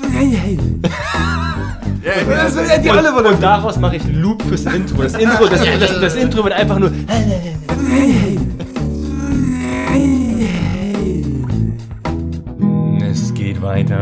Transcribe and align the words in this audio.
Ja, 2.04 2.12
das 2.28 2.56
ist 2.56 2.68
ja 2.68 2.78
die 2.78 2.88
Rolle 2.88 3.12
von 3.12 3.24
Und 3.24 3.40
daraus 3.40 3.78
mache 3.78 3.94
ich 3.94 4.02
einen 4.04 4.20
Loop 4.20 4.42
fürs 4.42 4.64
Intro. 4.66 5.02
Das 5.04 5.14
Intro, 5.14 5.46
das, 5.46 5.60
das, 5.78 6.00
das 6.00 6.14
Intro 6.16 6.42
wird 6.42 6.52
einfach 6.54 6.80
nur. 6.80 6.90
Es 13.10 13.32
geht 13.34 13.60
weiter. 13.62 14.00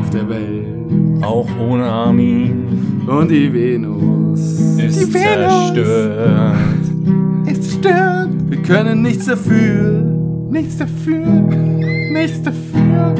auf 0.00 0.10
der 0.10 0.28
Welt. 0.28 0.66
Auch 1.22 1.46
ohne 1.58 1.84
Armin 1.84 3.02
Und 3.06 3.30
die 3.30 3.52
Venus 3.52 4.40
ist 4.78 5.00
Die 5.00 5.12
Venus. 5.14 5.74
zerstört. 5.74 6.56
ist 7.46 7.62
zerstört. 7.64 8.28
Wir 8.48 8.62
können 8.62 9.02
nichts 9.02 9.26
dafür. 9.26 10.02
Nichts 10.50 10.78
dafür. 10.78 11.26
Nichts 12.12 12.42
dafür. 12.42 13.14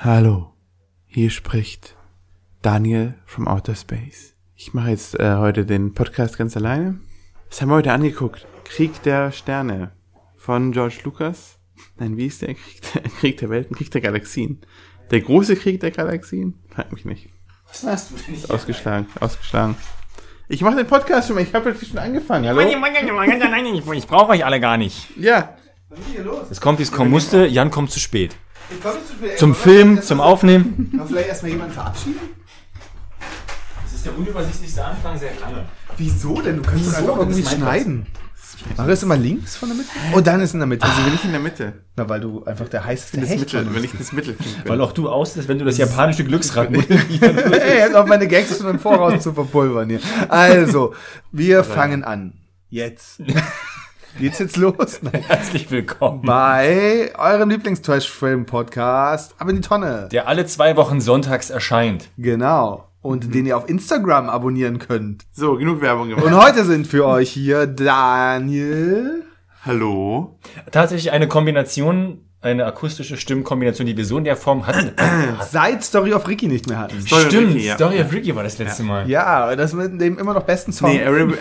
Hallo, 0.00 0.54
hier 1.06 1.28
spricht 1.28 1.96
Daniel 2.62 3.14
from 3.26 3.48
Outer 3.48 3.74
Space. 3.74 4.36
Ich 4.54 4.72
mache 4.72 4.90
jetzt 4.90 5.18
äh, 5.18 5.34
heute 5.38 5.66
den 5.66 5.92
Podcast 5.92 6.38
ganz 6.38 6.56
alleine. 6.56 7.00
Was 7.50 7.60
haben 7.60 7.70
wir 7.70 7.74
heute 7.74 7.92
angeguckt? 7.92 8.46
Krieg 8.62 9.02
der 9.02 9.32
Sterne 9.32 9.90
von 10.36 10.70
George 10.70 11.00
Lucas. 11.02 11.58
Nein, 11.96 12.16
wie 12.16 12.26
ist 12.26 12.42
der 12.42 12.54
Krieg 12.54 12.80
der, 12.92 13.02
Krieg 13.18 13.38
der 13.38 13.50
Welten? 13.50 13.74
Krieg 13.74 13.90
der 13.90 14.00
Galaxien. 14.00 14.60
Der 15.10 15.20
große 15.20 15.56
Krieg 15.56 15.80
der 15.80 15.90
Galaxien? 15.90 16.62
Frag 16.70 16.92
mich 16.92 17.04
nicht. 17.04 17.28
Was 17.66 17.84
hast 17.84 18.12
du 18.12 18.14
denn 18.24 18.34
Ist 18.36 18.52
ausgeschlagen, 18.52 19.08
ausgeschlagen. 19.18 19.74
Ich 20.46 20.62
mache 20.62 20.76
den 20.76 20.86
Podcast 20.86 21.26
schon 21.26 21.34
mal. 21.34 21.42
Ich 21.42 21.52
habe 21.52 21.70
jetzt 21.70 21.84
schon 21.84 21.98
angefangen. 21.98 22.46
Hallo? 22.46 22.60
Ich 22.60 24.06
brauche 24.06 24.30
euch 24.30 24.44
alle 24.44 24.60
gar 24.60 24.76
nicht. 24.76 25.08
Ja. 25.16 25.56
Es 26.52 26.60
kommt, 26.60 26.78
wie 26.78 26.84
es 26.84 26.92
kommen 26.92 27.10
musste. 27.10 27.46
Jan 27.46 27.72
kommt 27.72 27.90
zu 27.90 27.98
spät. 27.98 28.36
Ich 28.70 28.82
komme 28.82 28.98
zu 29.06 29.14
spät. 29.14 29.38
Zum 29.38 29.54
Film, 29.54 30.02
zum 30.02 30.20
Aufnehmen. 30.20 30.92
Kann 30.96 31.08
vielleicht 31.08 31.28
erstmal 31.28 31.52
jemanden 31.52 31.72
verabschieden? 31.74 32.20
Das 33.84 33.92
ist 33.94 34.04
der 34.06 34.16
unübersichtlichste 34.16 34.84
Anfang 34.84 35.18
sehr 35.18 35.30
lange. 35.40 35.64
Wieso 35.96 36.40
denn? 36.40 36.56
Du 36.56 36.62
kannst 36.62 36.84
Wieso? 36.86 36.90
doch 36.92 36.98
einfach 37.00 37.18
irgendwie 37.18 37.44
schneiden. 37.44 38.06
Mach 38.76 38.86
das 38.88 39.04
immer 39.04 39.16
links 39.16 39.56
von 39.56 39.68
der 39.68 39.78
Mitte? 39.78 39.90
Oh, 40.14 40.20
dann 40.20 40.40
ist 40.40 40.52
in 40.52 40.58
der 40.58 40.66
Mitte. 40.66 40.84
Also 40.84 41.06
will 41.06 41.14
ich 41.14 41.24
in 41.24 41.30
der 41.30 41.40
Mitte. 41.40 41.84
Na, 41.96 42.08
weil 42.08 42.20
du 42.20 42.44
einfach 42.44 42.68
der 42.68 42.84
heißeste 42.84 43.20
Das 43.20 43.28
Hecht 43.30 43.40
Mittel, 43.40 43.64
bist. 43.64 43.74
wenn 43.76 43.84
ich 43.84 43.92
das 43.92 44.10
bin. 44.10 44.36
Weil 44.66 44.80
auch 44.80 44.92
du 44.92 45.08
aussiehst, 45.08 45.46
wenn 45.46 45.60
du 45.60 45.64
das 45.64 45.78
japanische 45.78 46.24
Glücksrad. 46.24 46.68
Ey, 46.72 47.78
jetzt 47.78 47.94
auf 47.94 48.06
meine 48.06 48.26
Gags 48.26 48.58
schon 48.58 48.68
im 48.68 48.80
Voraus 48.80 49.22
zu 49.22 49.32
verpulvern 49.32 49.88
hier. 49.88 50.00
Also, 50.28 50.92
wir 51.30 51.62
fangen 51.62 52.02
an. 52.02 52.34
Jetzt. 52.68 53.20
Geht's 54.16 54.38
jetzt 54.38 54.56
los? 54.56 55.00
Nein. 55.02 55.22
Herzlich 55.28 55.70
willkommen. 55.70 56.22
Bei 56.22 57.12
eurem 57.18 57.50
Lieblings-Trash-Film-Podcast, 57.50 59.34
aber 59.38 59.50
in 59.50 59.56
die 59.56 59.62
Tonne. 59.62 60.08
Der 60.10 60.26
alle 60.28 60.46
zwei 60.46 60.76
Wochen 60.76 61.00
sonntags 61.00 61.50
erscheint. 61.50 62.08
Genau. 62.16 62.88
Und 63.00 63.34
den 63.34 63.46
ihr 63.46 63.56
auf 63.56 63.68
Instagram 63.68 64.28
abonnieren 64.28 64.78
könnt. 64.78 65.24
So, 65.32 65.56
genug 65.56 65.80
Werbung 65.82 66.08
gemacht. 66.08 66.24
Und 66.24 66.36
heute 66.36 66.64
sind 66.64 66.86
für 66.86 67.06
euch 67.06 67.30
hier 67.30 67.66
Daniel. 67.66 69.24
Hallo? 69.64 70.38
Tatsächlich 70.72 71.12
eine 71.12 71.28
Kombination, 71.28 72.27
eine 72.40 72.66
akustische 72.66 73.16
Stimmkombination, 73.16 73.86
die 73.86 73.96
wir 73.96 74.04
so 74.04 74.16
in 74.16 74.24
der 74.24 74.36
Form 74.36 74.66
hatten. 74.66 74.92
Seit 75.50 75.82
Story 75.82 76.12
of 76.12 76.28
Ricky 76.28 76.46
nicht 76.46 76.68
mehr 76.68 76.78
hatten. 76.78 77.00
Story 77.00 77.22
of 77.22 77.28
Stimmt, 77.28 77.54
Ricky, 77.54 77.66
ja. 77.66 77.74
Story 77.74 78.00
of 78.00 78.12
Ricky 78.12 78.36
war 78.36 78.44
das 78.44 78.58
letzte 78.58 78.84
Mal. 78.84 79.08
Ja, 79.10 79.56
das 79.56 79.72
mit 79.72 80.00
dem 80.00 80.18
immer 80.18 80.34
noch 80.34 80.44
besten 80.44 80.72
Song. 80.72 80.90
Nee, 80.90 81.02
Arabi, 81.02 81.34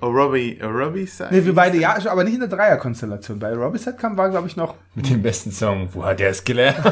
Arabi 0.00 1.08
Nee, 1.30 1.44
wir 1.44 1.54
beide, 1.54 1.78
ja, 1.78 1.96
aber 2.06 2.24
nicht 2.24 2.34
in 2.34 2.40
der 2.40 2.48
Dreierkonstellation. 2.48 3.38
Bei 3.38 3.52
Robbie 3.52 3.78
kam 3.98 4.16
war, 4.16 4.30
glaube 4.30 4.48
ich, 4.48 4.56
noch. 4.56 4.74
Mit 4.94 5.10
dem 5.10 5.22
besten 5.22 5.52
Song. 5.52 5.88
Wo 5.92 6.04
hat 6.04 6.20
der 6.20 6.30
es 6.30 6.44
gelernt? 6.44 6.78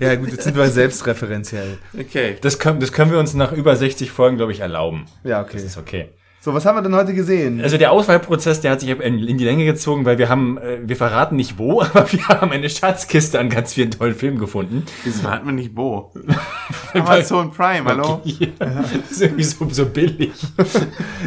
Ja, 0.00 0.14
gut, 0.14 0.30
jetzt 0.30 0.44
sind 0.44 0.56
wir 0.56 0.68
selbstreferenziell. 0.68 1.76
Okay. 1.98 2.36
Das 2.40 2.58
können, 2.58 2.80
das 2.80 2.92
können 2.92 3.10
wir 3.10 3.18
uns 3.18 3.34
nach 3.34 3.52
über 3.52 3.76
60 3.76 4.10
Folgen, 4.10 4.36
glaube 4.36 4.52
ich, 4.52 4.60
erlauben. 4.60 5.06
Ja, 5.24 5.42
okay. 5.42 5.54
Das 5.54 5.64
ist 5.64 5.76
okay. 5.76 6.08
So, 6.44 6.52
was 6.52 6.66
haben 6.66 6.74
wir 6.74 6.82
denn 6.82 6.96
heute 6.96 7.14
gesehen? 7.14 7.60
Also 7.62 7.78
der 7.78 7.92
Auswahlprozess, 7.92 8.60
der 8.60 8.72
hat 8.72 8.80
sich 8.80 8.90
in 8.90 9.28
in 9.28 9.38
die 9.38 9.44
Länge 9.44 9.64
gezogen, 9.64 10.04
weil 10.04 10.18
wir 10.18 10.28
haben, 10.28 10.58
äh, 10.58 10.78
wir 10.82 10.96
verraten 10.96 11.36
nicht 11.36 11.56
wo, 11.56 11.82
aber 11.94 12.10
wir 12.10 12.26
haben 12.26 12.50
eine 12.50 12.68
Schatzkiste 12.68 13.38
an 13.38 13.48
ganz 13.48 13.74
vielen 13.74 13.92
tollen 13.92 14.16
Filmen 14.16 14.40
gefunden. 14.40 14.84
Wieso 15.04 15.30
hat 15.30 15.44
man 15.44 15.54
nicht 15.54 15.76
wo? 15.76 16.12
Amazon 16.94 17.52
Prime, 17.52 17.84
hallo? 17.84 18.22
Ja, 18.24 18.48
das 18.58 19.12
ist 19.12 19.22
irgendwie 19.22 19.44
so, 19.44 19.68
so 19.70 19.86
billig. 19.86 20.32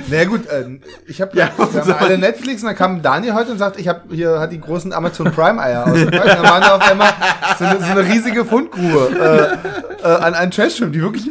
Na 0.09 0.25
gut, 0.25 0.47
äh, 0.47 0.79
ich 1.07 1.21
habe 1.21 1.37
Ja, 1.37 1.49
wir 1.57 1.81
haben 1.81 1.93
alle 1.93 2.17
Netflix 2.17 2.61
und 2.61 2.67
dann 2.67 2.75
kam 2.75 3.01
Daniel 3.01 3.35
heute 3.35 3.51
und 3.53 3.57
sagt, 3.57 3.79
ich 3.79 3.87
habe 3.87 4.13
hier 4.13 4.41
hat 4.41 4.51
die 4.51 4.59
großen 4.59 4.91
Amazon 4.91 5.31
Prime 5.31 5.61
Eier 5.61 5.85
ausgepackt. 5.87 6.23
Und 6.23 6.43
dann 6.43 6.43
waren 6.43 6.61
da 6.61 6.75
auf 6.75 6.91
einmal 6.91 7.13
so 7.57 7.63
eine, 7.63 7.79
so 7.79 7.85
eine 7.85 8.05
riesige 8.05 8.43
Fundgrube 8.43 9.57
äh, 10.03 10.05
äh, 10.05 10.07
an 10.07 10.33
einen 10.33 10.51
Trashfilm, 10.51 10.91
die 10.91 11.01
wirklich 11.01 11.29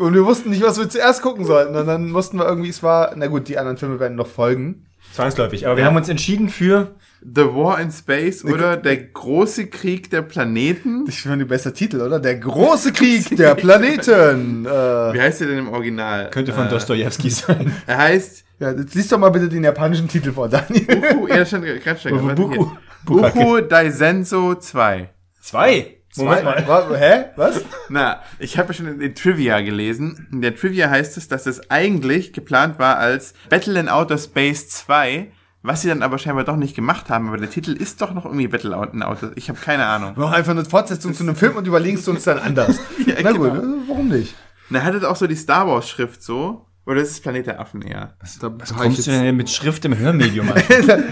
und 0.00 0.14
wir 0.14 0.24
wussten 0.24 0.50
nicht, 0.50 0.62
was 0.62 0.78
wir 0.78 0.88
zuerst 0.88 1.22
gucken 1.22 1.44
sollten. 1.44 1.76
Und 1.76 1.86
dann 1.86 2.10
mussten 2.10 2.38
wir 2.38 2.46
irgendwie, 2.46 2.70
es 2.70 2.82
war, 2.82 3.12
na 3.16 3.26
gut, 3.26 3.48
die 3.48 3.58
anderen 3.58 3.76
Filme 3.76 4.00
werden 4.00 4.16
noch 4.16 4.26
folgen. 4.26 4.86
Zwangsläufig. 5.12 5.66
Aber 5.66 5.76
wir 5.76 5.84
haben 5.84 5.96
uns 5.96 6.08
entschieden 6.08 6.48
für 6.48 6.94
The 7.20 7.42
War 7.42 7.80
in 7.80 7.90
Space 7.90 8.44
oder 8.44 8.76
Der 8.76 8.96
große 8.96 9.66
Krieg 9.66 10.10
der 10.10 10.22
Planeten. 10.22 11.04
Ich 11.08 11.20
finde 11.20 11.38
die 11.38 11.44
beste 11.44 11.72
Titel, 11.72 12.00
oder? 12.00 12.18
Der 12.18 12.36
große 12.36 12.92
Krieg 12.92 13.36
der 13.36 13.54
Planeten. 13.54 14.64
Äh, 14.64 14.68
Wie 14.68 15.20
heißt 15.20 15.40
der 15.40 15.48
denn 15.48 15.58
im 15.58 15.68
Original? 15.68 16.30
könnte 16.30 16.52
von 16.52 16.66
äh, 16.66 16.70
Dostojewski 16.70 17.28
sein. 17.30 17.72
Er 17.86 17.98
heißt 17.98 18.44
ja, 18.58 18.72
jetzt 18.72 18.94
liest 18.94 19.10
doch 19.10 19.18
mal 19.18 19.30
bitte 19.30 19.48
den 19.48 19.64
japanischen 19.64 20.06
Titel 20.06 20.32
vor, 20.32 20.48
Daniel. 20.48 20.84
Buku, 20.84 21.28
ja, 21.28 21.46
stand 21.46 21.64
ganz 21.82 22.02
schön. 22.02 22.22
Warte, 22.22 22.34
Buku. 22.34 22.70
Buku 23.04 23.60
Daisenso 23.62 24.54
2. 24.54 25.08
Zwei. 25.40 25.99
Moment 26.16 26.44
mal. 26.44 26.64
Wa- 26.66 26.94
Hä? 26.96 27.24
Was? 27.36 27.60
Na, 27.88 28.20
ich 28.38 28.58
habe 28.58 28.68
ja 28.68 28.74
schon 28.74 28.86
in 28.86 28.98
den 28.98 29.14
Trivia 29.14 29.60
gelesen. 29.60 30.28
In 30.32 30.40
der 30.42 30.56
Trivia 30.56 30.90
heißt 30.90 31.16
es, 31.16 31.28
dass 31.28 31.46
es 31.46 31.70
eigentlich 31.70 32.32
geplant 32.32 32.78
war 32.78 32.96
als 32.98 33.34
Battle 33.48 33.78
in 33.78 33.88
Outer 33.88 34.18
Space 34.18 34.68
2, 34.70 35.30
was 35.62 35.82
sie 35.82 35.88
dann 35.88 36.02
aber 36.02 36.18
scheinbar 36.18 36.44
doch 36.44 36.56
nicht 36.56 36.74
gemacht 36.74 37.10
haben. 37.10 37.28
Aber 37.28 37.36
der 37.36 37.50
Titel 37.50 37.72
ist 37.72 38.00
doch 38.02 38.12
noch 38.12 38.24
irgendwie 38.24 38.48
Battle 38.48 38.76
Out 38.76 38.92
in 38.94 39.02
Outer. 39.02 39.32
Ich 39.36 39.48
habe 39.48 39.60
keine 39.60 39.86
Ahnung. 39.86 40.16
Wir 40.16 40.24
machen 40.24 40.34
einfach 40.34 40.50
eine 40.52 40.64
Fortsetzung 40.64 41.14
zu 41.14 41.22
einem 41.22 41.36
Film 41.36 41.56
und 41.56 41.66
überlegst 41.66 42.06
du 42.06 42.10
uns 42.10 42.24
dann 42.24 42.38
anders. 42.38 42.78
Ja, 43.06 43.14
Na 43.22 43.32
gut, 43.32 43.52
genau. 43.54 43.62
äh, 43.62 43.88
warum 43.88 44.08
nicht? 44.08 44.34
Na, 44.68 44.82
hat 44.82 44.94
es 44.94 45.04
auch 45.04 45.16
so 45.16 45.26
die 45.26 45.36
Star 45.36 45.66
Wars 45.68 45.88
Schrift 45.88 46.22
so? 46.22 46.66
Oder 46.90 47.02
ist 47.02 47.12
es 47.12 47.20
Planet 47.20 47.46
der 47.46 47.60
Affen 47.60 47.82
eher? 47.82 48.14
Da 48.40 48.48
Kommst 48.76 49.06
du 49.06 49.12
denn 49.12 49.36
mit 49.36 49.48
Schrift 49.48 49.84
im 49.84 49.96
Hörmedium 49.96 50.50
an? 50.50 50.60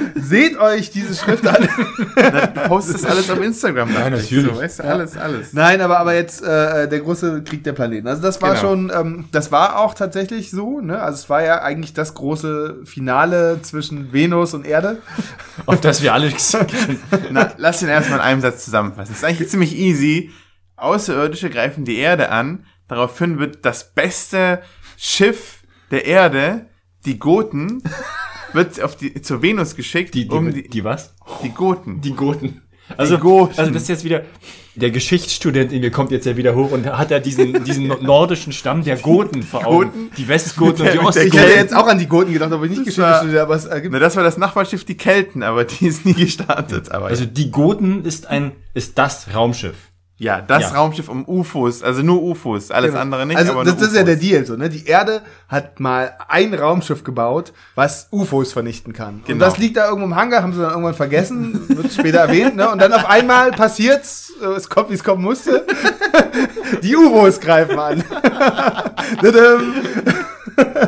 Seht 0.16 0.58
euch 0.58 0.90
diese 0.90 1.14
Schrift 1.14 1.46
an. 1.46 1.68
Du 2.18 2.60
postest 2.68 3.06
alles 3.06 3.30
auf 3.30 3.40
Instagram. 3.40 3.88
ich. 3.90 3.94
natürlich. 3.96 4.52
So, 4.52 4.60
weißt 4.60 4.78
du, 4.80 4.84
alles, 4.84 5.16
alles. 5.16 5.52
Nein, 5.52 5.80
aber, 5.80 6.00
aber 6.00 6.14
jetzt 6.14 6.42
äh, 6.42 6.88
der 6.88 6.98
große 6.98 7.44
Krieg 7.44 7.62
der 7.62 7.74
Planeten. 7.74 8.08
Also 8.08 8.22
das 8.22 8.42
war 8.42 8.54
Genau. 8.56 8.60
schon, 8.60 8.92
ähm, 8.92 9.24
das 9.30 9.52
war 9.52 9.78
auch 9.78 9.94
tatsächlich 9.94 10.50
so. 10.50 10.80
Ne? 10.80 11.00
Also 11.00 11.14
es 11.18 11.30
war 11.30 11.44
ja 11.44 11.62
eigentlich 11.62 11.94
das 11.94 12.14
große 12.14 12.80
Finale 12.84 13.60
zwischen 13.62 14.12
Venus 14.12 14.54
und 14.54 14.66
Erde. 14.66 14.98
Auf 15.66 15.80
das 15.80 16.02
wir 16.02 16.12
alle 16.12 16.32
Na, 17.30 17.52
lass 17.56 17.78
den 17.78 17.88
erstmal 17.88 18.18
in 18.18 18.24
einem 18.24 18.40
Satz 18.40 18.64
zusammenfassen. 18.64 19.12
Es 19.12 19.18
ist 19.18 19.24
eigentlich 19.24 19.48
ziemlich 19.48 19.76
easy. 19.76 20.32
Außerirdische 20.76 21.50
greifen 21.50 21.84
die 21.84 21.98
Erde 21.98 22.30
an. 22.30 22.66
Daraufhin 22.88 23.38
wird 23.38 23.64
das 23.64 23.94
beste 23.94 24.60
Schiff 24.96 25.58
der 25.90 26.04
Erde, 26.06 26.66
die 27.04 27.18
Goten, 27.18 27.82
wird 28.52 28.80
auf 28.82 28.96
die, 28.96 29.20
zur 29.22 29.42
Venus 29.42 29.76
geschickt, 29.76 30.14
die, 30.14 30.26
die, 30.28 30.34
um 30.34 30.52
die, 30.52 30.68
die, 30.68 30.84
was? 30.84 31.14
die 31.42 31.50
Goten. 31.50 32.00
Die 32.00 32.12
Goten. 32.14 32.62
Also, 32.96 33.18
Goten. 33.18 33.58
also 33.58 33.70
das 33.70 33.82
ist 33.82 33.88
jetzt 33.88 34.04
wieder, 34.04 34.22
der 34.74 34.90
Geschichtsstudent 34.90 35.72
in 35.72 35.82
mir 35.82 35.90
kommt 35.90 36.10
jetzt 36.10 36.24
ja 36.24 36.38
wieder 36.38 36.54
hoch 36.54 36.70
und 36.70 36.86
hat 36.86 37.10
ja 37.10 37.18
diesen, 37.18 37.62
diesen 37.64 37.88
nordischen 38.02 38.54
Stamm 38.54 38.82
der 38.82 38.96
Goten 38.96 39.42
vor 39.42 39.66
Augen. 39.66 39.90
Goten? 39.90 40.10
Die 40.16 40.26
Westgoten 40.26 40.86
und 40.88 40.92
die 40.94 40.98
der- 40.98 41.02
Ich 41.02 41.16
hätte 41.16 41.30
der- 41.30 41.42
Ostgoten. 41.42 41.50
jetzt 41.58 41.76
auch 41.76 41.86
an 41.86 41.98
die 41.98 42.06
Goten 42.06 42.32
gedacht, 42.32 42.50
aber 42.52 42.66
nicht 42.66 42.84
Geschichte 42.84 43.14
studiert, 43.18 43.40
aber 43.42 43.56
es 43.56 43.66
ergibt. 43.66 43.92
Na, 43.92 43.98
das 43.98 44.16
war 44.16 44.22
das 44.22 44.38
Nachbarschiff, 44.38 44.84
die 44.86 44.96
Kelten, 44.96 45.42
aber 45.42 45.64
die 45.64 45.86
ist 45.86 46.06
nie 46.06 46.14
gestartet. 46.14 46.90
Aber 46.90 47.06
Also 47.08 47.26
die 47.26 47.50
Goten 47.50 48.04
ist 48.06 48.26
ein, 48.28 48.52
ist 48.72 48.96
das 48.96 49.34
Raumschiff. 49.34 49.76
Ja, 50.18 50.40
das 50.40 50.64
ja. 50.64 50.68
Raumschiff 50.76 51.08
um 51.08 51.24
UFOs, 51.28 51.82
also 51.82 52.02
nur 52.02 52.20
UFOs, 52.22 52.70
alles 52.72 52.90
Genau. 52.90 53.02
andere 53.02 53.24
nicht. 53.24 53.36
Also 53.38 53.62
das, 53.62 53.76
das 53.76 53.88
ist 53.88 53.96
ja 53.96 54.02
der 54.02 54.16
Deal 54.16 54.44
so, 54.44 54.56
ne? 54.56 54.68
Die 54.68 54.84
Erde 54.86 55.22
hat 55.48 55.78
mal 55.78 56.12
ein 56.28 56.52
Raumschiff 56.54 57.04
gebaut, 57.04 57.52
was 57.76 58.08
UFOs 58.10 58.52
vernichten 58.52 58.92
kann. 58.92 59.14
Und 59.16 59.26
Genau. 59.26 59.44
das 59.44 59.58
liegt 59.58 59.76
da 59.76 59.86
irgendwo 59.86 60.06
im 60.06 60.16
Hangar, 60.16 60.42
haben 60.42 60.52
sie 60.52 60.60
dann 60.60 60.70
irgendwann 60.70 60.94
vergessen, 60.94 61.68
wird 61.68 61.92
später 61.92 62.18
erwähnt, 62.18 62.56
ne? 62.56 62.68
Und 62.68 62.82
dann 62.82 62.92
auf 62.92 63.06
einmal 63.08 63.52
passiert's, 63.52 64.32
äh, 64.42 64.46
es 64.56 64.68
kommt, 64.68 64.90
wie 64.90 64.94
es 64.94 65.04
kommen 65.04 65.22
musste. 65.22 65.64
Die 66.82 66.96
UFOs 66.96 67.40
greifen 67.40 67.78
an. 67.78 68.04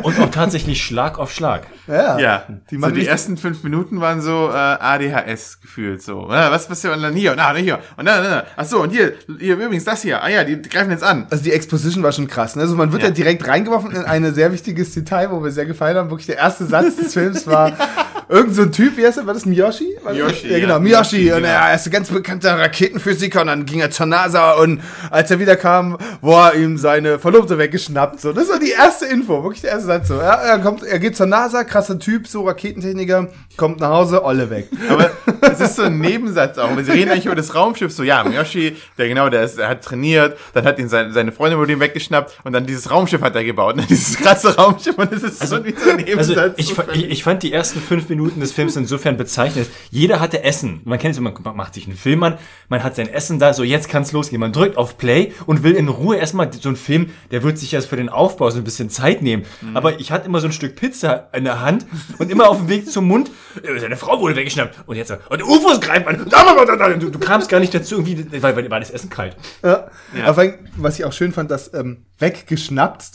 Und 0.03 0.21
auch 0.21 0.31
tatsächlich 0.31 0.83
Schlag 0.83 1.19
auf 1.19 1.33
Schlag. 1.33 1.67
ja. 1.87 2.19
Ja, 2.19 2.45
Die 2.71 2.79
so 2.79 2.91
die 2.91 3.07
ersten 3.07 3.37
fünf 3.37 3.63
Minuten 3.63 4.01
waren 4.01 4.21
so 4.21 4.49
äh, 4.51 4.53
ADHS 4.55 5.61
gefühlt 5.61 6.03
so. 6.03 6.29
Ja, 6.31 6.51
was 6.51 6.67
passiert 6.69 6.95
und 6.97 7.03
dann 7.03 7.15
hier 7.15 7.33
und 7.33 7.39
da, 7.39 7.55
hier 7.55 7.79
und 7.97 8.07
dann, 8.07 8.23
dann, 8.23 8.33
dann. 8.33 8.43
Ach 8.57 8.65
so 8.65 8.83
und 8.83 8.91
hier, 8.91 9.15
hier 9.39 9.57
übrigens 9.57 9.85
das 9.85 10.03
hier. 10.03 10.23
Ah 10.23 10.29
ja, 10.29 10.45
die 10.45 10.61
greifen 10.61 10.91
jetzt 10.91 11.05
an. 11.05 11.27
Also 11.31 11.45
die 11.45 11.53
Exposition 11.53 12.03
war 12.03 12.13
schon 12.13 12.29
krass. 12.29 12.57
Ne? 12.57 12.63
Also 12.63 12.77
man 12.77 12.93
wird 12.93 13.03
ja. 13.03 13.09
Ja. 13.09 13.15
direkt 13.15 13.47
reingeworfen 13.47 13.91
in 13.93 14.05
ein 14.05 14.35
sehr 14.35 14.53
wichtiges 14.53 14.93
Detail, 14.93 15.31
wo 15.31 15.43
wir 15.43 15.51
sehr 15.51 15.67
gefallen 15.67 15.97
haben. 15.97 16.11
Wirklich 16.11 16.27
der 16.27 16.37
erste 16.39 16.67
Satz 16.67 16.97
des 16.97 17.13
Films 17.13 17.47
war, 17.47 17.73
irgend 18.31 18.55
so 18.55 18.63
ein 18.63 18.73
Typ, 18.73 18.97
wie 18.97 19.05
heißt 19.07 19.19
er, 19.19 19.27
war 19.27 19.35
das 19.35 19.45
Miyoshi? 19.45 19.97
War 20.03 20.13
das- 20.13 20.23
Miyoshi, 20.23 20.49
ja, 20.53 20.59
genau, 20.61 20.75
ja. 20.75 20.79
Miyoshi. 20.79 21.17
Miyoshi, 21.17 21.33
Und 21.33 21.43
genau. 21.43 21.49
er 21.49 21.75
ist 21.75 21.87
ein 21.87 21.91
ganz 21.91 22.09
bekannter 22.09 22.59
Raketenphysiker 22.59 23.41
und 23.43 23.49
dann 23.49 23.67
ging 23.67 23.81
er 23.81 23.91
zur 23.91 24.07
NASA 24.07 24.53
und 24.53 24.81
als 25.11 25.31
er 25.31 25.39
wiederkam, 25.41 25.99
war 26.21 26.55
ihm 26.55 26.79
seine 26.79 27.19
Verlobte 27.19 27.59
weggeschnappt. 27.59 28.21
So, 28.21 28.33
das 28.33 28.49
war 28.49 28.59
die 28.59 28.71
erste 28.71 29.07
Info, 29.07 29.43
wirklich 29.43 29.63
der 29.63 29.71
erste 29.73 29.87
Satz. 29.87 30.09
So, 30.09 30.15
ja, 30.15 30.35
er 30.35 30.59
kommt, 30.61 30.83
er 30.85 30.99
geht 30.99 31.17
zur 31.17 31.27
NASA, 31.27 31.65
krasser 31.65 31.99
Typ, 31.99 32.27
so 32.29 32.45
Raketentechniker, 32.47 33.29
kommt 33.57 33.81
nach 33.81 33.91
Hause, 33.91 34.25
Olle 34.25 34.49
weg. 34.51 34.69
Aber 34.89 35.11
es 35.43 35.61
ist 35.61 35.77
so 35.77 35.83
ein 35.83 35.99
Nebensatz 35.99 36.57
auch. 36.59 36.71
Sie 36.81 36.91
reden 36.91 37.11
eigentlich 37.11 37.27
über 37.27 37.35
das 37.35 37.55
Raumschiff. 37.55 37.93
So, 37.93 38.03
ja, 38.05 38.23
Miyoshi, 38.25 38.77
der 38.97 39.09
genau, 39.09 39.29
der, 39.29 39.43
ist, 39.43 39.59
der 39.59 39.69
hat 39.69 39.83
trainiert, 39.85 40.39
dann 40.55 40.65
hat 40.65 40.79
ihn 40.79 40.89
seine, 40.89 41.13
seine 41.13 41.33
Freundin 41.33 41.59
wurde 41.59 41.73
ihm 41.73 41.81
weggeschnappt 41.81 42.39
und 42.45 42.53
dann 42.53 42.65
dieses 42.67 42.91
Raumschiff 42.91 43.21
hat 43.23 43.35
er 43.35 43.45
gebaut. 43.45 43.77
Ne? 43.77 43.85
Dieses 43.89 44.17
krasse 44.19 44.57
Raumschiff 44.57 44.97
und 44.97 45.13
es 45.13 45.23
ist 45.25 45.41
so 45.49 45.65
wie 45.65 45.75
so 45.77 45.91
ein 45.91 45.97
Also 46.17 46.33
Nebensatz. 46.35 46.55
ich, 46.57 46.67
so 46.69 46.75
fa- 46.77 46.83
völlig- 46.85 47.05
ich, 47.07 47.11
ich 47.11 47.23
fand 47.25 47.43
die 47.43 47.53
ersten 47.53 47.81
fünf 47.81 48.09
Minuten 48.09 48.20
des 48.29 48.53
Films 48.53 48.77
insofern 48.77 49.17
bezeichnend. 49.17 49.69
Jeder 49.91 50.21
hatte 50.21 50.43
Essen. 50.45 50.81
Man 50.85 50.99
kennt 50.99 51.15
es, 51.15 51.21
man 51.21 51.35
macht 51.55 51.75
sich 51.75 51.87
einen 51.87 51.97
Film 51.97 52.23
an, 52.23 52.39
man 52.69 52.83
hat 52.83 52.97
sein 52.97 53.09
Essen 53.09 53.39
da, 53.39 53.53
so 53.53 53.63
jetzt 53.63 53.89
kann's 53.89 54.13
losgehen. 54.13 54.41
Man 54.41 54.53
drückt 54.53 54.77
auf 54.77 54.99
Play 54.99 55.33
und 55.47 55.63
will 55.63 55.75
in 55.75 55.89
Ruhe 55.89 56.17
erstmal 56.17 56.53
so 56.53 56.69
ein 56.69 56.77
Film, 56.77 57.11
der 57.31 57.43
wird 57.43 57.59
sich 57.59 57.73
erst 57.73 57.89
für 57.89 57.97
den 57.97 58.09
Aufbau 58.09 58.51
so 58.51 58.59
ein 58.59 58.65
bisschen 58.65 58.91
Zeit 58.91 59.23
nehmen. 59.23 59.45
Mhm. 59.61 59.77
Aber 59.77 60.01
ich 60.01 60.13
hatte 60.13 60.27
immer 60.27 60.41
so 60.41 60.47
ein 60.47 60.53
Stück 60.53 60.77
Pizza 60.77 61.29
in 61.33 61.45
der 61.45 61.61
Hand 61.61 61.87
und 62.19 62.31
immer 62.31 62.49
auf 62.49 62.59
dem 62.59 62.69
Weg 62.69 62.91
zum 62.91 63.07
Mund, 63.07 63.31
äh, 63.63 63.79
seine 63.79 63.97
Frau 63.97 64.21
wurde 64.21 64.37
weggeschnappt 64.37 64.77
und 64.87 64.97
jetzt, 64.97 65.11
und 65.11 65.43
UFOs 65.43 65.81
greift 65.81 66.07
man. 66.07 66.29
Du, 66.99 67.11
du 67.11 67.19
kamst 67.19 67.49
gar 67.49 67.61
nicht 67.61 67.75
dazu, 67.75 67.97
irgendwie, 67.97 68.43
weil, 68.43 68.57
weil 68.57 68.71
war 68.71 68.81
das 68.81 68.91
Essen 68.91 69.11
kalt. 69.11 69.37
Ja. 69.63 69.91
Aber 70.25 70.35
vor 70.35 70.43
allem, 70.43 70.55
was 70.77 70.99
ich 70.99 71.05
auch 71.05 71.13
schön 71.13 71.33
fand, 71.33 71.51
dass 71.51 71.73
ähm, 71.75 72.05
weggeschnappt. 72.19 73.13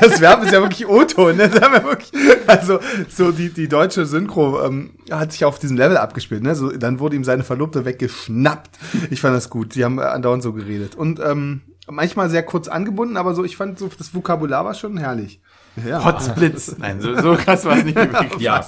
Das 0.00 0.20
Verb 0.20 0.44
ist 0.44 0.52
ja 0.52 0.60
wirklich 0.60 0.86
O-Ton, 0.86 1.36
ne? 1.36 1.50
Wir 1.52 1.84
wirklich, 1.84 2.12
also 2.46 2.78
so 3.08 3.32
die, 3.32 3.50
die 3.50 3.68
deutsche 3.68 4.06
Synchro 4.06 4.62
ähm, 4.64 4.90
hat 5.10 5.32
sich 5.32 5.44
auf 5.44 5.58
diesem 5.58 5.76
Level 5.76 5.96
abgespielt, 5.96 6.42
ne? 6.42 6.54
So, 6.54 6.70
dann 6.70 7.00
wurde 7.00 7.16
ihm 7.16 7.24
seine 7.24 7.42
Verlobte 7.42 7.84
weggeschnappt. 7.84 8.70
Ich 9.10 9.20
fand 9.20 9.34
das 9.36 9.50
gut. 9.50 9.74
Die 9.74 9.84
haben 9.84 9.98
andauernd 9.98 10.42
so 10.42 10.52
geredet. 10.52 10.94
Und 10.94 11.20
ähm, 11.20 11.62
manchmal 11.88 12.30
sehr 12.30 12.42
kurz 12.42 12.68
angebunden, 12.68 13.16
aber 13.16 13.34
so, 13.34 13.44
ich 13.44 13.56
fand 13.56 13.78
so, 13.78 13.88
das 13.96 14.14
Vokabular 14.14 14.64
war 14.64 14.74
schon 14.74 14.96
herrlich. 14.96 15.40
Ja, 15.86 16.04
Hotsplits. 16.04 16.76
Nein, 16.78 17.00
so, 17.00 17.14
so 17.20 17.34
krass 17.34 17.64
war 17.64 17.76
es 17.76 17.84
nicht 17.84 17.96
wirklich. 17.96 18.30
Ja. 18.40 18.64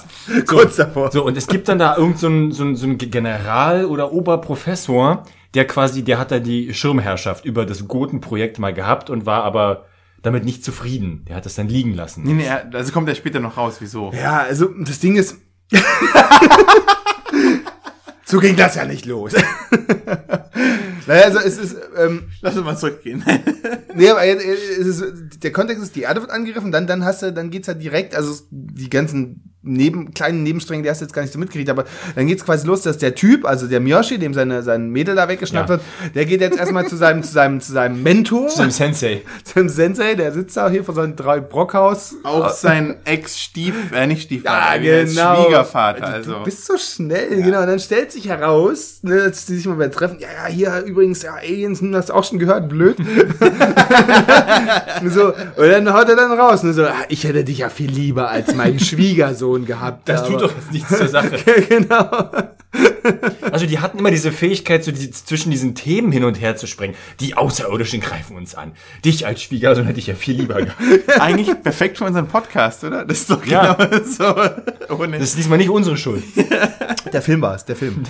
kurz 0.47 0.77
davor. 0.77 1.11
So, 1.11 1.25
und 1.25 1.37
es 1.37 1.47
gibt 1.47 1.67
dann 1.67 1.79
da 1.79 1.97
irgend 1.97 2.19
so 2.19 2.27
ein, 2.27 2.51
so 2.51 2.63
ein, 2.63 2.75
so 2.75 2.87
ein 2.87 2.97
General 2.97 3.85
oder 3.85 4.13
Oberprofessor, 4.13 5.23
der 5.53 5.67
quasi, 5.67 6.03
der 6.03 6.17
hat 6.19 6.31
da 6.31 6.39
die 6.39 6.73
Schirmherrschaft 6.73 7.45
über 7.45 7.65
das 7.65 7.87
Goten-Projekt 7.87 8.59
mal 8.59 8.73
gehabt 8.73 9.09
und 9.09 9.25
war 9.25 9.43
aber 9.43 9.85
damit 10.23 10.45
nicht 10.45 10.65
zufrieden. 10.65 11.25
Der 11.27 11.35
hat 11.35 11.45
das 11.45 11.53
dann 11.55 11.67
liegen 11.67 11.93
lassen. 11.93 12.23
Nee, 12.23 12.33
nee, 12.33 12.49
also 12.49 12.91
kommt 12.91 13.07
er 13.09 13.15
später 13.15 13.39
noch 13.39 13.57
raus, 13.57 13.75
wieso? 13.79 14.11
Ja, 14.13 14.39
also 14.39 14.69
das 14.79 14.99
Ding 14.99 15.15
ist. 15.15 15.37
so 18.25 18.39
ging 18.39 18.55
das 18.55 18.75
ja 18.75 18.85
nicht 18.85 19.05
los. 19.05 19.33
naja, 21.07 21.25
also 21.25 21.39
es 21.39 21.57
ist. 21.57 21.75
Ähm, 21.97 22.29
Lass 22.41 22.55
uns 22.55 22.65
mal 22.65 22.77
zurückgehen. 22.77 23.23
Nee, 23.95 24.09
aber 24.09 24.25
jetzt, 24.25 24.43
äh, 24.43 24.53
es 24.53 24.87
ist, 24.87 25.43
der 25.43 25.51
Kontext 25.51 25.83
ist, 25.83 25.95
die 25.95 26.01
Erde 26.01 26.21
wird 26.21 26.31
angegriffen, 26.31 26.71
dann, 26.71 26.87
dann 26.87 27.05
hast 27.05 27.21
du, 27.21 27.31
dann 27.31 27.51
geht's 27.51 27.67
halt 27.67 27.79
direkt, 27.79 28.15
also 28.15 28.43
die 28.49 28.89
ganzen 28.89 29.52
neben, 29.63 30.13
kleinen 30.13 30.43
Nebenstränge, 30.43 30.83
die 30.83 30.89
hast 30.89 31.01
du 31.01 31.05
jetzt 31.05 31.13
gar 31.13 31.21
nicht 31.21 31.33
so 31.33 31.39
mitgekriegt, 31.39 31.69
aber 31.69 31.85
dann 32.15 32.27
geht's 32.27 32.43
quasi 32.45 32.67
los, 32.67 32.81
dass 32.81 32.97
der 32.97 33.15
Typ, 33.15 33.45
also 33.45 33.67
der 33.67 33.79
Miyoshi, 33.79 34.17
dem 34.19 34.33
seine, 34.33 34.63
sein 34.63 34.89
Mädel 34.89 35.15
da 35.15 35.27
weggeschnappt 35.27 35.69
Ja. 35.69 35.75
wird, 35.75 35.81
der 36.15 36.25
geht 36.25 36.41
jetzt 36.41 36.57
erstmal 36.57 36.87
zu 36.87 36.95
seinem, 36.97 37.23
zu 37.23 37.31
seinem, 37.31 37.61
zu 37.61 37.71
seinem 37.71 38.03
Mentor, 38.03 38.47
Zu 38.49 38.63
dem 38.63 38.71
Sensei. 38.71 39.21
zu 39.43 39.53
seinem 39.55 39.69
Sensei, 39.69 40.15
der 40.15 40.31
sitzt 40.33 40.57
da 40.57 40.69
hier 40.69 40.83
vor 40.83 40.95
seinem 40.95 41.15
drei 41.15 41.39
Brockhaus. 41.39 42.15
Auch 42.23 42.49
sein 42.49 42.95
Ex-Stief, 43.05 43.75
äh, 43.93 44.07
nicht 44.07 44.23
Stiefvater, 44.23 44.81
Ja, 44.81 45.03
genau. 45.05 45.43
Schwiegervater, 45.45 45.99
Du 46.01 46.07
also. 46.07 46.35
bist 46.43 46.65
so 46.65 46.73
schnell, 46.77 47.41
genau. 47.41 47.61
Und 47.61 47.67
dann 47.67 47.79
stellt 47.79 48.11
sich 48.11 48.27
heraus, 48.27 48.99
ne, 49.01 49.29
dass 49.29 49.45
die 49.45 49.55
sich 49.55 49.65
mal 49.65 49.77
wieder 49.77 49.91
treffen. 49.91 50.17
Ja, 50.19 50.27
ja, 50.47 50.53
hier 50.53 50.83
übrigens, 50.85 51.21
ja, 51.23 51.33
Aliens, 51.35 51.81
hm, 51.81 51.95
hast 51.95 52.09
du 52.09 52.13
auch 52.13 52.23
schon 52.23 52.39
gehört, 52.39 52.69
blöd. 52.69 52.97
Und 52.99 53.07
so, 55.13 55.27
und 55.27 55.35
dann 55.57 55.93
haut 55.93 56.09
er 56.09 56.15
dann 56.15 56.31
raus. 56.37 56.63
Und 56.63 56.73
so, 56.73 56.85
ah, 56.85 56.93
ich 57.09 57.23
hätte 57.23 57.43
dich 57.43 57.59
ja 57.59 57.69
viel 57.69 57.91
lieber 57.91 58.29
als 58.29 58.53
meinen 58.55 58.79
Schwiegersohn 58.79 59.52
gehabt. 59.59 60.09
Das 60.09 60.25
tut 60.27 60.41
doch 60.41 60.53
jetzt 60.53 60.71
nichts 60.71 60.97
zur 60.97 61.07
Sache. 61.07 61.37
genau. 61.69 62.29
Also 63.51 63.65
die 63.65 63.79
hatten 63.79 63.99
immer 63.99 64.11
diese 64.11 64.31
Fähigkeit, 64.31 64.83
so 64.83 64.91
die, 64.91 65.11
zwischen 65.11 65.51
diesen 65.51 65.75
Themen 65.75 66.11
hin 66.11 66.23
und 66.23 66.41
her 66.41 66.55
zu 66.55 66.67
springen. 66.67 66.95
Die 67.19 67.35
Außerirdischen 67.35 68.01
greifen 68.01 68.35
uns 68.35 68.55
an. 68.55 68.71
Dich 69.05 69.27
als 69.27 69.41
Schwiegersohn 69.43 69.85
hätte 69.85 69.99
ich 69.99 70.07
ja 70.07 70.15
viel 70.15 70.35
lieber 70.37 70.55
gehabt. 70.55 70.81
Eigentlich 71.19 71.49
perfekt 71.61 71.97
für 71.99 72.05
unseren 72.05 72.27
Podcast, 72.27 72.83
oder? 72.83 73.05
Das 73.05 73.19
ist 73.19 73.29
doch 73.29 73.45
Ja. 73.45 73.73
genau 73.73 74.03
so. 74.05 74.95
Ohne 74.95 75.19
Das 75.19 75.29
ist 75.29 75.37
diesmal 75.37 75.57
nicht 75.59 75.69
unsere 75.69 75.97
Schuld. 75.97 76.23
Der 77.13 77.21
Film 77.21 77.41
war 77.41 77.55
es, 77.55 77.65
der 77.65 77.75
Film. 77.75 78.03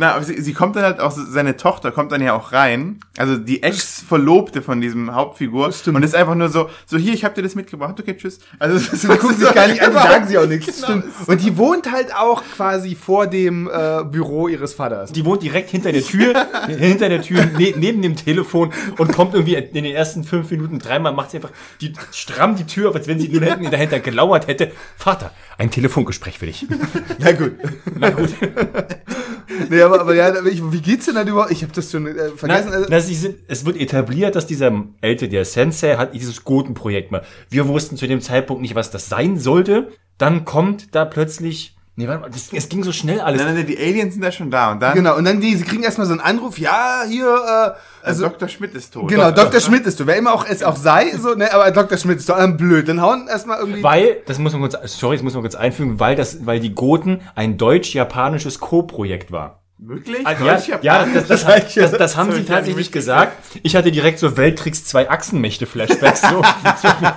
Na, 0.00 0.14
aber 0.14 0.24
sie, 0.24 0.40
sie 0.40 0.54
kommt 0.54 0.76
dann 0.76 0.84
halt 0.84 0.98
auch, 0.98 1.10
seine 1.10 1.58
Tochter 1.58 1.92
kommt 1.92 2.10
dann 2.10 2.22
ja 2.22 2.32
auch 2.32 2.52
rein. 2.52 3.00
Also 3.18 3.36
die 3.36 3.62
Ex-Verlobte 3.62 4.62
von 4.62 4.80
diesem 4.80 5.14
Hauptfigur. 5.14 5.70
stimmt. 5.72 5.98
Und 5.98 6.02
ist 6.02 6.14
einfach 6.14 6.34
nur 6.34 6.48
so, 6.48 6.70
so 6.86 6.96
hier, 6.96 7.12
ich 7.12 7.22
hab 7.22 7.34
dir 7.34 7.42
das 7.42 7.54
mitgebracht, 7.54 8.00
okay, 8.00 8.16
tschüss. 8.16 8.38
Also 8.58 8.78
das 8.90 9.06
gucken 9.06 9.36
sich 9.36 9.52
gar 9.52 9.68
nicht 9.68 9.82
an, 9.82 9.90
die 9.90 9.98
sagen 9.98 10.26
sie 10.26 10.38
auch 10.38 10.46
nichts. 10.46 10.70
Genau. 10.80 11.02
Stimmt. 11.02 11.28
Und 11.28 11.42
die 11.42 11.58
wohnt 11.58 11.92
halt 11.92 12.14
auch 12.14 12.42
quasi 12.56 12.94
vor 12.94 13.26
dem 13.26 13.68
äh, 13.68 14.02
Büro 14.04 14.48
ihres 14.48 14.72
Vaters. 14.72 15.12
Die 15.12 15.24
wohnt 15.26 15.42
direkt 15.42 15.68
hinter 15.68 15.92
der 15.92 16.02
Tür, 16.02 16.46
hinter 16.66 17.10
der 17.10 17.20
Tür, 17.20 17.44
ne, 17.44 17.74
neben 17.76 18.00
dem 18.00 18.16
Telefon 18.16 18.72
und 18.96 19.12
kommt 19.12 19.34
irgendwie 19.34 19.56
in 19.56 19.74
den 19.74 19.84
ersten 19.84 20.24
fünf 20.24 20.50
Minuten 20.50 20.78
dreimal, 20.78 21.12
macht 21.12 21.32
sie 21.32 21.36
einfach 21.36 21.50
die, 21.82 21.92
stramm 22.12 22.56
die 22.56 22.64
Tür 22.64 22.88
auf, 22.88 22.94
als 22.94 23.06
wenn 23.08 23.20
sie 23.20 23.28
nur 23.28 23.42
hinten 23.42 23.70
dahinter 23.70 24.00
gelauert 24.00 24.46
hätte. 24.46 24.72
Vater, 24.96 25.32
ein 25.58 25.70
Telefongespräch 25.70 26.38
für 26.38 26.46
dich. 26.46 26.66
Na 27.18 27.32
gut. 27.32 27.52
Na 27.98 28.08
gut. 28.08 28.30
Nee, 29.68 29.82
aber, 29.90 30.00
aber 30.02 30.14
ja, 30.14 30.44
ich, 30.46 30.62
wie 30.72 30.80
geht's 30.80 31.06
denn 31.06 31.14
dann 31.16 31.26
überhaupt? 31.26 31.50
Ich 31.50 31.62
habe 31.62 31.72
das 31.72 31.90
schon 31.90 32.06
äh, 32.06 32.30
vergessen. 32.30 32.68
Na, 32.70 32.76
Also, 32.76 32.86
na, 32.88 33.00
sind, 33.00 33.36
es 33.48 33.64
wird 33.64 33.76
etabliert, 33.76 34.36
dass 34.36 34.46
dieser 34.46 34.72
ältere, 35.00 35.28
der 35.28 35.44
Sensei, 35.44 35.96
hat 35.96 36.14
dieses 36.14 36.44
Goten-Projekt 36.44 37.10
mal. 37.12 37.22
Wir 37.48 37.66
wussten 37.68 37.96
zu 37.96 38.06
dem 38.06 38.20
Zeitpunkt 38.20 38.62
nicht, 38.62 38.74
was 38.74 38.90
das 38.90 39.08
sein 39.08 39.38
sollte. 39.38 39.88
Dann 40.18 40.44
kommt 40.44 40.94
da 40.94 41.04
plötzlich, 41.04 41.76
nee, 41.96 42.06
warte 42.06 42.20
mal, 42.20 42.30
das, 42.30 42.52
es 42.52 42.68
ging 42.68 42.82
so 42.84 42.92
schnell 42.92 43.20
alles. 43.20 43.42
Nein, 43.42 43.54
nein, 43.54 43.66
die 43.66 43.78
Aliens 43.78 44.14
sind 44.14 44.22
da 44.22 44.30
schon 44.30 44.50
da. 44.50 44.72
Und 44.72 44.80
dann, 44.80 44.94
Genau, 44.94 45.16
und 45.16 45.24
dann 45.24 45.40
die, 45.40 45.56
sie 45.56 45.64
kriegen 45.64 45.82
erstmal 45.82 46.06
so 46.06 46.12
einen 46.12 46.20
Anruf, 46.20 46.58
ja, 46.58 47.04
hier, 47.08 47.26
äh, 47.26 48.06
also 48.06 48.28
Dr. 48.28 48.48
Schmidt 48.48 48.74
ist 48.74 48.92
tot. 48.94 49.08
genau, 49.08 49.30
Dr. 49.30 49.60
Schmidt 49.60 49.86
ist 49.86 49.98
du, 50.00 50.06
wer 50.06 50.16
immer 50.16 50.32
auch 50.32 50.46
es 50.46 50.62
auch 50.62 50.76
sei, 50.76 51.10
so, 51.16 51.34
ne, 51.34 51.52
aber 51.52 51.70
Dr. 51.70 51.98
Schmidt 51.98 52.18
ist 52.18 52.28
doch 52.28 52.38
ähm, 52.38 52.56
blöd. 52.56 52.88
Dann 52.88 53.00
hauen 53.00 53.28
erstmal 53.28 53.58
irgendwie. 53.58 53.82
Weil, 53.82 54.18
das 54.26 54.38
muss 54.38 54.52
man 54.52 54.60
kurz, 54.62 54.76
sorry, 54.98 55.16
das 55.16 55.22
muss 55.22 55.34
man 55.34 55.42
kurz 55.42 55.54
einfügen, 55.54 56.00
weil 56.00 56.16
das, 56.16 56.44
weil 56.46 56.60
die 56.60 56.74
Goten 56.74 57.20
ein 57.34 57.56
deutsch-japanisches 57.58 58.60
Co-Projekt 58.60 59.32
war. 59.32 59.59
Wirklich? 59.82 60.26
Ah, 60.26 60.32
Ja, 60.44 60.58
ja, 60.82 61.06
das, 61.06 61.26
das, 61.28 61.44
das, 61.46 61.74
das, 61.74 61.92
das 61.92 62.16
haben 62.16 62.32
sie 62.32 62.44
tatsächlich 62.44 62.92
gesagt. 62.92 63.32
Ich 63.62 63.74
hatte 63.74 63.90
direkt 63.90 64.18
so 64.18 64.36
Weltkriegs 64.36 64.84
zwei 64.84 65.08
Achsenmächte-Flashbacks. 65.10 66.20
So. 66.30 66.42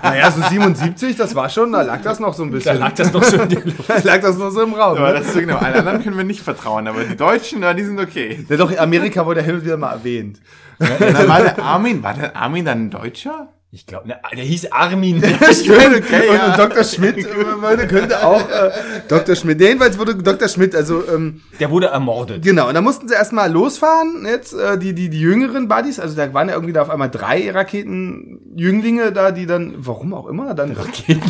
Naja, 0.01 0.31
so 0.31 0.41
77, 0.41 1.15
das 1.17 1.35
war 1.35 1.49
schon, 1.49 1.71
da 1.73 1.81
lag 1.81 2.01
das 2.01 2.19
noch 2.19 2.33
so 2.33 2.43
ein 2.43 2.51
Da 2.51 2.55
bisschen. 2.57 2.79
lag 2.79 2.93
das 2.93 3.11
noch 3.11 3.23
so 3.23 3.35
in. 3.37 3.49
Da 3.87 3.97
lag 4.03 4.21
das 4.21 4.37
noch 4.37 4.49
so 4.51 4.61
im 4.63 4.73
Raum. 4.73 4.97
Aber 4.97 5.09
Ne? 5.09 5.19
das 5.19 5.27
ist 5.27 5.33
genau. 5.39 5.57
Allen 5.57 5.75
anderen 5.75 6.01
können 6.03 6.17
wir 6.17 6.23
nicht 6.23 6.41
vertrauen, 6.41 6.87
aber 6.87 7.03
die 7.03 7.17
Deutschen, 7.17 7.61
ja, 7.61 7.73
die 7.73 7.83
sind 7.83 7.99
okay. 7.99 8.45
Ja, 8.49 8.55
doch, 8.57 8.75
Amerika 8.77 9.25
wurde 9.25 9.41
hin 9.41 9.55
und 9.55 9.65
wieder 9.65 9.77
mal 9.77 9.91
erwähnt. 9.91 10.39
Dann 10.79 11.27
war 11.27 11.41
der 11.41 11.59
Armin, 11.59 12.01
war 12.01 12.13
der 12.13 12.35
Armin 12.35 12.65
dann 12.65 12.85
ein 12.85 12.89
Deutscher? 12.91 13.49
Ich 13.75 13.87
glaube, 13.87 14.07
der 14.07 14.43
hieß 14.43 14.71
Armin. 14.71 15.19
Schön, 15.65 15.95
okay, 15.95 16.29
und, 16.29 16.35
ja. 16.35 16.51
und 16.51 16.59
Dr. 16.59 16.83
Schmidt 16.83 17.27
Leute, 17.61 17.87
könnte 17.87 18.23
auch 18.23 18.47
äh, 18.47 18.69
Dr. 19.07 19.35
Schmidt. 19.35 19.59
Jedenfalls 19.59 19.97
wurde 19.97 20.13
Dr. 20.15 20.47
Schmidt, 20.47 20.75
also 20.75 21.03
ähm, 21.11 21.41
Der 21.59 21.71
wurde 21.71 21.87
ermordet. 21.87 22.43
genau, 22.43 22.67
und 22.67 22.75
da 22.75 22.81
mussten 22.81 23.07
sie 23.07 23.15
erstmal 23.15 23.51
losfahren, 23.51 24.27
jetzt, 24.27 24.53
äh, 24.53 24.77
die, 24.77 24.93
die, 24.93 25.09
die 25.09 25.19
jüngeren 25.19 25.67
Buddies, 25.67 25.99
also 25.99 26.15
da 26.15 26.31
waren 26.35 26.49
ja 26.49 26.53
irgendwie 26.53 26.73
da 26.73 26.83
auf 26.83 26.91
einmal 26.91 27.09
drei 27.09 27.49
Raketenjünglinge 27.49 29.11
da, 29.11 29.31
die 29.31 29.47
dann, 29.47 29.73
warum 29.77 30.13
auch 30.13 30.27
immer, 30.27 30.53
dann. 30.53 30.77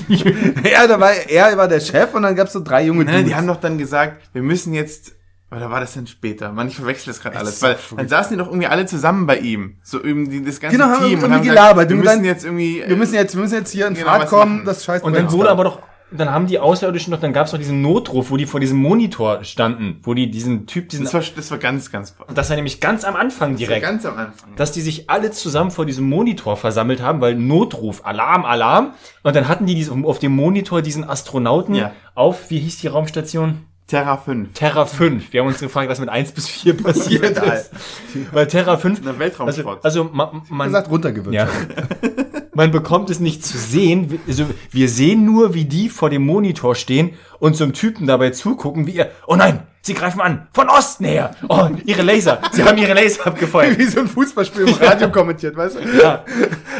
ja, 0.09 0.85
da 0.85 0.99
war 0.99 1.13
er 1.13 1.55
war 1.55 1.69
der 1.69 1.79
Chef 1.79 2.13
und 2.13 2.23
dann 2.23 2.35
gab's 2.35 2.51
so 2.51 2.61
drei 2.61 2.83
junge 2.83 3.05
Nein, 3.05 3.23
die 3.25 3.35
haben 3.35 3.47
doch 3.47 3.61
dann 3.61 3.77
gesagt, 3.77 4.17
wir 4.33 4.41
müssen 4.41 4.73
jetzt, 4.73 5.13
oder 5.55 5.69
war 5.71 5.79
das 5.79 5.93
denn 5.93 6.07
später? 6.07 6.51
Man, 6.51 6.67
ich 6.67 6.75
verwechsel 6.75 7.13
das 7.13 7.21
gerade 7.21 7.37
alles, 7.37 7.61
weil 7.61 7.77
dann 7.95 8.07
saßen 8.07 8.31
die 8.31 8.37
doch 8.37 8.47
irgendwie 8.47 8.67
alle 8.67 8.85
zusammen 8.85 9.25
bei 9.27 9.37
ihm, 9.37 9.77
so 9.83 10.03
irgendwie 10.03 10.41
das 10.41 10.59
ganze 10.59 10.77
Genau, 10.77 10.89
haben 10.89 10.99
Team 11.05 11.19
irgendwie 11.19 11.27
gesagt, 11.27 11.43
gelabert. 11.43 11.89
wir 11.89 11.95
müssen 11.97 12.07
dann- 12.07 12.25
jetzt 12.25 12.43
irgendwie, 12.45 12.83
wir 12.85 12.95
müssen 12.95 13.13
jetzt, 13.15 13.35
wir 13.35 13.41
müssen 13.41 13.55
jetzt 13.55 13.71
hier 13.71 13.87
in 13.87 13.93
Genau, 13.93 14.07
Fahrt 14.07 14.27
kommen, 14.27 14.55
machen. 14.57 14.65
das 14.65 14.83
scheiß 14.85 15.01
Und 15.03 15.15
dann 15.15 15.31
wurde 15.31 15.49
aber 15.51 15.63
doch, 15.63 15.79
dann 16.15 16.29
haben 16.29 16.45
die 16.45 16.59
Außerirdischen 16.59 17.09
noch, 17.09 17.19
dann 17.19 17.33
gab 17.33 17.47
es 17.47 17.53
noch 17.53 17.59
diesen 17.59 17.81
Notruf, 17.81 18.29
wo 18.29 18.37
die 18.37 18.45
vor 18.45 18.59
diesem 18.59 18.77
Monitor 18.77 19.43
standen, 19.43 19.99
wo 20.03 20.13
die 20.13 20.29
diesen 20.29 20.67
Typ, 20.67 20.89
diesen, 20.89 21.05
das 21.05 21.13
war, 21.15 21.21
das 21.35 21.49
war 21.49 21.57
ganz, 21.57 21.89
ganz, 21.91 22.15
das 22.35 22.49
war 22.49 22.55
nämlich 22.55 22.79
ganz 22.79 23.03
am 23.03 23.15
Anfang 23.15 23.53
das 23.53 23.61
war 23.61 23.67
direkt, 23.67 23.81
ganz 23.85 24.05
am 24.05 24.17
Anfang. 24.17 24.55
dass 24.55 24.71
die 24.71 24.81
sich 24.81 25.09
alle 25.09 25.31
zusammen 25.31 25.71
vor 25.71 25.87
diesem 25.87 26.07
Monitor 26.07 26.55
versammelt 26.55 27.01
haben, 27.01 27.19
weil 27.19 27.33
Notruf, 27.33 28.05
Alarm, 28.05 28.45
Alarm. 28.45 28.93
Und 29.23 29.35
dann 29.35 29.47
hatten 29.47 29.65
die 29.65 29.73
diesen, 29.73 30.05
auf 30.05 30.19
dem 30.19 30.35
Monitor 30.35 30.83
diesen 30.83 31.03
Astronauten 31.03 31.73
Ja. 31.73 31.93
auf, 32.13 32.51
wie 32.51 32.59
hieß 32.59 32.77
die 32.77 32.87
Raumstation? 32.89 33.65
Terra 33.87 34.17
5. 34.17 34.53
Terra 34.53 34.85
5. 34.85 35.33
Wir 35.33 35.41
haben 35.41 35.47
uns 35.47 35.59
gefragt, 35.59 35.89
was 35.89 35.99
mit 35.99 36.09
1 36.09 36.31
bis 36.31 36.47
4 36.47 36.77
passiert 36.77 37.37
ist. 37.37 37.71
Weil 38.31 38.47
Terra 38.47 38.77
5, 38.77 39.01
Na, 39.03 39.19
Weltraumschrott. 39.19 39.83
also, 39.83 40.03
also 40.03 40.13
ma, 40.13 40.41
man, 40.49 40.67
gesagt 40.67 40.89
runtergewirkt. 40.89 41.33
ja. 41.35 41.47
man 42.53 42.71
bekommt 42.71 43.09
es 43.09 43.19
nicht 43.19 43.45
zu 43.45 43.57
sehen. 43.57 44.19
Also 44.27 44.45
wir 44.71 44.89
sehen 44.89 45.25
nur, 45.25 45.53
wie 45.53 45.65
die 45.65 45.89
vor 45.89 46.09
dem 46.09 46.25
Monitor 46.25 46.75
stehen 46.75 47.11
und 47.39 47.55
zum 47.55 47.73
Typen 47.73 48.07
dabei 48.07 48.29
zugucken, 48.29 48.87
wie 48.87 48.95
er, 48.95 49.11
oh 49.27 49.35
nein, 49.35 49.63
sie 49.85 49.93
greifen 49.93 50.21
an, 50.21 50.47
von 50.53 50.69
Osten 50.69 51.05
her. 51.05 51.31
Oh, 51.49 51.67
ihre 51.85 52.01
Laser, 52.01 52.39
sie 52.53 52.63
haben 52.63 52.77
ihre 52.77 52.93
Laser 52.93 53.27
abgefeuert. 53.27 53.77
Wie 53.77 53.83
so 53.83 53.99
ein 53.99 54.07
Fußballspiel 54.07 54.69
im 54.69 54.73
Radio 54.75 55.11
kommentiert, 55.11 55.57
weißt 55.57 55.75
du? 55.75 55.79
Ja. 56.01 56.23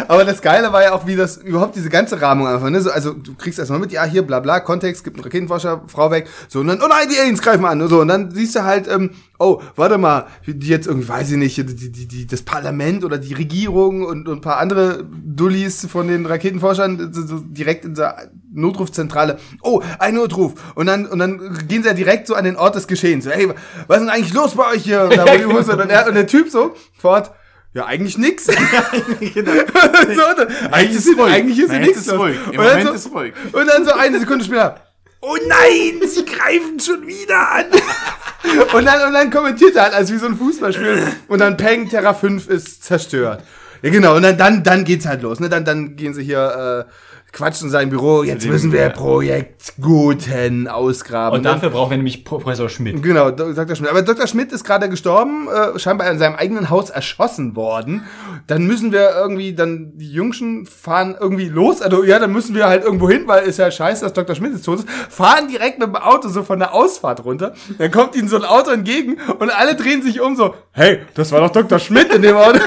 Aber 0.08 0.24
das 0.24 0.42
Geile 0.42 0.72
war 0.72 0.84
ja 0.84 0.94
auch, 0.94 1.06
wie 1.06 1.16
das 1.16 1.38
überhaupt 1.38 1.76
diese 1.76 1.90
ganze 1.90 2.22
Rahmung 2.22 2.48
einfach, 2.48 2.70
ne? 2.70 2.82
So, 2.82 2.92
also 2.92 3.14
du 3.14 3.36
kriegst 3.36 3.60
erstmal 3.60 3.80
mit, 3.80 3.92
ja, 3.92 4.06
hier, 4.06 4.22
bla 4.24 4.40
bla, 4.40 4.62
Kontext, 4.62 5.04
gibt 5.04 5.18
einen 5.18 5.26
Raketenforscher, 5.26 5.82
Frau 5.88 6.12
weg, 6.12 6.30
so, 6.48 6.62
und 6.62 6.68
dann, 6.68 6.82
oh 6.82 6.88
nein, 6.88 7.10
die 7.12 7.20
Aliens 7.20 7.42
greifen 7.42 7.66
an, 7.66 7.82
und 7.82 7.90
so, 7.90 8.00
und 8.00 8.08
dann 8.08 8.32
siehst 8.32 8.56
du 8.56 8.64
halt, 8.64 8.88
ähm, 8.88 9.12
oh, 9.44 9.62
warte 9.76 9.98
mal, 9.98 10.28
die 10.46 10.68
jetzt 10.68 10.88
irgendwie, 10.88 11.08
weiß 11.08 11.32
ich 11.32 11.38
nicht, 11.38 11.58
die, 11.58 11.92
die, 11.92 12.08
die, 12.08 12.28
das 12.28 12.42
Parlament 12.42 13.04
oder 13.04 13.18
die 13.18 13.34
Regierung 13.34 14.04
und, 14.04 14.28
und 14.28 14.38
ein 14.38 14.42
paar 14.42 14.58
andere 14.58 15.04
Dullis 15.04 15.86
von 15.88 16.08
den 16.08 16.26
Raketenforschern 16.26 17.12
so, 17.14 17.40
direkt 17.40 17.86
in 17.86 17.96
der 17.96 18.32
Notrufzentrale, 18.54 19.40
oh, 19.62 19.82
ein 20.00 20.16
Notruf, 20.16 20.54
und 20.76 20.86
dann, 20.86 21.06
und 21.06 21.20
dann 21.20 21.68
gehen 21.68 21.84
sie 21.84 21.90
ja 21.90 21.94
direkt 21.94 22.28
so 22.28 22.36
an 22.36 22.46
den 22.46 22.56
Ort 22.56 22.76
des 22.76 22.88
Geschehens, 22.88 23.26
so, 23.26 23.32
hey, 23.32 23.50
was 23.88 23.98
ist 23.98 24.04
denn 24.04 24.10
eigentlich 24.10 24.34
los 24.34 24.56
bei 24.56 24.72
euch 24.72 24.84
hier? 24.84 25.04
Und, 25.04 25.54
Hose- 25.54 25.78
und, 25.78 25.90
der, 25.90 26.08
und 26.08 26.16
der 26.16 26.28
Typ 26.28 26.50
so, 26.50 26.76
fort, 26.98 27.32
ja, 27.74 27.86
eigentlich 27.86 28.18
nix. 28.20 28.48
genau. 29.34 29.52
so, 30.16 30.72
eigentlich 30.72 30.96
ist, 30.96 31.18
ruhig. 31.18 31.34
eigentlich 31.34 31.60
ist 31.60 31.72
jetzt 31.72 31.98
ist 31.98 32.14
ruhig. 32.14 32.38
Im 32.52 32.60
Und 32.60 32.66
Moment 32.66 32.88
so, 32.88 32.94
ist 32.94 33.12
ruhig. 33.12 33.34
Und 33.52 33.68
dann 33.68 33.84
so 33.84 33.94
eine 33.94 34.20
Sekunde 34.20 34.46
später, 34.46 34.80
oh 35.22 35.38
nein, 35.48 36.08
sie 36.08 36.24
greifen 36.24 36.80
schon 36.80 37.08
wieder 37.08 37.52
an. 37.52 37.66
und, 38.74 38.86
dann, 38.86 39.08
und 39.08 39.14
dann 39.14 39.30
kommentiert 39.30 39.76
er 39.76 39.84
halt, 39.84 39.94
als 39.94 40.12
wie 40.12 40.18
so 40.18 40.26
ein 40.26 40.38
Fußballspiel. 40.38 41.08
Und 41.28 41.40
dann 41.40 41.58
Peng, 41.58 41.90
Terra 41.90 42.14
5 42.14 42.48
ist 42.50 42.84
zerstört. 42.84 43.44
Ja, 43.82 43.90
genau. 43.90 44.16
Und 44.16 44.24
dann, 44.24 44.38
dann, 44.38 44.64
dann 44.64 44.84
geht's 44.84 45.06
halt 45.06 45.22
los. 45.22 45.40
Ne? 45.40 45.50
Dann, 45.50 45.66
dann 45.66 45.96
gehen 45.96 46.14
sie 46.14 46.24
hier, 46.24 46.86
äh, 46.88 46.92
quatschen 47.34 47.68
in 47.68 47.72
sein 47.72 47.90
Büro. 47.90 48.24
Jetzt 48.24 48.48
müssen 48.48 48.72
wir. 48.72 48.90
Projekt 48.90 49.74
Guten 49.82 50.68
ausgraben. 50.68 51.40
Und 51.40 51.44
dafür 51.44 51.72
brauchen 51.72 51.90
wir 51.90 51.98
nämlich 51.98 52.24
Professor 52.24 52.70
Schmidt. 52.70 53.02
Genau, 53.02 53.32
Dr. 53.32 53.76
Schmidt. 53.76 53.90
Aber 53.90 54.04
Dr. 54.04 54.28
Schmidt 54.28 54.52
ist 54.52 54.64
gerade 54.64 54.88
gestorben, 54.88 55.48
äh, 55.48 55.78
scheinbar 55.80 56.10
in 56.12 56.20
seinem 56.20 56.36
eigenen 56.36 56.70
Haus 56.70 56.92
erschossen 56.92 57.56
worden. 57.56 58.04
Dann 58.48 58.66
müssen 58.68 58.92
wir 58.92 59.12
irgendwie, 59.16 59.54
dann 59.54 59.94
die 59.96 60.12
Jungschen 60.12 60.66
fahren 60.68 61.16
irgendwie 61.20 61.50
los. 61.50 61.82
Also 61.82 62.04
ja, 62.04 62.20
dann 62.20 62.32
müssen 62.32 62.54
wir 62.56 62.68
halt 62.68 62.84
irgendwo 62.84 63.10
hin, 63.10 63.24
weil 63.26 63.44
ist 63.44 63.58
ja 63.58 63.72
scheiße, 63.72 64.04
dass 64.04 64.14
Dr. 64.14 64.36
Schmidt 64.36 64.54
jetzt 64.54 64.66
tot 64.66 64.80
ist. 64.80 64.90
Fahren 65.10 65.48
direkt 65.48 65.80
mit 65.80 65.88
dem 65.88 65.96
Auto 65.96 66.30
so 66.30 66.44
von 66.44 66.60
der 66.60 66.74
Ausfahrt 66.74 67.26
runter. 67.26 67.54
Dann 67.80 67.90
kommt 67.90 68.16
ihnen 68.16 68.28
so 68.28 68.36
ein 68.36 68.46
Auto 68.46 68.70
entgegen 68.70 69.18
und 69.40 69.50
alle 69.50 69.76
drehen 69.76 70.04
sich 70.04 70.22
um 70.22 70.36
so, 70.36 70.54
hey, 70.72 71.00
das 71.16 71.32
war 71.32 71.42
doch 71.42 71.50
Dr. 71.52 71.80
Schmidt 71.80 72.14
in 72.14 72.22
dem 72.22 72.36
Auto. 72.36 72.60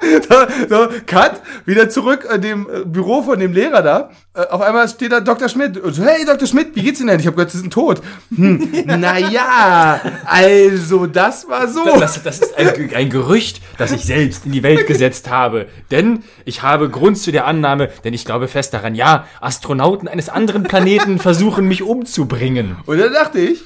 So, 0.00 0.34
so, 0.68 0.88
Cut, 1.06 1.42
wieder 1.66 1.90
zurück 1.90 2.26
in 2.34 2.40
dem 2.40 2.66
äh, 2.70 2.84
Büro 2.84 3.22
von 3.22 3.38
dem 3.38 3.52
Lehrer 3.52 3.82
da. 3.82 4.10
Äh, 4.32 4.46
auf 4.46 4.62
einmal 4.62 4.88
steht 4.88 5.12
da 5.12 5.20
Dr. 5.20 5.48
Schmidt. 5.48 5.76
Und 5.76 5.92
so, 5.92 6.02
hey, 6.02 6.24
Dr. 6.24 6.48
Schmidt, 6.48 6.74
wie 6.74 6.82
geht's 6.82 7.00
Ihnen 7.00 7.08
denn? 7.08 7.20
Ich 7.20 7.26
habe 7.26 7.36
gehört, 7.36 7.50
Sie 7.50 7.58
sind 7.58 7.72
tot. 7.72 8.00
Hm, 8.34 8.70
naja, 8.86 10.00
also, 10.24 11.06
das 11.06 11.46
war 11.48 11.68
so. 11.68 11.84
Das, 11.84 12.22
das 12.22 12.38
ist 12.38 12.56
ein, 12.56 12.94
ein 12.94 13.10
Gerücht, 13.10 13.60
das 13.76 13.92
ich 13.92 14.04
selbst 14.04 14.46
in 14.46 14.52
die 14.52 14.62
Welt 14.62 14.86
gesetzt 14.86 15.28
habe. 15.28 15.66
Denn 15.90 16.22
ich 16.46 16.62
habe 16.62 16.88
Grund 16.88 17.18
zu 17.18 17.30
der 17.30 17.46
Annahme, 17.46 17.90
denn 18.04 18.14
ich 18.14 18.24
glaube 18.24 18.48
fest 18.48 18.72
daran, 18.72 18.94
ja, 18.94 19.26
Astronauten 19.40 20.08
eines 20.08 20.28
anderen 20.30 20.62
Planeten 20.62 21.18
versuchen 21.20 21.68
mich 21.68 21.82
umzubringen. 21.82 22.76
Und 22.86 22.98
dann 22.98 23.12
dachte 23.12 23.38
ich, 23.38 23.60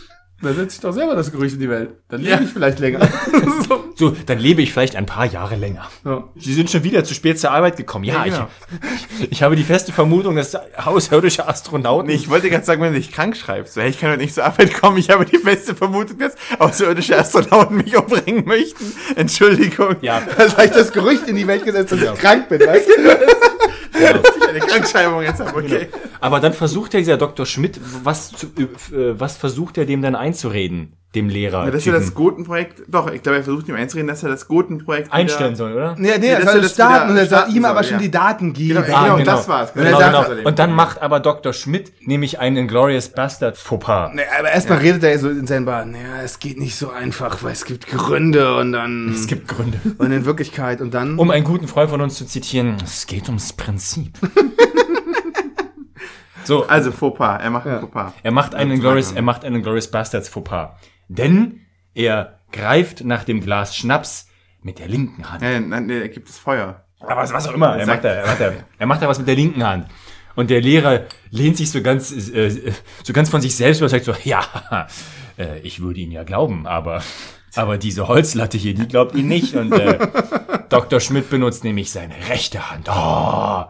da 0.45 0.53
setze 0.53 0.77
ich 0.77 0.81
doch 0.81 0.93
selber 0.93 1.15
das 1.15 1.33
Gerücht 1.33 1.55
in 1.55 1.61
die 1.61 1.69
Welt. 1.69 1.91
Dann 2.09 2.21
lebe 2.21 2.31
Ja. 2.33 2.41
ich 2.41 2.51
vielleicht 2.51 2.79
länger. 2.79 3.01
so. 3.69 3.85
So, 3.97 4.17
dann 4.27 4.39
lebe 4.39 4.61
ich 4.63 4.73
vielleicht 4.73 4.97
ein 4.97 5.07
paar 5.07 5.25
Jahre 5.27 5.55
länger. 5.57 5.89
Ja. 6.05 6.25
Sie 6.37 6.53
sind 6.53 6.69
schon 6.71 6.83
wieder 6.85 7.05
zu 7.05 7.15
spät 7.15 7.39
zur 7.39 7.53
Arbeit 7.53 7.77
gekommen. 7.77 8.05
Ja, 8.05 8.25
Ja, 8.25 8.25
genau. 8.25 8.49
ich, 9.19 9.21
ich, 9.25 9.33
ich 9.33 9.43
habe 9.43 9.55
die 9.57 9.63
feste 9.65 9.93
Vermutung, 9.93 10.35
dass 10.37 10.55
außerirdische 10.77 11.47
Astronauten. 11.49 12.09
Nee, 12.09 12.15
ich 12.15 12.29
wollte 12.29 12.51
gerade 12.51 12.65
sagen, 12.65 12.83
wenn 12.83 12.93
du 12.93 12.99
dich 12.99 13.13
krank 13.13 13.37
schreibst, 13.37 13.75
so, 13.75 13.81
hey, 13.81 13.91
ich 13.91 14.01
kann 14.01 14.11
heute 14.11 14.21
nicht 14.23 14.35
zur 14.35 14.45
Arbeit 14.45 14.75
kommen, 14.75 14.99
ich 14.99 15.11
habe 15.11 15.25
die 15.25 15.39
feste 15.39 15.75
Vermutung, 15.75 16.19
dass 16.19 16.35
außerirdische 16.59 17.17
Astronauten 17.19 17.77
mich 17.77 17.97
umbringen 17.97 18.45
möchten. 18.47 18.93
Entschuldigung. 19.17 19.97
Ja, 20.01 20.23
habe 20.37 20.65
ich 20.65 20.71
das 20.73 20.93
Gerücht 20.93 21.29
in 21.29 21.37
die 21.37 21.47
Welt 21.47 21.65
gesetzt, 21.65 21.93
dass 21.93 22.03
ich 22.03 22.15
krank 22.15 22.49
bin, 22.49 22.61
weißt 22.61 22.89
du? 22.89 22.93
Ich 23.97 24.49
eine 24.49 24.59
Krankschreibung 24.61 25.23
jetzt 25.23 25.40
habe, 25.40 25.56
okay. 25.59 25.88
aber 26.21 26.40
dann 26.40 26.52
versucht 26.52 26.94
ja 26.94 27.00
dieser 27.00 27.16
Dr. 27.16 27.47
Schmidt, 27.47 27.80
was, 28.02 28.33
zu, 28.33 28.47
äh, 28.56 29.18
was 29.18 29.37
versucht 29.37 29.78
er 29.78 29.87
dem 29.87 30.02
dann 30.02 30.14
einzureden, 30.14 30.97
dem 31.14 31.28
Lehrer? 31.28 31.64
Ja, 31.64 31.71
dass 31.71 31.87
er 31.87 31.92
das 31.92 32.14
Goten-Projekt, 32.14 32.83
doch, 32.88 33.11
ich 33.11 33.23
glaube, 33.23 33.38
er 33.38 33.44
versucht 33.44 33.68
ihm 33.68 33.76
einzureden, 33.76 34.09
dass 34.09 34.23
er 34.23 34.30
das 34.30 34.49
Goten-Projekt 34.49 35.12
einstellen 35.12 35.54
soll, 35.56 35.73
oder? 35.73 35.94
Nee, 35.99 36.18
nee, 36.18 36.28
Ja, 36.33 36.38
er 36.38 36.50
soll 36.50 36.61
das 36.62 36.73
starten 36.75 37.11
und 37.12 37.16
er 37.16 37.26
soll 37.26 37.44
ihm 37.54 37.64
aber 37.64 37.83
soll, 37.83 37.85
schon 37.85 37.97
ja. 37.99 38.02
die 38.02 38.11
Daten 38.11 38.52
geben. 38.52 38.83
Genau, 38.85 38.97
Ah, 38.97 39.16
genau, 39.16 39.25
das 39.37 39.49
war's. 39.49 39.71
Und 39.75 39.83
Genau, 39.85 39.99
sagt- 39.99 40.28
genau. 40.30 40.49
Und 40.49 40.59
dann 40.59 40.73
macht 40.73 41.00
aber 41.02 41.21
Dr. 41.21 41.52
Schmidt 41.52 41.92
nämlich 42.00 42.38
einen 42.40 42.56
Inglourious 42.56 43.09
Bastard 43.09 43.56
Fauxpas. 43.56 44.11
Nee, 44.14 44.23
aber 44.38 44.50
erstmal 44.50 44.78
redet 44.78 45.02
er 45.04 45.18
so 45.18 45.28
in 45.30 45.47
seinen 45.47 45.64
Bahnen, 45.66 45.92
naja, 45.92 46.23
es 46.25 46.38
geht 46.38 46.59
nicht 46.59 46.76
so 46.76 46.90
einfach, 46.90 47.42
weil 47.42 47.52
es 47.52 47.64
gibt 47.64 47.87
Gründe 47.87 48.56
und 48.56 48.73
dann. 48.73 49.11
Es 49.12 49.26
gibt 49.26 49.49
Gründe. 49.49 49.78
und 49.99 50.11
in 50.12 50.25
Wirklichkeit 50.25 50.80
und 50.80 50.92
dann. 50.94 51.18
Um 51.18 51.30
einen 51.30 51.44
guten 51.44 51.68
Freund 51.68 51.90
von 51.90 52.00
uns 52.00 52.14
zu 52.16 52.26
zitieren, 52.26 52.76
es 52.83 53.06
geht 53.06 53.28
ums 53.28 53.52
Prinzip. 53.52 54.18
so, 56.44 56.66
Also, 56.66 56.92
Fauxpas, 56.92 57.38
er 57.42 57.50
macht 57.50 57.66
Ja. 57.66 57.75
ein 57.76 57.80
Fauxpas. 57.80 58.12
er 58.23 58.33
macht 58.33 58.54
einen 58.54 58.80
Glorious, 58.80 59.12
er 59.12 59.23
macht 59.23 59.44
einen 59.44 59.62
Glorious 59.62 59.90
Bastards 59.90 60.28
Fauxpas. 60.28 60.71
Denn 61.08 61.61
er 61.94 62.40
greift 62.52 63.04
nach 63.04 63.25
dem 63.25 63.40
Glas 63.40 63.76
Schnaps 63.76 64.28
mit 64.62 64.78
der 64.78 64.88
linken 64.88 65.30
Hand. 65.30 65.42
Nein, 65.42 65.87
nee, 65.87 66.00
er 66.00 66.08
gibt 66.08 66.28
es 66.28 66.38
Feuer. 66.38 66.84
Aber 67.00 67.16
was, 67.16 67.32
was 67.32 67.49
auch 67.49 67.54
immer, 67.54 67.76
er 67.76 67.87
macht, 67.87 68.04
da, 68.04 68.08
er, 68.08 68.26
macht 68.26 68.40
da, 68.40 68.52
er 68.78 68.87
macht 68.87 69.02
da 69.02 69.08
was 69.08 69.18
mit 69.18 69.28
der 69.28 69.37
linken 69.37 69.64
Hand. 69.64 69.88
Und 70.37 70.50
der 70.50 70.61
Lehrer 70.61 71.04
lehnt 71.30 71.56
sich 71.56 71.70
so 71.70 71.82
ganz, 71.82 72.12
äh, 72.30 72.73
so 73.02 73.12
ganz 73.12 73.28
von 73.28 73.40
sich 73.40 73.54
selbst 73.56 73.80
überzeugt, 73.80 74.04
so, 74.04 74.14
ja, 74.25 74.88
äh, 75.38 75.58
ich 75.61 75.80
würde 75.80 76.00
ihn 76.00 76.11
ja 76.11 76.25
glauben, 76.25 76.66
aber, 76.66 77.02
aber 77.54 77.78
diese 77.78 78.08
Holzlatte 78.08 78.56
hier, 78.56 78.75
die 78.75 78.88
glaubt 78.88 79.14
ihn 79.14 79.28
nicht. 79.28 79.54
Und 79.54 79.73
äh, 79.73 79.99
Dr. 80.70 81.00
Schmidt 81.00 81.30
benutzt 81.30 81.62
nämlich 81.62 81.90
seine 81.90 82.14
rechte 82.28 82.70
Hand. 82.70 82.88
Oh, 82.88 83.64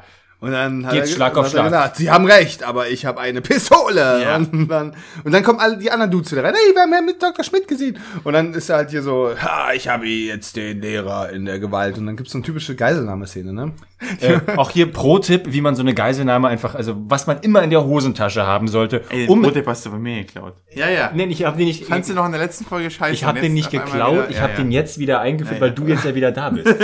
Und 0.44 0.52
dann 0.52 0.84
hat 0.84 0.92
Geht's 0.92 1.08
er, 1.08 1.16
Schlag 1.16 1.36
auf 1.38 1.48
Schlag. 1.48 1.64
gesagt, 1.64 1.96
sie 1.96 2.10
haben 2.10 2.26
recht, 2.26 2.64
aber 2.64 2.90
ich 2.90 3.06
habe 3.06 3.18
eine 3.18 3.40
Pistole. 3.40 4.20
Ja. 4.22 4.36
Und, 4.54 4.68
dann, 4.68 4.94
und 5.24 5.32
dann 5.32 5.42
kommen 5.42 5.58
alle 5.58 5.78
die 5.78 5.90
anderen 5.90 6.10
Dudes 6.10 6.32
wieder 6.32 6.44
rein. 6.44 6.52
Hey, 6.52 6.74
wir 6.74 6.82
haben 6.82 6.92
ja 6.92 7.00
mit 7.00 7.22
Dr. 7.22 7.42
Schmidt 7.42 7.66
gesehen. 7.66 7.98
Und 8.24 8.34
dann 8.34 8.52
ist 8.52 8.68
er 8.68 8.76
halt 8.76 8.90
hier 8.90 9.02
so, 9.02 9.30
ha, 9.40 9.72
ich 9.72 9.88
habe 9.88 10.06
jetzt 10.06 10.54
den 10.56 10.82
Lehrer 10.82 11.30
in 11.30 11.46
der 11.46 11.58
Gewalt. 11.58 11.96
Und 11.96 12.04
dann 12.04 12.16
gibt's 12.18 12.32
so 12.32 12.38
eine 12.38 12.44
typische 12.44 12.76
Geiselnahmeszene, 12.76 13.54
ne? 13.54 13.72
Äh, 14.20 14.40
auch 14.56 14.70
hier 14.70 14.90
Pro-Tipp, 14.92 15.44
wie 15.46 15.60
man 15.60 15.74
so 15.76 15.82
eine 15.82 15.94
Geiselnahme 15.94 16.48
einfach, 16.48 16.74
also 16.74 16.94
was 17.08 17.26
man 17.26 17.38
immer 17.40 17.62
in 17.62 17.70
der 17.70 17.84
Hosentasche 17.84 18.46
haben 18.46 18.68
sollte, 18.68 19.02
Ey, 19.10 19.26
um... 19.28 19.42
Brotdip 19.42 19.66
hast 19.66 19.86
du 19.86 19.90
von 19.90 20.02
mir 20.02 20.24
geklaut. 20.24 20.54
Ja, 20.74 20.88
ja. 20.88 21.10
Nee, 21.14 21.24
ich 21.26 21.44
habe 21.44 21.56
den 21.56 21.66
nicht... 21.66 21.84
Fandst 21.84 22.10
du 22.10 22.14
noch 22.14 22.26
in 22.26 22.32
der 22.32 22.40
letzten 22.40 22.64
Folge 22.64 22.90
scheiße? 22.90 23.12
ich 23.12 23.24
habe 23.24 23.38
und 23.38 23.44
den 23.44 23.54
nicht 23.54 23.70
geklaut, 23.70 24.12
wieder- 24.14 24.30
ich 24.30 24.36
ja, 24.36 24.42
habe 24.42 24.52
ja. 24.52 24.58
den 24.58 24.72
jetzt 24.72 24.98
wieder 24.98 25.20
eingeführt, 25.20 25.56
Ja, 25.56 25.60
weil 25.60 25.68
ja. 25.70 25.74
du 25.74 25.86
jetzt 25.86 26.04
ja 26.04 26.14
wieder 26.14 26.32
da 26.32 26.50
bist. 26.50 26.66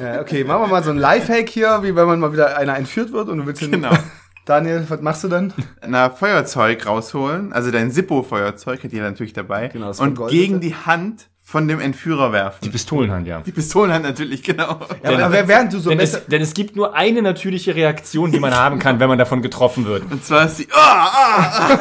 Ja, 0.00 0.20
okay, 0.20 0.44
machen 0.44 0.62
wir 0.62 0.68
mal 0.68 0.82
so 0.82 0.90
ein 0.90 0.98
Lifehack 0.98 1.48
hier, 1.48 1.80
wie 1.82 1.94
wenn 1.94 2.06
man 2.06 2.20
mal 2.20 2.32
wieder 2.32 2.56
einer 2.56 2.76
entführt 2.76 3.12
wird 3.12 3.28
und 3.28 3.38
du 3.38 3.46
willst 3.46 3.62
ihn. 3.62 3.72
Genau. 3.72 3.90
Daniel, 4.46 4.84
was 4.88 5.00
machst 5.00 5.22
du 5.22 5.28
dann? 5.28 5.52
Na, 5.86 6.10
Feuerzeug 6.10 6.86
rausholen, 6.86 7.52
also 7.52 7.70
dein 7.70 7.90
Zippo-Feuerzeug 7.90 8.82
hat 8.82 8.92
jeder 8.92 9.08
natürlich 9.08 9.32
dabei. 9.32 9.68
Genau, 9.68 9.88
das 9.88 10.00
und 10.00 10.26
gegen 10.28 10.60
die 10.60 10.74
Hand 10.74 11.29
von 11.50 11.66
dem 11.66 11.80
Entführer 11.80 12.30
werfen. 12.30 12.58
Die 12.62 12.68
Pistolenhand, 12.68 13.26
ja. 13.26 13.40
Die 13.40 13.50
Pistolenhand 13.50 14.04
natürlich, 14.04 14.44
genau. 14.44 14.78
Ja, 15.02 15.26
aber 15.26 15.48
während 15.48 15.72
du 15.72 15.80
so 15.80 15.90
Denn 15.90 15.98
es, 15.98 16.24
denn 16.26 16.40
es 16.40 16.54
gibt 16.54 16.76
nur 16.76 16.94
eine 16.94 17.22
natürliche 17.22 17.74
Reaktion, 17.74 18.30
die 18.30 18.38
man 18.38 18.54
haben 18.54 18.78
kann, 18.78 19.00
wenn 19.00 19.08
man 19.08 19.18
davon 19.18 19.42
getroffen 19.42 19.84
wird. 19.84 20.04
Und 20.12 20.24
zwar 20.24 20.46
ist 20.46 20.60
die, 20.60 20.68
ah, 20.70 21.10
ah, 21.12 21.78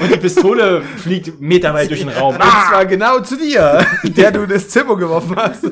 Und 0.00 0.12
die 0.12 0.16
Pistole 0.16 0.82
fliegt 0.96 1.40
meterweit 1.40 1.90
durch 1.90 2.00
den 2.00 2.08
Raum. 2.08 2.34
Und 2.34 2.42
zwar 2.42 2.86
genau 2.86 3.20
zu 3.20 3.36
dir, 3.36 3.86
der 4.02 4.32
du 4.32 4.48
das 4.48 4.68
Zimmer 4.68 4.96
geworfen 4.96 5.36
hast. 5.36 5.70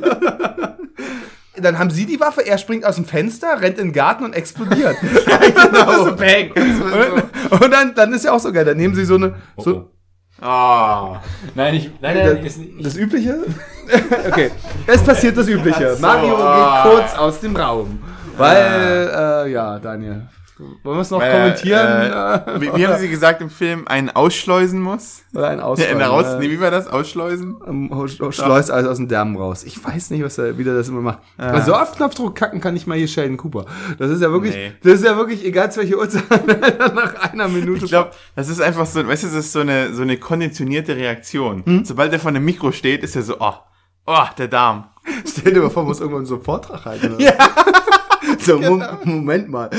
Dann 1.56 1.80
haben 1.80 1.90
sie 1.90 2.06
die 2.06 2.20
Waffe, 2.20 2.46
er 2.46 2.58
springt 2.58 2.84
aus 2.84 2.94
dem 2.94 3.06
Fenster, 3.06 3.60
rennt 3.60 3.78
in 3.78 3.88
den 3.88 3.92
Garten 3.92 4.24
und 4.24 4.34
explodiert. 4.34 4.96
genau. 5.00 6.12
Bang. 6.12 6.52
Und, 6.54 7.60
und 7.60 7.70
dann, 7.72 7.94
dann 7.96 8.12
ist 8.12 8.24
ja 8.24 8.30
auch 8.30 8.38
so 8.38 8.52
geil, 8.52 8.64
dann 8.64 8.76
nehmen 8.76 8.94
sie 8.94 9.04
so 9.04 9.16
eine, 9.16 9.34
so, 9.56 9.90
Ah. 10.40 11.22
Nein, 11.54 11.74
ich, 11.74 11.90
nein, 12.00 12.16
nein, 12.16 12.44
ist 12.44 12.58
nicht. 12.58 12.84
das 12.84 12.96
Übliche? 12.96 13.38
okay, 14.28 14.50
es 14.86 15.02
passiert 15.02 15.36
das 15.36 15.48
Übliche. 15.48 15.96
Mario 16.00 16.36
ah. 16.36 16.82
geht 16.82 16.92
kurz 16.92 17.14
aus 17.14 17.40
dem 17.40 17.56
Raum. 17.56 17.98
Weil, 18.36 19.46
äh, 19.46 19.50
ja, 19.50 19.78
Daniel. 19.78 20.28
Wollen 20.58 20.96
wir 20.96 21.00
es 21.02 21.10
noch 21.10 21.20
kommentieren? 21.20 21.86
Äh, 21.86 22.60
wie, 22.60 22.86
haben 22.86 22.98
sie 22.98 23.10
gesagt 23.10 23.42
im 23.42 23.50
Film, 23.50 23.86
einen 23.86 24.08
ausschleusen 24.08 24.80
muss? 24.80 25.22
Oder 25.34 25.48
ein 25.48 25.58
Ja, 25.58 25.64
Ausfall? 25.64 26.02
raus, 26.02 26.26
äh, 26.26 26.38
nee, 26.38 26.50
wie 26.50 26.58
war 26.60 26.70
das? 26.70 26.86
Ausschleusen? 26.88 27.56
ähm, 27.66 28.08
schleust 28.30 28.70
alles 28.70 28.86
aus 28.88 28.96
dem 28.96 29.06
Darm 29.08 29.36
raus. 29.36 29.64
Ich 29.64 29.84
weiß 29.84 30.10
nicht, 30.10 30.24
was 30.24 30.38
er 30.38 30.56
wieder 30.56 30.74
das 30.74 30.88
immer 30.88 31.02
macht. 31.02 31.18
Also 31.36 31.74
auf 31.74 31.94
Knopfdruck 31.96 32.34
kacken 32.34 32.60
kann 32.62 32.74
ich 32.74 32.86
mal 32.86 32.96
hier 32.96 33.06
Sheldon 33.08 33.36
Cooper. 33.36 33.66
Das 33.98 34.10
ist 34.10 34.22
ja 34.22 34.30
wirklich, 34.30 34.54
Nee. 34.54 34.72
das 34.82 34.94
ist 34.94 35.04
ja 35.04 35.16
wirklich, 35.16 35.44
egal 35.44 35.70
zu 35.70 35.80
welcher 35.80 35.98
Uhrzeit, 35.98 36.24
nach 36.94 37.32
einer 37.32 37.48
Minute. 37.48 37.84
Ich 37.84 37.90
glaube, 37.90 38.12
das 38.34 38.48
ist 38.48 38.62
einfach 38.62 38.86
so, 38.86 39.06
weißt 39.06 39.24
du, 39.24 39.26
das 39.26 39.36
ist 39.36 39.52
so 39.52 39.60
eine, 39.60 39.92
so 39.92 40.02
eine 40.02 40.16
konditionierte 40.16 40.96
Reaktion. 40.96 41.64
Hm? 41.66 41.84
Sobald 41.84 42.12
er 42.14 42.18
vor 42.18 42.30
einem 42.30 42.44
Mikro 42.44 42.72
steht, 42.72 43.02
ist 43.02 43.14
er 43.14 43.22
so, 43.22 43.36
oh, 43.40 43.52
oh, 44.06 44.24
der 44.38 44.48
Darm. 44.48 44.86
stell 45.26 45.52
dir 45.52 45.60
mal 45.60 45.70
vor, 45.70 45.84
muss 45.84 46.00
irgendwann 46.00 46.24
so 46.26 46.36
einen 46.36 46.44
Vortrag 46.44 46.84
halten. 46.86 47.14
oder? 47.14 47.24
So, 48.38 48.58
Mo 48.58 48.80
Moment 49.04 49.48
mal. 49.48 49.70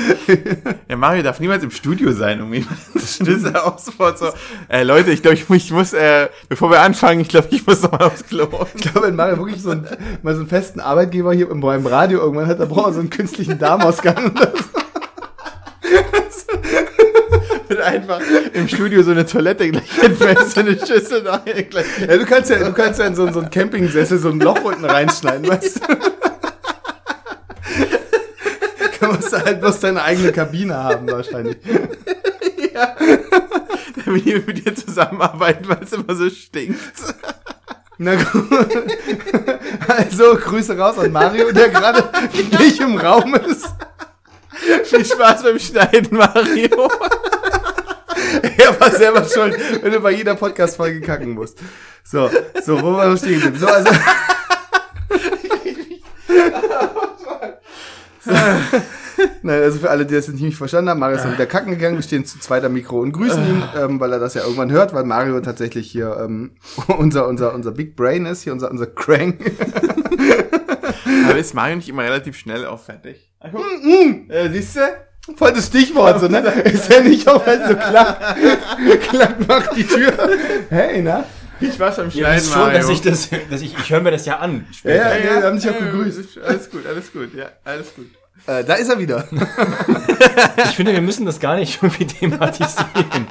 Ja, 0.89 0.97
Mario 0.97 1.23
darf 1.23 1.39
niemals 1.39 1.63
im 1.63 1.71
Studio 1.71 2.11
sein, 2.11 2.41
ist 2.93 3.21
ja 3.21 3.63
auch 3.63 3.79
sofort 3.79 4.19
so. 4.19 4.27
Äh, 4.67 4.83
Leute, 4.83 5.11
ich 5.11 5.21
glaube, 5.21 5.35
ich 5.35 5.47
muss, 5.47 5.57
ich 5.57 5.71
muss 5.71 5.93
äh, 5.93 6.27
bevor 6.49 6.69
wir 6.71 6.81
anfangen, 6.81 7.21
ich 7.21 7.29
glaube, 7.29 7.47
ich 7.51 7.65
muss 7.65 7.81
noch 7.81 7.91
mal 7.91 8.03
aufs 8.03 8.25
Klo. 8.25 8.47
Ich 8.75 8.81
glaube, 8.81 9.07
wenn 9.07 9.15
Mario 9.15 9.37
wirklich 9.37 9.61
so 9.61 9.71
einen, 9.71 9.87
mal 10.21 10.33
so 10.33 10.41
einen 10.41 10.49
festen 10.49 10.79
Arbeitgeber 10.79 11.33
hier 11.33 11.49
im, 11.49 11.63
im 11.63 11.85
Radio 11.87 12.19
irgendwann 12.19 12.47
hat, 12.47 12.59
dann 12.59 12.69
braucht 12.69 12.87
er 12.87 12.93
so 12.93 12.99
einen 12.99 13.09
künstlichen 13.09 13.57
Darmausgang. 13.57 14.31
oder 14.31 14.51
so. 14.51 14.63
Wird 17.67 17.81
einfach 17.81 18.21
im 18.53 18.67
Studio 18.67 19.03
so 19.03 19.11
eine 19.11 19.25
Toilette 19.25 19.69
gleich 19.69 19.91
hinfällt, 19.91 20.39
so 20.49 20.61
eine 20.61 20.77
Schüssel 20.77 21.23
da 21.23 21.37
gleich. 21.37 21.85
Ja, 21.99 22.17
du 22.17 22.25
kannst 22.25 22.49
ja, 22.49 22.59
du 22.59 22.71
kannst 22.73 22.99
ja 22.99 23.07
in 23.07 23.15
so, 23.15 23.29
so 23.31 23.39
einen 23.39 23.49
Campingsessel 23.49 24.19
so 24.19 24.29
ein 24.29 24.39
Loch 24.39 24.63
unten 24.63 24.85
reinschneiden, 24.85 25.47
weißt 25.47 25.81
du? 25.81 25.81
Da 28.99 29.07
musst 29.11 29.33
du 29.33 29.37
halt 29.37 29.59
bloß 29.59 29.79
deine 29.79 30.03
eigene 30.03 30.31
Kabine 30.31 30.75
haben, 30.75 31.09
wahrscheinlich. 31.11 31.57
Damit 34.05 34.25
die 34.25 34.35
mit 34.35 34.65
dir 34.65 34.75
zusammenarbeiten, 34.75 35.67
weil 35.67 35.79
es 35.83 35.93
immer 35.93 36.15
so 36.15 36.29
stinkt. 36.29 36.79
Na 37.97 38.15
gut. 38.15 38.47
Also, 39.87 40.35
Grüße 40.35 40.77
raus 40.77 40.99
an 40.99 41.11
Mario, 41.11 41.51
der 41.51 41.69
gerade 41.69 42.03
nicht 42.59 42.79
im 42.79 42.95
Raum 42.97 43.33
ist. 43.33 43.65
Viel 44.83 45.03
Spaß 45.03 45.41
beim 45.43 45.57
Schneiden, 45.57 46.15
Mario. 46.15 46.91
Er 48.57 48.79
war 48.79 48.91
selber 48.91 49.25
schuld, 49.25 49.57
wenn 49.81 49.91
du 49.91 49.99
bei 49.99 50.11
jeder 50.11 50.35
Podcast-Folge 50.35 51.01
kacken 51.01 51.31
musst. 51.31 51.57
So, 52.03 52.29
so, 52.63 52.79
wo 52.81 52.93
war 52.93 53.09
wir 53.09 53.17
stehen 53.17 53.41
geblieben? 53.41 53.57
So, 53.59 53.67
also. 53.67 53.89
Nein, 59.41 59.61
also 59.61 59.79
für 59.79 59.89
alle, 59.89 60.05
die 60.05 60.13
das 60.13 60.27
jetzt 60.27 60.39
nicht 60.39 60.57
verstanden 60.57 60.89
haben, 60.89 60.99
Mario 60.99 61.17
ist 61.17 61.23
dann 61.23 61.33
wieder 61.33 61.45
kacken 61.45 61.71
gegangen, 61.71 61.95
wir 61.95 62.03
stehen 62.03 62.25
zu 62.25 62.39
zweiter 62.39 62.69
Mikro 62.69 62.99
und 62.99 63.11
grüßen 63.13 63.43
ihn, 63.47 63.63
ähm, 63.77 63.99
weil 63.99 64.13
er 64.13 64.19
das 64.19 64.35
ja 64.35 64.41
irgendwann 64.41 64.71
hört, 64.71 64.93
weil 64.93 65.05
Mario 65.05 65.39
tatsächlich 65.41 65.89
hier 65.89 66.17
ähm, 66.23 66.51
unser, 66.97 67.27
unser, 67.27 67.53
unser 67.53 67.71
Big 67.71 67.95
Brain 67.95 68.25
ist, 68.25 68.43
hier 68.43 68.53
unser, 68.53 68.69
unser 68.69 68.87
Crank. 68.87 69.39
Aber 71.29 71.37
ist 71.37 71.53
Mario 71.53 71.77
nicht 71.77 71.89
immer 71.89 72.03
relativ 72.03 72.37
schnell 72.37 72.65
auch 72.65 72.79
fertig? 72.79 73.31
Äh, 74.29 74.49
siehst 74.49 74.75
du? 74.75 74.81
Voll 75.35 75.51
das 75.51 75.67
Stichwort, 75.67 76.21
so, 76.21 76.27
ne? 76.27 76.39
Ist 76.63 76.91
ja 76.91 77.01
nicht 77.01 77.27
auch 77.27 77.45
wenn 77.45 77.59
so 77.67 77.75
klack, 77.75 78.37
klack 79.09 79.47
macht 79.47 79.75
die 79.75 79.85
Tür. 79.85 80.13
Hey, 80.69 81.01
na? 81.01 81.25
Viel 81.59 81.71
Spaß 81.73 81.95
beim 81.97 82.05
Ihr 82.05 82.11
Schneiden, 82.11 82.49
schon, 82.49 82.59
Mario. 82.61 82.77
dass 82.79 82.89
ich 82.89 83.01
das, 83.01 83.29
dass 83.49 83.61
ich, 83.61 83.75
ich 83.77 83.89
höre 83.89 84.01
mir 84.01 84.11
das 84.11 84.25
ja 84.25 84.37
an. 84.39 84.65
Ja, 84.69 84.73
Später. 84.73 84.95
ja, 84.95 85.17
ja, 85.17 85.41
wir 85.41 85.47
haben 85.47 85.59
dich 85.59 85.69
auch 85.69 85.73
ja, 85.79 85.85
begrüßt. 85.85 86.39
Alles 86.45 86.69
gut, 86.69 86.85
alles 86.87 87.11
gut, 87.11 87.33
ja, 87.35 87.45
alles 87.63 87.93
gut. 87.95 88.07
Äh, 88.45 88.63
da 88.63 88.75
ist 88.75 88.89
er 88.89 88.99
wieder. 88.99 89.27
Ich 90.69 90.75
finde, 90.75 90.93
wir 90.93 91.01
müssen 91.01 91.25
das 91.25 91.39
gar 91.39 91.55
nicht 91.55 91.81
irgendwie 91.81 92.05
thematisieren. 92.05 93.27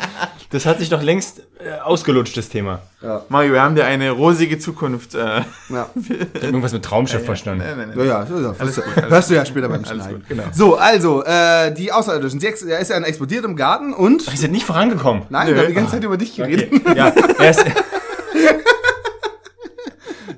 Das 0.51 0.67
hat 0.67 0.79
sich 0.81 0.89
doch 0.89 1.03
längst 1.03 1.41
äh, 1.59 1.79
ausgelutscht, 1.81 2.37
das 2.37 2.49
Thema. 2.49 2.81
Mario, 3.29 3.53
wir 3.53 3.63
haben 3.63 3.75
dir 3.77 3.85
eine 3.85 4.11
rosige 4.11 4.59
Zukunft. 4.59 5.15
Äh, 5.15 5.43
Ja. 5.69 5.89
Ich 5.97 6.11
hab 6.11 6.43
irgendwas 6.43 6.73
mit 6.73 6.85
Traumschiff 6.85 7.25
verstanden. 7.25 7.65
nein, 7.65 7.89
nein, 7.91 7.99
Ja, 7.99 8.05
ja, 8.05 8.27
so, 8.27 8.41
so. 8.43 8.55
Alles 8.59 8.77
gut, 8.77 8.85
alles 8.97 9.11
Hörst 9.11 9.31
du 9.31 9.35
ja 9.35 9.45
später 9.47 9.69
beim 9.69 9.85
Alles 9.85 9.89
Schneiden. 10.05 10.19
gut, 10.21 10.29
genau. 10.29 10.43
So, 10.53 10.77
also, 10.77 11.25
äh, 11.25 11.73
die 11.73 11.93
Außerirdischen. 11.93 12.41
Sie 12.41 12.47
er 12.47 12.79
ist 12.81 12.91
ja 12.91 12.99
explodiert 12.99 13.45
im 13.45 13.57
Garten 13.57 13.93
und. 13.93 14.31
Die 14.33 14.37
sind 14.37 14.53
nicht 14.53 14.67
vorangekommen. 14.67 15.23
Nein, 15.31 15.49
Nö. 15.49 15.55
wir 15.55 15.61
haben 15.63 15.69
die 15.69 15.75
ganze 15.75 15.93
Zeit 15.93 16.05
über 16.05 16.17
dich 16.17 16.35
geredet. 16.37 16.73
Okay. 16.73 16.97
Ja, 16.97 17.13
er 17.39 17.51
ist. 17.51 17.65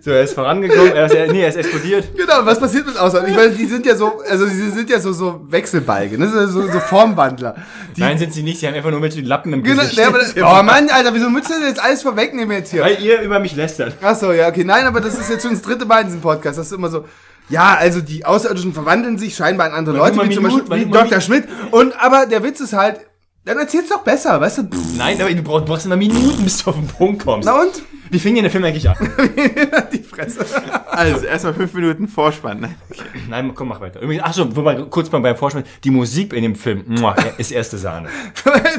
so, 0.08 0.14
er 0.14 0.22
ist 0.22 0.34
vorangekommen, 0.34 0.92
er 0.92 1.06
ist, 1.06 1.14
er, 1.14 1.32
nee, 1.32 1.42
er 1.42 1.48
ist 1.48 1.56
explodiert. 1.56 2.16
Genau, 2.16 2.34
was 2.44 2.58
passiert 2.58 2.86
mit 2.86 2.96
Außerirdischen? 2.96 3.38
Ich 3.38 3.44
meine, 3.44 3.56
die 3.56 3.66
sind 3.66 3.86
ja 3.86 3.94
so, 3.94 4.22
also 4.28 4.46
sie 4.46 4.70
sind 4.70 4.88
ja 4.88 4.98
so, 4.98 5.12
so 5.12 5.40
Wechselbalge, 5.48 6.18
ne? 6.18 6.28
so, 6.28 6.46
so, 6.46 6.80
Formwandler. 6.80 7.56
Die, 7.96 8.00
Nein, 8.00 8.18
sind 8.18 8.32
sie 8.32 8.42
nicht, 8.42 8.58
sie 8.58 8.66
haben 8.66 8.74
einfach 8.74 8.90
nur 8.90 9.02
welche 9.02 9.20
Lappen 9.20 9.52
im 9.52 9.62
genau, 9.62 9.82
Gesicht. 9.82 9.98
ja, 9.98 10.08
oh 10.60 10.62
Mann, 10.62 10.88
Alter, 10.88 11.12
wieso 11.14 11.28
müsst 11.28 11.50
ihr 11.50 11.66
jetzt 11.66 11.82
alles 11.82 12.02
vorwegnehmen 12.02 12.56
jetzt 12.56 12.70
hier? 12.70 12.82
Weil 12.82 13.00
ihr 13.02 13.20
über 13.20 13.38
mich 13.38 13.54
lästert. 13.54 13.94
Ach 14.02 14.16
so, 14.16 14.32
ja, 14.32 14.48
okay. 14.48 14.64
Nein, 14.64 14.86
aber 14.86 15.00
das 15.00 15.18
ist 15.18 15.28
jetzt 15.28 15.42
schon 15.42 15.52
das 15.52 15.62
dritte 15.62 15.84
Mal 15.84 16.00
in 16.00 16.06
diesem 16.06 16.20
Podcast. 16.20 16.58
Das 16.58 16.66
ist 16.66 16.72
immer 16.72 16.88
so, 16.88 17.04
ja, 17.50 17.76
also 17.78 18.00
die 18.00 18.24
Außerirdischen 18.24 18.72
verwandeln 18.72 19.18
sich 19.18 19.34
scheinbar 19.34 19.68
in 19.68 19.72
andere 19.74 19.96
Leute, 19.96 20.22
wie 20.22 20.34
zum 20.34 20.44
Beispiel 20.44 20.64
wie 20.70 20.90
Dr. 20.90 21.20
Schmidt. 21.20 21.44
Und, 21.70 21.94
aber 22.00 22.26
der 22.26 22.42
Witz 22.42 22.60
ist 22.60 22.72
halt, 22.72 23.00
dann 23.48 23.58
erzähl's 23.58 23.88
doch 23.88 24.02
besser, 24.02 24.40
weißt 24.40 24.58
du? 24.58 24.62
Nein, 24.96 25.20
aber 25.20 25.32
du 25.32 25.42
brauchst, 25.42 25.64
brauchst 25.64 25.86
immer 25.86 25.96
Minuten, 25.96 26.44
bis 26.44 26.62
du 26.62 26.70
auf 26.70 26.76
den 26.76 26.86
Punkt 26.86 27.24
kommst. 27.24 27.46
Na 27.46 27.62
und? 27.62 27.82
Wie 28.10 28.18
fing 28.18 28.34
denn 28.34 28.44
der 28.44 28.50
Film 28.50 28.64
eigentlich 28.64 28.88
an? 28.88 28.96
die 29.92 30.02
Fresse. 30.02 30.44
Also, 30.86 31.26
erstmal 31.26 31.54
fünf 31.54 31.72
Minuten 31.74 32.08
Vorspann. 32.08 32.60
Nein, 32.60 32.74
okay. 32.90 33.02
Nein, 33.28 33.54
komm, 33.54 33.68
mach 33.68 33.80
weiter. 33.80 34.00
Übrigens, 34.00 34.24
ach 34.26 34.32
so, 34.32 34.54
wobei, 34.56 34.76
kurz 34.82 35.10
mal 35.10 35.20
beim 35.20 35.36
Vorspielen, 35.36 35.66
die 35.84 35.90
Musik 35.90 36.32
in 36.32 36.42
dem 36.42 36.54
Film 36.54 36.84
muah, 36.86 37.16
ist 37.36 37.50
erste 37.50 37.78
Sahne. 37.78 38.08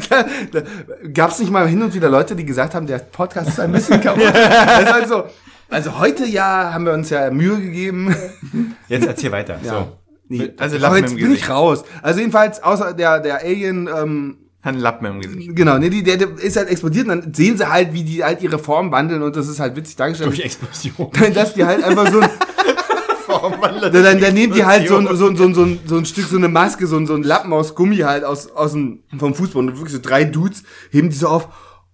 da, 0.09 0.25
da, 0.51 0.63
gab's 1.13 1.39
nicht 1.39 1.51
mal 1.51 1.67
hin 1.67 1.81
und 1.81 1.93
wieder 1.93 2.09
Leute, 2.09 2.35
die 2.35 2.45
gesagt 2.45 2.73
haben, 2.75 2.87
der 2.87 2.99
Podcast 2.99 3.49
ist 3.49 3.59
ein 3.59 3.71
bisschen 3.71 4.01
kaputt. 4.01 4.23
Das 4.33 4.93
halt 4.93 5.07
so, 5.07 5.23
also 5.69 5.99
heute 5.99 6.25
ja 6.25 6.73
haben 6.73 6.85
wir 6.85 6.93
uns 6.93 7.09
ja 7.09 7.29
Mühe 7.29 7.59
gegeben. 7.59 8.15
Jetzt 8.87 9.07
erzähl 9.07 9.31
weiter. 9.31 9.59
Ja. 9.63 9.71
So. 9.71 9.97
Nee, 10.29 10.51
Also 10.57 10.77
jetzt 10.77 11.11
im 11.13 11.17
bin 11.17 11.33
ich 11.33 11.49
raus. 11.49 11.83
Also 12.01 12.19
jedenfalls, 12.19 12.61
außer 12.61 12.93
der, 12.93 13.19
der 13.19 13.43
Alien, 13.43 13.87
ähm, 13.87 14.37
Hat 14.61 14.73
einen 14.73 14.81
Lappen 14.81 15.05
im 15.05 15.21
Gesicht. 15.21 15.55
Genau, 15.55 15.77
nee, 15.77 15.89
die, 15.89 16.03
der, 16.03 16.17
der 16.17 16.37
ist 16.37 16.57
halt 16.57 16.67
explodiert 16.67 17.07
und 17.07 17.23
dann 17.23 17.33
sehen 17.33 17.57
sie 17.57 17.71
halt, 17.71 17.93
wie 17.93 18.03
die 18.03 18.23
halt 18.23 18.41
ihre 18.41 18.59
Form 18.59 18.91
wandeln 18.91 19.21
und 19.21 19.35
das 19.35 19.47
ist 19.47 19.61
halt 19.61 19.77
witzig 19.77 19.95
dargestellt. 19.95 20.29
Durch 20.29 20.41
Explosion. 20.41 21.09
dass 21.33 21.53
die 21.53 21.63
halt 21.63 21.81
einfach 21.81 22.11
so 22.11 22.19
ein, 22.19 22.29
dann, 23.81 23.93
dann, 23.93 24.19
dann 24.19 24.33
nehmen 24.33 24.53
die 24.53 24.65
halt 24.65 24.89
so 24.89 24.97
ein, 24.97 25.07
so, 25.15 25.27
ein, 25.27 25.37
so, 25.37 25.45
ein, 25.45 25.53
so, 25.53 25.63
ein, 25.63 25.79
so 25.85 25.97
ein 25.97 26.05
Stück, 26.05 26.25
so 26.25 26.35
eine 26.35 26.49
Maske, 26.49 26.87
so 26.87 26.97
ein, 26.97 27.07
so 27.07 27.13
ein 27.15 27.23
Lappen 27.23 27.53
aus 27.53 27.73
Gummi 27.73 27.97
halt 27.97 28.25
aus, 28.25 28.51
aus 28.51 28.73
dem, 28.73 28.99
vom 29.17 29.33
Fußball 29.33 29.63
und 29.63 29.77
wirklich 29.77 29.93
so 29.93 29.99
drei 30.01 30.25
Dudes 30.25 30.63
heben 30.91 31.09
die 31.09 31.15
so 31.15 31.29
auf, 31.29 31.47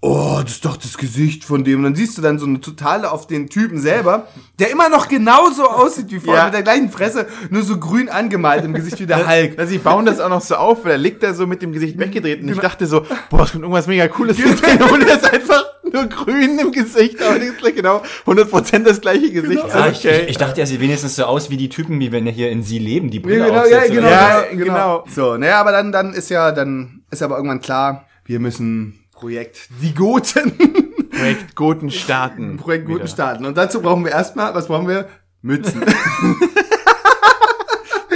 oh, 0.07 0.39
das 0.43 0.51
ist 0.53 0.65
doch 0.65 0.77
das 0.77 0.97
Gesicht 0.97 1.43
von 1.43 1.63
dem. 1.63 1.79
Und 1.79 1.83
dann 1.85 1.95
siehst 1.95 2.17
du 2.17 2.21
dann 2.21 2.37
so 2.39 2.45
eine 2.45 2.61
totale 2.61 3.11
auf 3.11 3.27
den 3.27 3.49
Typen 3.49 3.79
selber, 3.79 4.27
der 4.59 4.69
immer 4.71 4.89
noch 4.89 5.07
genauso 5.07 5.67
aussieht 5.69 6.11
wie 6.11 6.19
vorher, 6.19 6.43
Ja. 6.43 6.45
mit 6.45 6.53
der 6.55 6.63
gleichen 6.63 6.89
Fresse, 6.89 7.27
nur 7.49 7.63
so 7.63 7.77
grün 7.79 8.09
angemalt 8.09 8.63
im 8.65 8.73
Gesicht 8.73 8.99
wie 8.99 9.05
der 9.05 9.27
Hulk. 9.29 9.57
Also, 9.57 9.71
sie 9.71 9.77
bauen 9.79 10.05
das 10.05 10.19
auch 10.19 10.29
noch 10.29 10.41
so 10.41 10.55
auf, 10.55 10.83
weil 10.85 10.91
er 10.93 10.97
liegt 10.97 11.23
da 11.23 11.33
so 11.33 11.47
mit 11.47 11.61
dem 11.61 11.71
Gesicht 11.73 11.97
weggedreht 11.97 12.41
und 12.41 12.49
ich 12.49 12.59
dachte 12.59 12.85
so, 12.87 13.05
boah, 13.29 13.43
es 13.43 13.51
kommt 13.51 13.63
irgendwas 13.63 13.87
mega 13.87 14.07
Cooles 14.07 14.37
drin 14.37 14.81
und 14.91 15.01
er 15.07 15.15
ist 15.15 15.31
einfach 15.33 15.63
nur 15.91 16.05
grün 16.07 16.59
im 16.59 16.71
Gesicht, 16.71 17.21
aber 17.21 17.39
das 17.39 17.47
ist 17.49 17.57
gleich 17.59 17.75
genau 17.75 18.01
100% 18.25 18.79
das 18.83 18.99
gleiche 19.01 19.31
Gesicht. 19.31 19.61
Genau. 19.63 19.67
Ja, 19.75 19.87
ich, 19.87 20.03
ich, 20.05 20.29
ich 20.29 20.37
dachte, 20.37 20.59
er 20.61 20.67
sieht 20.67 20.81
wenigstens 20.81 21.15
so 21.15 21.23
aus 21.25 21.49
wie 21.49 21.57
die 21.57 21.69
Typen, 21.69 21.99
wie 21.99 22.11
wenn 22.11 22.25
er 22.27 22.33
hier 22.33 22.49
in 22.51 22.63
Sie 22.63 22.79
leben, 22.79 23.09
die 23.11 23.17
Ja, 23.17 23.23
Brille 23.23 23.45
genau, 23.45 23.55
ja, 23.55 23.61
aufsetzt. 23.77 23.91
genau, 23.93 24.07
Ja, 24.09 24.41
genau, 24.51 24.63
genau. 24.65 25.03
So, 25.13 25.37
naja, 25.37 25.59
aber 25.61 25.71
dann, 25.71 25.91
dann 25.91 26.13
ist 26.13 26.29
ja, 26.29 26.51
dann 26.51 27.01
ist 27.11 27.21
aber 27.23 27.37
irgendwann 27.37 27.61
klar, 27.61 28.05
wir 28.25 28.39
müssen 28.39 28.99
Projekt 29.15 29.69
Die 29.81 29.93
Goten, 29.93 30.51
Projekt 31.09 31.55
Goten 31.55 31.89
starten. 31.89 32.57
Projekt 32.57 32.85
Goten 32.85 32.99
Wieder. 32.99 33.07
starten. 33.07 33.45
Und 33.45 33.57
dazu 33.57 33.81
brauchen 33.81 34.03
wir 34.03 34.11
erstmal, 34.11 34.53
was 34.53 34.67
brauchen 34.67 34.89
wir? 34.89 35.07
Mützen. 35.41 35.81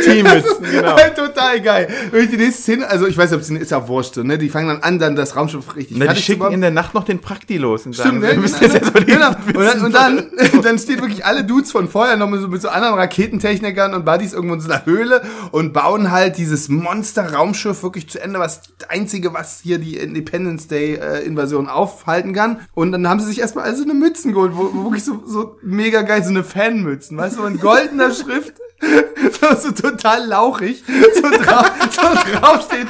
Teammützen, 0.03 0.63
genau. 0.71 0.95
Halt 0.95 1.15
total 1.15 1.61
geil. 1.61 1.87
Wenn 2.11 2.23
ich 2.23 2.29
die 2.29 2.37
nächste 2.37 2.61
Szene, 2.61 2.87
also 2.89 3.07
ich 3.07 3.17
weiß, 3.17 3.33
ob 3.33 3.41
es 3.41 3.49
ist 3.49 3.71
ja 3.71 3.87
wurscht, 3.87 4.17
ne? 4.17 4.37
Die 4.37 4.49
fangen 4.49 4.67
dann 4.67 4.81
an, 4.81 4.99
dann 4.99 5.15
das 5.15 5.35
Raumschiff 5.35 5.75
richtig 5.75 5.97
Na, 5.97 6.05
die 6.05 6.07
fertig 6.07 6.25
zu 6.25 6.31
schicken 6.33 6.51
in 6.51 6.61
der 6.61 6.71
Nacht 6.71 6.93
noch 6.93 7.03
den 7.03 7.19
Prakti 7.19 7.57
los 7.57 7.85
und 7.85 7.93
Stimmt, 7.93 8.07
sagen, 8.07 8.19
ne? 8.19 8.21
wir 8.23 8.29
Genau, 8.29 8.41
müssen 8.41 8.63
jetzt 8.63 8.75
erstmal 8.75 9.03
die 9.03 9.11
genau. 9.11 9.29
Und 9.29 9.65
dann, 9.65 9.81
und 9.85 9.95
dann, 9.95 10.31
dann 10.63 10.79
stehen 10.79 11.01
wirklich 11.01 11.25
alle 11.25 11.43
Dudes 11.43 11.71
von 11.71 11.87
vorher 11.89 12.17
noch 12.17 12.29
mit 12.29 12.41
so, 12.41 12.47
mit 12.47 12.61
so 12.61 12.69
anderen 12.69 12.95
Raketentechnikern 12.95 13.93
und 13.93 14.05
Buddies 14.05 14.33
irgendwo 14.33 14.55
in 14.55 14.61
so 14.61 14.69
einer 14.71 14.85
Höhle 14.85 15.21
und 15.51 15.73
bauen 15.73 16.11
halt 16.11 16.37
dieses 16.37 16.69
Monster-Raumschiff 16.69 17.83
wirklich 17.83 18.09
zu 18.09 18.21
Ende, 18.21 18.39
was 18.39 18.61
das 18.77 18.89
einzige, 18.89 19.33
was 19.33 19.59
hier 19.63 19.77
die 19.79 19.97
Independence 19.97 20.67
Day-Invasion 20.67 21.67
aufhalten 21.67 22.33
kann. 22.33 22.61
Und 22.73 22.91
dann 22.91 23.07
haben 23.07 23.19
sie 23.19 23.27
sich 23.27 23.39
erstmal 23.39 23.65
also 23.65 23.83
eine 23.83 23.93
Mützen 23.93 24.33
geholt, 24.33 24.51
wo, 24.55 24.69
wo 24.73 24.83
wirklich 24.85 25.03
so, 25.03 25.23
so 25.25 25.57
mega 25.61 26.01
geil, 26.03 26.23
so 26.23 26.29
eine 26.29 26.43
Fanmützen, 26.43 27.17
weißt 27.17 27.37
du, 27.37 27.43
in 27.45 27.59
goldener 27.59 28.11
Schrift. 28.13 28.53
So, 29.61 29.71
total 29.71 30.27
lauchig, 30.27 30.83
so, 30.85 31.21
drauf, 31.21 31.71
so 31.91 32.31
draufsteht, 32.31 32.87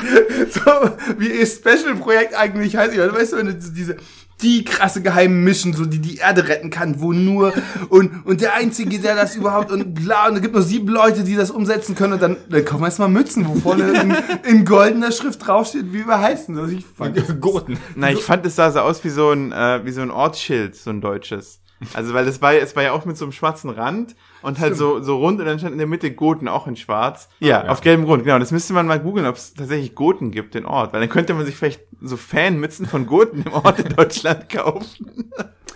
so 0.52 0.72
wie 1.18 1.40
ihr 1.40 1.46
Special-Projekt 1.46 2.36
eigentlich 2.38 2.76
heißt. 2.76 2.98
Weißt 2.98 3.34
du, 3.34 3.38
wenn 3.38 3.48
du 3.48 3.54
diese, 3.54 3.98
die 4.42 4.64
krasse 4.64 5.02
geheime 5.02 5.36
Mission, 5.36 5.74
so 5.74 5.86
die 5.86 6.00
die 6.00 6.18
Erde 6.18 6.48
retten 6.48 6.70
kann, 6.70 7.02
wo 7.02 7.14
nur 7.14 7.54
und 7.90 8.26
und 8.26 8.42
der 8.42 8.56
einzige, 8.56 9.00
der 9.00 9.16
das 9.16 9.36
überhaupt 9.36 9.72
und 9.72 9.94
bla 9.94 10.28
und 10.28 10.36
es 10.36 10.42
gibt 10.42 10.54
nur 10.54 10.64
sieben 10.64 10.88
Leute, 10.88 11.24
die 11.24 11.36
das 11.36 11.52
umsetzen 11.52 11.96
können 11.96 12.14
und 12.14 12.22
dann 12.22 12.38
dann 12.50 12.66
kommen 12.66 12.84
erstmal 12.84 13.10
Mützen, 13.10 13.48
wo 13.48 13.56
vorne 13.56 13.92
in, 13.92 14.16
in 14.44 14.66
goldener 14.66 15.12
Schrift 15.12 15.46
draufsteht, 15.46 15.92
wie 15.92 16.06
wir 16.06 16.20
heißen. 16.20 16.58
Also 16.58 16.74
ich 16.74 16.86
fand 16.86 17.18
das, 17.18 17.40
Goten. 17.40 17.78
Na, 17.96 18.12
ich 18.12 18.22
fand, 18.22 18.46
es 18.46 18.56
sah 18.56 18.72
so 18.72 18.80
aus 18.80 19.04
wie 19.04 19.10
so 19.10 19.32
ein, 19.32 19.52
äh, 19.52 19.82
wie 19.84 19.92
so 19.92 20.02
ein 20.02 20.12
Ortsschild, 20.12 20.76
so 20.76 20.90
ein 20.90 21.02
deutsches. 21.02 21.60
Also, 21.94 22.14
weil 22.14 22.28
es 22.28 22.42
war, 22.42 22.54
es 22.54 22.76
war 22.76 22.84
ja 22.84 22.92
auch 22.92 23.06
mit 23.06 23.16
so 23.18 23.26
einem 23.26 23.32
schwarzen 23.32 23.70
Rand 23.70 24.16
und 24.42 24.60
halt 24.60 24.76
so, 24.76 25.02
so 25.02 25.18
rund 25.18 25.40
und 25.40 25.46
dann 25.46 25.60
stand 25.60 25.72
in 25.72 25.78
der 25.78 25.88
Mitte 25.88 26.12
Goten 26.12 26.48
auch 26.48 26.68
in 26.68 26.76
schwarz. 26.76 27.30
Ja, 27.40 27.64
Ja. 27.64 27.70
auf 27.72 27.82
gelbem 27.82 28.06
Grund, 28.06 28.24
genau. 28.26 28.38
Das 28.40 28.52
müsste 28.52 28.74
man 28.74 28.86
mal 28.88 29.00
googeln, 29.00 29.26
ob 29.26 29.36
es 29.36 29.54
tatsächlich 29.54 29.96
Goten 29.96 30.32
gibt, 30.32 30.56
den 30.56 30.66
Ort. 30.66 30.92
Weil 30.94 31.00
dann 31.00 31.10
könnte 31.10 31.34
man 31.34 31.46
sich 31.46 31.56
vielleicht 31.56 31.82
so 32.02 32.18
Fanmützen 32.18 32.86
von 32.86 33.06
Goten 33.06 33.44
im 33.44 33.54
Ort 33.54 33.80
in 33.80 33.96
Deutschland 33.96 34.50
kaufen. 34.50 35.32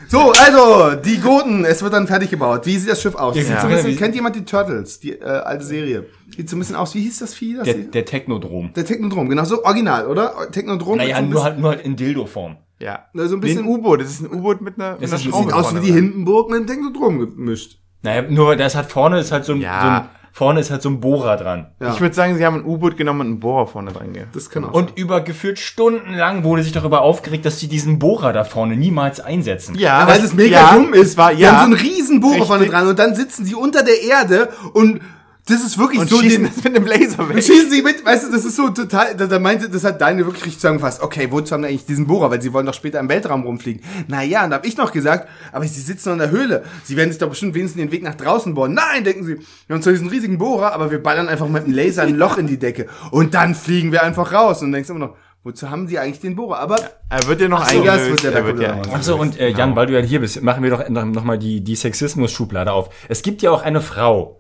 So, 0.10 0.32
also 0.32 0.96
die 0.96 1.20
Goten, 1.20 1.66
es 1.66 1.82
wird 1.84 1.94
dann 1.94 2.08
fertig 2.08 2.30
gebaut. 2.30 2.66
Wie 2.66 2.78
sieht 2.78 2.90
das 2.92 3.02
Schiff 3.02 3.16
aus? 3.16 3.36
Ja, 3.36 3.44
Sieht 3.44 3.60
so 3.60 3.68
ein 3.68 3.74
bisschen, 3.74 3.96
kennt 3.98 4.16
jemand 4.16 4.36
die 4.36 4.46
Turtles, 4.46 5.00
die 5.00 5.14
äh, 5.14 5.24
alte 5.24 5.64
Serie? 5.66 6.06
Sieht 6.36 6.50
so 6.50 6.56
ein 6.56 6.60
bisschen 6.60 6.76
aus, 6.76 6.94
wie 6.96 7.02
hieß 7.02 7.20
das 7.20 7.34
Vieh? 7.34 7.56
Das 7.56 7.66
Der, 7.66 7.76
der 7.76 8.06
Technodrom. 8.06 8.72
der 8.74 8.86
Technodrom, 8.86 9.30
genau, 9.30 9.44
so 9.46 9.64
original, 9.64 10.08
oder? 10.08 10.34
Technodrom. 10.52 10.98
Naja, 10.98 11.18
so 11.18 11.24
nur 11.26 11.44
halt, 11.44 11.60
nur 11.60 11.70
halt 11.72 11.82
in 11.86 11.96
Dildo-Form. 11.96 12.58
Ja. 12.80 13.06
So 13.14 13.22
ein 13.24 13.30
Wie 13.30 13.34
ein 13.36 13.40
bisschen- 13.42 13.66
U-Boot. 13.68 14.02
Das 14.02 14.10
ist 14.10 14.22
ein 14.22 14.32
U-Boot 14.34 14.62
mit 14.62 14.80
einer, 14.80 14.94
mit 14.94 15.04
Das 15.04 15.12
einer 15.12 15.20
ist- 15.20 15.26
Schraube 15.26 15.46
sieht 15.46 15.54
aus 15.54 15.76
wie 15.76 15.80
die 15.80 15.88
dran. 15.88 15.96
Hindenburg 15.96 16.50
mit 16.50 16.60
dem 16.60 16.68
Technodrom 16.68 17.20
gemischt. 17.20 17.80
Naja, 18.02 18.24
nur 18.30 18.56
das 18.58 18.76
hat 18.76 18.92
vorne 18.92 19.20
ist 19.20 19.32
halt 19.32 19.46
so 19.46 19.54
ein, 19.54 19.62
Ja. 19.62 19.82
so 19.82 19.88
ein 19.88 20.10
vorne 20.36 20.60
ist 20.60 20.72
halt 20.72 20.82
so 20.82 20.90
ein 20.90 21.00
Bohrer 21.00 21.38
dran. 21.38 21.68
Ja. 21.80 21.94
Ich 21.94 22.02
würde 22.02 22.16
sagen, 22.16 22.36
sie 22.36 22.46
haben 22.46 22.56
ein 22.58 22.66
U-Boot 22.66 22.98
genommen 22.98 23.22
und 23.22 23.28
einen 23.28 23.40
Bohrer 23.40 23.68
vorne 23.68 23.92
dran 23.94 24.12
ge- 24.14 24.26
Das 24.34 24.50
kann 24.50 24.66
auch 24.66 24.74
Und 24.74 24.98
über 24.98 25.22
gefühlt 25.22 25.60
stundenlang 25.60 26.44
wurde 26.44 26.64
sich 26.64 26.72
darüber 26.74 27.02
aufgeregt, 27.02 27.46
dass 27.46 27.60
sie 27.60 27.68
diesen 27.68 28.00
Bohrer 28.00 28.34
da 28.34 28.44
vorne 28.44 28.76
niemals 28.76 29.20
einsetzen. 29.20 29.76
Ja, 29.78 30.08
weil 30.08 30.20
das 30.20 30.34
mega 30.34 30.58
ja, 30.60 30.74
dumm 30.74 30.94
ist. 30.96 31.02
Es 31.12 31.18
war, 31.18 31.34
Die 31.36 31.42
ja. 31.42 31.52
haben 31.62 31.72
so 31.72 31.78
einen 31.78 31.88
riesen 31.88 32.20
Bohrer 32.20 32.34
Richtig. 32.34 32.48
vorne 32.48 32.66
dran 32.66 32.88
und 32.88 32.98
dann 33.00 33.14
sitzen 33.16 33.46
sie 33.46 33.54
unter 33.56 33.84
der 33.84 34.02
Erde 34.02 34.50
und 34.74 35.02
das 35.46 35.62
ist 35.62 35.78
wirklich 35.78 36.00
und 36.00 36.10
so 36.10 36.20
schießen 36.20 36.44
den, 36.44 36.54
das 36.56 36.64
mit 36.64 36.76
einem 36.76 36.86
Laser 36.86 37.28
weg. 37.28 37.44
schießen 37.44 37.70
sie 37.70 37.82
mit, 37.82 38.06
weißt 38.06 38.28
du, 38.28 38.32
das 38.32 38.46
ist 38.46 38.56
so 38.56 38.70
total, 38.70 39.14
da, 39.16 39.28
da 39.28 39.40
meinte, 39.40 39.70
das 39.70 39.84
hat 39.84 40.00
Daniel 40.00 40.26
wirklich 40.26 40.46
richtig 40.46 40.60
zusammengefasst. 40.62 41.02
Okay, 41.02 41.28
wozu 41.32 41.54
haben 41.54 41.64
die 41.64 41.68
eigentlich 41.70 41.86
diesen 41.86 42.08
Bohrer? 42.08 42.32
Weil 42.32 42.42
sie 42.42 42.54
wollen 42.54 42.66
doch 42.66 42.74
später 42.74 43.00
im 43.00 43.10
Weltraum 43.10 43.44
rumfliegen. 43.44 43.84
Naja, 44.08 44.46
und 44.46 44.52
da 44.52 44.56
habe 44.58 44.68
ich 44.68 44.78
noch 44.78 44.94
gesagt, 44.94 45.28
aber 45.52 45.66
sie 45.68 45.82
sitzen 45.82 46.10
noch 46.10 46.14
in 46.14 46.20
der 46.20 46.32
Höhle. 46.32 46.64
Sie 46.86 46.96
werden 46.96 47.10
sich 47.12 47.20
doch 47.20 47.30
bestimmt 47.30 47.56
wenigstens 47.56 47.82
den 47.82 47.92
Weg 47.92 48.04
nach 48.04 48.16
draußen 48.16 48.54
bohren. 48.54 48.74
Nein, 48.74 49.04
denken 49.04 49.26
sie, 49.26 49.38
wir 49.68 49.74
haben 49.76 49.82
zwar 49.82 49.92
diesen 49.92 50.08
riesigen 50.08 50.38
Bohrer, 50.38 50.72
aber 50.74 50.92
wir 50.92 51.04
ballern 51.04 51.28
einfach 51.28 51.48
mit 51.50 51.66
dem 51.66 51.74
Laser 51.74 52.04
ein 52.04 52.16
Loch 52.16 52.38
in 52.38 52.48
die 52.48 52.58
Decke. 52.58 52.88
Und 53.12 53.34
dann 53.34 53.54
fliegen 53.54 53.92
wir 53.92 54.04
einfach 54.04 54.32
raus. 54.32 54.62
Und 54.62 54.68
dann 54.68 54.74
denkst 54.76 54.88
du 54.88 54.94
immer 54.96 55.08
noch, 55.08 55.16
wozu 55.44 55.70
haben 55.70 55.90
sie 55.90 56.00
eigentlich 56.00 56.22
den 56.22 56.38
Bohrer? 56.38 56.60
Aber 56.60 56.78
Er 57.10 57.28
wird 57.28 57.42
ja 57.42 57.50
noch 57.50 57.68
so, 57.68 57.76
eingelöst. 57.76 58.24
wird 58.24 58.34
er 58.34 58.46
wird 58.46 58.60
ja. 58.62 58.82
Achso, 58.94 59.18
und 59.20 59.38
äh, 59.38 59.48
Genau. 59.48 59.60
Jan, 59.60 59.76
weil 59.76 59.88
du 59.88 59.94
ja 59.94 60.00
hier 60.00 60.22
bist, 60.22 60.42
machen 60.42 60.64
wir 60.64 60.70
doch 60.70 60.88
noch, 60.88 61.04
noch 61.04 61.24
mal 61.26 61.38
die, 61.38 61.62
die 61.62 61.76
Sexismus-Schublade 61.76 62.72
auf. 62.72 62.90
Es 63.10 63.24
gibt 63.24 63.42
ja 63.42 63.52
auch 63.52 63.62
eine 63.62 63.82
Frau. 63.82 64.40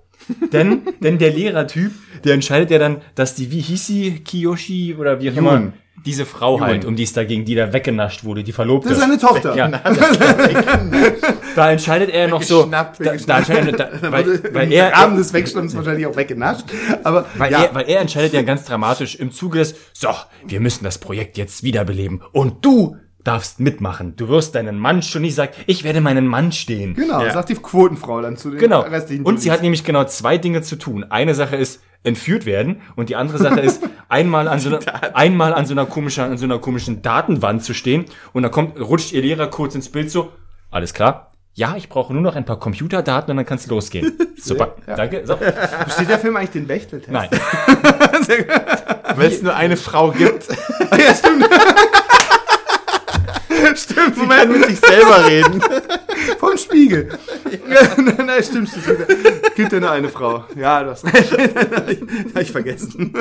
Denn, 0.51 0.81
denn 1.01 1.17
der 1.17 1.31
Lehrertyp, 1.31 1.91
der 2.23 2.33
entscheidet 2.33 2.71
ja 2.71 2.79
dann, 2.79 3.01
dass 3.15 3.35
die, 3.35 3.51
wie 3.51 3.61
hieß 3.61 3.87
sie, 3.87 4.19
Kiyoshi 4.19 4.95
oder 4.97 5.21
wie 5.21 5.31
auch 5.31 5.35
immer, 5.35 5.53
Jun. 5.53 5.73
diese 6.05 6.25
Frau 6.25 6.59
halt, 6.59 6.85
um 6.85 6.95
die 6.95 7.03
es 7.03 7.13
da 7.13 7.23
ging, 7.23 7.45
die 7.45 7.55
da 7.55 7.73
weggenascht 7.73 8.23
wurde, 8.23 8.43
die 8.43 8.51
Verlobte. 8.51 8.89
das 8.89 8.97
ist 8.97 9.03
seine 9.03 9.17
Tochter. 9.17 9.55
ja, 9.55 9.67
da 11.55 11.71
entscheidet 11.71 12.09
er 12.09 12.27
noch 12.27 12.41
so, 12.41 12.63
da, 12.63 12.93
da 12.99 13.37
entscheidet, 13.37 13.79
da, 13.79 13.89
weil, 14.11 14.53
weil 14.53 14.71
er, 14.71 14.93
Rahmen 14.93 15.17
des 15.17 15.33
Wegschnappens 15.33 15.75
wahrscheinlich 15.75 16.05
auch 16.07 16.15
weggenascht. 16.15 16.65
Aber 17.03 17.25
Weil, 17.35 17.51
ja, 17.51 17.63
er, 17.63 17.75
weil 17.75 17.89
er 17.89 18.01
entscheidet 18.01 18.33
ja 18.33 18.41
ganz 18.41 18.65
dramatisch 18.65 19.15
im 19.15 19.31
Zuge 19.31 19.59
des, 19.59 19.75
so, 19.93 20.09
wir 20.45 20.59
müssen 20.59 20.83
das 20.83 20.97
Projekt 20.97 21.37
jetzt 21.37 21.63
wiederbeleben 21.63 22.21
und 22.31 22.63
du 22.65 22.97
darfst 23.23 23.59
mitmachen. 23.59 24.15
Du 24.15 24.27
wirst 24.27 24.55
deinen 24.55 24.77
Mann 24.77 25.01
schon 25.01 25.21
nicht 25.21 25.35
sagen, 25.35 25.53
ich 25.65 25.83
werde 25.83 26.01
meinen 26.01 26.27
Mann 26.27 26.51
stehen. 26.51 26.93
genau, 26.93 27.23
Ja. 27.23 27.31
sagt 27.33 27.49
die 27.49 27.55
Quotenfrau 27.55 28.21
dann 28.21 28.35
zu 28.37 28.49
den 28.51 28.59
Genau. 28.59 28.81
restlichen 28.81 29.23
Und 29.25 29.39
sie 29.41 29.51
hat 29.51 29.61
nämlich 29.61 29.83
genau 29.83 30.03
zwei 30.05 30.37
Dinge 30.37 30.61
zu 30.61 30.75
tun. 30.77 31.05
Eine 31.09 31.33
Sache 31.35 31.55
ist 31.55 31.81
entführt 32.05 32.45
werden 32.45 32.81
und 32.97 33.07
die 33.07 33.15
andere 33.15 33.37
Sache 33.37 33.61
ist 33.61 33.81
einmal 34.09 34.49
an 34.49 34.59
so 34.59 34.69
einer, 34.69 35.15
einmal 35.15 35.53
an 35.53 35.65
so 35.65 35.73
einer 35.73 35.85
komischen, 35.85 36.23
an 36.25 36.37
so 36.37 36.43
einer 36.43 36.59
komischen 36.59 37.01
Datenwand 37.01 37.63
zu 37.63 37.73
stehen 37.73 38.05
und 38.33 38.43
dann 38.43 38.51
kommt, 38.51 38.77
rutscht 38.77 39.13
ihr 39.13 39.21
Lehrer 39.21 39.47
kurz 39.47 39.73
ins 39.73 39.87
Bild 39.87 40.11
so, 40.11 40.31
alles 40.69 40.93
klar. 40.93 41.29
Ja, 41.55 41.75
ich 41.77 41.87
brauche 41.87 42.11
nur 42.11 42.21
noch 42.23 42.35
ein 42.35 42.45
paar 42.45 42.59
Computerdaten 42.59 43.29
und 43.31 43.37
dann 43.37 43.45
kann's 43.45 43.67
losgehen. 43.67 44.11
Super. 44.37 44.75
Danke. 44.87 45.21
So. 45.23 45.37
Besteht 45.85 46.09
der 46.09 46.17
Film 46.19 46.35
eigentlich 46.35 46.49
den 46.49 46.65
Bechteltest? 46.67 47.11
Nein. 47.11 47.29
Weil 49.15 49.27
es 49.27 49.41
nur 49.43 49.55
eine 49.55 49.77
Frau 49.77 50.11
gibt. 50.11 50.47
ja, 50.49 51.13
stimmt. 51.15 51.47
stimmt, 53.77 54.15
Sie 54.15 54.27
kann 54.27 54.51
mit 54.51 54.65
sich 54.65 54.79
selber 54.79 55.25
reden. 55.27 55.61
Vom 56.39 56.57
Spiegel. 56.57 57.09
Ja, 57.69 57.81
nein, 58.01 58.25
nein, 58.25 58.43
stimmt, 58.43 58.69
stimmt. 58.69 59.07
Gibt 59.55 59.71
ja 59.71 59.79
nur 59.79 59.91
eine 59.91 60.09
Frau. 60.09 60.45
Ja, 60.55 60.83
du 60.83 60.91
hast 60.91 61.05
recht. 61.05 61.31
Hab 62.35 62.41
ich 62.41 62.51
vergessen. 62.51 63.13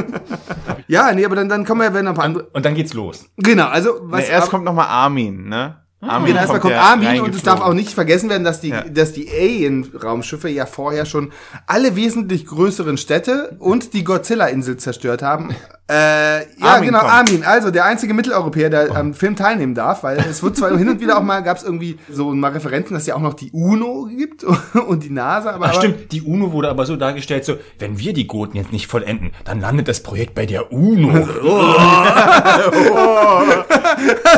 Ja, 0.88 1.12
nee, 1.12 1.25
aber 1.25 1.37
dann, 1.37 1.49
dann 1.49 1.65
kommen 1.65 1.81
wir, 1.81 1.95
wenn 1.95 2.07
ein 2.07 2.15
paar 2.15 2.25
andere. 2.25 2.45
Und 2.53 2.65
dann 2.65 2.75
geht's 2.75 2.95
los. 2.95 3.27
Genau, 3.37 3.67
also, 3.67 4.01
was. 4.03 4.27
Nee, 4.27 4.33
erst 4.33 4.51
kommt 4.51 4.65
nochmal 4.65 4.87
Armin, 4.88 5.49
ne? 5.49 5.82
Armin 6.03 6.29
Genau, 6.29 6.41
erstmal 6.41 6.61
kommt 6.61 6.75
Armin 6.75 7.21
und 7.21 7.35
es 7.35 7.43
darf 7.43 7.61
auch 7.61 7.75
nicht 7.75 7.91
vergessen 7.91 8.29
werden, 8.29 8.43
dass 8.43 8.61
die, 8.61 8.71
Ja. 8.71 8.83
dass 8.83 9.12
die 9.12 9.29
Alien-Raumschiffe 9.31 10.49
ja 10.49 10.67
vorher 10.67 11.07
schon 11.07 11.31
alle 11.67 11.95
wesentlich 11.95 12.47
größeren 12.47 12.97
Städte 12.97 13.55
und 13.61 13.95
die 13.95 14.03
Godzilla-Insel 14.03 14.79
zerstört 14.79 15.23
haben. 15.23 15.55
Äh, 15.91 15.95
ja, 15.95 16.43
Armin 16.61 16.87
genau, 16.88 17.01
kommt. 17.01 17.12
Armin, 17.12 17.45
also 17.45 17.71
der 17.71 17.85
einzige 17.85 18.15
Mitteleuropäer, 18.15 18.71
der 18.71 18.97
am 18.97 19.15
Film 19.15 19.37
teilnehmen 19.37 19.75
darf, 19.75 20.03
weil 20.03 20.17
es 20.19 20.43
wird 20.43 20.57
zwar 20.57 20.71
hin 20.79 20.88
und 20.88 21.01
wieder 21.01 21.19
auch 21.19 21.23
mal, 21.23 21.41
gab 21.43 21.59
es 21.59 21.62
irgendwie 21.65 21.99
so 22.11 22.33
mal 22.33 22.53
Referenzen, 22.53 22.95
dass 22.95 23.03
es 23.03 23.09
ja 23.09 23.15
auch 23.15 23.21
noch 23.21 23.35
die 23.35 23.51
UNO 23.53 24.09
gibt 24.17 24.43
und 24.88 25.05
die 25.05 25.11
NASA, 25.11 25.51
aber, 25.53 25.67
Ach 25.67 25.75
stimmt, 25.75 26.11
die 26.12 26.23
UNO 26.23 26.53
wurde 26.53 26.69
aber 26.71 26.87
so 26.87 26.97
dargestellt, 26.97 27.45
so, 27.45 27.57
wenn 27.79 27.99
wir 27.99 28.12
die 28.12 28.27
Goten 28.27 28.57
jetzt 28.57 28.73
nicht 28.73 28.87
vollenden, 28.87 29.33
dann 29.45 29.61
landet 29.61 29.88
das 29.88 30.03
Projekt 30.03 30.35
bei 30.35 30.47
der 30.47 30.73
UNO. 30.73 31.12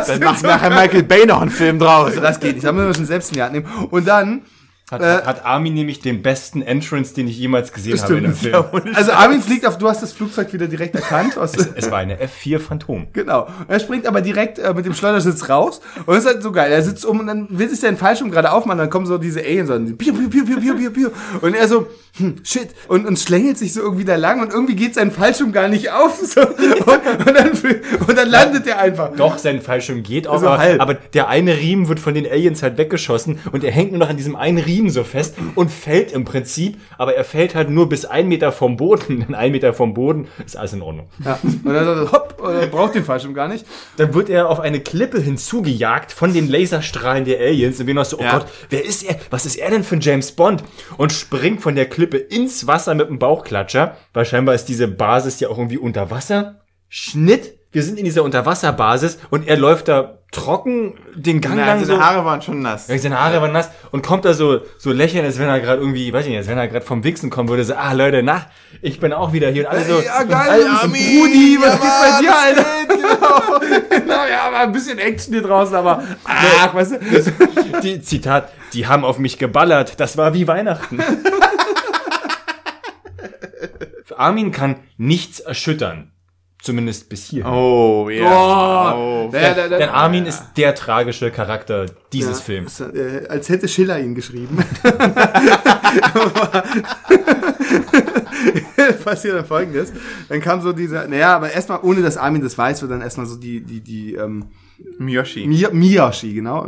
Dann 0.06 0.20
macht 0.20 0.42
nachher 0.42 0.70
Michael 0.70 1.02
Bay 1.02 1.26
noch 1.26 1.40
einen 1.40 1.50
Film 1.50 1.78
draus. 1.78 2.12
das 2.20 2.40
geht 2.40 2.54
nicht, 2.54 2.66
da 2.66 2.72
müssen 2.72 2.88
wir 2.88 2.94
schon 2.94 3.06
selbst 3.06 3.30
in 3.30 3.34
die 3.36 3.42
Hand 3.42 3.52
nehmen. 3.52 3.66
Und 3.90 4.06
dann, 4.06 4.42
Hat, 4.94 5.22
Äh, 5.22 5.26
hat, 5.26 5.44
Armin 5.44 5.74
nämlich 5.74 6.00
den 6.00 6.22
besten 6.22 6.62
Entrance, 6.62 7.14
den 7.14 7.28
ich 7.28 7.38
jemals 7.38 7.72
gesehen 7.72 8.00
habe 8.00 8.16
in 8.16 8.24
einem. 8.24 8.34
Film. 8.34 8.64
also 8.94 9.12
Armin 9.12 9.40
fliegt 9.40 9.66
auf, 9.66 9.78
du 9.78 9.88
hast 9.88 10.02
das 10.02 10.12
Flugzeug 10.12 10.52
wieder 10.52 10.66
direkt 10.66 10.94
erkannt. 10.94 11.36
Aus, 11.44 11.52
Es 11.56 11.90
war 11.90 11.98
eine 11.98 12.16
F4 12.16 12.58
Phantom. 12.58 13.06
Genau. 13.12 13.48
Er 13.68 13.80
springt 13.80 14.06
aber 14.06 14.20
direkt 14.20 14.58
äh, 14.58 14.72
mit 14.74 14.86
dem 14.86 14.94
Schleudersitz 14.94 15.48
raus. 15.48 15.80
Und 16.06 16.16
ist 16.16 16.26
halt 16.26 16.42
so 16.42 16.52
geil. 16.52 16.70
Er 16.72 16.82
sitzt 16.82 17.04
um 17.04 17.20
und 17.20 17.26
dann 17.26 17.46
will 17.50 17.68
sich 17.68 17.80
sein 17.80 17.96
Fallschirm 17.96 18.30
gerade 18.30 18.52
aufmachen. 18.52 18.78
Dann 18.78 18.90
kommen 18.90 19.06
so 19.06 19.18
diese 19.18 19.40
Aliens 19.40 19.70
und 19.70 19.98
piu, 19.98 20.14
piu, 20.14 20.28
piu, 20.28 20.44
piu, 20.44 20.60
piu, 20.60 20.74
piu, 20.76 20.90
piu. 20.90 21.08
Und 21.40 21.54
er 21.54 21.68
so, 21.68 21.86
hm, 22.16 22.36
shit. 22.44 22.68
Und, 22.88 23.06
und 23.06 23.18
schlängelt 23.18 23.58
sich 23.58 23.72
so 23.72 23.80
irgendwie 23.80 24.04
da 24.04 24.16
lang 24.16 24.40
und 24.40 24.52
irgendwie 24.52 24.76
geht 24.76 24.94
sein 24.94 25.10
Fallschirm 25.10 25.52
gar 25.52 25.68
nicht 25.68 25.90
auf. 25.90 26.20
So. 26.24 26.40
Und, 26.40 27.26
und, 27.26 27.36
dann, 27.36 27.50
und 28.06 28.16
dann 28.18 28.28
landet 28.28 28.66
er 28.66 28.78
einfach. 28.78 29.14
Doch, 29.16 29.38
sein 29.38 29.60
Fallschirm 29.60 30.02
geht 30.02 30.26
auch, 30.26 30.40
So 30.40 30.48
aber, 30.48 30.80
aber 30.80 30.94
der 30.94 31.28
eine 31.28 31.56
Riemen 31.56 31.88
wird 31.88 32.00
von 32.00 32.14
den 32.14 32.26
Aliens 32.26 32.62
halt 32.62 32.78
weggeschossen 32.78 33.38
und 33.52 33.64
er 33.64 33.70
hängt 33.72 33.90
nur 33.90 33.98
noch 33.98 34.08
an 34.08 34.16
diesem 34.16 34.36
einen 34.36 34.58
Riemen 34.58 34.83
so 34.90 35.04
fest 35.04 35.34
und 35.54 35.70
fällt 35.70 36.12
im 36.12 36.24
Prinzip, 36.24 36.78
aber 36.98 37.14
er 37.14 37.24
fällt 37.24 37.54
halt 37.54 37.70
nur 37.70 37.88
bis 37.88 38.04
ein 38.04 38.28
Meter 38.28 38.52
vom 38.52 38.76
Boden. 38.76 39.20
Denn 39.26 39.34
ein 39.34 39.52
Meter 39.52 39.72
vom 39.74 39.94
Boden 39.94 40.28
ist 40.44 40.56
alles 40.56 40.72
in 40.72 40.82
Ordnung. 40.82 41.08
Ja. 41.24 41.38
Und 41.42 41.64
dann 41.64 41.84
so, 42.06 42.12
hopp, 42.12 42.40
und 42.40 42.54
er 42.54 42.66
braucht 42.66 42.94
den 42.94 43.04
Fallschirm 43.04 43.34
gar 43.34 43.48
nicht. 43.48 43.66
Dann 43.96 44.14
wird 44.14 44.28
er 44.28 44.48
auf 44.48 44.60
eine 44.60 44.80
Klippe 44.80 45.20
hinzugejagt 45.20 46.12
von 46.12 46.32
den 46.32 46.48
Laserstrahlen 46.48 47.24
der 47.24 47.40
Aliens. 47.40 47.80
Und 47.80 47.86
wir 47.86 47.94
noch 47.94 48.04
so, 48.04 48.18
oh 48.18 48.22
Ja. 48.22 48.38
Gott, 48.38 48.46
wer 48.70 48.84
ist 48.84 49.02
er? 49.02 49.16
Was 49.30 49.46
ist 49.46 49.56
er 49.56 49.70
denn 49.70 49.84
für 49.84 49.96
ein 49.96 50.00
James 50.00 50.32
Bond? 50.32 50.62
Und 50.96 51.12
springt 51.12 51.60
von 51.62 51.74
der 51.74 51.88
Klippe 51.88 52.16
ins 52.18 52.66
Wasser 52.66 52.94
mit 52.94 53.08
dem 53.08 53.18
Bauchklatscher. 53.18 53.96
Weil 54.12 54.24
scheinbar 54.24 54.54
ist 54.54 54.66
diese 54.66 54.88
Basis 54.88 55.40
ja 55.40 55.48
auch 55.48 55.58
irgendwie 55.58 55.78
unter 55.78 56.10
Wasser. 56.10 56.60
Schnitt. 56.88 57.58
Wir 57.72 57.82
sind 57.82 57.98
in 57.98 58.04
dieser 58.04 58.22
Unterwasserbasis 58.22 59.18
und 59.30 59.48
er 59.48 59.56
läuft 59.56 59.88
da 59.88 60.20
trocken 60.34 60.94
den 61.14 61.40
Gang 61.40 61.56
Nein, 61.56 61.66
lang 61.66 61.84
seine 61.84 61.98
so. 61.98 62.04
Haare 62.04 62.24
waren 62.24 62.42
schon 62.42 62.60
nass. 62.60 62.88
Ja, 62.88 62.98
seine 62.98 63.20
Haare 63.20 63.40
waren 63.40 63.52
nass 63.52 63.70
und 63.92 64.04
kommt 64.04 64.24
da 64.24 64.34
so, 64.34 64.60
so 64.78 64.90
lächeln, 64.92 65.24
als 65.24 65.38
wenn 65.38 65.48
er 65.48 65.60
gerade 65.60 65.80
irgendwie, 65.80 66.12
weiß 66.12 66.24
ich 66.24 66.30
nicht, 66.30 66.38
als 66.38 66.48
wenn 66.48 66.58
er 66.58 66.68
gerade 66.68 66.84
vom 66.84 67.04
Wichsen 67.04 67.30
kommen 67.30 67.48
würde, 67.48 67.64
so, 67.64 67.74
ah, 67.74 67.92
Leute, 67.92 68.22
na, 68.22 68.46
ich 68.82 69.00
bin 69.00 69.12
auch 69.12 69.32
wieder 69.32 69.48
hier 69.50 69.62
und 69.62 69.70
alle 69.70 69.84
so, 69.84 70.00
ja, 70.00 70.22
geil. 70.24 70.62
und 70.64 70.84
und 70.84 70.92
Rudi, 70.92 71.58
was 71.60 71.80
geht 71.80 71.90
bei 72.00 72.20
dir, 72.20 72.36
Alter? 72.36 72.66
genau, 73.90 74.24
ja, 74.26 74.52
war 74.52 74.60
ein 74.60 74.72
bisschen 74.72 74.98
Action 74.98 75.32
hier 75.32 75.42
draußen, 75.42 75.74
aber 75.74 76.02
ach, 76.24 76.74
weißt 76.74 76.92
du? 76.92 76.98
die, 77.82 78.02
Zitat, 78.02 78.50
die 78.72 78.86
haben 78.86 79.04
auf 79.04 79.18
mich 79.18 79.38
geballert, 79.38 80.00
das 80.00 80.16
war 80.16 80.34
wie 80.34 80.48
Weihnachten. 80.48 81.00
Armin 84.16 84.52
kann 84.52 84.76
nichts 84.96 85.40
erschüttern. 85.40 86.13
Zumindest 86.64 87.10
bis 87.10 87.26
hier. 87.26 87.44
Oh, 87.44 88.08
ja. 88.08 88.94
Oh, 88.94 89.26
Oh. 89.26 89.30
der, 89.30 89.54
der, 89.54 89.68
der, 89.68 89.78
Denn 89.80 89.88
Armin 89.90 90.24
ist 90.24 90.42
der 90.56 90.74
tragische 90.74 91.30
Charakter 91.30 91.84
dieses 92.10 92.38
Ja, 92.38 92.44
Films. 92.44 92.80
ist, 92.80 92.94
äh, 92.94 93.26
als 93.28 93.50
hätte 93.50 93.68
Schiller 93.68 94.00
ihn 94.00 94.14
geschrieben. 94.14 94.64
Passiert 99.04 99.36
dann 99.36 99.46
folgendes. 99.46 99.92
Dann 100.28 100.40
kam 100.40 100.60
so 100.62 100.72
dieser, 100.72 101.06
naja, 101.06 101.36
aber 101.36 101.52
erstmal, 101.52 101.80
ohne 101.82 102.02
dass 102.02 102.16
Armin 102.16 102.42
das 102.42 102.56
weiß, 102.56 102.82
wird 102.82 102.92
dann 102.92 103.02
erstmal 103.02 103.26
so 103.26 103.36
die, 103.36 103.60
die, 103.60 103.80
die, 103.80 104.14
ähm, 104.14 104.46
Miyoshi. 104.98 105.46
Mi 105.46 105.66
Miyashi, 105.72 106.34
genau, 106.34 106.66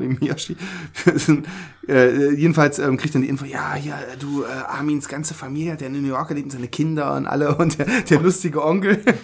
sind, 1.14 1.46
äh, 1.88 2.30
jedenfalls 2.34 2.78
ähm, 2.78 2.96
kriegt 2.96 3.14
dann 3.14 3.22
die 3.22 3.28
Info, 3.28 3.44
ja, 3.44 3.76
ja, 3.76 3.98
du, 4.18 4.42
äh, 4.42 4.46
Armins 4.46 5.08
ganze 5.08 5.34
Familie, 5.34 5.76
der 5.76 5.88
in 5.88 6.02
New 6.02 6.08
Yorker 6.08 6.34
lebt, 6.34 6.46
und 6.46 6.50
seine 6.50 6.68
Kinder 6.68 7.14
und 7.14 7.26
alle 7.26 7.54
und 7.56 7.78
der, 7.78 7.86
der 7.86 8.20
lustige 8.20 8.64
Onkel, 8.64 9.02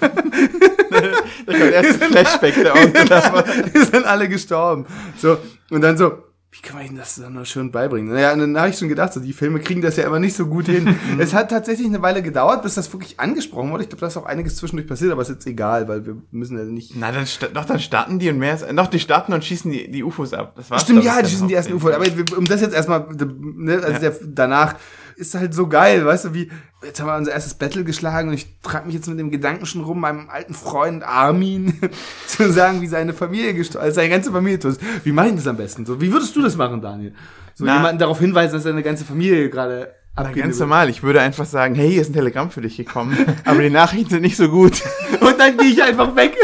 Das 1.47 1.61
war 1.61 1.67
der 1.67 1.73
erste 1.73 1.95
Flashback 2.07 2.55
der 2.55 2.75
Onkel. 2.77 3.73
die 3.75 3.79
sind 3.79 4.05
alle 4.05 4.29
gestorben. 4.29 4.87
So, 5.17 5.39
und 5.71 5.81
dann 5.81 5.97
so, 5.97 6.13
wie 6.55 6.61
kann 6.61 6.77
man 6.77 6.85
ihnen 6.85 6.97
das 6.97 7.15
dann 7.15 7.33
noch 7.33 7.47
schön 7.47 7.73
beibringen? 7.73 8.13
Naja, 8.13 8.37
dann 8.37 8.59
habe 8.59 8.69
ich 8.69 8.77
schon 8.77 8.91
gedacht, 8.91 9.15
so, 9.15 9.21
die 9.21 9.33
Filme 9.33 9.59
kriegen 9.59 9.81
das 9.81 9.97
ja 9.97 10.05
immer 10.05 10.19
nicht 10.19 10.37
so 10.37 10.47
gut 10.47 10.67
hin. 10.67 10.99
es 11.19 11.33
hat 11.33 11.51
tatsächlich 11.51 11.87
eine 11.87 12.03
Weile 12.03 12.23
gedauert, 12.23 12.63
bis 12.63 12.75
das 12.75 12.93
wirklich 12.93 13.19
angesprochen 13.19 13.71
wurde. 13.71 13.85
Ich 13.85 13.89
glaube, 13.89 14.03
da 14.03 14.09
ist 14.09 14.19
auch 14.19 14.27
einiges 14.27 14.57
zwischendurch 14.57 14.87
passiert, 14.87 15.13
aber 15.13 15.23
ist 15.23 15.31
jetzt 15.31 15.47
egal, 15.47 15.89
weil 15.89 16.05
wir 16.05 16.19
müssen 16.31 16.59
ja 16.59 16.65
nicht. 16.65 16.93
Na, 16.95 17.11
dann, 17.11 17.25
doch, 17.55 17.65
dann 17.65 17.81
starten 17.81 18.19
die 18.19 18.29
und 18.29 18.37
mehr 18.37 18.53
ist, 18.53 18.67
doch, 18.71 18.89
die 18.89 19.01
starten 19.01 19.33
und 19.33 19.43
schießen 19.43 19.73
die, 19.73 19.91
die 19.91 20.05
UFOs 20.05 20.35
ab. 20.35 20.53
Das 20.57 20.71
war's, 20.71 20.83
Stimmt, 20.83 20.99
ich, 20.99 21.07
ja, 21.07 21.23
die 21.23 21.31
schießen 21.31 21.49
die 21.49 21.55
ersten 21.55 21.73
UFO. 21.73 21.91
hauptsächlich. 21.91 22.29
Aber 22.29 22.39
um 22.39 22.45
das 22.45 22.61
jetzt 22.61 22.75
erstmal, 22.75 23.07
ne, 23.09 23.81
also 23.83 23.99
der, 23.99 24.15
danach 24.23 24.75
ist 25.17 25.35
halt 25.35 25.55
so 25.55 25.67
geil, 25.69 26.05
weißt 26.05 26.27
du, 26.27 26.35
wie, 26.35 26.51
jetzt 26.85 27.01
haben 27.01 27.07
wir 27.09 27.17
unser 27.17 27.33
erstes 27.33 27.55
Battle 27.55 27.85
geschlagen 27.85 28.29
und 28.29 28.35
ich 28.35 28.47
trage 28.63 28.87
mich 28.87 28.95
jetzt 28.95 29.09
mit 29.09 29.19
dem 29.19 29.31
Gedanken 29.31 29.67
schon 29.67 29.83
rum, 29.85 30.01
meinem 30.01 30.29
alten 30.31 30.55
Freund 30.55 31.03
Armin 31.05 31.75
zu 32.27 32.51
sagen, 32.53 32.81
wie 32.81 32.87
seine 32.87 33.13
Familie 33.13 33.55
gestorben, 33.55 33.85
also 33.87 33.97
seine 33.97 34.09
ganze 34.11 34.33
Familie 34.33 34.59
tot 34.59 34.73
ist. 34.73 34.81
Wie 35.05 35.13
mache 35.13 35.29
ich 35.29 35.35
das 35.37 35.47
am 35.47 35.57
besten? 35.57 35.87
So, 35.87 36.01
wie 36.01 36.13
würdest 36.13 36.35
du 36.37 36.43
das 36.43 36.57
machen, 36.57 36.81
Daniel? 36.81 37.15
So 37.55 37.65
Na- 37.65 37.77
jemanden 37.77 37.99
darauf 37.99 38.19
hinweisen, 38.19 38.55
dass 38.55 38.63
seine 38.65 38.83
ganze 38.83 39.05
Familie 39.05 39.51
gerade 39.51 39.95
abgeht. 40.15 40.43
ganz 40.43 40.59
normal, 40.59 40.89
ich 40.91 41.03
würde 41.03 41.21
einfach 41.21 41.47
sagen, 41.47 41.75
hey, 41.75 41.91
hier 41.91 42.01
ist 42.03 42.11
ein 42.11 42.15
Telegramm 42.15 42.51
für 42.51 42.61
dich 42.63 42.77
gekommen, 42.77 43.17
aber 43.45 43.63
die 43.63 43.71
Nachrichten 43.71 44.11
sind 44.11 44.23
nicht 44.23 44.37
so 44.37 44.49
gut. 44.49 44.83
Und 45.21 45.39
dann 45.39 45.57
gehe 45.57 45.69
ich 45.71 45.83
einfach 45.83 46.15
weg. 46.17 46.37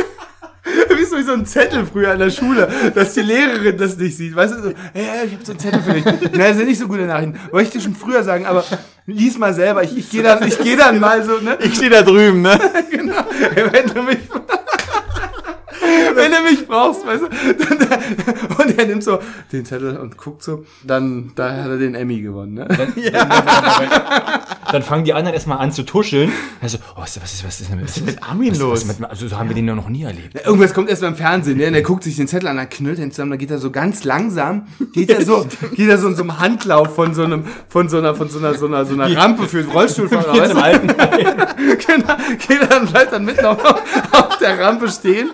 So, 1.09 1.17
wie 1.17 1.23
so 1.23 1.33
ein 1.33 1.47
Zettel 1.47 1.87
früher 1.87 2.13
in 2.13 2.19
der 2.19 2.31
Schule, 2.31 2.69
dass 2.95 3.15
die 3.15 3.21
Lehrerin 3.21 3.77
das 3.79 3.97
nicht 3.97 4.17
sieht. 4.17 4.37
Weißt 4.37 4.55
du, 4.55 4.63
so, 4.63 4.69
hey, 4.93 5.05
hey, 5.05 5.27
ich 5.27 5.33
habe 5.35 5.45
so 5.45 5.53
einen 5.53 5.59
Zettel 5.61 5.81
für 5.81 5.93
dich. 5.95 6.05
Na, 6.33 6.49
das 6.49 6.57
sind 6.57 6.67
nicht 6.69 6.79
so 6.79 6.87
gute 6.87 7.07
Nachrichten. 7.07 7.39
Wollte 7.51 7.69
ich 7.69 7.73
dir 7.73 7.81
schon 7.81 7.95
früher 7.95 8.23
sagen, 8.23 8.45
aber 8.47 8.65
lies 9.07 9.39
mal 9.39 9.55
selber. 9.55 9.83
Ich, 9.85 9.97
ich 9.97 10.11
gehe 10.11 10.23
dann, 10.23 10.47
ich 10.47 10.59
geh 10.59 10.77
dann 10.77 11.01
mal 11.01 11.25
so, 11.25 11.39
ne? 11.39 11.57
Ich 11.61 11.77
stehe 11.77 11.91
da 11.91 12.03
drüben, 12.03 12.43
ne? 12.43 12.59
Genau. 12.91 13.25
Wenn 13.73 13.87
du 13.87 14.03
mich, 14.03 14.19
wenn 16.15 16.31
du 16.31 16.43
mich 16.51 16.67
brauchst, 16.67 17.07
weißt 17.07 17.23
du. 17.23 17.29
Dann, 17.29 18.59
und 18.59 18.79
er 18.79 18.87
nimmt 18.87 19.05
so 19.05 19.19
den 19.53 19.65
Zettel 19.65 19.97
und 19.97 20.17
guckt 20.17 20.43
so. 20.43 20.65
Dann, 20.85 21.33
da 21.35 21.51
hat 21.51 21.69
er 21.69 21.79
den 21.79 21.95
Emmy 21.95 22.21
gewonnen, 22.21 22.55
ne? 22.55 22.69
Dann 24.71 24.83
fangen 24.83 25.05
die 25.05 25.15
anderen 25.15 25.35
erstmal 25.35 25.59
an 25.59 25.73
zu 25.73 25.83
tuscheln. 25.85 26.33
Also, 26.61 26.79
oh, 26.97 27.01
was 27.01 27.17
ist, 27.17 27.23
was 27.23 27.33
ist, 27.35 27.45
was 27.47 27.61
ist, 27.61 27.83
was 27.83 27.97
ist 27.97 28.07
mit 28.07 28.23
Armin 28.23 28.53
was, 28.53 28.59
los? 28.59 28.89
Was, 28.89 28.99
mit, 28.99 29.11
also, 29.11 29.29
so 29.29 29.39
haben 29.39 29.49
wir 29.49 29.55
den 29.55 29.67
noch 29.67 29.89
nie 29.89 30.03
erlebt. 30.03 30.35
Irgendwas 30.45 30.75
kommt 30.75 30.89
erst 30.89 31.03
beim 31.03 31.17
Fernsehen, 31.17 31.59
ne? 31.59 31.67
Und 31.69 31.75
er 31.75 31.83
guckt 31.83 32.03
sich 32.03 32.17
den 32.17 32.29
Zettel 32.29 32.49
an, 32.49 32.57
dann 32.57 32.69
knüllt 32.69 32.99
ihn 32.99 33.11
zusammen, 33.11 33.33
dann 33.33 33.39
geht 33.39 33.51
er 33.51 33.59
so 33.59 33.71
ganz 33.71 34.05
langsam, 34.05 34.67
geht 34.93 35.11
er 35.11 35.25
so, 35.25 35.47
geht 35.75 35.89
er 35.89 35.99
so 35.99 36.09
in 36.09 36.17
so 36.17 36.23
einem 36.23 36.39
Handlauf 36.39 36.95
von 36.95 37.15
so 37.15 37.25
einem, 37.25 37.45
von 37.69 37.89
so 37.89 37.99
einer, 37.99 38.15
von 38.15 38.29
so 38.29 38.39
einer, 38.39 38.55
so 38.55 38.67
einer, 38.67 38.85
so 38.85 38.95
einer 38.95 39.15
Rampe 39.17 39.47
für 39.47 39.63
den 39.63 39.71
Rollstuhlfahrer, 39.71 40.37
weißt 40.37 40.55
du? 40.55 40.63
alten. 40.63 40.87
genau, 40.89 42.17
geht 42.47 42.61
er 42.61 42.67
dann, 42.67 42.87
bleibt 42.87 43.13
dann 43.13 43.25
mitten 43.25 43.45
auf, 43.45 43.63
auf 43.65 44.39
der 44.39 44.59
Rampe 44.59 44.89
stehen 44.89 45.31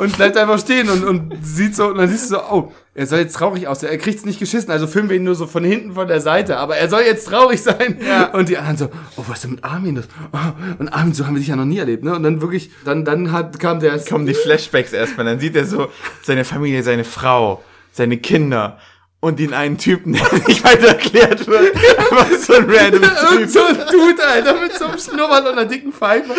und 0.00 0.16
bleibt 0.16 0.38
einfach 0.38 0.58
stehen 0.58 0.88
und, 0.88 1.04
und 1.04 1.44
sieht 1.44 1.76
so, 1.76 1.88
und 1.88 1.98
dann 1.98 2.08
siehst 2.08 2.30
du 2.30 2.36
so, 2.36 2.42
oh, 2.50 2.72
er 2.94 3.06
soll 3.06 3.18
jetzt 3.18 3.36
traurig 3.36 3.68
aussehen. 3.68 3.90
Er 3.90 3.98
kriegt's 3.98 4.24
nicht 4.24 4.38
geschissen, 4.38 4.70
also 4.70 4.86
filmen 4.86 5.10
wir 5.10 5.16
ihn 5.16 5.24
nur 5.24 5.34
so 5.34 5.46
von 5.46 5.62
hinten 5.62 5.92
von 5.92 6.08
der 6.08 6.22
Seite, 6.22 6.56
aber 6.56 6.78
er 6.78 6.88
soll 6.88 7.02
jetzt 7.02 7.28
traurig 7.28 7.62
sein. 7.62 7.98
Und 8.32 8.48
die 8.48 8.56
anderen 8.56 8.78
so, 8.78 8.88
oh, 9.18 9.24
was 9.26 9.36
ist 9.36 9.44
denn 9.44 9.50
mit 9.52 9.64
Armin 9.64 9.96
das? 9.96 10.08
Oh, 10.32 10.38
und 10.78 10.88
Armin, 10.88 11.12
so 11.12 11.26
haben 11.26 11.34
wir 11.34 11.40
dich 11.40 11.48
ja 11.48 11.56
noch 11.56 11.66
nie 11.66 11.76
erlebt, 11.76 12.02
ne? 12.02 12.14
Und 12.14 12.22
dann 12.22 12.40
wirklich, 12.40 12.70
dann, 12.86 13.04
dann 13.04 13.30
hat, 13.30 13.58
kam 13.60 13.78
der, 13.80 13.98
Kommen 13.98 14.24
die 14.24 14.32
Flashbacks 14.32 14.94
erstmal, 14.94 15.26
dann 15.26 15.38
sieht 15.38 15.54
er 15.54 15.66
so 15.66 15.88
seine 16.22 16.46
Familie, 16.46 16.82
seine 16.82 17.04
Frau, 17.04 17.62
seine 17.92 18.16
Kinder 18.16 18.78
und 19.20 19.38
den 19.38 19.52
einen 19.52 19.76
Typen, 19.78 20.12
der 20.32 20.38
nicht 20.46 20.64
weiter 20.64 20.88
erklärt 20.88 21.46
wird. 21.46 21.76
Einfach 21.98 22.30
so 22.38 22.54
ein 22.54 22.70
random 22.70 23.02
Typ. 23.02 23.48
so 23.48 23.60
ein 23.60 23.76
Dude, 23.90 24.26
Alter, 24.26 24.54
mit 24.60 24.72
so 24.74 24.86
einem 24.86 24.98
Schnurrbart 24.98 25.46
und 25.46 25.52
einer 25.52 25.66
dicken 25.66 25.92
Pfeife. 25.92 26.32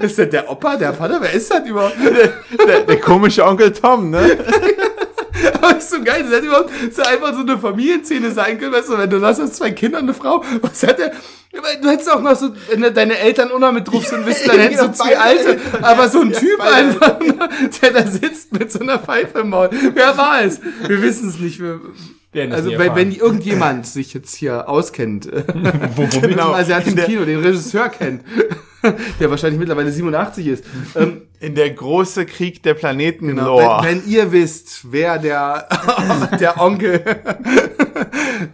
Ist 0.00 0.18
das 0.18 0.30
der 0.30 0.50
Opa, 0.50 0.76
der 0.76 0.92
Vater? 0.92 1.18
Wer 1.20 1.32
ist 1.32 1.50
das 1.50 1.66
überhaupt? 1.66 1.96
Der, 2.66 2.80
der 2.80 3.00
komische 3.00 3.44
Onkel 3.44 3.72
Tom, 3.72 4.10
ne? 4.10 4.38
Aber 5.54 5.76
ist 5.76 5.90
so 5.90 6.02
geil, 6.02 6.22
das 6.22 6.32
hätte 6.32 6.46
überhaupt 6.46 6.70
so 6.94 7.02
einfach 7.02 7.32
so 7.34 7.40
eine 7.40 7.58
Familienszene 7.58 8.30
sein 8.30 8.58
können, 8.58 8.72
weißt 8.72 8.88
du, 8.88 8.98
wenn 8.98 9.10
du 9.10 9.20
hast, 9.22 9.40
hast 9.40 9.56
zwei 9.56 9.70
Kinder 9.70 9.98
und 9.98 10.04
eine 10.04 10.14
Frau, 10.14 10.42
was 10.62 10.82
hat 10.82 10.98
der, 10.98 11.12
du 11.82 11.88
hättest 11.88 12.10
auch 12.10 12.20
noch 12.20 12.36
so, 12.36 12.50
wenn 12.70 12.82
deine 12.94 13.18
Eltern 13.18 13.50
auch 13.50 13.58
noch 13.58 13.72
mit 13.72 13.86
drauf 13.88 14.06
sind, 14.06 14.26
wissen, 14.26 14.46
dann 14.48 14.58
hättest 14.58 14.80
du 14.82 14.86
Genau, 14.86 14.94
zwei 14.96 15.18
alte, 15.18 15.48
Eltern. 15.48 15.84
aber 15.84 16.08
so 16.08 16.20
ein 16.20 16.30
Ja, 16.30 16.38
Typ 16.38 16.60
einfach, 16.60 17.16
der 17.82 17.90
da 17.92 18.06
sitzt 18.06 18.52
mit 18.52 18.70
so 18.70 18.80
einer 18.80 18.98
Pfeife 18.98 19.40
im 19.40 19.50
Maul. 19.50 19.70
Wer 19.94 20.16
war 20.16 20.42
es? 20.42 20.60
Wir 20.86 21.00
wissen 21.02 21.28
es 21.28 21.38
nicht. 21.38 21.60
Wir, 21.60 21.80
das 21.82 22.02
also 22.52 22.70
wenn, 22.70 22.80
erfahren. 22.80 22.96
wenn 22.96 23.12
irgendjemand 23.12 23.86
sich 23.86 24.14
jetzt 24.14 24.34
hier 24.34 24.68
auskennt, 24.68 25.26
Genau. 26.20 26.20
dem 26.22 26.40
asiatischen 26.40 26.90
In 26.90 26.96
der- 26.96 27.04
Kino, 27.06 27.24
den 27.24 27.40
Regisseur 27.40 27.88
kennt, 27.88 28.22
der 29.18 29.30
wahrscheinlich 29.30 29.58
mittlerweile 29.58 29.90
87 29.90 30.46
ist, 30.46 30.64
ähm, 30.94 31.22
In 31.40 31.54
der 31.54 31.70
große 31.70 32.24
Krieg 32.26 32.62
der 32.62 32.74
Planeten 32.74 33.28
Genau, 33.28 33.58
wenn, 33.82 34.02
wenn 34.02 34.08
ihr 34.08 34.30
wisst, 34.32 34.92
wer 34.92 35.18
der, 35.18 35.66
der 36.38 36.60
Onkel 36.60 37.02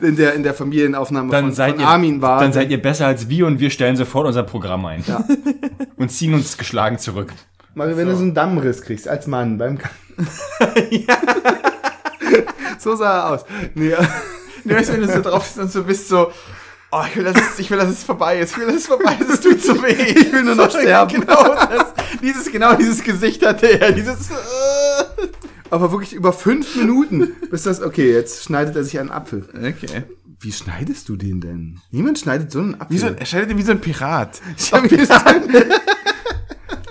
in 0.01 0.17
der, 0.17 0.35
in 0.35 0.43
der 0.43 0.55
Familienaufnahme 0.55 1.31
dann 1.31 1.45
von, 1.47 1.53
seid 1.53 1.73
von 1.73 1.81
ihr, 1.81 1.87
Armin 1.87 2.23
war, 2.23 2.41
Dann 2.41 2.53
seid 2.53 2.71
ihr 2.71 2.81
besser 2.81 3.07
als 3.07 3.29
wir 3.29 3.47
und 3.47 3.61
wir 3.61 3.69
stellen 3.71 3.97
sofort 3.97 4.27
unser 4.27 4.43
Programm 4.45 4.87
ein. 4.87 5.05
Und 5.97 6.11
ziehen 6.11 6.33
uns 6.35 6.57
geschlagen 6.57 6.99
zurück. 6.99 7.33
Mario, 7.75 7.97
wenn 7.97 8.09
du 8.09 8.15
so 8.17 8.23
einen 8.23 8.35
Dammriss 8.35 8.83
kriegst 8.83 9.09
als 9.09 9.27
Mann 9.27 9.59
beim 9.59 9.79
Ka 9.79 9.91
So 12.83 12.97
sah 12.97 13.19
er 13.19 13.31
aus. 13.31 13.45
Nee, 13.75 13.95
Du 14.65 14.75
weißt, 14.75 14.93
wenn 14.93 15.01
du 15.01 15.13
so 15.13 15.21
drauf 15.21 15.45
bist 15.45 15.59
und 15.59 15.73
so 15.73 15.83
bist 15.83 16.09
so, 16.09 16.31
oh, 16.93 17.03
ich 17.09 17.17
will, 17.17 17.25
dass 17.25 17.37
es, 17.37 17.59
ich 17.59 17.71
will, 17.71 17.79
dass 17.79 17.91
es 17.91 18.05
vorbei 18.05 18.39
ist, 18.39 18.53
ich 18.53 18.59
will, 18.59 18.67
dass 18.67 18.77
es 18.77 18.87
vorbei 18.87 19.17
ist, 19.19 19.29
es 19.29 19.41
tut 19.41 19.63
so 19.63 19.83
weh. 19.83 19.93
Ich 20.17 20.33
will 20.33 20.45
nur 20.45 20.55
noch 20.55 20.71
sterben. 20.79 21.21
Genau, 21.21 21.55
das, 21.55 21.87
dieses, 22.23 22.53
genau 22.53 22.75
dieses 22.75 23.03
Gesicht 23.03 23.45
hatte 23.45 23.81
er, 23.81 23.93
dieses, 23.93 24.31
äh. 24.31 24.35
aber 25.71 25.91
wirklich 25.91 26.13
über 26.13 26.33
fünf 26.33 26.77
Minuten, 26.77 27.35
bis 27.51 27.65
das, 27.65 27.83
okay, 27.83 28.13
jetzt 28.13 28.45
schneidet 28.45 28.77
er 28.77 28.85
sich 28.85 29.01
einen 29.01 29.11
Apfel. 29.11 29.49
Okay. 29.53 30.05
Wie 30.39 30.53
schneidest 30.53 31.09
du 31.09 31.17
den 31.17 31.41
denn? 31.41 31.81
Niemand 31.91 32.19
schneidet 32.19 32.51
so 32.53 32.61
einen 32.61 32.75
Apfel. 32.81 32.97
Wie 32.97 32.99
so, 32.99 33.07
er 33.07 33.27
schneidet 33.27 33.51
ihn 33.51 33.59
wie 33.59 33.63
so 33.63 33.73
ein 33.73 33.81
Pirat. 33.81 34.41
Ich 34.57 34.73
hab 34.73 34.83
mir 34.83 34.89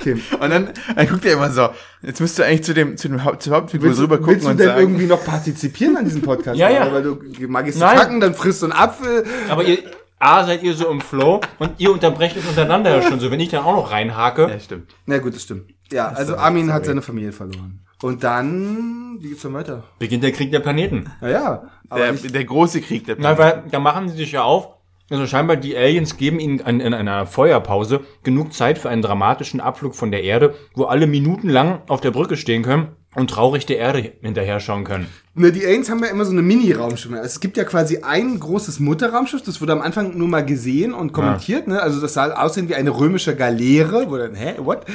okay. 0.02 0.22
Und 0.40 0.50
dann, 0.50 0.70
dann 0.96 1.08
guckt 1.08 1.26
er 1.26 1.34
immer 1.34 1.50
so, 1.52 1.70
jetzt 2.02 2.20
müsst 2.20 2.38
du 2.40 2.44
eigentlich 2.44 2.64
zu 2.64 2.74
dem, 2.74 2.98
zu 2.98 3.08
dem 3.08 3.24
Haupt, 3.24 3.44
zur 3.44 3.56
Hauptfigur 3.56 3.90
Willst, 3.90 4.02
rüber 4.02 4.18
du- 4.18 4.24
gucken 4.24 4.36
willst 4.36 4.48
du 4.48 4.52
und 4.52 4.60
denn 4.60 4.68
sagen, 4.68 4.80
irgendwie 4.82 5.06
noch 5.06 5.24
partizipieren 5.24 5.96
an 5.98 6.06
diesem 6.06 6.22
Podcast? 6.22 6.58
Ja, 6.58 6.70
ja. 6.70 6.92
Weil 6.92 7.04
du 7.04 7.20
magst 7.48 7.76
du 7.76 7.80
kacken, 7.86 8.20
dann 8.20 8.34
frisst 8.34 8.62
du 8.62 8.66
einen 8.68 8.74
Apfel. 8.74 9.26
Aber 9.50 9.64
ihr, 9.64 9.80
A, 10.20 10.44
seid 10.46 10.62
ihr 10.64 10.74
so 10.76 10.90
im 10.90 11.02
Flow 11.02 11.42
und 11.60 11.72
ihr 11.80 11.92
unterbrecht 11.92 12.38
es 12.38 12.46
untereinander 12.46 12.96
ja 12.96 13.02
schon 13.02 13.20
so. 13.20 13.32
Wenn 13.32 13.40
ich 13.40 13.50
dann 13.50 13.64
auch 13.64 13.76
noch 13.76 13.92
reinhake, 13.92 14.48
ja, 14.50 14.60
stimmt. 14.60 14.92
Na 15.06 15.18
gut, 15.18 15.34
das 15.36 15.44
stimmt. 15.44 15.72
Ja, 15.92 16.10
also 16.10 16.36
Armin 16.38 16.72
hat 16.72 16.86
seine 16.86 17.02
Familie 17.02 17.32
verloren. 17.32 17.80
Und 18.04 18.24
dann, 18.24 19.18
wie 19.20 19.30
geht's 19.30 19.42
dann 19.44 19.54
weiter? 19.54 19.84
beginnt 20.00 20.24
der 20.24 20.32
Krieg 20.32 20.52
der 20.52 20.60
Planeten. 20.60 21.12
Naja, 21.22 21.64
Der, 21.96 22.12
nicht, 22.14 22.34
der 22.34 22.46
große 22.46 22.82
Krieg 22.82 23.06
der 23.06 23.16
Na, 23.20 23.38
weil 23.38 23.64
da 23.70 23.80
machen 23.80 24.10
sie 24.10 24.16
sich 24.18 24.32
ja 24.32 24.44
auf. 24.44 24.70
Also 25.12 25.28
scheinbar 25.28 25.58
die 25.58 25.76
Aliens 25.76 26.16
geben 26.16 26.40
ihnen 26.40 26.62
an, 26.62 26.80
in 26.80 26.94
einer 26.94 27.26
Feuerpause 27.26 28.00
genug 28.24 28.54
Zeit 28.54 28.78
für 28.78 28.90
einen 28.90 29.02
dramatischen 29.02 29.60
Abflug 29.60 29.94
von 29.94 30.10
der 30.10 30.24
Erde, 30.24 30.56
wo 30.74 30.86
alle 30.86 31.06
minutenlang 31.06 31.82
auf 31.90 32.00
der 32.00 32.12
Brücke 32.12 32.38
stehen 32.38 32.64
können 32.64 32.96
und 33.14 33.30
traurig 33.30 33.66
der 33.66 33.78
Erde 33.78 34.14
hinterher 34.22 34.62
schauen 34.62 34.86
können. 34.86 35.08
Ne, 35.34 35.52
die 35.52 35.66
Aliens 35.66 35.90
haben 35.90 36.00
ja 36.04 36.08
immer 36.10 36.26
so 36.26 36.32
eine 36.32 36.42
Mini-Raumschiffe. 36.42 37.16
Also 37.16 37.26
es 37.28 37.40
gibt 37.40 37.58
ja 37.58 37.64
quasi 37.64 38.00
ein 38.04 38.40
großes 38.40 38.80
Mutterraumschiff, 38.80 39.42
das 39.44 39.62
wurde 39.62 39.74
am 39.74 39.82
Anfang 39.82 40.18
nur 40.18 40.28
mal 40.28 40.46
gesehen 40.46 40.94
und 40.94 41.14
kommentiert, 41.14 41.68
ne? 41.68 41.82
Also 41.82 42.02
das 42.02 42.14
sah 42.14 42.32
aussehen 42.34 42.68
wie 42.70 42.76
eine 42.76 42.90
römische 42.90 43.36
Galeere, 43.36 44.06
wo 44.10 44.18
dann, 44.18 44.36
hä, 44.36 44.56
what? 44.58 44.86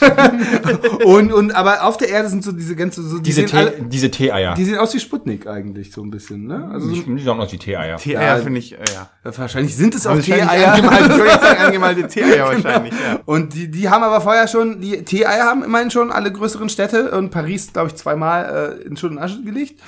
und, 1.04 1.32
und, 1.32 1.54
aber 1.54 1.84
auf 1.84 1.96
der 1.96 2.08
Erde 2.08 2.28
sind 2.28 2.44
so 2.44 2.52
diese 2.52 2.76
ganze, 2.76 3.02
so, 3.02 3.18
die 3.18 3.22
Diese, 3.32 3.56
alle, 3.56 3.72
diese 3.88 4.10
Tee-Eier. 4.10 4.54
die 4.54 4.64
sehen 4.64 4.78
aus 4.78 4.94
wie 4.94 5.00
Sputnik 5.00 5.46
eigentlich, 5.46 5.92
so 5.92 6.02
ein 6.02 6.10
bisschen, 6.10 6.46
ne? 6.46 6.68
Also 6.72 6.88
so, 6.88 7.02
Die 7.02 7.22
schauen 7.24 7.40
aus 7.40 7.52
wie 7.52 7.58
Tee-Eier. 7.58 7.96
Tee-Eier 7.96 8.36
Ja. 8.38 8.42
finde 8.42 8.58
ich, 8.58 8.72
äh, 8.72 8.76
ja. 8.94 9.08
wahrscheinlich 9.36 9.76
sind 9.76 9.94
es 9.94 10.06
auch 10.06 10.18
Tee-Eier. 10.18 10.74
angemalte- 10.74 11.24
Ich 11.26 11.40
sagen, 11.40 12.08
Tee-Eier 12.08 12.46
wahrscheinlich, 12.46 12.92
ja. 12.92 13.20
Und 13.26 13.54
die, 13.54 13.70
die 13.70 13.88
haben 13.88 14.02
aber 14.02 14.20
vorher 14.20 14.48
schon, 14.48 14.80
die 14.80 15.02
Tee-Eier 15.04 15.44
haben 15.44 15.62
immerhin 15.64 15.90
schon 15.90 16.10
alle 16.10 16.32
größeren 16.32 16.68
Städte 16.68 17.10
und 17.12 17.30
Paris, 17.30 17.72
glaube 17.72 17.88
ich, 17.88 17.96
zweimal 17.96 18.78
äh, 18.82 18.86
in 18.86 18.96
Schutt 18.96 19.10
und 19.12 19.18
Asche 19.18 19.38
gelegt. 19.50 19.80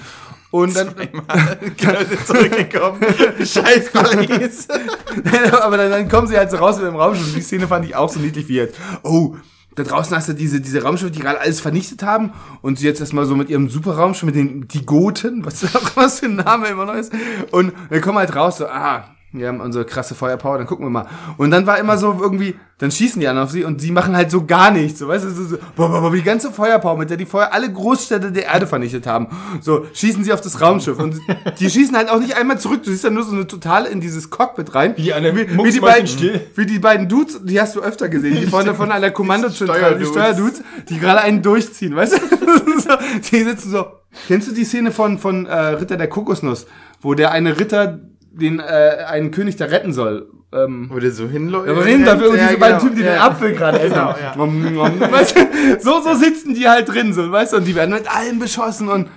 Und 0.51 0.77
dann, 0.77 0.89
zurückgekommen. 2.27 3.01
Scheiß 3.39 3.91
Paris. 3.91 4.69
aber 5.63 5.79
dann, 5.79 5.91
dann 5.91 6.09
kommen 6.11 6.29
sie 6.29 6.37
halt 6.37 6.51
so 6.51 6.59
raus 6.59 6.77
mit 6.77 6.87
dem 6.87 6.97
Raumschiff. 6.97 7.35
Die 7.35 7.41
Szene 7.41 7.67
fand 7.67 7.87
ich 7.87 7.97
auch 7.97 8.13
so 8.13 8.21
niedlich 8.21 8.49
wie 8.49 8.57
jetzt. 8.57 8.79
Oh, 9.03 9.37
da 9.75 9.83
draußen 9.83 10.15
hast 10.15 10.29
du 10.29 10.35
diese, 10.35 10.61
diese 10.61 10.83
Raumschiffe, 10.83 11.11
die 11.11 11.21
gerade 11.21 11.41
alles 11.41 11.61
vernichtet 11.61 12.03
haben 12.03 12.33
und 12.61 12.79
sie 12.79 12.87
jetzt 12.87 13.01
erstmal 13.01 13.25
so 13.25 13.35
mit 13.35 13.49
ihrem 13.49 13.71
Superraumschiff, 13.71 14.25
mit 14.25 14.35
den 14.35 14.69
die 14.69 14.85
Goten, 14.85 15.45
was 15.45 15.65
auch 15.75 15.97
was 15.97 16.21
für 16.21 16.27
ein 16.27 16.37
Name 16.37 16.69
immer 16.69 16.85
noch 16.85 16.95
ist. 16.95 17.13
Und 17.51 17.73
wir 17.89 18.01
kommen 18.01 18.19
halt 18.19 18.37
raus, 18.37 18.59
so, 18.59 18.67
ah, 18.67 19.05
wir 19.33 19.49
haben 19.49 19.61
unsere 19.61 19.87
krasse 19.87 20.15
Feuerpower, 20.15 20.59
dann 20.59 20.67
gucken 20.67 20.85
wir 20.85 20.91
mal. 20.91 21.07
Und 21.39 21.51
dann 21.51 21.67
war 21.67 21.79
immer 21.79 21.97
so 21.97 22.19
irgendwie, 22.21 22.55
dann 22.77 22.91
schießen 22.91 23.19
die 23.19 23.29
an 23.29 23.39
auf 23.39 23.51
sie 23.51 23.65
und 23.65 23.81
sie 23.81 23.91
machen 23.91 24.15
halt 24.15 24.31
so 24.31 24.45
gar 24.45 24.71
nichts. 24.71 24.99
So, 24.99 25.09
weißt 25.09 25.25
du, 25.25 25.31
so, 25.31 25.45
so, 25.45 25.57
boah, 25.75 25.89
boah, 25.89 26.01
boah, 26.03 26.13
die 26.13 26.23
ganze 26.23 26.51
Feuerpower, 26.53 26.99
mit 26.99 27.09
der 27.09 27.17
die 27.17 27.25
vorher 27.25 27.55
alle 27.55 27.73
Großstädte 27.73 28.31
der 28.31 28.47
Erde 28.47 28.67
vernichtet 28.67 29.07
haben. 29.07 29.29
So, 29.63 29.87
schießen 29.95 30.23
sie 30.23 30.33
auf 30.35 30.43
das 30.43 30.61
Raumschiff. 30.61 30.99
Und 30.99 31.19
die 31.61 31.71
schießen 31.71 31.97
halt 31.97 32.11
auch 32.11 32.21
nicht 32.21 32.37
einmal 32.37 32.59
zurück. 32.59 32.83
Du 32.83 32.91
siehst 32.91 33.05
ja 33.05 33.11
nur 33.11 33.23
so 33.25 33.33
eine 33.33 33.47
total 33.47 33.87
in 33.87 34.01
dieses 34.01 34.29
Cockpit 34.29 34.75
rein. 34.75 34.95
Wie 34.97 35.15
alle 35.15 35.35
wie, 35.35 35.49
wie 35.49 35.71
die 35.71 35.81
beiden, 35.81 36.07
still. 36.07 36.41
wie 36.55 36.67
die 36.67 36.79
beiden 36.79 37.09
Dudes, 37.09 37.41
die 37.43 37.59
hast 37.59 37.75
du 37.75 37.81
öfter 37.81 38.11
gesehen, 38.11 38.39
die 38.39 38.47
von, 38.47 38.67
von 38.75 38.93
einer 38.93 39.11
Kommandozentrale, 39.11 39.99
die 39.99 40.05
Steuerdudes. 40.05 40.59
Steuerdudes, 40.59 40.63
die 40.91 40.99
gerade 40.99 41.23
einen 41.23 41.41
durchziehen, 41.41 41.97
weißt 41.97 42.15
du? 42.15 42.81
so, 42.81 42.91
die 43.31 43.45
sitzen 43.45 43.71
so. 43.71 43.87
Kennst 44.29 44.49
du 44.49 44.53
die 44.53 44.65
Szene 44.65 44.93
von, 44.93 45.19
von 45.19 45.47
äh, 45.47 45.57
Ritter 45.57 45.97
der 45.97 46.09
Kokosnuss, 46.09 46.67
wo 47.01 47.15
der 47.15 47.31
eine 47.31 47.59
Ritter 47.59 47.99
den 48.33 48.61
äh, 48.61 49.05
einen 49.07 49.31
König 49.31 49.57
da 49.57 49.67
retten 49.67 49.93
soll? 49.93 50.29
Ähm, 50.53 50.89
Wo 50.91 50.99
der 50.99 51.11
so 51.13 51.29
hinläuft. 51.29 51.69
aber 51.69 51.85
reden 51.85 52.05
dafür 52.05 52.31
und 52.31 52.39
diese 52.39 52.59
beiden 52.59 52.79
Typen, 52.79 52.97
die 52.97 53.03
den 53.03 53.15
ja. 53.15 53.27
Apfel 53.27 53.53
gerade 53.53 53.81
essen. 53.81 53.95
Genau, 53.95 54.87
ja. 54.87 55.11
Weißt 55.11 55.37
du, 55.37 55.41
so, 55.81 56.01
so 56.03 56.15
sitzen 56.15 56.55
die 56.55 56.69
halt 56.69 56.89
drin, 56.89 57.15
so, 57.15 57.31
weißt 57.31 57.55
du, 57.55 57.57
und 57.59 57.65
die 57.65 57.75
werden 57.75 57.95
mit 57.95 58.15
allem 58.15 58.39
beschossen 58.39 58.89
und, 58.89 59.09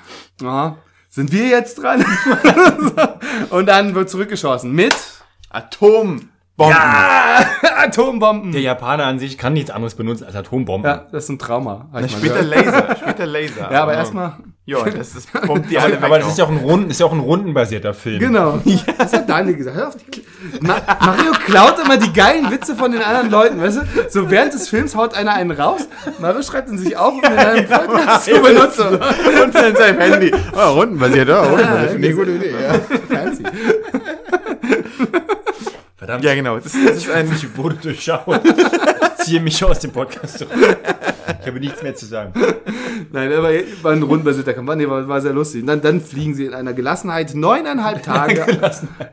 ja, 0.41 0.77
sind 1.09 1.31
wir 1.31 1.47
jetzt 1.47 1.75
dran? 1.75 2.05
und 3.49 3.65
dann 3.67 3.95
wird 3.95 4.09
zurückgeschossen 4.09 4.71
mit 4.71 4.95
Atombomben. 6.57 6.77
Ja, 6.77 7.45
Atombomben. 7.83 8.51
Der 8.53 8.61
Japaner 8.61 9.05
an 9.05 9.19
sich 9.19 9.37
kann 9.37 9.53
nichts 9.53 9.71
anderes 9.71 9.95
benutzen 9.95 10.25
als 10.25 10.35
Atombomben. 10.35 10.89
Ja, 10.89 11.05
das 11.11 11.25
ist 11.25 11.29
ein 11.29 11.39
Trauma. 11.39 11.89
mal 11.91 12.07
Später 12.07 12.43
gehört. 12.43 12.65
Laser, 12.65 12.95
später 13.01 13.25
Laser. 13.25 13.71
Ja, 13.71 13.83
aber 13.83 13.93
erstmal. 13.93 14.33
Ja, 14.67 14.83
das 14.97 15.15
ist, 15.15 15.31
bombt 15.45 15.69
die 15.69 15.77
alle 15.77 15.93
Aber, 15.93 16.01
weg. 16.01 16.03
aber 16.03 16.19
das 16.19 16.27
ist 16.29 16.33
auch. 16.33 16.37
ja 16.37 16.45
auch 16.45 16.49
ein, 16.49 16.57
Runden, 16.57 16.89
ist 16.89 16.99
ja 16.99 17.05
auch 17.05 17.11
ein 17.11 17.19
rundenbasierter 17.19 17.93
Film. 17.93 18.19
Genau. 18.19 18.59
Das 18.97 19.13
hat 19.13 19.29
Daniel 19.29 19.55
gesagt. 19.55 19.77
Hör 19.77 19.87
auf 19.89 19.95
die 19.97 20.23
Ma 20.61 20.77
Mario 21.01 21.31
klaut 21.45 21.75
immer 21.83 21.97
die 21.97 22.11
geilen 22.13 22.49
Witze 22.49 22.75
von 22.75 22.91
den 22.91 23.01
anderen 23.03 23.29
Leuten, 23.29 23.61
weißt 23.61 23.77
du? 23.77 23.81
So 24.09 24.31
während 24.31 24.53
des 24.53 24.67
Films 24.69 24.95
haut 24.95 25.13
einer 25.13 25.33
einen 25.33 25.51
raus. 25.51 25.87
Mario 26.19 26.41
schreibt 26.41 26.69
ihn 26.69 26.77
sich 26.79 26.97
auf, 26.97 27.13
um 27.13 27.19
in 27.19 27.25
einem 27.25 27.67
Podcast 27.67 28.25
zu 28.25 28.39
benutzen. 28.41 28.87
Und 29.43 29.53
dann 29.53 29.65
in 29.65 29.75
seinem 29.75 29.99
Handy. 29.99 30.31
Oh, 30.55 30.69
rundenbasiert, 30.73 31.29
oh, 31.29 31.33
rundenbasiert. 31.43 31.99
Ich 31.99 32.05
eine 32.05 32.13
gute 32.15 32.31
Idee. 32.31 32.51
Ja. 32.51 33.15
Fancy. 33.15 33.43
Verdammt. 35.97 36.23
ja, 36.23 36.35
genau. 36.35 36.55
Das, 36.59 36.73
das 36.73 36.97
ist 36.97 37.09
ein, 37.09 37.31
Ich 37.35 37.57
wurde 37.57 37.75
durchschaut. 37.75 38.41
Ich 38.45 39.25
ziehe 39.25 39.39
mich 39.39 39.63
aus 39.63 39.79
dem 39.79 39.91
Podcast 39.91 40.39
zurück. 40.39 40.51
Ich 41.41 41.47
habe 41.47 41.59
nichts 41.59 41.81
mehr 41.81 41.95
zu 41.95 42.05
sagen. 42.05 42.33
Nein, 43.11 43.31
aber 43.33 43.49
war 43.81 43.91
ein 43.93 44.03
rundbasierter 44.03 44.53
Kampf. 44.53 44.67
War, 44.67 44.75
nee, 44.75 44.87
war, 44.87 45.07
war 45.07 45.21
sehr 45.21 45.33
lustig. 45.33 45.61
Und 45.61 45.67
dann, 45.67 45.81
dann 45.81 46.01
fliegen 46.01 46.33
sie 46.35 46.45
in 46.45 46.53
einer 46.53 46.73
Gelassenheit 46.73 47.33
neuneinhalb 47.33 48.03
Tage, 48.03 48.45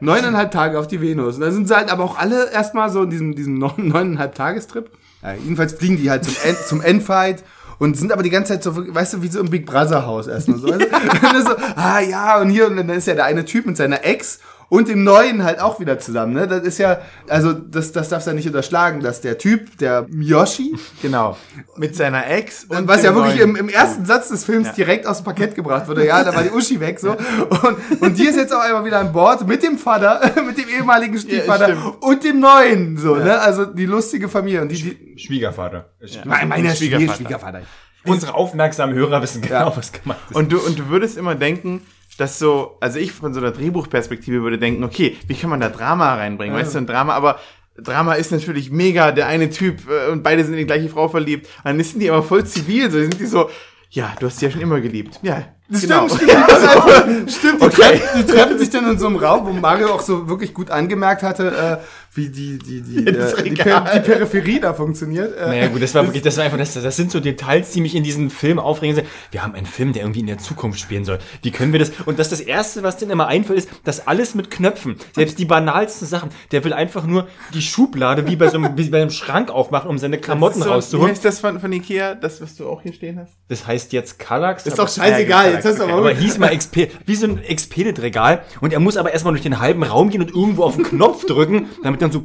neuneinhalb 0.00 0.50
Tage 0.50 0.78
auf 0.78 0.86
die 0.88 1.00
Venus. 1.00 1.36
Und 1.36 1.42
dann 1.42 1.52
sind 1.52 1.68
sie 1.68 1.76
halt 1.76 1.90
aber 1.90 2.04
auch 2.04 2.18
alle 2.18 2.50
erstmal 2.50 2.90
so 2.90 3.02
in 3.02 3.10
diesem, 3.10 3.34
diesem 3.34 3.58
neun- 3.58 3.88
neuneinhalb 3.88 4.34
Tagestrip. 4.34 4.90
Ja, 5.22 5.34
jedenfalls 5.34 5.74
fliegen 5.74 5.96
die 5.96 6.10
halt 6.10 6.24
zum, 6.24 6.34
End, 6.44 6.58
zum 6.66 6.80
Endfight. 6.80 7.44
Und 7.78 7.96
sind 7.96 8.12
aber 8.12 8.22
die 8.22 8.30
ganze 8.30 8.52
Zeit 8.52 8.62
so, 8.62 8.76
weißt 8.94 9.14
du, 9.14 9.22
wie 9.22 9.28
so 9.28 9.40
im 9.40 9.50
Big 9.50 9.66
Brother 9.66 10.06
Haus 10.06 10.26
erstmal 10.28 10.58
so. 10.58 10.66
Dann 10.68 11.42
so, 11.44 11.52
ah 11.74 12.00
ja, 12.00 12.40
und 12.40 12.50
hier, 12.50 12.66
und 12.68 12.76
dann 12.76 12.88
ist 12.90 13.08
ja 13.08 13.14
der 13.14 13.24
eine 13.24 13.44
Typ 13.44 13.66
mit 13.66 13.76
seiner 13.76 14.04
Ex 14.04 14.38
und 14.72 14.88
dem 14.88 15.04
Neuen 15.04 15.44
halt 15.44 15.60
auch 15.60 15.80
wieder 15.80 15.98
zusammen, 15.98 16.32
ne? 16.32 16.48
Das 16.48 16.62
ist 16.62 16.78
ja, 16.78 17.02
also, 17.28 17.52
das, 17.52 17.92
das 17.92 18.08
darfst 18.08 18.26
du 18.26 18.30
ja 18.30 18.34
nicht 18.34 18.46
unterschlagen, 18.46 19.00
dass 19.00 19.20
der 19.20 19.36
Typ, 19.36 19.76
der 19.76 20.06
Yoshi, 20.10 20.74
genau. 21.02 21.36
Mit 21.76 21.94
seiner 21.94 22.26
Ex. 22.26 22.64
und 22.64 22.88
was 22.88 23.02
ja 23.02 23.14
wirklich 23.14 23.38
im, 23.38 23.54
im 23.54 23.68
ersten 23.68 24.06
Satz 24.06 24.30
des 24.30 24.44
Films 24.46 24.72
direkt 24.72 25.06
aus 25.06 25.18
dem 25.18 25.24
Parkett 25.24 25.54
gebracht 25.54 25.88
wurde. 25.88 26.06
Ja, 26.12 26.24
da 26.24 26.34
war 26.34 26.42
die 26.42 26.50
Uschi 26.50 26.80
weg 26.80 26.98
so. 26.98 27.10
Und, 27.10 28.00
und 28.00 28.18
die 28.18 28.24
ist 28.24 28.36
jetzt 28.36 28.52
auch 28.54 28.60
einmal 28.60 28.84
wieder 28.84 28.98
an 28.98 29.12
Bord 29.12 29.46
mit 29.46 29.62
dem 29.62 29.76
Vater, 29.76 30.20
mit 30.46 30.56
dem 30.56 30.68
ehemaligen 30.68 31.18
Stiefvater 31.18 31.66
stimmt. 31.66 32.02
und 32.02 32.24
dem 32.24 32.40
neuen. 32.40 32.96
So, 32.96 33.16
ne? 33.16 33.40
Also 33.40 33.66
die 33.66 33.86
lustige 33.86 34.28
Familie. 34.28 34.62
Und 34.62 34.70
die, 34.70 34.82
die 34.82 35.18
Schwiegervater. 35.18 35.90
mein, 36.24 36.48
meiner 36.48 36.74
Schwiegervater. 36.74 37.14
Schwiegervater. 37.14 37.60
Unsere 38.04 38.34
aufmerksamen 38.34 38.94
Hörer 38.94 39.22
wissen 39.22 39.42
genau, 39.42 39.68
Ja. 39.68 39.76
was 39.76 39.92
gemeint 39.92 40.18
ist. 40.30 40.34
Und 40.36 40.50
du, 40.50 40.58
und 40.58 40.78
du 40.78 40.88
würdest 40.88 41.16
immer 41.16 41.34
denken, 41.34 41.82
dass 42.18 42.38
so, 42.38 42.76
also 42.80 42.98
ich 42.98 43.12
von 43.12 43.32
so 43.34 43.40
einer 43.40 43.52
Drehbuchperspektive 43.52 44.42
würde 44.42 44.58
denken, 44.58 44.84
okay, 44.84 45.16
wie 45.26 45.34
kann 45.34 45.50
man 45.50 45.60
da 45.60 45.68
Drama 45.68 46.14
reinbringen? 46.14 46.54
Weißt 46.54 46.74
du, 46.74 46.78
ein 46.78 46.86
Drama, 46.86 47.14
aber 47.14 47.38
Drama 47.76 48.14
ist 48.14 48.32
natürlich 48.32 48.70
mega, 48.70 49.12
der 49.12 49.26
eine 49.26 49.50
Typ 49.50 49.88
äh, 49.88 50.10
und 50.10 50.22
beide 50.22 50.44
sind 50.44 50.54
in 50.54 50.60
die 50.60 50.66
gleiche 50.66 50.88
Frau 50.88 51.08
verliebt. 51.08 51.46
Und 51.58 51.64
dann 51.64 51.82
sind 51.82 52.00
die 52.00 52.10
aber 52.10 52.22
voll 52.22 52.44
zivil, 52.44 52.90
so 52.90 52.98
sind 52.98 53.18
die 53.18 53.26
so, 53.26 53.48
ja, 53.90 54.14
du 54.18 54.26
hast 54.26 54.38
sie 54.38 54.46
ja 54.46 54.50
schon 54.50 54.60
immer 54.60 54.80
geliebt. 54.80 55.20
Ja, 55.22 55.54
genau. 55.68 56.08
Stimmt, 56.08 56.30
stimmt. 56.30 56.52
Einfach, 56.52 57.04
stimmt 57.28 57.62
die, 57.62 57.68
treffen, 57.68 58.02
die 58.18 58.24
treffen 58.26 58.58
sich 58.58 58.70
dann 58.70 58.90
in 58.90 58.98
so 58.98 59.06
einem 59.06 59.16
Raum, 59.16 59.46
wo 59.46 59.52
Mario 59.52 59.92
auch 59.92 60.00
so 60.00 60.28
wirklich 60.28 60.52
gut 60.54 60.70
angemerkt 60.70 61.22
hatte, 61.22 61.78
äh, 61.80 61.84
wie 62.14 62.28
die, 62.28 62.58
die, 62.58 62.82
die, 62.82 63.06
äh, 63.06 63.42
die, 63.42 63.50
per, 63.52 63.80
die 63.94 64.00
Peripherie 64.00 64.60
da 64.60 64.74
funktioniert. 64.74 65.34
Äh, 65.38 65.46
Naja, 65.46 65.68
gut, 65.68 65.82
das 65.82 65.94
war 65.94 66.04
wirklich, 66.04 66.22
das 66.22 66.36
war 66.36 66.44
einfach, 66.44 66.58
das, 66.58 66.74
das 66.74 66.96
sind 66.96 67.10
so 67.10 67.20
Details, 67.20 67.70
die 67.70 67.80
mich 67.80 67.94
in 67.94 68.02
diesem 68.04 68.30
Film 68.30 68.58
aufregen. 68.58 69.02
Wir 69.30 69.42
haben 69.42 69.54
einen 69.54 69.66
Film, 69.66 69.92
der 69.94 70.02
irgendwie 70.02 70.20
in 70.20 70.26
der 70.26 70.38
Zukunft 70.38 70.78
spielen 70.78 71.04
soll. 71.06 71.18
Wie 71.42 71.50
können 71.50 71.72
wir 71.72 71.80
das? 71.80 71.90
Und 72.04 72.18
das, 72.18 72.28
das 72.28 72.40
Erste, 72.40 72.82
was 72.82 72.98
denen 72.98 73.12
immer 73.12 73.28
einfällt, 73.28 73.58
ist, 73.60 73.70
dass 73.84 74.06
alles 74.06 74.34
mit 74.34 74.50
Knöpfen, 74.50 74.96
selbst 75.14 75.38
die 75.38 75.46
banalsten 75.46 76.06
Sachen, 76.06 76.30
der 76.50 76.64
will 76.64 76.74
einfach 76.74 77.06
nur 77.06 77.28
die 77.54 77.62
Schublade 77.62 78.26
wie 78.26 78.36
bei 78.36 78.48
so 78.48 78.58
einem, 78.58 78.76
wie 78.76 78.90
bei 78.90 79.00
einem 79.00 79.10
Schrank 79.10 79.50
aufmachen, 79.50 79.88
um 79.88 79.96
seine 79.98 80.18
Klamotten 80.18 80.60
so, 80.60 80.66
Wie 80.66 80.70
rauszuholen. 80.70 81.10
heißt 81.12 81.24
das 81.24 81.40
von, 81.40 81.60
von 81.60 81.72
Ikea, 81.72 82.14
das, 82.14 82.42
was 82.42 82.56
du 82.56 82.68
auch 82.68 82.82
hier 82.82 82.92
stehen 82.92 83.18
hast? 83.18 83.32
Das 83.48 83.66
heißt 83.66 83.92
jetzt 83.92 84.18
Kallax. 84.18 84.66
ist 84.66 84.78
doch 84.78 84.88
scheißegal. 84.88 85.51
Ja, 85.52 85.56
Jetzt 85.56 85.66
hast 85.66 85.78
du 85.78 85.84
aber, 85.84 85.94
Aber 85.94 86.10
hieß 86.14 86.38
mal 86.38 86.48
Expe 86.48 86.88
wie 87.06 87.14
so 87.14 87.26
ein 87.26 87.42
Expedit-Regal. 87.42 88.42
Und 88.60 88.72
er 88.72 88.80
muss 88.80 88.96
aber 88.96 89.12
erstmal 89.12 89.32
durch 89.32 89.42
den 89.42 89.60
halben 89.60 89.82
Raum 89.82 90.10
gehen 90.10 90.22
und 90.22 90.30
irgendwo 90.30 90.64
auf 90.64 90.76
den 90.76 90.84
Knopf 90.84 91.24
drücken, 91.26 91.66
damit 91.82 92.02
dann 92.02 92.12
so 92.12 92.24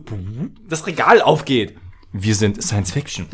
das 0.67 0.87
Regal 0.87 1.21
aufgeht. 1.21 1.75
Wir 2.13 2.35
sind 2.35 2.61
Science 2.63 2.91
Fiction. 2.91 3.27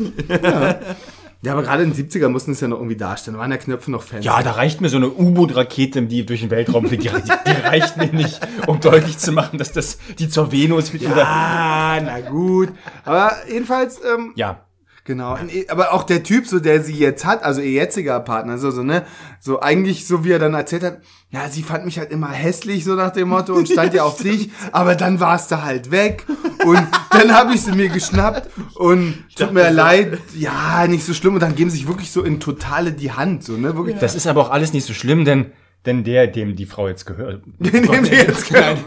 Ja, 1.44 1.52
aber 1.52 1.62
gerade 1.62 1.82
in 1.82 1.92
den 1.92 2.08
70ern 2.08 2.28
mussten 2.28 2.52
es 2.52 2.60
ja 2.60 2.68
noch 2.68 2.78
irgendwie 2.78 2.96
darstellen. 2.96 3.34
Da 3.36 3.40
waren 3.42 3.50
ja 3.50 3.58
Knöpfe 3.58 3.90
noch 3.90 4.02
fancy. 4.02 4.24
Ja, 4.26 4.42
da 4.42 4.52
reicht 4.52 4.80
mir 4.80 4.88
so 4.88 4.96
eine 4.96 5.10
U-Boot-Rakete, 5.10 6.00
die 6.02 6.24
durch 6.24 6.40
den 6.40 6.50
Weltraum 6.50 6.86
fliegt. 6.88 7.04
Die, 7.04 7.08
die, 7.10 7.66
reicht 7.66 7.98
mir 7.98 8.06
nicht, 8.06 8.40
um 8.66 8.80
deutlich 8.80 9.18
zu 9.18 9.30
machen, 9.30 9.58
dass 9.58 9.70
das 9.70 9.98
die 10.18 10.30
zur 10.30 10.52
Venus 10.52 10.88
fliegt. 10.88 11.04
Oder, 11.06 11.26
Ah, 11.28 12.00
na 12.00 12.20
gut. 12.20 12.70
Aber 13.04 13.32
jedenfalls, 13.46 14.00
ähm, 14.02 14.32
ja. 14.36 14.63
Genau. 15.04 15.36
Eh- 15.48 15.66
Aber 15.68 15.92
auch 15.92 16.02
der 16.04 16.22
Typ, 16.22 16.46
so 16.46 16.58
der 16.60 16.82
sie 16.82 16.94
jetzt 16.94 17.24
hat, 17.24 17.42
also 17.42 17.60
ihr 17.60 17.70
jetziger 17.70 18.18
Partner, 18.20 18.58
so, 18.58 18.70
so, 18.70 18.82
ne, 18.82 19.04
so 19.40 19.60
eigentlich, 19.60 20.06
so 20.06 20.24
wie 20.24 20.32
er 20.32 20.38
dann 20.38 20.54
erzählt 20.54 20.82
hat, 20.82 20.98
ja, 21.30 21.48
sie 21.48 21.62
fand 21.62 21.84
mich 21.84 21.98
halt 21.98 22.10
immer 22.12 22.28
hässlich, 22.30 22.84
so 22.84 22.94
nach 22.94 23.10
dem 23.10 23.28
Motto, 23.28 23.54
und 23.54 23.68
stand 23.68 23.92
ja 23.94 24.04
auf 24.04 24.16
dich, 24.22 24.50
aber 24.72 24.94
dann 24.94 25.20
warst 25.20 25.50
du 25.50 25.62
halt 25.62 25.90
weg. 25.90 26.24
Und 26.64 26.80
dann 27.10 27.32
habe 27.32 27.54
ich 27.54 27.62
sie 27.62 27.72
mir 27.72 27.88
geschnappt 27.88 28.48
und 28.76 29.24
tut 29.36 29.52
mir 29.52 29.70
leid, 29.70 30.18
ja, 30.34 30.86
nicht 30.86 31.04
so 31.04 31.12
schlimm. 31.12 31.34
Und 31.34 31.40
dann 31.40 31.54
geben 31.54 31.70
sie 31.70 31.78
sich 31.78 31.88
wirklich 31.88 32.10
so 32.10 32.22
in 32.22 32.40
totale 32.40 32.92
die 32.92 33.12
Hand, 33.12 33.44
so, 33.44 33.52
ne, 33.56 33.76
wirklich. 33.76 33.96
Das 33.98 34.14
ist 34.14 34.26
aber 34.26 34.40
auch 34.42 34.50
alles 34.50 34.72
nicht 34.72 34.86
so 34.86 34.94
schlimm, 34.94 35.24
denn, 35.24 35.52
denn 35.86 36.04
der, 36.04 36.26
dem 36.28 36.56
die 36.56 36.66
Frau 36.66 36.88
jetzt 36.88 37.04
gehört. 37.06 37.42
Den 37.58 37.82
nehmen 37.82 38.04
wir 38.10 38.18
jetzt 38.18 38.50
Nein, 38.52 38.78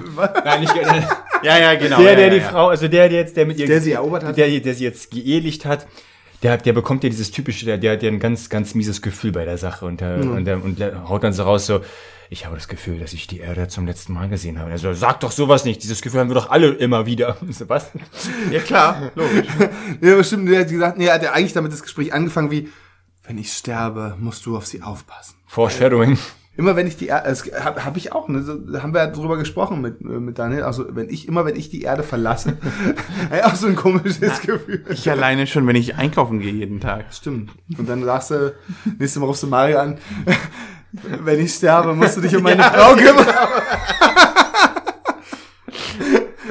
nein, 0.43 0.61
nicht, 0.61 0.75
der, 0.75 0.85
Ja, 1.43 1.57
ja, 1.59 1.75
genau. 1.75 1.97
der, 1.97 2.09
ja, 2.11 2.15
der 2.15 2.25
ja, 2.27 2.33
die 2.33 2.37
ja. 2.37 2.49
Frau, 2.49 2.69
also 2.69 2.87
der, 2.87 3.09
der 3.09 3.19
jetzt, 3.19 3.35
der 3.37 3.45
mit 3.45 3.59
ihr, 3.59 3.67
Der 3.67 3.81
sie 3.81 3.91
erobert 3.91 4.23
hat? 4.23 4.37
der, 4.37 4.47
der 4.59 4.73
sie 4.73 4.83
jetzt 4.85 5.11
geehelicht 5.11 5.65
hat, 5.65 5.85
der, 6.43 6.57
der 6.57 6.73
bekommt 6.73 7.03
ja 7.03 7.09
dieses 7.09 7.31
typische, 7.31 7.65
der, 7.65 7.77
der 7.77 7.93
hat 7.93 8.03
ja 8.03 8.09
ein 8.09 8.19
ganz, 8.19 8.49
ganz 8.49 8.75
mieses 8.75 9.01
Gefühl 9.01 9.31
bei 9.31 9.45
der 9.45 9.57
Sache 9.57 9.85
und, 9.85 10.01
der, 10.01 10.19
und, 10.19 10.45
der, 10.45 10.63
und 10.63 10.79
der 10.79 11.09
haut 11.09 11.23
dann 11.23 11.33
so 11.33 11.43
raus 11.43 11.65
so, 11.65 11.81
ich 12.29 12.45
habe 12.45 12.55
das 12.55 12.67
Gefühl, 12.67 12.99
dass 12.99 13.13
ich 13.13 13.27
die 13.27 13.39
Erde 13.39 13.67
zum 13.67 13.85
letzten 13.87 14.13
Mal 14.13 14.27
gesehen 14.27 14.59
habe. 14.59 14.71
Also 14.71 14.93
sag 14.93 15.21
doch 15.21 15.31
sowas 15.31 15.63
nicht. 15.63 15.81
Dieses 15.83 16.01
Gefühl 16.01 16.19
haben 16.19 16.29
wir 16.29 16.35
doch 16.35 16.49
alle 16.49 16.69
immer 16.73 17.05
wieder. 17.05 17.37
So, 17.49 17.69
was? 17.69 17.91
Ja, 18.51 18.59
klar, 18.59 19.11
logisch. 19.15 19.47
Ja, 20.01 20.15
bestimmt, 20.15 20.49
der 20.49 20.61
hat 20.61 20.69
gesagt, 20.69 20.97
nee, 20.97 21.05
er 21.05 21.13
hat 21.15 21.23
ja 21.23 21.31
eigentlich 21.31 21.53
damit 21.53 21.71
das 21.71 21.81
Gespräch 21.81 22.13
angefangen 22.13 22.51
wie, 22.51 22.69
wenn 23.23 23.37
ich 23.37 23.53
sterbe, 23.53 24.15
musst 24.19 24.45
du 24.45 24.57
auf 24.57 24.67
sie 24.67 24.81
aufpassen. 24.81 25.35
Foreshadowing. 25.47 26.17
Immer 26.57 26.75
wenn 26.75 26.87
ich 26.87 26.97
die 26.97 27.07
Erde, 27.07 27.29
das 27.29 27.45
habe 27.63 27.85
hab 27.85 27.97
ich 27.97 28.13
auch, 28.13 28.27
ne, 28.27 28.41
so, 28.41 28.53
haben 28.81 28.91
wir 28.91 29.01
ja 29.01 29.07
drüber 29.07 29.37
gesprochen 29.37 29.79
mit, 29.79 30.01
mit 30.01 30.39
Daniel, 30.39 30.63
also 30.63 30.85
wenn 30.95 31.07
ich, 31.07 31.27
immer 31.27 31.45
wenn 31.45 31.55
ich 31.55 31.69
die 31.69 31.83
Erde 31.83 32.01
verlasse, 32.01 32.57
ja, 33.31 33.45
auch 33.45 33.55
so 33.55 33.67
ein 33.67 33.75
komisches 33.75 34.41
Gefühl. 34.41 34.83
Ich 34.89 35.09
alleine 35.09 35.45
schon, 35.45 35.67
wenn 35.67 35.75
ich 35.75 35.95
einkaufen 35.95 36.39
gehe 36.39 36.51
jeden 36.51 36.79
Tag. 36.79 37.05
Stimmt. 37.11 37.51
Und 37.77 37.87
dann 37.87 38.03
sagst 38.03 38.31
du, 38.31 38.55
nächstes 38.97 39.19
Mal 39.19 39.27
rufst 39.27 39.43
du 39.43 39.47
Mario 39.47 39.77
an, 39.77 39.99
wenn 40.91 41.39
ich 41.39 41.53
sterbe, 41.53 41.93
musst 41.93 42.17
du 42.17 42.21
dich 42.21 42.35
um 42.35 42.41
meine 42.41 42.63
Frau 42.63 42.95
kümmern. 42.95 43.27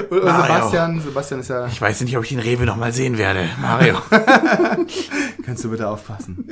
Und. 0.09 0.21
Sebastian, 0.21 1.01
Sebastian 1.01 1.41
ist 1.41 1.49
ja, 1.49 1.67
Ich 1.67 1.81
weiß 1.81 2.03
nicht, 2.03 2.17
ob 2.17 2.23
ich 2.23 2.29
den 2.29 2.39
Rewe 2.39 2.65
noch 2.65 2.77
mal 2.77 2.93
sehen 2.93 3.19
werde. 3.19 3.49
Mario. 3.61 3.97
kannst 5.45 5.65
du 5.65 5.71
bitte 5.71 5.89
aufpassen. 5.89 6.49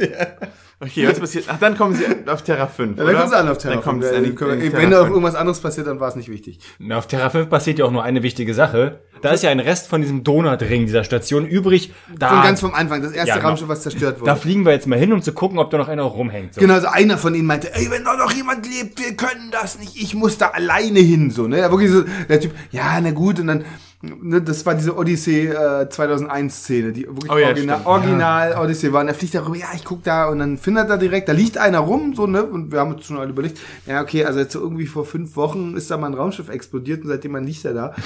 Okay, 0.84 1.08
was 1.08 1.18
passiert? 1.20 1.44
Ach, 1.48 1.58
dann 1.58 1.76
kommen 1.76 1.94
sie 1.94 2.04
auf 2.26 2.42
Terra 2.42 2.66
5, 2.66 2.98
Ja, 2.98 3.04
oder? 3.04 3.12
dann 3.12 3.20
kommt 3.22 3.32
es 3.32 3.38
an 3.40 3.48
auf 3.48 3.58
Terra. 3.58 3.74
Dann 3.74 3.82
kommt 3.82 4.02
es 4.04 4.08
fünf. 4.10 4.18
an 4.18 4.24
Ja, 4.24 4.30
die, 4.30 4.34
können 4.36 4.60
in 4.60 4.72
Wenn 4.72 4.90
da 4.90 4.98
5. 5.00 5.10
irgendwas 5.10 5.34
anderes 5.34 5.60
passiert, 5.60 5.86
dann 5.86 6.00
war 6.00 6.08
es 6.08 6.16
nicht 6.16 6.28
wichtig. 6.28 6.58
Na, 6.78 6.98
auf 6.98 7.06
Terra 7.06 7.30
5 7.30 7.48
passiert 7.48 7.78
ja 7.78 7.84
auch 7.84 7.90
nur 7.90 8.02
eine 8.02 8.22
wichtige 8.22 8.54
Sache. 8.54 9.00
Da 9.22 9.30
ist 9.30 9.42
ja 9.42 9.50
ein 9.50 9.60
Rest 9.60 9.88
von 9.88 10.02
diesem 10.02 10.22
Donutring 10.24 10.84
dieser 10.86 11.02
Station 11.04 11.46
übrig. 11.46 11.92
Da, 12.18 12.28
Von 12.28 12.42
ganz 12.42 12.60
vom 12.60 12.74
Anfang, 12.74 13.00
das 13.02 13.12
erste 13.12 13.28
Ja, 13.30 13.36
genau. 13.36 13.48
Raumschiff, 13.48 13.68
was 13.68 13.82
zerstört 13.82 14.20
wurde. 14.20 14.26
da 14.30 14.36
fliegen 14.36 14.64
wir 14.66 14.72
jetzt 14.72 14.86
mal 14.86 14.98
hin, 14.98 15.12
um 15.12 15.22
zu 15.22 15.32
gucken, 15.32 15.58
ob 15.58 15.70
da 15.70 15.78
noch 15.78 15.88
einer 15.88 16.02
rumhängt. 16.02 16.54
So. 16.54 16.60
Genau, 16.60 16.74
also 16.74 16.88
einer 16.88 17.16
von 17.16 17.34
ihnen 17.34 17.46
meinte, 17.46 17.74
ey, 17.74 17.90
wenn 17.90 18.04
da 18.04 18.16
noch 18.16 18.32
jemand 18.32 18.66
lebt, 18.66 18.98
wir 19.00 19.14
können 19.16 19.50
das 19.50 19.78
nicht, 19.78 19.96
ich 19.96 20.14
muss 20.14 20.36
da 20.36 20.48
alleine 20.48 20.98
hin, 21.00 21.30
so, 21.30 21.46
ne? 21.48 21.58
Ja, 21.60 21.70
wirklich 21.70 21.90
so, 21.90 22.02
der 22.28 22.40
Typ, 22.40 22.52
ja, 22.70 23.00
na 23.00 23.12
gut, 23.12 23.40
und 23.40 23.46
dann, 23.46 23.64
das 24.44 24.64
war 24.66 24.74
diese 24.74 24.96
Odyssey 24.96 25.46
äh, 25.48 25.86
2001-Szene, 25.86 26.92
die 26.92 27.06
wirklich 27.06 27.30
Oh 27.30 27.36
ja, 27.38 27.48
original, 27.48 27.80
original 27.84 28.56
Odyssey 28.58 28.92
war. 28.92 29.02
Und 29.02 29.08
er 29.08 29.14
fliegt 29.14 29.34
darüber, 29.34 29.56
ja, 29.56 29.66
ich 29.74 29.84
guck 29.84 30.02
da, 30.02 30.28
und 30.28 30.38
dann 30.38 30.58
findet 30.58 30.90
er 30.90 30.98
direkt, 30.98 31.28
da 31.28 31.32
liegt 31.32 31.58
einer 31.58 31.78
rum, 31.80 32.14
so, 32.14 32.26
ne? 32.26 32.42
Und 32.44 32.72
wir 32.72 32.80
haben 32.80 32.94
uns 32.94 33.06
schon 33.06 33.18
alle 33.18 33.30
überlegt, 33.30 33.58
ja, 33.86 34.00
okay, 34.02 34.24
also 34.24 34.38
jetzt 34.38 34.52
so 34.52 34.60
irgendwie 34.60 34.86
vor 34.86 35.04
fünf 35.04 35.36
Wochen 35.36 35.76
ist 35.76 35.90
da 35.90 35.96
mal 35.96 36.08
ein 36.08 36.14
Raumschiff 36.14 36.48
explodiert 36.48 37.02
und 37.02 37.08
seitdem 37.08 37.32
man 37.32 37.44
liegt 37.44 37.64
er 37.64 37.74
da. 37.74 37.94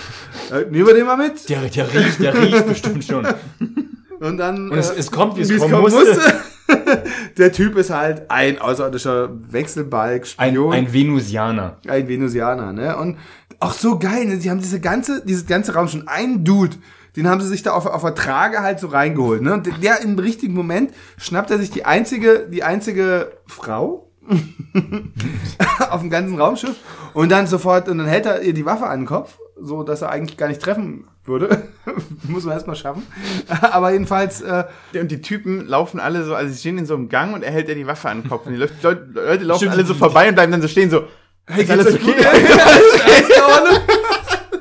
Äh, 0.50 0.64
nehmen 0.70 0.86
wir 0.86 0.94
den 0.94 1.04
mal 1.04 1.16
mit. 1.18 1.46
Der, 1.50 1.60
der 1.68 1.92
riecht, 1.92 2.20
der 2.22 2.34
riecht 2.34 2.66
bestimmt 2.66 3.04
schon. 3.04 3.26
Und 4.20 4.38
dann. 4.38 4.70
Und 4.70 4.78
es, 4.78 4.90
es 4.90 5.10
kommt, 5.10 5.36
wie 5.36 5.42
es 5.42 5.56
kommen 5.58 5.70
kommen 5.72 5.82
musste. 5.82 6.14
musste. 6.14 6.34
Der 7.38 7.52
Typ 7.52 7.76
ist 7.76 7.90
halt 7.90 8.30
ein 8.30 8.58
außerirdischer 8.58 9.30
Wechselbalg, 9.50 10.26
Ein, 10.36 10.50
Spion. 10.50 10.72
ein 10.72 10.92
Venusianer. 10.92 11.76
ein 11.86 12.08
Venusianer, 12.08 12.72
ne? 12.72 12.96
Und 12.96 13.16
auch 13.60 13.72
so 13.72 13.98
geil, 13.98 14.26
ne? 14.26 14.40
Sie 14.40 14.50
haben 14.50 14.60
diese 14.60 14.80
ganze, 14.80 15.24
dieses 15.24 15.46
ganze 15.46 15.74
Raum 15.74 15.88
schon 15.88 16.08
einen 16.08 16.44
Dude, 16.44 16.76
den 17.16 17.28
haben 17.28 17.40
sie 17.40 17.48
sich 17.48 17.62
da 17.62 17.72
auf, 17.72 17.86
auf 17.86 18.02
der 18.02 18.14
Trage 18.14 18.60
halt 18.60 18.80
so 18.80 18.88
reingeholt, 18.88 19.42
ne? 19.42 19.54
Und 19.54 19.66
der, 19.66 19.74
der 19.74 20.00
im 20.02 20.18
richtigen 20.18 20.54
Moment 20.54 20.92
schnappt 21.16 21.50
er 21.50 21.58
sich 21.58 21.70
die 21.70 21.84
einzige, 21.84 22.48
die 22.50 22.62
einzige 22.62 23.32
Frau 23.46 24.10
auf 25.90 26.00
dem 26.00 26.10
ganzen 26.10 26.40
Raumschiff 26.40 26.76
und 27.14 27.30
dann 27.30 27.46
sofort, 27.46 27.88
und 27.88 27.98
dann 27.98 28.06
hält 28.06 28.26
er 28.26 28.42
ihr 28.42 28.54
die 28.54 28.66
Waffe 28.66 28.86
an 28.86 29.00
den 29.00 29.06
Kopf 29.06 29.38
so 29.60 29.82
dass 29.82 30.02
er 30.02 30.10
eigentlich 30.10 30.36
gar 30.36 30.48
nicht 30.48 30.60
treffen 30.60 31.06
würde. 31.24 31.68
Muss 32.22 32.44
man 32.44 32.54
erstmal 32.54 32.76
schaffen. 32.76 33.06
Aber 33.48 33.92
jedenfalls, 33.92 34.40
äh, 34.40 34.64
Und 34.94 35.10
die 35.10 35.20
Typen 35.20 35.66
laufen 35.66 36.00
alle 36.00 36.24
so, 36.24 36.34
also 36.34 36.52
sie 36.52 36.58
stehen 36.58 36.78
in 36.78 36.86
so 36.86 36.94
einem 36.94 37.08
Gang 37.08 37.34
und 37.34 37.42
er 37.42 37.50
hält 37.50 37.68
ja 37.68 37.74
die 37.74 37.86
Waffe 37.86 38.08
an 38.08 38.22
den 38.22 38.28
Kopf. 38.28 38.46
Und 38.46 38.52
die 38.52 38.58
Leute, 38.58 38.74
Leute, 39.12 39.44
laufen 39.44 39.58
Stimmt. 39.58 39.72
alle 39.72 39.84
so 39.84 39.94
vorbei 39.94 40.28
und 40.28 40.34
bleiben 40.34 40.52
dann 40.52 40.62
so 40.62 40.68
stehen, 40.68 40.90
so, 40.90 41.04
hey, 41.46 41.64
ist 41.64 41.70
alles 41.70 41.86
okay? 41.86 41.98
gut? 41.98 42.14
Alles 42.26 43.28
in 43.28 43.42
Ordnung? 43.42 43.82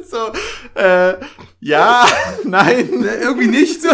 so, 0.09 0.79
äh, 0.79 1.13
ja, 1.67 2.05
nein, 2.45 3.05
Irgendwie 3.21 3.47
nicht 3.47 3.81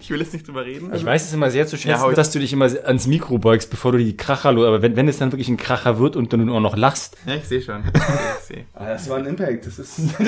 ich 0.00 0.10
will 0.10 0.20
jetzt 0.20 0.32
nicht 0.32 0.46
drüber 0.46 0.64
reden. 0.64 0.92
Ich 0.94 1.04
weiß 1.04 1.24
es 1.24 1.32
immer 1.32 1.50
sehr 1.50 1.66
zu 1.66 1.76
schätzen, 1.76 1.88
Ja, 2.02 2.08
ich- 2.08 2.14
dass 2.16 2.30
du 2.30 2.38
dich 2.38 2.52
immer 2.52 2.66
ans 2.84 3.06
Mikro 3.06 3.38
beugst, 3.38 3.68
bevor 3.70 3.92
du 3.92 3.98
die 3.98 4.16
Kracher 4.16 4.52
los. 4.52 4.66
Aber 4.66 4.80
wenn, 4.82 4.94
wenn 4.96 5.08
es 5.08 5.18
dann 5.18 5.32
wirklich 5.32 5.48
ein 5.48 5.56
Kracher 5.56 5.98
wird 5.98 6.14
und 6.16 6.32
du 6.32 6.36
nur 6.36 6.60
noch 6.60 6.76
lachst, 6.76 7.16
Ja, 7.26 7.34
ich 7.34 7.44
sehe 7.44 7.60
schon. 7.62 7.82
Ich 7.84 8.46
sehe. 8.46 8.64
Ah, 8.74 8.86
das 8.88 9.08
war 9.08 9.18
ein 9.18 9.26
Impact. 9.26 9.66
Das 9.66 9.78
ist 9.78 9.98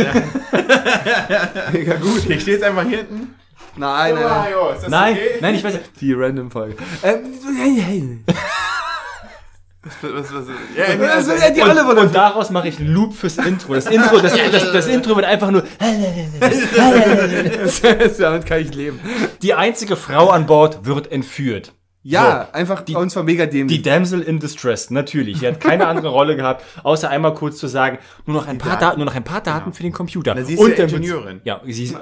mega 1.72 1.94
gut. 1.96 2.28
Ich 2.28 2.42
stehe 2.42 2.56
jetzt 2.56 2.64
einfach 2.64 2.84
hier 2.86 2.98
hinten. 2.98 3.34
Nein, 3.76 4.14
nein, 4.14 4.24
nein. 4.24 4.52
das 4.74 4.88
nein, 4.88 5.14
okay? 5.14 5.28
nein, 5.40 5.54
ich 5.54 5.64
weiß, 5.64 5.78
Die 6.00 6.12
Random-Folge. 6.12 6.76
Ähm, 7.02 7.20
hey, 7.56 7.80
hey. 7.80 8.18
Was, 9.84 9.94
was, 10.00 10.32
was, 10.32 10.46
ja, 10.76 10.94
ja, 10.94 11.50
die 11.50 11.60
und, 11.60 11.68
alle 11.68 11.84
wollen 11.84 11.98
und 11.98 12.14
daraus 12.14 12.50
mache 12.50 12.68
ich 12.68 12.78
einen 12.78 12.94
Loop 12.94 13.14
fürs 13.14 13.36
Intro. 13.38 13.74
Das 13.74 13.86
Intro, 13.86 14.20
das, 14.20 14.32
das, 14.32 14.72
das 14.72 14.86
Intro 14.86 15.16
wird 15.16 15.26
einfach 15.26 15.50
nur. 15.50 15.62
Damit 18.18 18.46
kann 18.46 18.60
ich 18.60 18.72
leben. 18.72 19.00
Die 19.42 19.54
einzige 19.54 19.96
Frau 19.96 20.30
an 20.30 20.46
Bord 20.46 20.86
wird 20.86 21.10
entführt. 21.10 21.72
Ja, 22.04 22.48
einfach 22.52 22.82
die, 22.82 22.94
uns 22.94 23.16
war 23.16 23.24
mega 23.24 23.46
dämlich. 23.46 23.78
Die 23.78 23.82
Damsel 23.82 24.22
in 24.22 24.38
Distress, 24.38 24.90
natürlich. 24.90 25.40
Die 25.40 25.48
hat 25.48 25.58
keine 25.60 25.88
andere 25.88 26.08
Rolle 26.08 26.36
gehabt, 26.36 26.64
außer 26.84 27.08
einmal 27.08 27.32
kurz 27.34 27.58
zu 27.58 27.66
sagen, 27.66 27.98
nur 28.26 28.36
noch 28.36 28.48
ein 28.48 28.58
paar 28.58 28.78
Daten, 28.78 28.98
nur 28.98 29.06
noch 29.06 29.14
ein 29.14 29.24
paar 29.24 29.40
Daten 29.40 29.72
für 29.72 29.82
den 29.82 29.92
Computer. 29.92 30.34
Na, 30.34 30.44
sie 30.44 30.54
ist 30.54 30.60
ja 30.60 30.68
dann 30.68 30.78
wird 30.78 30.92
Ingenieurin. 30.92 31.40
Ja, 31.44 31.60
sie 31.64 31.84
ist, 31.84 31.94
äh, 31.94 31.98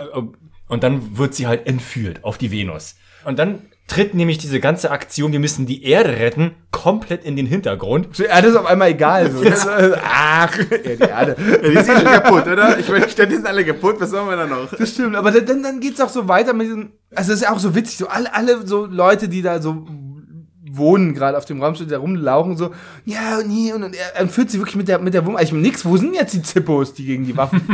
und 0.69 0.83
dann 0.83 1.19
wird 1.19 1.35
sie 1.35 1.47
halt 1.47 1.67
entführt 1.67 2.25
auf 2.25 2.39
die 2.39 2.51
Venus. 2.51 2.97
Und 3.25 3.39
dann 3.39 3.70
tritt 3.91 4.15
nämlich 4.15 4.39
diese 4.39 4.61
ganze 4.61 4.93
Aktion, 4.93 5.33
wir 5.33 5.41
müssen 5.41 5.67
die 5.67 5.85
Erde 5.85 6.11
retten, 6.11 6.53
komplett 6.71 7.25
in 7.25 7.35
den 7.35 7.47
Hintergrund. 7.47 8.15
Zur 8.15 8.29
Erde 8.29 8.49
ist 8.49 8.57
auf 8.57 8.67
einmal 8.67 8.91
egal. 8.91 9.31
So. 9.33 9.43
Ach, 10.05 10.57
ja, 10.57 10.95
die 10.97 11.03
Erde. 11.03 11.37
die 11.37 11.83
sind 11.83 11.99
schon 11.99 12.05
kaputt, 12.05 12.47
oder? 12.47 12.79
Ich 12.79 12.89
meine, 12.89 13.07
die 13.07 13.35
sind 13.35 13.47
alle 13.47 13.65
kaputt, 13.65 13.97
was 13.99 14.11
sollen 14.11 14.29
wir 14.29 14.37
da 14.37 14.47
noch? 14.47 14.71
Das 14.71 14.91
stimmt, 14.91 15.17
aber 15.17 15.33
dann, 15.33 15.63
dann 15.65 15.81
geht's 15.81 16.01
auch 16.01 16.09
so 16.09 16.29
weiter 16.29 16.53
mit 16.53 16.69
diesem. 16.69 16.93
Also, 17.17 17.33
das 17.33 17.41
ist 17.41 17.43
ja 17.43 17.53
auch 17.53 17.59
so 17.59 17.75
witzig. 17.75 17.99
So 17.99 18.07
alle, 18.07 18.33
alle 18.33 18.65
so 18.65 18.87
Leute, 18.87 19.29
die 19.29 19.43
da 19.43 19.61
so 19.61 19.85
wohnen, 20.73 21.15
gerade 21.15 21.37
auf 21.37 21.45
dem 21.45 21.63
Raumschiff, 21.63 21.89
da 21.89 21.99
rumlauchen, 21.99 22.57
so, 22.57 22.71
ja, 23.05 23.39
und 23.39 23.51
hier, 23.51 23.75
und, 23.75 23.83
und 23.83 23.95
er, 23.95 24.17
er 24.17 24.29
führt 24.29 24.51
sie 24.51 24.59
wirklich 24.59 24.77
mit 24.77 24.89
der, 24.89 24.99
mit 24.99 25.15
der 25.15 25.25
Wumme. 25.27 25.43
Ich 25.43 25.53
meine, 25.53 25.63
nix, 25.63 25.85
wo 25.85 25.97
sind 25.97 26.15
jetzt 26.15 26.35
die 26.35 26.43
Zippos, 26.43 26.95
die 26.95 27.05
gegen 27.05 27.25
die 27.25 27.37
Waffen 27.37 27.61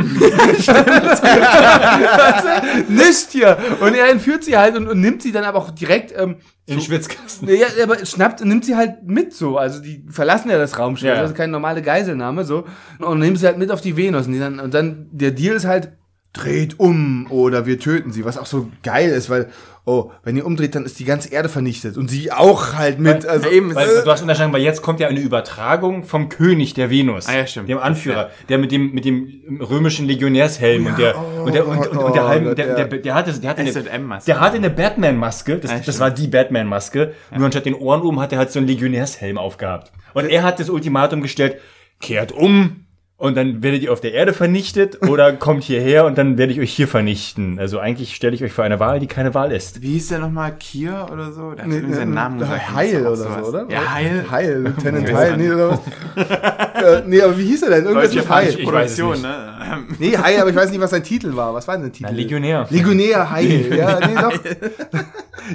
Nicht 2.87 3.31
hier. 3.31 3.57
Und 3.81 3.95
er 3.95 4.09
entführt 4.09 4.43
sie 4.43 4.57
halt 4.57 4.75
und, 4.75 4.87
und 4.87 4.99
nimmt 4.99 5.21
sie 5.21 5.31
dann 5.31 5.43
aber 5.43 5.59
auch 5.59 5.71
direkt, 5.71 6.13
ähm, 6.17 6.37
In 6.65 6.75
den 6.75 6.81
Schwitzkasten. 6.81 7.47
ja, 7.49 7.67
aber 7.83 8.05
schnappt 8.05 8.41
und 8.41 8.49
nimmt 8.49 8.65
sie 8.65 8.75
halt 8.75 9.03
mit 9.05 9.33
so. 9.33 9.57
Also 9.57 9.81
die 9.81 10.03
verlassen 10.09 10.49
ja 10.49 10.57
das 10.57 10.77
Raumschiff. 10.77 11.07
Ja. 11.07 11.21
Das 11.21 11.31
ist 11.31 11.37
keine 11.37 11.51
normale 11.51 11.81
Geiselnahme 11.81 12.45
so. 12.45 12.65
Und 12.99 13.19
nehmen 13.19 13.35
sie 13.35 13.45
halt 13.45 13.57
mit 13.57 13.71
auf 13.71 13.81
die 13.81 13.97
Venus. 13.97 14.27
Und, 14.27 14.39
dann, 14.39 14.59
und 14.59 14.73
dann 14.73 15.07
der 15.11 15.31
Deal 15.31 15.55
ist 15.55 15.65
halt, 15.65 15.91
dreht 16.33 16.79
um 16.79 17.27
oder 17.29 17.65
wir 17.65 17.79
töten 17.79 18.11
sie. 18.11 18.25
Was 18.25 18.37
auch 18.37 18.45
so 18.45 18.69
geil 18.83 19.09
ist, 19.09 19.29
weil, 19.29 19.49
oh, 19.87 20.11
wenn 20.21 20.35
ihr 20.35 20.45
umdreht, 20.45 20.75
dann 20.75 20.83
ist 20.83 20.99
die 20.99 21.05
ganze 21.05 21.31
Erde 21.31 21.47
vernichtet. 21.47 21.97
Und 21.97 22.09
sie 22.09 22.29
auch 22.31 22.73
halt 22.73 22.99
mit. 22.99 23.25
Also, 23.25 23.47
Ja, 23.47 23.55
eben, 23.55 23.73
Weil 23.73 23.87
es- 23.87 24.03
du 24.03 24.11
hast 24.11 24.21
unterscheiden, 24.21 24.51
weil 24.51 24.61
jetzt 24.61 24.81
kommt 24.81 24.99
ja 24.99 25.07
eine 25.07 25.19
Übertragung 25.21 26.03
vom 26.03 26.27
König 26.27 26.73
der 26.73 26.89
Venus. 26.89 27.27
Ah, 27.27 27.37
ja, 27.37 27.47
stimmt. 27.47 27.69
Dem 27.69 27.77
Anführer, 27.77 28.29
der 28.49 28.57
mit 28.57 28.73
dem, 28.73 28.91
mit 28.91 29.05
dem 29.05 29.59
römischen 29.61 30.05
Legionärshelm 30.05 30.85
und 30.87 30.99
der, 30.99 31.17
und 31.17 31.55
der, 31.55 31.65
und, 31.65 31.77
und, 31.77 31.97
und 31.97 32.15
der 32.15 32.25
oh 32.25 32.27
halben, 32.27 32.45
Gott, 32.47 32.57
der, 32.57 32.67
ja. 32.67 32.75
der, 32.83 32.99
der 32.99 33.15
hatte, 33.15 33.31
der 33.33 33.49
hatte 33.49 33.61
eine, 33.61 33.69
S&M-Maske. 33.69 34.25
der 34.31 34.39
hatte 34.41 34.57
eine 34.57 34.69
Batman-Maske, 34.69 35.57
das, 35.57 35.71
Ja, 35.71 35.79
das 35.79 35.99
war 36.01 36.11
die 36.11 36.27
Batman-Maske, 36.27 37.13
nur 37.33 37.45
anstatt 37.45 37.65
den 37.65 37.75
Ohren 37.75 38.01
oben 38.01 38.19
hat 38.19 38.33
er 38.33 38.39
halt 38.39 38.51
so 38.51 38.59
einen 38.59 38.67
Legionärshelm 38.67 39.37
aufgehabt. 39.37 39.93
Und 40.13 40.25
er 40.29 40.43
hat 40.43 40.59
das 40.59 40.69
Ultimatum 40.69 41.21
gestellt, 41.21 41.61
kehrt 42.01 42.33
um, 42.33 42.86
und 43.19 43.35
dann 43.35 43.63
werdet 43.63 43.81
ihr 43.81 43.91
auf 43.91 43.99
der 43.99 44.13
Erde 44.13 44.31
vernichtet 44.31 45.01
oder 45.07 45.33
kommt 45.39 45.63
hierher 45.63 46.05
und 46.05 46.17
dann 46.19 46.37
werde 46.37 46.53
ich 46.53 46.59
euch 46.59 46.71
hier 46.71 46.87
vernichten. 46.87 47.57
Also 47.57 47.79
eigentlich 47.79 48.13
stelle 48.15 48.35
ich 48.35 48.43
euch 48.43 48.53
vor 48.53 48.63
eine 48.63 48.79
Wahl, 48.79 48.99
die 48.99 49.07
keine 49.07 49.33
Wahl 49.33 49.51
ist. 49.51 49.81
Wie 49.81 49.93
hieß 49.93 50.09
der 50.09 50.19
nochmal? 50.19 50.53
Kier 50.59 51.07
oder 51.11 51.31
so? 51.31 51.51
Der 51.53 51.63
hat 51.65 51.71
Nee, 51.71 51.93
seinen 51.95 52.13
Namen 52.13 52.37
gesagt. 52.37 52.61
äh, 52.61 52.73
Heil 52.75 53.01
oder 53.07 53.15
so, 53.15 53.27
oder? 53.27 53.65
Ja, 53.69 53.91
Heil. 53.93 54.25
Heil, 54.29 54.61
Lieutenant 54.77 55.09
Ich 55.09 55.15
Heil, 55.15 55.37
nee, 55.37 55.49
oder 55.49 55.71
was? 55.71 55.79
äh, 56.83 57.03
nee, 57.07 57.21
aber 57.21 57.37
wie 57.37 57.45
hieß 57.45 57.63
er 57.63 57.69
denn? 57.71 57.85
Irgendwas 57.85 58.11
Deutsche 58.11 58.19
mit 58.19 58.29
Heil. 58.29 58.47
ich 58.49 58.71
weiß 58.71 58.91
es 58.91 58.97
Produktion, 58.97 59.11
nicht. 59.13 59.21
ne? 59.23 59.83
Nee, 59.99 60.17
Heil, 60.17 60.39
aber 60.39 60.49
ich 60.51 60.55
weiß 60.55 60.69
nicht, 60.69 60.79
was 60.79 60.91
sein 60.91 61.03
Titel 61.03 61.35
war. 61.35 61.53
Was 61.55 61.67
war 61.67 61.75
denn 61.75 61.85
der 61.85 61.91
Titel? 61.93 62.09
Na, 62.11 62.15
Legionär. 62.15 62.67
Legionär 62.69 63.31
Heil. 63.31 63.75
Ja, 63.75 63.99
nee, 63.99 64.15
doch. 64.15 64.39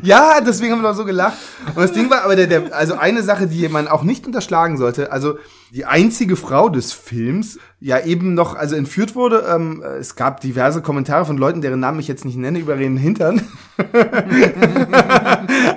ja, 0.02 0.40
deswegen 0.44 0.72
haben 0.72 0.82
wir 0.82 0.88
doch 0.88 0.96
so 0.96 1.04
gelacht. 1.04 1.36
Und 1.74 1.76
das 1.82 1.92
Ding 1.92 2.10
war 2.10 2.24
aber, 2.24 2.34
der, 2.34 2.46
der, 2.48 2.74
also 2.74 2.94
eine 2.94 3.22
Sache, 3.22 3.46
die 3.46 3.68
man 3.68 3.86
auch 3.88 4.02
nicht 4.02 4.26
unterschlagen 4.26 4.76
sollte, 4.78 5.12
also 5.12 5.36
die 5.72 5.86
einzige 5.86 6.36
Frau 6.36 6.68
des 6.68 6.92
Films 6.92 7.58
ja 7.80 7.98
eben 8.04 8.34
noch, 8.34 8.54
also 8.54 8.76
entführt 8.76 9.14
wurde. 9.14 9.46
Ähm, 9.48 9.82
es 9.82 10.16
gab 10.16 10.42
diverse 10.42 10.82
Kommentare 10.82 11.24
von 11.24 11.38
Leuten, 11.38 11.62
deren 11.62 11.80
Namen 11.80 11.98
ich 11.98 12.08
jetzt 12.08 12.26
nicht 12.26 12.36
nenne, 12.36 12.58
über 12.58 12.76
ihren 12.76 12.98
Hintern. 12.98 13.40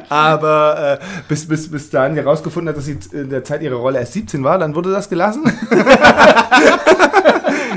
aber 0.09 0.99
äh, 0.99 1.05
bis, 1.29 1.47
bis, 1.47 1.71
bis 1.71 1.89
dahin 1.89 2.15
herausgefunden 2.15 2.67
hat, 2.67 2.75
dass 2.77 2.83
sie 2.85 2.97
in 3.13 3.29
der 3.29 3.45
Zeit 3.45 3.61
ihrer 3.61 3.77
Rolle 3.77 3.99
erst 3.99 4.11
17 4.11 4.43
war, 4.43 4.59
dann 4.59 4.75
wurde 4.75 4.91
das 4.91 5.07
gelassen. 5.07 5.43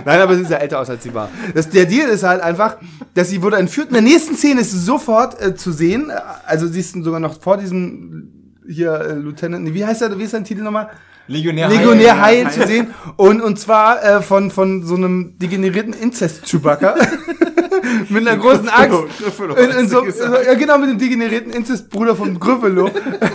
Nein, 0.04 0.20
aber 0.20 0.34
sie 0.34 0.44
sah 0.44 0.56
älter 0.56 0.80
aus, 0.80 0.90
als 0.90 1.04
sie 1.04 1.14
war. 1.14 1.28
Das, 1.54 1.70
der 1.70 1.86
Deal 1.86 2.08
ist 2.08 2.24
halt 2.24 2.42
einfach, 2.42 2.78
dass 3.14 3.30
sie 3.30 3.42
wurde 3.42 3.58
entführt. 3.58 3.88
In 3.88 3.94
der 3.94 4.02
nächsten 4.02 4.34
Szene 4.34 4.62
ist 4.62 4.72
sie 4.72 4.80
sofort 4.80 5.40
äh, 5.40 5.54
zu 5.54 5.70
sehen. 5.70 6.10
Äh, 6.10 6.18
Also 6.46 6.66
sie 6.66 6.80
ist 6.80 6.94
sogar 6.94 7.20
noch 7.20 7.40
vor 7.40 7.58
diesem 7.58 8.32
hier 8.68 8.92
äh, 8.92 9.14
Lieutenant, 9.14 9.62
nee, 9.64 9.72
wie 9.72 9.86
heißt 9.86 10.02
er, 10.02 10.18
wie 10.18 10.24
ist 10.24 10.32
sein 10.32 10.42
Titel 10.42 10.62
nochmal? 10.62 10.90
Legionär. 11.28 11.68
Legionär 11.68 12.20
Heil, 12.20 12.46
Heil 12.46 12.52
zu 12.52 12.66
sehen. 12.66 12.94
Und, 13.16 13.40
und 13.40 13.58
zwar 13.58 14.02
äh, 14.02 14.22
von, 14.22 14.50
von 14.50 14.84
so 14.84 14.96
einem 14.96 15.38
degenerierten 15.38 15.92
Inzest-Chewbacca. 15.92 16.96
mit 18.08 18.26
einer 18.26 18.38
großen 18.38 18.68
Axt. 18.68 18.98
Griffalo, 19.18 19.54
In, 19.54 19.70
in 19.70 19.88
so, 19.88 20.04
ja, 20.04 20.54
genau, 20.54 20.78
mit 20.78 20.90
dem 20.90 20.98
degenerierten 20.98 21.52
Inzestbruder 21.52 22.16
von 22.16 22.38
Griffalo. 22.38 22.90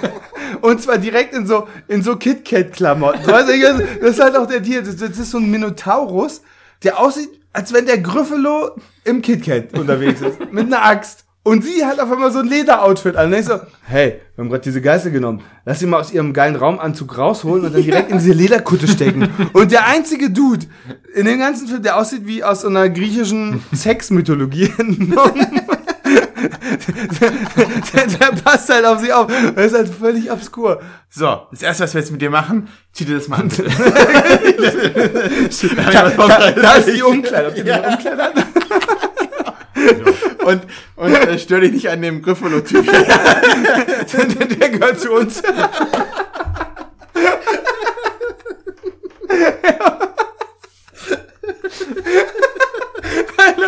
Und 0.61 0.81
zwar 0.81 0.97
direkt 0.97 1.33
in 1.33 1.45
so, 1.45 1.67
in 1.87 2.01
so 2.01 2.15
KitKat-Klamotten. 2.15 3.25
Das 3.25 3.49
ist 3.49 4.19
halt 4.19 4.35
auch 4.35 4.47
der 4.47 4.59
Deal. 4.59 4.83
Das, 4.83 4.95
das 4.95 5.17
ist 5.17 5.31
so 5.31 5.37
ein 5.37 5.49
Minotaurus, 5.49 6.41
der 6.83 6.99
aussieht, 6.99 7.29
als 7.51 7.73
wenn 7.73 7.85
der 7.85 7.99
Griffalo 7.99 8.71
im 9.03 9.21
KitKat 9.21 9.77
unterwegs 9.77 10.21
ist. 10.21 10.51
Mit 10.51 10.67
einer 10.67 10.85
Axt. 10.85 11.25
Und 11.43 11.61
sie 11.65 11.85
hat 11.85 11.99
auf 11.99 12.09
einmal 12.09 12.31
so 12.31 12.39
ein 12.39 12.47
Lederoutfit 12.47 13.17
an. 13.17 13.31
Und 13.31 13.37
ich 13.37 13.45
so, 13.45 13.59
hey, 13.85 14.21
wir 14.35 14.43
haben 14.43 14.49
gerade 14.49 14.63
diese 14.63 14.81
Geißel 14.81 15.11
genommen. 15.11 15.41
Lass 15.65 15.79
sie 15.79 15.85
mal 15.85 15.99
aus 15.99 16.13
ihrem 16.13 16.31
geilen 16.31 16.55
Raumanzug 16.55 17.17
rausholen 17.17 17.65
und 17.65 17.73
dann 17.73 17.83
direkt 17.83 18.09
in 18.11 18.19
diese 18.19 18.31
Lederkutte 18.31 18.87
stecken. 18.87 19.29
Und 19.51 19.71
der 19.71 19.85
einzige 19.87 20.29
Dude 20.29 20.65
in 21.13 21.25
dem 21.25 21.39
ganzen 21.39 21.67
Film, 21.67 21.83
der 21.83 21.97
aussieht 21.97 22.25
wie 22.25 22.45
aus 22.45 22.63
einer 22.63 22.89
griechischen 22.89 23.61
Sexmythologie 23.75 24.71
entnommen. 24.77 25.61
der, 27.93 28.07
der 28.07 28.41
passt 28.41 28.69
halt 28.69 28.85
auf 28.85 28.99
sie 29.01 29.11
auf. 29.11 29.27
Das 29.55 29.65
ist 29.67 29.77
halt 29.77 29.89
völlig 29.89 30.31
obskur. 30.31 30.81
So, 31.09 31.41
das 31.51 31.61
erste, 31.61 31.83
was 31.83 31.93
wir 31.93 32.01
jetzt 32.01 32.11
mit 32.11 32.21
dir 32.21 32.29
machen, 32.29 32.69
zieh 32.93 33.03
dir 33.03 33.15
das 33.15 33.27
mal 33.27 33.41
an. 33.41 33.51
Da, 35.91 36.09
da, 36.09 36.51
da 36.51 36.73
ist 36.75 36.87
die 36.87 37.01
Umkleide. 37.03 37.47
Habt 37.47 37.57
ihr 37.57 37.63
diese 37.63 37.81
Umkleide 37.81 38.23
an? 38.23 38.33
Und 40.45 40.61
und 40.95 41.13
äh, 41.13 41.37
stör 41.39 41.59
dich 41.61 41.71
nicht 41.71 41.89
an 41.89 42.01
dem 42.01 42.21
Griffalo-Typ. 42.21 42.85
Der, 44.13 44.45
der 44.47 44.69
gehört 44.69 44.99
zu 44.99 45.11
uns. 45.11 45.41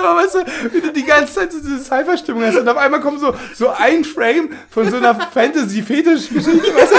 Aber 0.06 0.22
weißt 0.22 0.36
du, 0.36 0.74
wie 0.74 0.82
du 0.82 0.94
die 0.94 1.04
ganze 1.04 1.34
Zeit 1.34 1.52
so 1.52 1.60
diese 1.60 1.80
Cypher-Stimmung 1.80 2.44
hast 2.44 2.58
und 2.58 2.68
auf 2.68 2.78
einmal 2.78 3.02
kommt 3.02 3.20
so, 3.20 3.34
so 3.56 3.70
ein 3.70 4.04
Frame 4.04 4.50
von 4.70 4.90
so 4.90 4.98
einer 4.98 5.16
Fantasy-Fetisch-Geschichte, 5.16 6.76
weißt 6.76 6.92
du? 6.92 6.98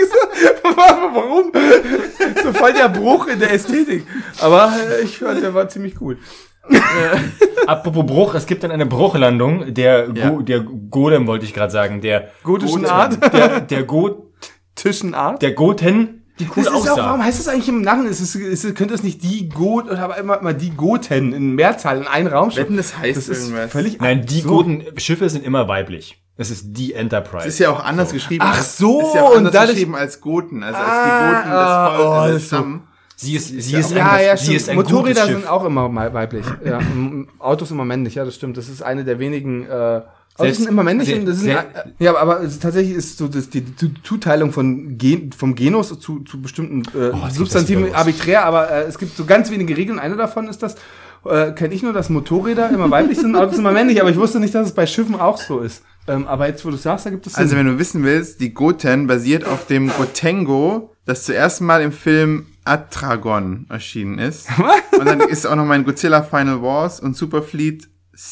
So, 0.00 0.76
Warum? 1.12 1.52
So 2.42 2.52
voll 2.52 2.72
der 2.72 2.88
Bruch 2.88 3.26
in 3.26 3.38
der 3.38 3.52
Ästhetik. 3.52 4.06
Aber 4.40 4.72
äh, 4.90 5.02
ich 5.02 5.18
fand, 5.18 5.42
der 5.42 5.52
war 5.52 5.68
ziemlich 5.68 5.94
gut. 5.94 6.18
Apropos 7.66 8.04
Bruch, 8.06 8.34
es 8.34 8.46
gibt 8.46 8.62
dann 8.64 8.70
eine 8.70 8.86
Bruchlandung 8.86 9.72
der, 9.74 10.08
Ja. 10.14 10.30
Go, 10.30 10.42
der 10.42 10.60
Golem, 10.60 11.26
wollte 11.26 11.44
ich 11.44 11.54
gerade 11.54 11.70
sagen, 11.72 12.00
der, 12.00 12.28
Gotischen 12.42 12.82
Goten. 12.82 12.90
Art. 12.92 13.32
der, 13.32 13.60
der, 13.60 13.82
Go, 13.84 14.32
Tischenart. 14.74 15.42
der 15.42 15.52
Goten, 15.52 16.24
die 16.38 16.44
cool 16.46 16.50
Das 16.56 16.66
ist 16.66 16.70
auch, 16.72 16.80
aussah. 16.92 16.96
warum 17.06 17.24
heißt 17.24 17.38
das 17.38 17.48
eigentlich 17.48 17.68
im 17.68 17.82
Nachen? 17.82 18.06
Ist 18.06 18.20
es, 18.20 18.34
ist 18.34 18.64
es, 18.64 18.74
könnte 18.74 18.94
es 18.94 19.02
nicht 19.02 19.22
die 19.22 19.48
Got 19.50 19.86
oder 19.90 19.98
aber 20.00 20.16
immer, 20.16 20.40
immer 20.40 20.54
die 20.54 20.70
Goten 20.70 21.32
in 21.32 21.54
Mehrzahl 21.54 21.98
in 21.98 22.06
einen 22.06 22.28
Raum 22.28 22.54
Wetten, 22.56 22.76
das 22.76 22.96
heißt 22.96 23.16
Das 23.16 23.28
ist 23.28 23.48
irgendwas. 23.50 23.70
völlig 23.70 24.00
Nein, 24.00 24.24
die 24.26 24.36
absurd. 24.42 24.66
Goten-Schiffe 24.66 25.28
sind 25.28 25.44
immer 25.44 25.68
weiblich. 25.68 26.22
Das 26.38 26.50
ist 26.50 26.68
die 26.72 26.94
Enterprise. 26.94 27.44
Das 27.44 27.52
ist 27.54 27.58
ja 27.58 27.68
auch 27.70 27.84
anders 27.84 28.12
geschrieben. 28.14 28.42
Ach 28.48 28.56
als- 28.56 28.78
so, 28.78 29.02
ist 29.02 29.14
ja 29.14 29.22
auch 29.22 29.32
und 29.32 29.36
anders 29.38 29.52
dadurch- 29.52 29.72
geschrieben 29.74 29.94
als 29.94 30.20
Goten. 30.22 30.62
Also 30.62 30.78
als 30.78 30.88
Ah, 30.88 31.04
die 31.04 31.34
Goten 31.36 31.50
ah, 31.52 31.88
das 31.90 31.96
Volk, 31.98 32.08
oh, 32.08 32.12
also 32.12 32.32
das 32.34 32.42
so- 32.48 32.56
Stamm. 32.56 32.82
Sie 33.22 33.34
ist, 33.36 33.48
sie 33.48 33.76
ist 33.76 33.90
ja, 33.90 34.12
ein, 34.12 34.24
ja, 34.24 34.36
sie 34.36 34.44
stimmt. 34.44 34.56
ist 34.56 34.68
ein 34.70 34.76
Motorräder 34.76 35.26
sind 35.26 35.46
auch 35.46 35.64
immer 35.64 35.92
weiblich. 35.94 36.46
Ja, 36.64 36.78
Autos 37.38 37.70
immer 37.70 37.84
männlich, 37.84 38.14
ja, 38.14 38.24
das 38.24 38.34
stimmt. 38.34 38.56
Das 38.56 38.68
ist 38.70 38.82
eine 38.82 39.04
der 39.04 39.18
wenigen. 39.18 39.64
Äh, 39.66 39.68
Autos 39.68 40.06
Selbst- 40.38 40.58
sind 40.60 40.68
immer 40.70 40.84
männlich. 40.84 41.12
und 41.14 41.26
das 41.26 41.40
sehr- 41.40 41.58
ein, 41.60 41.92
ja, 41.98 42.16
aber, 42.16 42.40
tatsächlich 42.60 42.96
ist 42.96 43.18
so 43.18 43.28
das, 43.28 43.50
die, 43.50 43.60
die 43.60 43.92
Zuteilung 44.02 44.52
von 44.52 44.96
Gen, 44.96 45.32
vom 45.32 45.54
Genus 45.54 45.88
zu, 46.00 46.20
zu 46.20 46.40
bestimmten 46.40 46.80
äh, 46.98 47.10
das 47.10 47.34
Substantiven 47.34 47.94
arbiträr, 47.94 48.44
aber 48.46 48.70
äh, 48.70 48.82
es 48.84 48.96
gibt 48.96 49.14
so 49.16 49.26
ganz 49.26 49.50
wenige 49.50 49.76
Regeln. 49.76 49.98
Eine 49.98 50.16
davon 50.16 50.48
ist 50.48 50.62
das, 50.62 50.76
äh, 51.26 51.50
kenne 51.52 51.74
ich 51.74 51.82
nur, 51.82 51.92
dass 51.92 52.08
Motorräder 52.08 52.70
immer 52.70 52.90
weiblich 52.90 53.18
sind, 53.18 53.36
Autos 53.36 53.58
immer 53.58 53.72
männlich, 53.72 54.00
aber 54.00 54.08
ich 54.08 54.16
wusste 54.16 54.40
nicht, 54.40 54.54
dass 54.54 54.68
es 54.68 54.72
bei 54.74 54.86
Schiffen 54.86 55.16
auch 55.20 55.36
so 55.36 55.60
ist. 55.60 55.82
Ähm, 56.08 56.26
aber 56.26 56.46
jetzt, 56.46 56.64
wo 56.64 56.70
du 56.70 56.76
sagst, 56.78 57.04
da 57.04 57.10
gibt 57.10 57.26
es 57.26 57.34
Sinn. 57.34 57.42
Also 57.42 57.56
wenn 57.56 57.66
du 57.66 57.78
wissen 57.78 58.02
willst, 58.02 58.40
die 58.40 58.54
Goten 58.54 59.06
basiert 59.06 59.44
auf 59.44 59.66
dem 59.66 59.90
Gotengo, 59.90 60.94
das 61.04 61.24
zuerst 61.24 61.60
mal 61.60 61.82
im 61.82 61.92
Film 61.92 62.46
Atragon 62.70 63.66
erschienen 63.68 64.18
ist. 64.18 64.48
und 64.98 65.06
dann 65.06 65.20
ist 65.20 65.46
auch 65.46 65.56
noch 65.56 65.64
mal 65.64 65.76
in 65.76 65.84
Godzilla 65.84 66.22
Final 66.22 66.62
Wars 66.62 67.00
und 67.00 67.16
Superfleet 67.16 67.88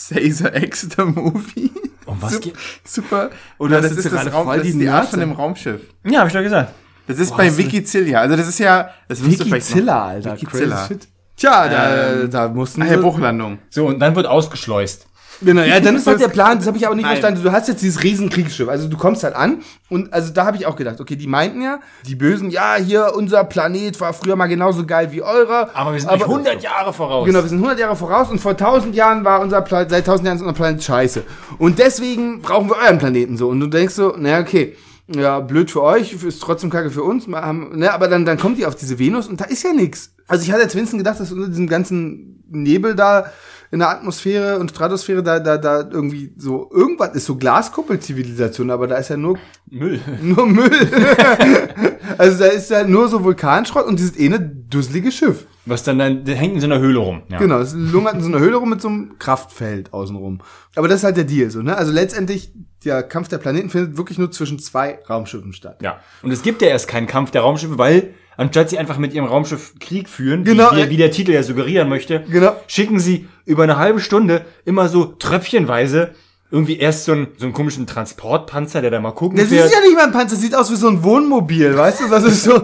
Caesar 0.08 0.54
X 0.54 0.88
the 0.96 1.02
Movie. 1.04 1.70
Um 2.06 2.20
was 2.20 2.40
geht? 2.40 2.54
Super. 2.84 3.30
Oder 3.58 3.80
das 3.80 3.90
sind 3.92 4.04
ist 4.04 4.12
das, 4.12 4.32
Raum, 4.32 4.46
das 4.46 4.66
ist 4.66 4.78
die 4.78 4.88
Art 4.88 5.08
von 5.08 5.20
dem 5.20 5.32
Raumschiff. 5.32 5.80
Ja, 6.04 6.20
hab 6.20 6.28
ich 6.28 6.32
doch 6.32 6.42
gesagt. 6.42 6.72
Das 7.06 7.18
ist 7.18 7.36
bei 7.36 7.54
Wikizilla. 7.56 8.20
Also 8.20 8.36
das 8.36 8.48
ist 8.48 8.58
ja, 8.58 8.90
das 9.08 9.24
Wikizilla, 9.24 10.06
Alter. 10.08 10.40
Wikizilla. 10.40 10.88
Tja, 11.36 11.68
da, 11.68 12.12
Ähm, 12.22 12.30
da 12.30 12.48
mussten 12.48 12.86
sie- 12.86 12.96
Bruchlandung. 12.96 13.58
So, 13.70 13.86
und 13.86 13.98
dann 14.00 14.14
wird 14.14 14.26
ausgeschleust. 14.26 15.06
Genau, 15.40 15.62
ja, 15.62 15.78
dann 15.78 15.96
ist 15.96 16.06
halt 16.06 16.20
der 16.20 16.28
Plan, 16.28 16.58
das 16.58 16.66
habe 16.66 16.76
ich 16.76 16.86
aber 16.86 16.96
nicht 16.96 17.04
Nein. 17.04 17.16
verstanden. 17.16 17.42
Du 17.42 17.52
hast 17.52 17.68
jetzt 17.68 17.82
dieses 17.82 18.02
riesen 18.02 18.28
Kriegsschiff, 18.28 18.68
also 18.68 18.88
du 18.88 18.96
kommst 18.96 19.22
halt 19.22 19.34
an 19.34 19.62
und 19.88 20.12
also 20.12 20.32
da 20.32 20.46
habe 20.46 20.56
ich 20.56 20.66
auch 20.66 20.76
gedacht, 20.76 21.00
okay, 21.00 21.16
die 21.16 21.26
meinten 21.26 21.62
ja, 21.62 21.80
die 22.06 22.16
Bösen, 22.16 22.50
ja, 22.50 22.76
hier 22.76 23.12
unser 23.14 23.44
Planet 23.44 24.00
war 24.00 24.12
früher 24.12 24.36
mal 24.36 24.48
genauso 24.48 24.84
geil 24.84 25.12
wie 25.12 25.22
eurer. 25.22 25.70
Aber 25.74 25.92
wir 25.92 26.00
sind 26.00 26.12
nicht 26.12 26.24
100 26.24 26.62
Jahre 26.62 26.92
voraus. 26.92 27.24
Genau, 27.24 27.42
wir 27.42 27.48
sind 27.48 27.58
100 27.58 27.78
Jahre 27.78 27.96
voraus 27.96 28.30
und 28.30 28.40
vor 28.40 28.52
1000 28.52 28.94
Jahren 28.94 29.24
war 29.24 29.40
unser 29.40 29.62
Planet, 29.62 29.90
seit 29.90 30.00
1000 30.00 30.26
Jahren 30.26 30.36
ist 30.36 30.42
unser 30.42 30.54
Planet 30.54 30.82
scheiße. 30.82 31.22
Und 31.58 31.78
deswegen 31.78 32.42
brauchen 32.42 32.68
wir 32.68 32.76
euren 32.76 32.98
Planeten 32.98 33.36
so. 33.36 33.48
Und 33.48 33.60
du 33.60 33.66
denkst 33.66 33.94
so, 33.94 34.14
naja, 34.16 34.40
okay, 34.40 34.76
ja, 35.08 35.40
blöd 35.40 35.70
für 35.70 35.82
euch, 35.82 36.12
ist 36.12 36.42
trotzdem 36.42 36.70
kacke 36.70 36.90
für 36.90 37.02
uns. 37.02 37.26
Haben, 37.28 37.78
ne, 37.78 37.92
aber 37.92 38.08
dann, 38.08 38.24
dann 38.24 38.38
kommt 38.38 38.58
die 38.58 38.66
auf 38.66 38.74
diese 38.74 38.98
Venus 38.98 39.26
und 39.26 39.40
da 39.40 39.44
ist 39.44 39.62
ja 39.62 39.72
nix. 39.72 40.12
Also 40.26 40.44
ich 40.44 40.52
hatte 40.52 40.62
jetzt 40.62 40.74
wenigstens 40.74 40.98
gedacht, 40.98 41.18
dass 41.18 41.32
unter 41.32 41.48
diesem 41.48 41.66
ganzen 41.66 42.44
Nebel 42.50 42.94
da 42.94 43.30
in 43.70 43.80
der 43.80 43.90
Atmosphäre 43.90 44.58
und 44.58 44.70
Stratosphäre 44.70 45.22
da, 45.22 45.40
da, 45.40 45.58
da 45.58 45.80
irgendwie 45.90 46.32
so 46.36 46.70
irgendwas 46.72 47.14
ist, 47.14 47.26
so 47.26 47.36
Glaskuppelzivilisation, 47.36 48.70
aber 48.70 48.86
da 48.86 48.96
ist 48.96 49.10
ja 49.10 49.16
nur 49.16 49.38
Müll. 49.70 50.00
nur 50.22 50.46
Müll. 50.46 50.70
also 52.18 52.38
da 52.38 52.46
ist 52.46 52.70
ja 52.70 52.84
nur 52.84 53.08
so 53.08 53.22
Vulkanschrott 53.22 53.86
und 53.86 53.98
dieses 53.98 54.18
eine 54.18 54.40
dusselige 54.40 55.12
Schiff. 55.12 55.46
Was 55.66 55.82
dann, 55.82 55.98
dann 55.98 56.24
der 56.24 56.36
hängt 56.36 56.54
in 56.54 56.60
so 56.60 56.66
einer 56.66 56.78
Höhle 56.78 56.98
rum. 56.98 57.22
Ja. 57.28 57.38
Genau, 57.38 57.58
es 57.58 57.74
lungert 57.74 58.14
in 58.14 58.22
so 58.22 58.28
einer 58.28 58.38
Höhle 58.38 58.56
rum 58.56 58.70
mit 58.70 58.80
so 58.80 58.88
einem 58.88 59.18
Kraftfeld 59.18 59.92
außenrum. 59.92 60.40
Aber 60.74 60.88
das 60.88 61.00
ist 61.00 61.04
halt 61.04 61.18
der 61.18 61.24
Deal 61.24 61.50
so, 61.50 61.60
ne? 61.60 61.76
Also 61.76 61.92
letztendlich, 61.92 62.52
der 62.84 63.02
Kampf 63.02 63.28
der 63.28 63.38
Planeten 63.38 63.68
findet 63.68 63.98
wirklich 63.98 64.16
nur 64.16 64.30
zwischen 64.30 64.58
zwei 64.58 64.98
Raumschiffen 65.10 65.52
statt. 65.52 65.80
Ja. 65.82 66.00
Und 66.22 66.30
es 66.30 66.42
gibt 66.42 66.62
ja 66.62 66.68
erst 66.68 66.88
keinen 66.88 67.06
Kampf 67.06 67.32
der 67.32 67.42
Raumschiffe, 67.42 67.76
weil 67.76 68.14
anstatt 68.38 68.70
sie 68.70 68.78
einfach 68.78 68.96
mit 68.96 69.12
ihrem 69.12 69.26
Raumschiff 69.26 69.74
Krieg 69.80 70.08
führen, 70.08 70.44
Genau, 70.44 70.74
wie, 70.74 70.88
wie 70.88 70.96
der 70.96 71.10
Titel 71.10 71.32
ja 71.32 71.42
suggerieren 71.42 71.88
möchte, 71.90 72.24
Genau. 72.30 72.56
schicken 72.66 72.98
sie 72.98 73.28
über 73.44 73.64
eine 73.64 73.76
halbe 73.76 74.00
Stunde 74.00 74.46
immer 74.64 74.88
so 74.88 75.04
tröpfchenweise 75.04 76.14
irgendwie 76.50 76.78
erst 76.78 77.04
so 77.04 77.12
einen, 77.12 77.28
so 77.36 77.44
einen 77.44 77.52
komischen 77.52 77.86
Transportpanzer, 77.86 78.80
der 78.80 78.90
da 78.90 79.00
mal 79.00 79.12
gucken 79.12 79.36
Das 79.38 79.48
fährt. 79.48 79.66
ist 79.66 79.74
ja 79.74 79.80
nicht 79.80 79.94
mal 79.94 80.04
ein 80.04 80.12
Panzer, 80.12 80.34
das 80.34 80.40
sieht 80.40 80.54
aus 80.54 80.70
wie 80.72 80.76
so 80.76 80.88
ein 80.88 81.02
Wohnmobil, 81.02 81.76
weißt 81.76 82.00
du? 82.00 82.08
Das 82.08 82.24
ist 82.24 82.44
so. 82.44 82.62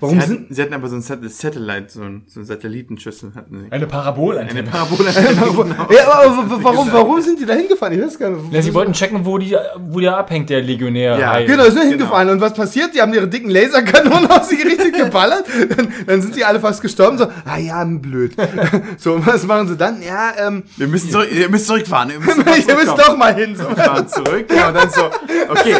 Warum 0.00 0.20
Sie 0.20 0.26
sind. 0.26 0.40
hatten, 0.42 0.54
sie 0.54 0.62
hatten 0.62 0.74
aber 0.74 0.88
so 0.88 0.96
ein 0.96 1.02
Sat 1.02 1.20
Satellite, 1.30 1.86
so 1.88 2.02
ein, 2.02 2.24
so 2.26 2.40
ein 2.40 2.44
Satellitenschüssel 2.44 3.32
hatten 3.34 3.60
sie. 3.64 3.72
Eine 3.72 3.86
Parabolantenne. 3.86 4.60
Eine 4.60 4.68
Parabole. 4.68 5.10
Ja, 5.94 6.12
aber 6.12 6.36
w- 6.36 6.62
warum, 6.62 6.88
warum 6.92 7.20
sind 7.22 7.40
die 7.40 7.46
da 7.46 7.54
hingefahren? 7.54 7.94
Ich 7.98 8.04
weiß 8.04 8.18
gar 8.18 8.30
nicht. 8.30 8.52
Ja, 8.52 8.60
sie 8.60 8.74
wollten 8.74 8.92
checken, 8.92 9.24
wo, 9.24 9.38
die, 9.38 9.56
wo 9.88 10.00
der 10.00 10.16
abhängt, 10.18 10.50
der 10.50 10.60
Legionär. 10.60 11.18
Ja, 11.18 11.32
Hai. 11.32 11.44
Genau, 11.44 11.64
sind 11.70 11.88
hingefahren. 11.88 12.28
Und 12.28 12.40
was 12.40 12.52
passiert? 12.52 12.94
Die 12.94 13.00
haben 13.00 13.14
ihre 13.14 13.28
dicken 13.28 13.48
Laserkanonen 13.48 14.26
auf 14.30 14.44
sie 14.44 14.56
gerichtet 14.56 14.94
geballert. 14.94 15.44
Dann, 15.76 15.88
dann 16.06 16.20
sind 16.22 16.36
die 16.36 16.44
alle 16.44 16.60
fast 16.60 16.82
gestorben. 16.82 17.16
So, 17.18 17.26
ah 17.44 17.56
ja, 17.58 17.82
blöd. 17.84 18.34
So, 18.98 19.14
und 19.14 19.26
was 19.26 19.44
machen 19.46 19.68
sie 19.68 19.76
dann? 19.76 20.02
Ja, 20.02 20.32
ähm, 20.46 20.64
Wir 20.76 20.86
müssen 20.86 21.10
zurück, 21.10 21.28
ihr 21.32 21.48
müsst 21.48 21.66
zurückfahren. 21.66 22.10
Ihr 22.10 22.20
müsst, 22.20 22.68
ihr 22.68 22.74
müsst 22.76 22.88
doch 22.88 23.16
mal 23.16 23.21
hin. 23.28 23.56
So. 23.56 23.64
fahren 23.64 24.08
zurück. 24.08 24.46
Ja, 24.54 24.68
und 24.68 24.74
dann 24.74 24.90
so, 24.90 25.10
okay, 25.48 25.76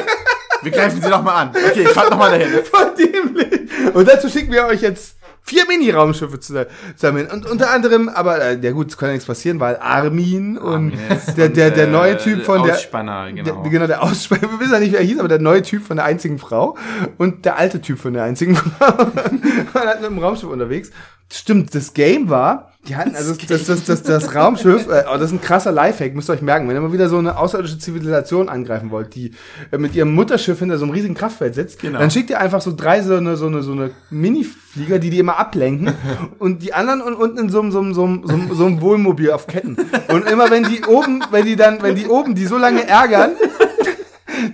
wir 0.63 0.71
greifen 0.71 1.01
sie 1.03 1.09
noch 1.09 1.23
mal 1.23 1.43
an. 1.43 1.51
Okay, 1.51 1.87
fahrt 1.87 2.11
noch 2.11 2.19
mal 2.19 2.31
dahin. 2.31 2.65
Voll 2.71 2.95
dämlich. 2.99 3.71
Und 3.95 4.09
dazu 4.09 4.29
schicken 4.29 4.53
wir 4.53 4.67
euch 4.67 4.83
jetzt 4.83 5.17
vier 5.45 5.67
Mini-Raumschiffe 5.67 6.39
zu 6.39 6.67
sammeln. 6.97 7.29
Und 7.31 7.47
unter 7.47 7.71
anderem, 7.71 8.09
aber, 8.09 8.41
äh, 8.41 8.59
ja 8.61 8.71
gut, 8.71 8.89
es 8.91 8.97
kann 8.97 9.09
ja 9.09 9.15
nichts 9.15 9.27
passieren, 9.27 9.59
weil 9.61 9.77
Armin 9.77 10.57
und 10.57 10.93
Yes. 10.93 11.35
der, 11.35 11.49
der, 11.49 11.71
der 11.71 11.89
neue 11.89 12.17
Typ 12.17 12.45
von 12.45 12.63
der, 12.63 12.75
Ausspanner, 12.75 13.33
genau. 13.33 13.63
Der, 13.63 13.71
genau, 13.71 13.87
der 13.87 14.03
Ausspanner, 14.03 14.43
wir 14.43 14.61
wissen 14.61 14.73
ja 14.73 14.79
nicht, 14.79 14.93
wer 14.93 15.01
er 15.01 15.07
hieß, 15.07 15.19
aber 15.19 15.29
der 15.29 15.41
neue 15.41 15.63
Typ 15.63 15.85
von 15.85 15.97
der 15.97 16.07
einzigen 16.07 16.39
Frau 16.39 16.77
und 17.19 17.45
der 17.45 17.59
alte 17.59 17.81
Typ 17.81 17.99
von 17.99 18.13
der 18.15 18.23
einzigen 18.23 18.55
Frau 18.79 18.87
waren 18.99 19.89
halt 19.89 20.01
mit 20.01 20.11
dem 20.11 20.19
Raumschiff 20.19 20.49
unterwegs. 20.49 20.91
Stimmt, 21.33 21.75
das 21.75 21.95
Game 21.95 22.29
war, 22.29 22.69
die 22.89 22.97
hatten, 22.97 23.15
also 23.15 23.35
das, 23.49 23.65
das, 23.67 23.85
das, 23.85 24.03
das 24.03 24.35
Raumschiff, 24.35 24.89
äh, 24.89 25.05
oh, 25.09 25.13
das 25.17 25.27
ist 25.31 25.33
ein 25.33 25.41
krasser 25.41 25.71
Lifehack, 25.73 26.15
müsst 26.17 26.29
ihr 26.29 26.33
euch 26.35 26.43
merken, 26.43 26.69
wenn 26.69 26.75
ihr 26.75 26.81
mal 26.81 26.93
wieder 26.93 27.09
so 27.09 27.17
eine 27.17 27.39
außerirdische 27.39 27.79
Zivilisation 27.79 28.49
angreifen 28.49 28.91
wollt, 28.91 29.15
die 29.15 29.33
äh, 29.71 29.79
mit 29.79 29.95
ihrem 29.95 30.13
Mutterschiff 30.15 30.59
hinter 30.59 30.79
so 30.79 30.85
einem 30.85 30.93
riesigen 30.93 31.15
Kraftfeld 31.15 31.55
sitzt, 31.55 31.81
Genau. 31.81 32.01
dann 32.01 32.11
schickt 32.11 32.29
ihr 32.31 32.41
einfach 32.41 32.61
so 32.61 32.73
drei 32.77 33.01
so 33.03 33.15
eine, 33.15 33.37
so 33.37 33.47
eine, 33.47 33.63
so 33.63 33.71
eine 33.73 33.93
Mini-Flieger, 34.11 34.99
die 34.99 35.11
die 35.11 35.21
immer 35.21 35.39
ablenken 35.39 35.95
und 36.39 36.63
die 36.63 36.75
anderen 36.75 37.03
un- 37.03 37.15
unten 37.15 37.39
in 37.39 37.49
so 37.51 37.61
einem, 37.61 37.71
so 37.73 37.81
einem, 37.81 37.95
so 37.95 38.03
einem, 38.05 38.23
so 38.27 38.33
einem, 38.35 38.55
so 38.55 38.67
einem 38.67 38.81
Wohnmobil 38.81 39.31
auf 39.31 39.47
Ketten. 39.47 39.77
Und 40.09 40.29
immer 40.29 40.51
wenn 40.51 40.65
die 40.65 40.85
oben, 40.85 41.23
wenn 41.31 41.45
die 41.47 41.57
dann, 41.57 41.83
wenn 41.83 41.95
die 41.95 42.07
oben 42.09 42.35
die 42.35 42.47
so 42.47 42.59
lange 42.59 42.87
ärgern, 42.89 43.31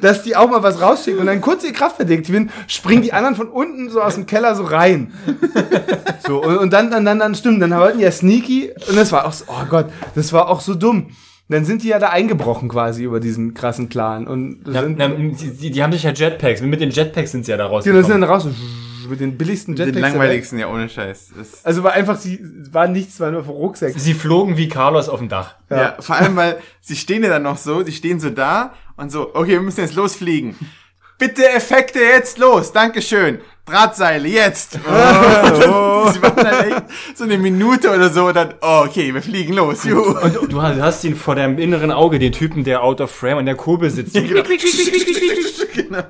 dass 0.01 0.23
die 0.23 0.37
auch 0.37 0.51
mal 0.51 0.63
was 0.63 0.81
rausschicken 0.81 1.21
und 1.21 1.27
dann 1.27 1.41
kurz 1.41 1.65
ihr 1.65 1.73
Kraftfeld 1.73 2.09
deaktivieren, 2.09 2.51
springen 2.67 3.03
die 3.03 3.13
anderen 3.13 3.35
von 3.37 3.49
unten 3.49 3.91
so 3.91 4.01
aus 4.01 4.15
dem 4.15 4.27
Keller 4.27 4.55
so 4.55 4.65
rein. 4.65 5.13
So, 6.27 6.43
und, 6.43 6.59
und 6.59 6.73
dann, 6.75 6.91
dann, 6.91 7.07
dann, 7.07 7.19
dann 7.21 7.35
stimmt, 7.35 7.63
dann 7.63 7.71
wollten 7.71 7.99
die 7.99 8.05
ja 8.05 8.11
sneaky 8.11 8.71
und 8.89 8.97
das 8.97 9.13
war 9.13 9.25
auch 9.25 9.33
so, 9.33 9.47
oh 9.49 9.65
Gott, 9.71 9.87
das 10.15 10.31
war 10.35 10.49
auch 10.49 10.61
so 10.61 10.75
dumm. 10.75 11.07
Dann 11.49 11.65
sind 11.65 11.83
die 11.83 11.89
ja 11.89 11.99
da 11.99 12.11
eingebrochen 12.11 12.69
quasi 12.69 13.03
über 13.05 13.19
diesen 13.21 13.55
krassen 13.55 13.89
Clan 13.89 14.27
und 14.27 14.59
Na, 14.67 14.83
sind, 14.83 14.99
na, 14.99 15.09
die, 15.09 15.51
die, 15.57 15.71
die 15.71 15.83
haben 15.83 15.93
sich 15.93 16.03
ja 16.03 16.11
Jetpacks. 16.13 16.61
Mit 16.61 16.83
den 16.83 16.91
Jetpacks 16.91 17.31
sind 17.33 17.47
sie 17.47 17.53
ja 17.53 17.57
da 17.57 17.69
die 17.69 17.83
sind 17.83 17.95
dann 18.11 18.23
rausgekommen. 18.25 18.25
raus 18.25 18.47
mit 19.09 19.21
den 19.21 19.39
billigsten 19.39 19.75
Den 19.75 19.87
Jetpacks. 19.87 20.03
Welt. 20.05 20.13
langweiligsten, 20.13 20.59
ja, 20.59 20.69
ohne 20.69 20.91
Scheiß. 20.91 21.31
Das, 21.39 21.65
Also 21.65 21.83
war 21.83 21.93
einfach, 21.93 22.19
sie 22.19 22.41
war 22.71 22.89
nichts, 22.89 23.19
war 23.21 23.31
nur 23.31 23.43
Rucksäcke. 23.45 23.99
Sie 23.99 24.13
flogen 24.13 24.59
wie 24.59 24.69
Carlos 24.69 25.09
auf 25.09 25.21
dem 25.21 25.31
Dach. 25.31 25.55
ja. 25.71 25.97
vor 26.01 26.17
allem, 26.17 26.37
weil 26.37 26.59
sie 26.83 26.97
stehen 26.97 27.23
ja 27.23 27.31
dann 27.31 27.45
noch 27.45 27.57
so, 27.57 27.83
die 27.83 27.93
stehen 27.93 28.21
so 28.21 28.29
da 28.29 28.75
und 28.99 29.11
so, 29.11 29.35
okay, 29.35 29.53
wir 29.53 29.61
müssen 29.61 29.81
jetzt 29.81 29.95
losfliegen. 29.95 30.55
Bitte 31.19 31.49
Effekte 31.49 31.99
jetzt 32.01 32.39
los, 32.39 32.73
Dankeschön. 32.73 33.39
Drahtseile, 33.65 34.29
jetzt. 34.29 34.79
Oh. 34.87 36.11
sie 36.13 36.21
machen 36.21 36.45
halt 36.47 36.73
echt 36.73 36.85
so 37.15 37.25
eine 37.25 37.39
Minute 37.39 37.91
oder 37.91 38.09
so 38.11 38.27
und 38.27 38.37
dann, 38.37 38.55
oh, 38.63 38.85
okay, 38.87 39.13
wir 39.13 39.21
fliegen 39.21 39.55
los. 39.55 39.85
Juhu. 39.85 40.17
Und 40.19 40.53
du, 40.53 40.63
hast 40.63 41.05
ihn 41.05 41.17
vor 41.17 41.35
deinem 41.35 41.59
inneren 41.59 41.91
Auge, 41.91 42.19
den 42.19 42.33
Typen, 42.33 42.65
der 42.65 42.83
out 42.83 43.01
of 43.01 43.11
frame 43.11 43.39
an 43.39 43.47
der 43.47 43.57
Kurbel 43.57 43.91
sitzt. 43.91 44.15
genau. 45.75 46.03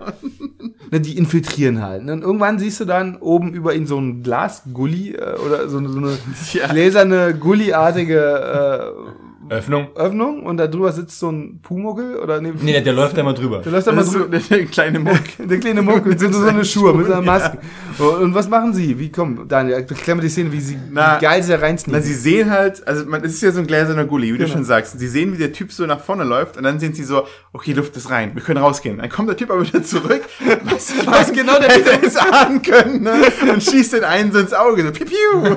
Ne, 0.91 1.01
die 1.01 1.18
infiltrieren 1.18 1.82
halt. 1.82 2.05
Ne? 2.05 2.12
Und 2.12 2.22
irgendwann 2.22 2.59
siehst 2.59 2.80
du 2.80 2.84
dann 2.84 3.16
oben 3.16 3.53
über 3.53 3.74
ihn 3.74 3.86
so 3.86 3.99
ein 3.99 4.22
Glasgully 4.22 5.14
äh, 5.14 5.36
oder 5.45 5.68
so 5.68 5.78
eine, 5.78 5.89
so 5.89 5.99
eine 5.99 6.18
Ja. 6.53 6.68
gläserne, 6.68 7.34
gullyartige 7.34 8.95
äh, 8.95 9.28
Öffnung 9.51 10.42
und 10.42 10.57
da 10.57 10.66
drüber 10.66 10.92
sitzt 10.92 11.18
so 11.18 11.30
ein 11.30 11.61
Pumogel 11.62 12.16
oder 12.16 12.40
nee, 12.40 12.53
Nee, 12.61 12.72
der, 12.72 12.80
der 12.82 12.92
läuft 12.94 13.16
da 13.16 13.22
mal 13.22 13.34
drüber. 13.34 13.59
der 13.61 13.72
läuft 13.72 13.86
da 13.86 13.92
mal 13.92 14.03
ist 14.03 14.12
so, 14.12 14.20
so 14.20 14.24
der 14.26 14.40
kleine 14.66 14.99
Muck. 14.99 15.18
der 15.38 15.59
kleine 15.61 15.82
Muck 15.82 16.07
mit 16.07 16.20
so, 16.20 16.30
so 16.32 16.46
eine 16.46 16.64
Schuhe, 16.66 16.94
mit 16.94 17.07
einer 17.07 17.22
Maske. 17.22 17.59
Und 17.99 18.34
was 18.34 18.49
machen 18.49 18.74
sie? 18.74 18.99
Wie 18.99 19.11
komm, 19.11 19.46
Daniel, 19.49 19.74
erklär 19.76 20.16
mir 20.16 20.22
die 20.22 20.28
Szene, 20.28 20.53
wie 20.53 20.61
sie 20.61 20.78
Na, 20.90 21.16
wie 21.18 21.24
geil 21.24 21.42
sie 21.42 21.51
da 21.51 21.57
Na, 21.59 21.64
reinsneaken. 21.66 22.03
sie 22.03 22.14
sehen 22.14 22.51
halt, 22.51 22.86
also 22.86 23.05
man, 23.07 23.24
es 23.24 23.34
ist 23.34 23.42
ja 23.42 23.51
so 23.53 23.61
ein 23.61 23.66
gläserner 23.66 24.05
Gully, 24.05 24.28
wie 24.34 24.38
du 24.38 24.44
Genau. 24.44 24.53
schon 24.57 24.64
sagst. 24.64 24.99
Sie 24.99 25.09
sehen, 25.09 25.32
wie 25.34 25.38
der 25.38 25.53
Typ 25.53 25.72
so 25.72 25.84
nach 25.86 26.01
vorne 26.01 26.24
läuft 26.24 26.57
und 26.57 26.62
dann 26.62 26.78
sehen 26.78 26.94
sie 26.94 27.03
so, 27.05 27.24
okay, 27.53 27.72
Luft 27.72 27.96
ist 27.96 28.11
rein, 28.11 28.32
wir 28.34 28.42
können 28.42 28.59
rausgehen. 28.62 28.99
Dann 28.99 29.09
kommt 29.09 29.28
der 29.28 29.36
Typ 29.36 29.51
aber 29.51 29.66
wieder 29.66 29.82
zurück, 29.82 30.22
was, 30.64 30.92
was 31.07 31.32
genau 31.32 31.59
der 31.59 31.68
hätte 31.70 32.07
es 32.07 32.16
ahnen 32.16 32.62
können, 32.62 33.03
ne? 33.03 33.14
und 33.53 33.62
schießt 33.62 33.94
den 33.94 34.05
einen 34.05 34.30
so 34.32 34.38
ins 34.38 34.53
Auge, 34.53 34.84
so 34.84 34.92
piu, 34.92 35.05
piu. 35.05 35.57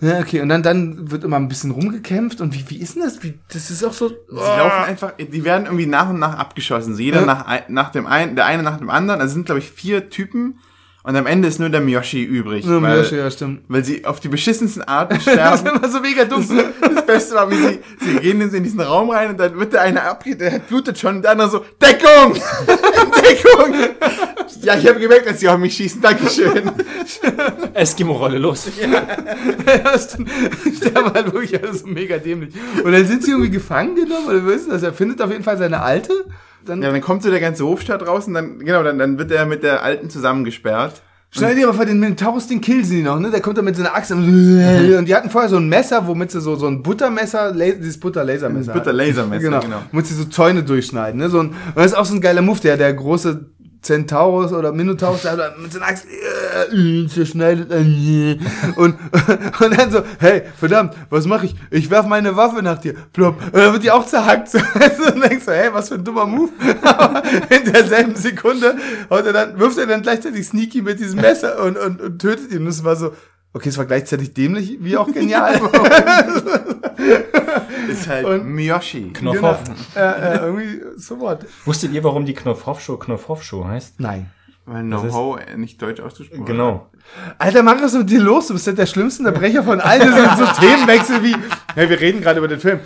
Ja, 0.00 0.18
okay, 0.20 0.40
und 0.40 0.48
dann, 0.48 0.62
dann 0.62 1.10
wird 1.10 1.24
immer 1.24 1.36
ein 1.36 1.48
bisschen 1.48 1.70
rumgekämpft 1.72 2.40
und 2.40 2.54
wie, 2.54 2.64
wie 2.68 2.80
ist 2.80 2.89
denn 2.94 3.02
das? 3.02 3.18
Das 3.52 3.70
ist 3.70 3.84
auch 3.84 3.92
so. 3.92 4.08
Sie 4.08 4.34
laufen 4.34 4.84
einfach, 4.84 5.12
die 5.18 5.44
werden 5.44 5.64
irgendwie 5.66 5.86
nach 5.86 6.08
und 6.10 6.18
nach 6.18 6.36
abgeschossen. 6.38 6.94
So 6.94 7.00
jeder 7.02 7.20
Ja. 7.20 7.26
nach, 7.26 7.68
nach 7.68 7.90
dem 7.90 8.06
einen, 8.06 8.36
der 8.36 8.46
eine 8.46 8.62
nach 8.62 8.78
dem 8.78 8.90
anderen. 8.90 9.20
Also 9.20 9.34
sind, 9.34 9.46
glaube 9.46 9.58
ich, 9.60 9.70
vier 9.70 10.10
Typen 10.10 10.58
und 11.02 11.16
am 11.16 11.26
Ende 11.26 11.48
ist 11.48 11.58
nur 11.58 11.70
der 11.70 11.80
Miyoshi 11.80 12.22
übrig. 12.22 12.64
Ja, 12.64 12.82
weil, 12.82 12.96
Miyoshi, 12.96 13.16
ja, 13.16 13.30
stimmt. 13.30 13.62
weil 13.68 13.84
sie 13.84 14.04
auf 14.04 14.20
die 14.20 14.28
beschissensten 14.28 14.82
Arten 14.82 15.14
Das 15.24 15.32
sterben. 15.34 15.66
ist 15.66 15.76
immer 15.76 15.88
so 15.88 16.00
mega 16.00 16.24
dumm. 16.24 16.46
Das 16.94 17.06
Beste 17.06 17.34
war, 17.34 17.50
wie 17.50 17.56
sie, 17.56 17.78
sie 18.00 18.16
gehen 18.20 18.40
in 18.40 18.62
diesen 18.62 18.80
Raum 18.80 19.10
rein 19.10 19.30
und 19.30 19.40
dann 19.40 19.58
wird 19.58 19.72
der 19.72 19.82
eine 19.82 20.02
abgeht, 20.02 20.40
der 20.40 20.58
blutet 20.58 20.98
schon 20.98 21.16
und 21.16 21.22
der 21.22 21.32
andere 21.32 21.50
so, 21.50 21.64
Deckung! 21.80 22.34
Deckung! 23.16 23.74
Ja, 24.62 24.76
ich 24.76 24.86
habe 24.86 25.00
gemerkt, 25.00 25.26
dass 25.26 25.40
sie 25.40 25.48
auf 25.48 25.58
mich 25.58 25.74
schießen. 25.74 26.02
Dankeschön. 26.02 26.70
Eskimo-Rolle, 27.72 28.36
los. 28.38 28.68
Ja, 28.78 29.98
stimmt. 29.98 30.28
Der 30.84 30.94
war 30.96 31.14
wirklich 31.32 31.62
alles 31.62 31.80
so 31.80 31.86
mega 31.86 32.18
dämlich. 32.18 32.52
Und 32.84 32.92
dann 32.92 33.06
sind 33.06 33.24
sie 33.24 33.30
irgendwie 33.30 33.50
gefangen 33.50 33.94
genommen, 33.94 34.26
oder 34.26 34.54
ist 34.54 34.70
das? 34.70 34.82
Er 34.82 34.92
findet 34.92 35.22
auf 35.22 35.30
jeden 35.30 35.44
Fall 35.44 35.56
seine 35.56 35.80
Alte. 35.80 36.12
Dann 36.64 36.82
Ja, 36.82 36.90
dann 36.90 37.00
kommt 37.00 37.22
so 37.22 37.30
der 37.30 37.40
ganze 37.40 37.64
Hofstaat 37.64 38.06
raus 38.06 38.26
und 38.26 38.34
dann, 38.34 38.58
genau, 38.58 38.82
dann, 38.82 38.98
dann 38.98 39.18
wird 39.18 39.30
er 39.30 39.46
mit 39.46 39.62
der 39.62 39.82
Alten 39.82 40.10
zusammengesperrt. 40.10 41.02
Schnell 41.32 41.54
dir 41.54 41.68
aber 41.68 41.74
vor 41.74 41.86
den 41.86 42.00
Minotaurus, 42.00 42.48
den 42.48 42.60
killen 42.60 42.84
sie 42.84 43.02
noch, 43.02 43.20
ne? 43.20 43.30
Der 43.30 43.40
kommt 43.40 43.56
da 43.56 43.62
mit 43.62 43.76
seiner 43.76 43.94
Axt 43.94 44.10
und, 44.10 44.24
und 44.98 45.04
die 45.06 45.14
hatten 45.14 45.30
vorher 45.30 45.48
so 45.48 45.58
ein 45.58 45.68
Messer, 45.68 46.06
womit 46.08 46.32
sie 46.32 46.40
so, 46.40 46.56
so 46.56 46.66
ein 46.66 46.82
Buttermesser, 46.82 47.52
dieses 47.52 48.00
Butter-Lasermesser. 48.00 48.72
Butter-Lasermesser, 48.72 49.40
genau. 49.44 49.60
genau. 49.60 49.82
Womit 49.92 50.08
sie 50.08 50.14
so 50.14 50.24
Zäune 50.24 50.64
durchschneiden, 50.64 51.20
ne? 51.20 51.30
So 51.30 51.38
ein, 51.38 51.50
und 51.50 51.76
das 51.76 51.86
ist 51.86 51.94
auch 51.94 52.04
so 52.04 52.14
ein 52.14 52.20
geiler 52.20 52.42
Move, 52.42 52.58
der, 52.60 52.76
der 52.76 52.92
große 52.92 53.46
Centaurus 53.82 54.52
oder 54.52 54.72
Minotaurus, 54.72 55.22
der 55.22 55.32
hat 55.32 55.58
mit 55.58 55.72
seiner 55.72 55.86
Axt, 55.86 56.06
äh, 56.06 56.74
äh, 56.74 57.06
zerschneidet, 57.08 57.70
äh, 57.70 58.38
und, 58.76 58.96
und 59.60 59.78
dann 59.78 59.90
so, 59.90 60.02
hey, 60.18 60.42
verdammt, 60.58 60.94
was 61.08 61.26
mache 61.26 61.46
ich? 61.46 61.54
Ich 61.70 61.90
werf 61.90 62.06
meine 62.06 62.36
Waffe 62.36 62.62
nach 62.62 62.78
dir, 62.78 62.94
plopp, 63.12 63.42
und 63.42 63.54
dann 63.54 63.72
wird 63.72 63.82
die 63.82 63.90
auch 63.90 64.06
zerhackt. 64.06 64.54
und 64.54 65.22
denkst 65.22 65.46
du, 65.46 65.52
hey, 65.52 65.70
was 65.72 65.88
für 65.88 65.94
ein 65.94 66.04
dummer 66.04 66.26
Move. 66.26 66.50
Aber 66.82 67.22
in 67.50 67.72
derselben 67.72 68.14
Sekunde 68.14 68.76
er 69.08 69.32
dann, 69.32 69.58
wirft 69.58 69.78
er 69.78 69.86
dann 69.86 70.02
gleichzeitig 70.02 70.46
Sneaky 70.46 70.82
mit 70.82 71.00
diesem 71.00 71.20
Messer 71.20 71.62
und, 71.62 71.78
und, 71.78 72.00
und 72.00 72.18
tötet 72.18 72.52
ihn. 72.52 72.62
Und 72.62 72.68
es 72.68 72.84
war 72.84 72.96
so, 72.96 73.12
okay, 73.52 73.68
es 73.68 73.78
war 73.78 73.84
gleichzeitig 73.86 74.34
dämlich 74.34 74.78
wie 74.80 74.96
auch 74.96 75.10
genial. 75.12 75.60
Ist 77.90 78.08
halt 78.08 78.26
Und- 78.26 78.46
Miyoshi. 78.46 79.10
Knopfhoff. 79.12 79.60
äh, 79.96 80.00
äh, 80.00 80.36
irgendwie 80.38 80.80
so 80.96 81.18
what? 81.20 81.46
Wusstet 81.64 81.92
ihr, 81.92 82.04
warum 82.04 82.24
die 82.26 82.34
Knopfhoff-Show 82.34 82.96
Knopfhoff-Show 82.98 83.64
heißt? 83.66 83.98
Nein. 84.00 84.30
Weil 84.66 84.84
No-Ho 84.84 85.38
nicht 85.56 85.80
deutsch 85.82 86.00
ausgesprochen 86.00 86.44
Genau. 86.44 86.90
Alter, 87.38 87.64
was 87.64 87.92
ist 87.92 87.98
mit 87.98 88.10
dir 88.10 88.20
los? 88.20 88.46
Du 88.48 88.52
bist 88.54 88.66
ja 88.66 88.72
der 88.72 88.86
schlimmste 88.86 89.24
Unterbrecher 89.24 89.64
von 89.64 89.80
allen. 89.80 90.00
Das 90.12 90.36
sind 90.38 90.46
so 90.48 90.52
Themenwechsel 90.60 91.22
wie, 91.24 91.34
hey, 91.74 91.88
wir 91.88 91.98
reden 91.98 92.20
gerade 92.20 92.38
über 92.38 92.46
den 92.48 92.60
Film. 92.60 92.78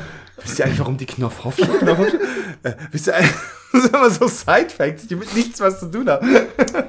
Wisst 0.43 0.59
ihr 0.59 0.65
eigentlich, 0.65 0.79
warum 0.81 0.97
die 0.97 1.05
Knopfhoff 1.07 1.57
Knopfhoff 1.57 2.15
äh, 2.63 2.73
Wisst 2.91 3.09
ihr 3.09 3.17
eigentlich, 3.17 3.35
das 3.75 3.83
sind 3.83 3.97
immer 3.97 4.11
so 4.11 4.29
Side-Facts, 4.29 5.09
die 5.09 5.17
mit 5.17 5.35
nichts 5.35 5.61
was 5.61 5.81
zu 5.81 5.91
tun 5.91 6.09
haben. 6.09 6.29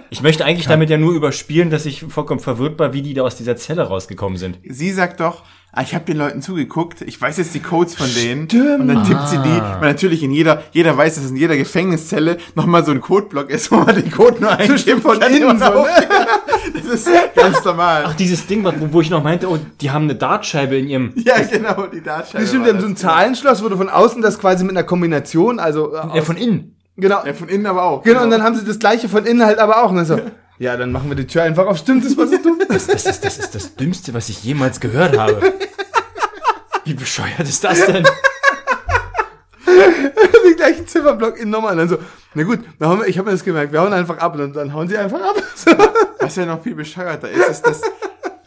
Ich 0.10 0.22
möchte 0.22 0.46
eigentlich 0.46 0.68
damit 0.68 0.90
ja 0.90 0.98
nur 0.98 1.14
überspielen, 1.14 1.70
dass 1.70 1.86
ich 1.86 2.06
vollkommen 2.08 2.40
verwirrt 2.40 2.80
war, 2.80 2.94
wie 2.94 3.02
die 3.02 3.14
da 3.14 3.24
aus 3.24 3.36
dieser 3.36 3.58
Zelle 3.58 3.84
rausgekommen 3.84 4.38
sind. 4.38 4.60
Sie 4.64 4.92
sagt 4.92 5.20
doch, 5.20 5.44
ah, 5.76 5.82
ich 5.82 5.94
habe 5.94 6.06
den 6.06 6.18
Leuten 6.18 6.42
zugeguckt, 6.42 7.02
ich 7.02 7.20
weiß 7.20 7.38
jetzt 7.38 7.54
die 7.54 7.60
Codes 7.60 7.96
von 7.96 8.08
denen. 8.14 8.44
Und 8.80 8.88
dann 8.88 9.04
tippt 9.04 9.28
sie 9.28 9.38
die. 9.38 9.50
Und 9.50 9.82
natürlich 9.82 10.24
in 10.24 10.32
jeder, 10.32 10.64
jeder 10.72 10.96
weiß, 10.96 11.16
dass 11.16 11.30
in 11.30 11.36
jeder 11.36 11.58
Gefängniszelle 11.58 12.38
nochmal 12.56 12.86
so 12.86 12.92
ein 12.92 13.02
Codeblock 13.02 13.50
ist, 13.50 13.72
wo 13.72 13.78
man 13.78 13.96
den 13.96 14.10
Code 14.10 14.42
nur 14.42 14.52
eingeben 14.52 15.02
von 15.02 15.20
kann. 15.20 15.34
innen 15.34 15.60
so, 15.60 15.66
ne? 15.66 15.86
Das 16.74 16.86
ist 16.86 17.10
ganz 17.36 17.64
normal. 17.64 18.04
Ach, 18.08 18.16
dieses 18.16 18.48
Ding, 18.48 18.64
wo, 18.64 18.72
wo 18.92 19.02
ich 19.02 19.10
noch 19.10 19.24
meinte, 19.24 19.50
oh, 19.50 19.58
die 19.82 19.92
haben 19.92 20.06
eine 20.06 20.16
Dartscheibe 20.16 20.78
in 20.78 20.88
ihrem... 20.88 21.14
ja, 21.16 21.42
genau, 21.42 21.88
die 21.88 22.02
Dartscheibe. 22.02 22.44
Das 22.44 22.50
stimmt, 22.50 22.66
die 22.66 22.70
haben 22.70 22.80
so 22.80 22.88
ein 22.88 22.94
das. 22.94 23.02
Zahlenschloss, 23.02 23.64
wo 23.64 23.70
du 23.70 23.78
von 23.78 23.90
außen 23.90 24.22
das 24.22 24.40
quasi 24.40 24.64
mit 24.64 24.72
einer 24.72 24.84
Kombination, 24.84 25.60
also, 25.60 25.94
äh, 25.94 25.98
aus, 25.98 26.26
von 26.26 26.38
innen. 26.38 26.75
Genau, 26.98 27.26
Ja, 27.26 27.34
von 27.34 27.50
innen 27.50 27.66
aber 27.66 27.84
auch. 27.84 28.04
genau, 28.04 28.24
und 28.24 28.30
dann 28.32 28.44
haben 28.44 28.56
sie 28.56 28.66
das 28.66 28.80
gleiche 28.80 29.10
von 29.10 29.26
innen 29.26 29.46
halt 29.46 29.60
aber 29.60 29.84
auch. 29.84 29.90
Und 29.90 29.98
dann 29.98 30.06
so, 30.06 30.20
ja, 30.58 30.78
dann 30.78 30.92
machen 30.92 31.10
wir 31.10 31.16
die 31.16 31.28
Tür 31.28 31.44
einfach 31.44 31.66
auf. 31.66 31.78
Stimmt 31.78 32.06
das, 32.06 32.18
was 32.18 32.32
du 32.32 32.38
tust? 32.38 32.70
Das 32.70 32.88
ist, 33.06 33.26
das 33.26 33.38
ist 33.38 33.56
das 33.56 33.76
Dümmste, 33.76 34.14
was 34.14 34.30
ich 34.30 34.44
jemals 34.44 34.80
gehört 34.80 35.18
habe. 35.18 35.54
Wie 36.86 36.94
bescheuert 36.94 37.42
ist 37.42 37.64
das 37.64 37.86
denn? 37.86 38.04
den 40.46 40.56
gleichen 40.56 40.88
Zifferblock 40.88 41.38
innen 41.40 41.52
nochmal. 41.52 41.74
Und 41.74 41.78
dann 41.80 41.90
so, 41.90 41.98
na 42.34 42.44
gut, 42.44 42.60
dann 42.80 42.90
haben 42.90 43.00
wir, 43.00 43.08
ich 43.08 43.18
habe 43.18 43.26
mir 43.28 43.32
das 43.34 43.44
gemerkt, 43.44 43.74
wir 43.74 43.82
hauen 43.82 43.94
einfach 43.94 44.18
ab. 44.20 44.34
Und 44.34 44.40
dann, 44.40 44.54
dann 44.54 44.74
hauen 44.74 44.88
sie 44.88 44.98
einfach 44.98 45.22
ab. 45.22 45.36
So. 45.56 45.72
Was 46.20 46.36
ja 46.36 46.46
noch 46.46 46.62
viel 46.64 46.76
bescheuerter 46.76 47.30
ist, 47.30 47.50
ist, 47.50 47.62
dass, 47.66 47.82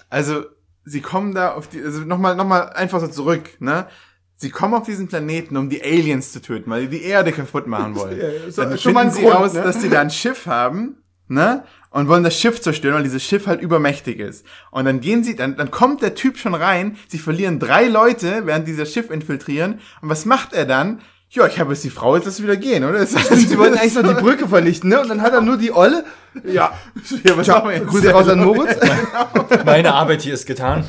also, 0.09 0.45
sie 0.85 1.01
kommen 1.01 1.35
da 1.35 1.53
auf 1.53 1.69
die, 1.69 1.83
also 1.83 2.01
nochmal, 2.01 2.35
nochmal 2.35 2.71
einfach 2.71 3.01
so 3.01 3.09
zurück, 3.09 3.61
ne? 3.61 3.87
Sie 4.41 4.51
kommen 4.51 4.75
auf 4.75 4.85
diesen 4.87 5.09
Planeten, 5.09 5.57
um 5.57 5.69
die 5.69 5.83
Aliens 5.83 6.31
zu 6.33 6.41
töten, 6.41 6.71
weil 6.71 6.87
die 6.87 6.99
die 6.99 7.05
Erde 7.05 7.33
kaputt 7.33 7.67
machen 7.67 7.97
wollen. 7.97 8.19
So- 8.53 8.63
Dann 8.63 8.79
schon 8.79 8.95
finden 8.95 9.11
sie 9.11 9.23
Grund, 9.23 9.35
raus, 9.35 9.53
ne? 9.55 9.63
dass 9.63 9.83
sie 9.83 9.91
da 9.91 10.01
ein 10.01 10.11
Schiff 10.11 10.47
haben, 10.47 11.03
ne? 11.27 11.65
Und 11.91 12.07
wollen 12.07 12.23
das 12.23 12.39
Schiff 12.39 12.61
zerstören, 12.61 12.95
weil 12.97 13.03
dieses 13.03 13.25
Schiff 13.25 13.47
halt 13.49 13.61
übermächtig 13.63 14.21
ist. 14.21 14.47
Und 14.71 14.85
dann 14.85 15.01
gehen 15.01 15.25
sie, 15.25 15.35
dann, 15.35 15.57
dann 15.57 15.71
kommt 15.71 16.03
der 16.03 16.15
Typ 16.15 16.37
schon 16.39 16.55
rein, 16.55 16.97
sie 17.09 17.19
verlieren 17.19 17.59
drei 17.59 17.89
Leute, 17.89 18.43
während 18.45 18.69
die 18.69 18.77
das 18.77 18.93
Schiff 18.93 19.11
infiltrieren. 19.11 19.81
Und 20.03 20.09
was 20.09 20.25
macht 20.25 20.53
er 20.53 20.67
dann? 20.67 21.01
Ja, 21.31 21.47
ich 21.47 21.59
habe 21.61 21.73
jetzt 21.73 21.85
die 21.85 21.91
Frau, 21.91 22.17
jetzt 22.17 22.25
lass 22.25 22.43
wieder 22.43 22.57
gehen, 22.57 22.85
oder? 22.85 23.05
Sie 23.07 23.59
wollten 23.59 23.77
eigentlich 23.77 23.95
noch 23.95 24.15
die 24.15 24.15
Brücke 24.23 24.49
vernichten, 24.49 24.89
ne? 24.89 25.01
Und 25.01 25.09
dann 25.11 25.21
hat 25.21 25.35
er 25.35 25.43
nur 25.43 25.59
die 25.59 25.73
Olle. 25.73 26.05
Ja, 26.45 26.73
ja, 27.25 27.37
was 27.37 27.47
machen 27.47 27.69
wir 27.69 27.77
jetzt? 27.77 27.87
Grüße 27.87 28.11
raus 28.11 28.29
an 28.29 28.45
Moritz. 28.45 28.79
Meine 29.67 29.93
Arbeit 29.93 30.23
hier 30.23 30.35
ist 30.35 30.47
getan. 30.47 30.85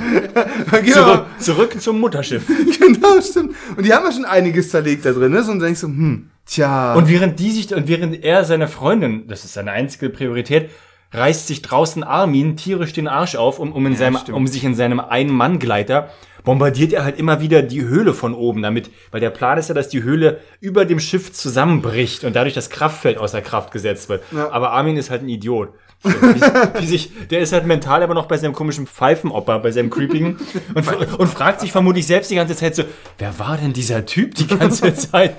genau, 0.72 0.94
Zurück, 0.94 1.26
zurück 1.40 1.82
zum 1.82 2.00
Mutterschiff. 2.00 2.44
genau, 2.48 3.20
stimmt. 3.22 3.56
Und 3.76 3.86
die 3.86 3.94
haben 3.94 4.06
ja 4.06 4.12
schon 4.14 4.26
einiges 4.26 4.70
zerlegt 4.70 5.06
da 5.06 5.12
drin, 5.12 5.32
ne? 5.32 5.44
So, 5.44 5.52
Und 5.52 5.60
dann 5.60 5.68
denkst 5.68 5.82
du, 5.82 5.88
hm, 5.88 6.30
tja. 6.46 6.94
Und 6.94 7.10
während 7.10 7.40
die 7.40 7.52
sich, 7.52 7.74
und 7.76 7.88
während 7.90 8.24
er 8.24 8.46
seine 8.46 8.70
Freundin, 8.70 9.28
das 9.28 9.44
ist 9.44 9.54
seine 9.56 9.72
einzige 9.72 10.10
Priorität, 10.10 10.70
reißt 11.12 11.48
sich 11.48 11.62
draußen 11.62 12.04
Armin 12.04 12.56
tierisch 12.56 12.94
den 12.94 13.08
Arsch 13.08 13.36
auf, 13.36 13.60
um, 13.60 13.74
um, 13.74 13.86
in 13.86 13.96
seinem, 13.98 14.18
stimmt. 14.18 14.38
um 14.38 14.48
sich 14.48 14.64
in 14.64 14.76
seinem 14.76 15.00
Ein-Mann-Gleiter 15.00 16.10
bombardiert 16.44 16.94
er 16.94 17.04
halt 17.04 17.18
immer 17.18 17.42
wieder 17.42 17.62
die 17.62 17.84
Höhle 17.84 18.14
von 18.14 18.34
oben 18.34 18.62
damit, 18.62 18.90
weil 19.12 19.22
der 19.22 19.30
Plan 19.30 19.58
ist 19.58 19.70
ja, 19.70 19.76
dass 19.76 19.90
die 19.90 20.04
Höhle 20.04 20.40
über 20.62 20.86
dem 20.86 21.00
Schiff 21.00 21.32
zusammenbricht 21.32 22.24
und 22.24 22.36
dadurch 22.36 22.54
das 22.54 22.70
Kraftfeld 22.70 23.18
außer 23.18 23.42
Kraft 23.42 23.72
gesetzt 23.72 24.10
wird. 24.10 24.24
Ja. 24.32 24.52
Aber 24.52 24.72
Armin 24.72 24.98
ist 24.98 25.10
halt 25.10 25.24
ein 25.24 25.30
Idiot. 25.30 25.70
Wie, 26.02 26.10
wie 26.12 26.86
sich, 26.86 27.12
der 27.28 27.42
ist 27.42 27.52
halt 27.52 27.66
mental 27.66 28.02
aber 28.02 28.14
noch 28.14 28.28
bei 28.28 28.38
seinem 28.38 28.54
komischen 28.54 28.88
Pfeifenoper, 28.88 29.60
bei 29.60 29.72
seinem 29.72 29.90
creepigen 29.90 30.38
und, 30.74 31.20
und 31.20 31.28
fragt 31.28 31.60
sich 31.60 31.74
vermutlich 31.74 32.08
selbst 32.08 32.32
die 32.32 32.36
ganze 32.36 32.56
Zeit 32.56 32.74
so, 32.74 32.84
wer 33.18 33.38
war 33.38 33.58
denn 33.58 33.74
dieser 33.74 34.06
Typ 34.06 34.34
die 34.36 34.48
ganze 34.48 34.94
Zeit? 34.94 35.36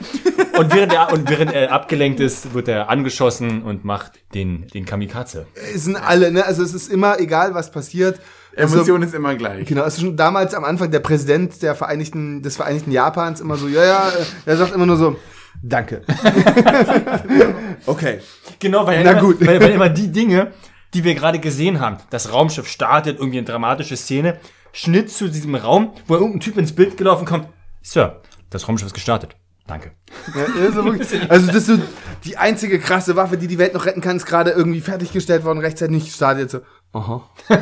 Und 0.58 0.74
während 0.74 0.92
er, 0.92 1.14
und 1.14 1.30
während 1.30 1.54
er 1.54 1.72
abgelenkt 1.72 2.20
ist, 2.20 2.52
wird 2.52 2.68
er 2.68 2.90
angeschossen 2.90 3.62
und 3.62 3.86
macht 3.86 4.12
den, 4.34 4.68
den 4.68 4.84
Kamikaze. 4.84 5.46
es 5.74 5.84
sind 5.84 5.96
alle, 5.96 6.30
ne? 6.30 6.44
Also 6.44 6.62
es 6.62 6.74
ist 6.74 6.92
immer 6.92 7.18
egal, 7.18 7.54
was 7.54 7.72
passiert. 7.72 8.20
Also, 8.56 8.76
Emotion 8.76 9.02
ist 9.02 9.14
immer 9.14 9.34
gleich. 9.34 9.66
Genau, 9.66 9.84
es 9.84 9.94
ist 9.94 10.00
schon 10.00 10.16
damals 10.16 10.54
am 10.54 10.64
Anfang 10.64 10.90
der 10.90 11.00
Präsident 11.00 11.62
der 11.62 11.74
Vereinigten, 11.74 12.42
des 12.42 12.56
Vereinigten 12.56 12.90
Japans 12.90 13.40
immer 13.40 13.56
so, 13.56 13.68
ja, 13.68 13.84
ja, 13.84 14.08
äh, 14.08 14.24
er 14.46 14.56
sagt 14.56 14.74
immer 14.74 14.86
nur 14.86 14.96
so, 14.96 15.16
danke. 15.62 16.02
okay. 17.86 18.20
Genau, 18.58 18.86
weil, 18.86 19.04
Na 19.04 19.12
immer, 19.12 19.20
gut. 19.20 19.46
Weil, 19.46 19.60
weil 19.60 19.70
immer 19.70 19.88
die 19.88 20.10
Dinge, 20.10 20.52
die 20.94 21.04
wir 21.04 21.14
gerade 21.14 21.38
gesehen 21.38 21.80
haben, 21.80 21.98
das 22.10 22.32
Raumschiff 22.32 22.68
startet, 22.68 23.18
irgendwie 23.18 23.38
eine 23.38 23.46
dramatische 23.46 23.96
Szene, 23.96 24.38
Schnitt 24.72 25.10
zu 25.10 25.28
diesem 25.28 25.54
Raum, 25.54 25.92
wo 26.06 26.14
irgendein 26.14 26.40
Typ 26.40 26.56
ins 26.56 26.72
Bild 26.72 26.96
gelaufen 26.96 27.24
kommt. 27.26 27.48
Sir, 27.82 28.20
das 28.50 28.68
Raumschiff 28.68 28.88
ist 28.88 28.94
gestartet. 28.94 29.36
danke. 29.66 29.92
Ja, 30.34 30.42
ist 30.66 30.74
so 30.74 30.84
wirklich, 30.84 31.30
also 31.30 31.46
das 31.46 31.56
ist 31.56 31.66
so 31.66 31.78
die 32.24 32.36
einzige 32.36 32.78
krasse 32.78 33.16
Waffe, 33.16 33.38
die 33.38 33.46
die 33.46 33.58
Welt 33.58 33.72
noch 33.74 33.86
retten 33.86 34.00
kann, 34.00 34.16
ist 34.16 34.26
gerade 34.26 34.50
irgendwie 34.50 34.80
fertiggestellt 34.80 35.44
worden, 35.44 35.60
rechtzeitig 35.60 35.94
nicht 35.94 36.14
startet. 36.14 36.50
So, 36.50 36.60
aha. 36.92 37.22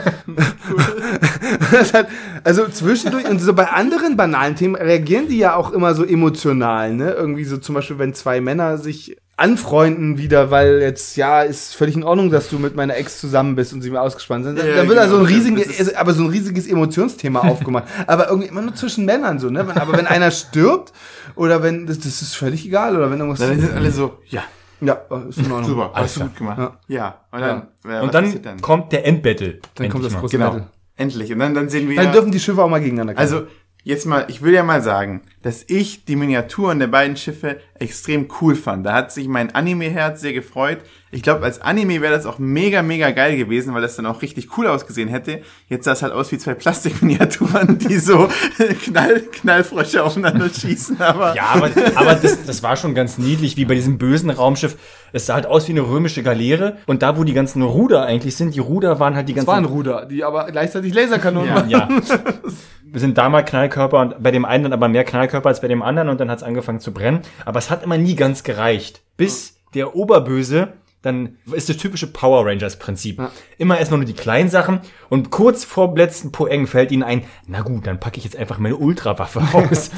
hat, 1.93 2.09
also 2.45 2.67
zwischendurch 2.69 3.27
und 3.29 3.41
so 3.41 3.53
bei 3.55 3.69
anderen 3.69 4.17
banalen 4.17 4.57
Themen 4.57 4.75
reagieren 4.75 5.29
die 5.29 5.39
ja 5.39 5.55
auch 5.55 5.73
immer 5.73 5.95
so 5.95 6.05
emotional, 6.05 6.95
ne? 6.95 7.13
Irgendwie 7.13 7.45
so 7.45 7.59
zum 7.59 7.75
Beispiel, 7.75 7.99
wenn 7.99 8.15
zwei 8.15 8.41
Männer 8.41 8.79
sich 8.79 9.17
anfreunden 9.37 10.19
wieder, 10.19 10.51
weil 10.51 10.81
jetzt, 10.81 11.17
ja, 11.17 11.43
ist 11.43 11.77
völlig 11.77 11.95
in 11.95 12.03
Ordnung, 12.03 12.31
dass 12.31 12.49
du 12.49 12.59
mit 12.59 12.75
meiner 12.75 12.97
Ex 12.97 13.21
zusammen 13.21 13.55
bist 13.55 13.73
und 13.73 13.83
sie 13.83 13.91
mir 13.91 14.01
ausgespannt 14.03 14.45
sind. 14.45 14.59
Dann, 14.59 14.67
Ja, 14.67 14.77
dann 14.77 14.89
wird 14.89 14.99
also 14.99 15.19
ein 15.19 15.27
genau. 15.27 15.37
riesiges, 15.37 15.67
Das 15.69 15.81
ist- 15.89 15.97
aber 15.97 16.13
so 16.13 16.25
ein 16.25 16.31
riesiges 16.31 16.67
Emotionsthema 16.67 17.41
aufgemacht. 17.41 17.85
Aber 18.09 18.29
irgendwie 18.29 18.49
immer 18.49 18.63
nur 18.63 18.75
zwischen 18.75 19.05
Männern 19.05 19.39
so, 19.39 19.49
ne? 19.49 19.69
Wenn, 19.69 19.77
aber 19.79 19.93
wenn 19.97 20.09
einer 20.09 20.33
stirbt 20.33 20.93
oder 21.37 21.63
wenn, 21.63 21.87
das, 21.87 21.99
das 22.01 22.21
ist 22.21 22.35
völlig 22.35 22.67
egal 22.67 22.97
oder 22.97 23.11
wenn 23.13 23.21
irgendwas. 23.21 23.39
Dann 23.39 23.61
sind 23.61 23.73
alle 23.75 23.93
so, 23.93 24.19
ja, 24.27 24.43
Ja, 24.81 24.95
ist 25.29 25.39
in 25.39 25.51
Ordnung. 25.51 25.65
super, 25.65 25.91
hast 25.95 26.17
du 26.17 26.21
gut 26.21 26.37
gemacht. 26.37 26.59
Ja. 26.59 26.77
Ja, 26.89 27.15
und 27.33 27.41
dann, 27.41 27.63
was 27.83 28.03
Und 28.03 28.15
dann, 28.15 28.25
passiert 28.25 28.63
kommt 28.63 28.93
der 28.93 29.07
Endbattle. 29.07 29.59
Dann 29.75 29.89
kommt 29.89 30.05
das 30.05 30.15
große 30.17 30.37
Genau, 30.37 30.51
Battle. 30.51 30.67
endlich. 30.97 31.33
Und 31.33 31.39
dann, 31.41 31.55
dann 31.55 31.69
sehen 31.69 31.89
wir 31.89 31.97
Dann 31.97 32.07
ja- 32.07 32.13
dürfen 32.13 32.31
die 32.31 32.41
Schiffe 32.41 32.63
auch 32.63 32.69
mal 32.69 32.81
gegeneinander 32.81 33.15
kämpfen. 33.15 33.35
Also, 33.37 33.47
jetzt 33.89 34.05
mal, 34.05 34.27
ich 34.29 34.43
will 34.43 34.53
ja 34.53 34.63
mal 34.63 34.83
sagen, 34.83 35.23
dass 35.43 35.65
ich 35.67 36.05
die 36.05 36.15
Miniaturen 36.15 36.79
der 36.79 36.89
beiden 36.89 37.17
Schiffe 37.17 37.57
extrem 37.79 38.29
cool 38.41 38.55
fand. 38.55 38.85
Da 38.85 38.93
hat 38.93 39.13
sich 39.13 39.29
mein 39.29 39.55
Anime-Herz 39.55 40.21
sehr 40.21 40.35
gefreut. 40.35 40.79
Ich 41.11 41.23
glaube, 41.23 41.43
als 41.45 41.63
Anime 41.63 42.03
wäre 42.03 42.13
das 42.13 42.27
auch 42.27 42.39
mega, 42.39 42.83
mega 42.83 43.13
geil 43.13 43.39
gewesen, 43.39 43.73
weil 43.73 43.81
das 43.81 43.97
dann 43.97 44.05
auch 44.05 44.21
richtig 44.21 44.59
cool 44.59 44.67
ausgesehen 44.67 45.09
hätte. 45.09 45.41
Jetzt 45.71 45.87
sah 45.87 45.93
es 45.93 46.03
halt 46.03 46.13
aus 46.13 46.31
wie 46.33 46.39
zwei 46.39 46.53
Plastikminiaturen, 47.09 47.79
die 47.79 47.99
so 47.99 48.29
Knall, 48.85 49.21
Knallfrösche 49.33 50.05
aufeinander 50.05 50.51
schießen, 50.51 51.01
aber. 51.01 51.35
Ja, 51.35 51.47
aber, 51.55 51.71
aber 51.95 52.15
das, 52.15 52.45
das 52.45 52.63
war 52.63 52.77
schon 52.77 52.95
ganz 52.95 53.17
niedlich, 53.17 53.57
wie 53.57 53.65
bei 53.65 53.75
diesem 53.75 53.97
bösen 53.97 54.29
Raumschiff. 54.29 54.77
Es 55.13 55.25
sah 55.25 55.35
halt 55.35 55.47
aus 55.47 55.67
wie 55.69 55.73
eine 55.73 55.81
römische 55.89 56.23
Galeere. 56.23 56.77
Und 56.85 57.01
da, 57.03 57.17
wo 57.17 57.25
die 57.25 57.33
ganzen 57.33 57.63
Ruder 57.63 58.05
eigentlich 58.05 58.37
sind, 58.37 58.55
die 58.55 58.61
Ruder 58.61 59.01
waren 59.01 59.17
halt 59.17 59.31
die 59.31 59.35
das 59.35 59.47
ganzen... 59.47 59.65
waren 59.65 59.73
Ruder, 59.73 60.05
die 60.05 60.25
aber 60.25 60.51
gleichzeitig 60.51 60.93
Laserkanonen 60.93 61.49
Ja. 61.49 61.55
waren. 61.55 61.71
Ja. 61.71 61.89
Wir 62.91 63.01
sind 63.01 63.19
da 63.19 63.29
mal 63.29 63.43
Knallkörper 63.43 64.01
und 64.01 64.23
bei 64.23 64.31
dem 64.31 64.45
einen 64.45 64.65
dann 64.65 64.73
aber 64.73 64.89
mehr 64.89 65.05
Knallkörper 65.05 65.49
als 65.49 65.61
bei 65.61 65.69
dem 65.69 65.83
anderen 65.83 66.09
und 66.09 66.21
dann 66.21 66.31
hat 66.31 66.39
es 66.39 66.45
angefangen 66.45 66.81
zu 66.81 66.93
brennen. 66.95 67.21
Aber 67.45 67.59
es 67.59 67.71
hat 67.71 67.83
immer 67.83 67.99
nie 67.99 68.15
ganz 68.15 68.45
gereicht. 68.45 69.03
Bis 69.17 69.59
der 69.75 69.95
Oberböse 69.95 70.73
dann 71.09 71.37
ist 71.53 71.69
das 71.69 71.77
typische 71.77 72.07
Power 72.07 72.47
Rangers 72.47 72.79
Prinzip. 72.79 73.21
Immer 73.59 73.79
erstmal 73.79 73.99
nur 73.99 74.07
die 74.07 74.13
kleinen 74.15 74.49
Sachen 74.49 74.81
und 75.09 75.31
kurz 75.31 75.65
vor 75.65 75.89
dem 75.89 75.97
letzten 75.97 76.31
Poeng 76.33 76.67
fällt 76.67 76.93
ihnen 76.93 77.03
ein, 77.03 77.25
na 77.47 77.63
gut, 77.63 77.87
dann 77.87 77.99
packe 78.01 78.19
ich 78.19 78.25
jetzt 78.25 78.37
einfach 78.37 78.59
meine 78.59 78.77
Ultrawaffe 78.77 79.41
aus. 79.53 79.91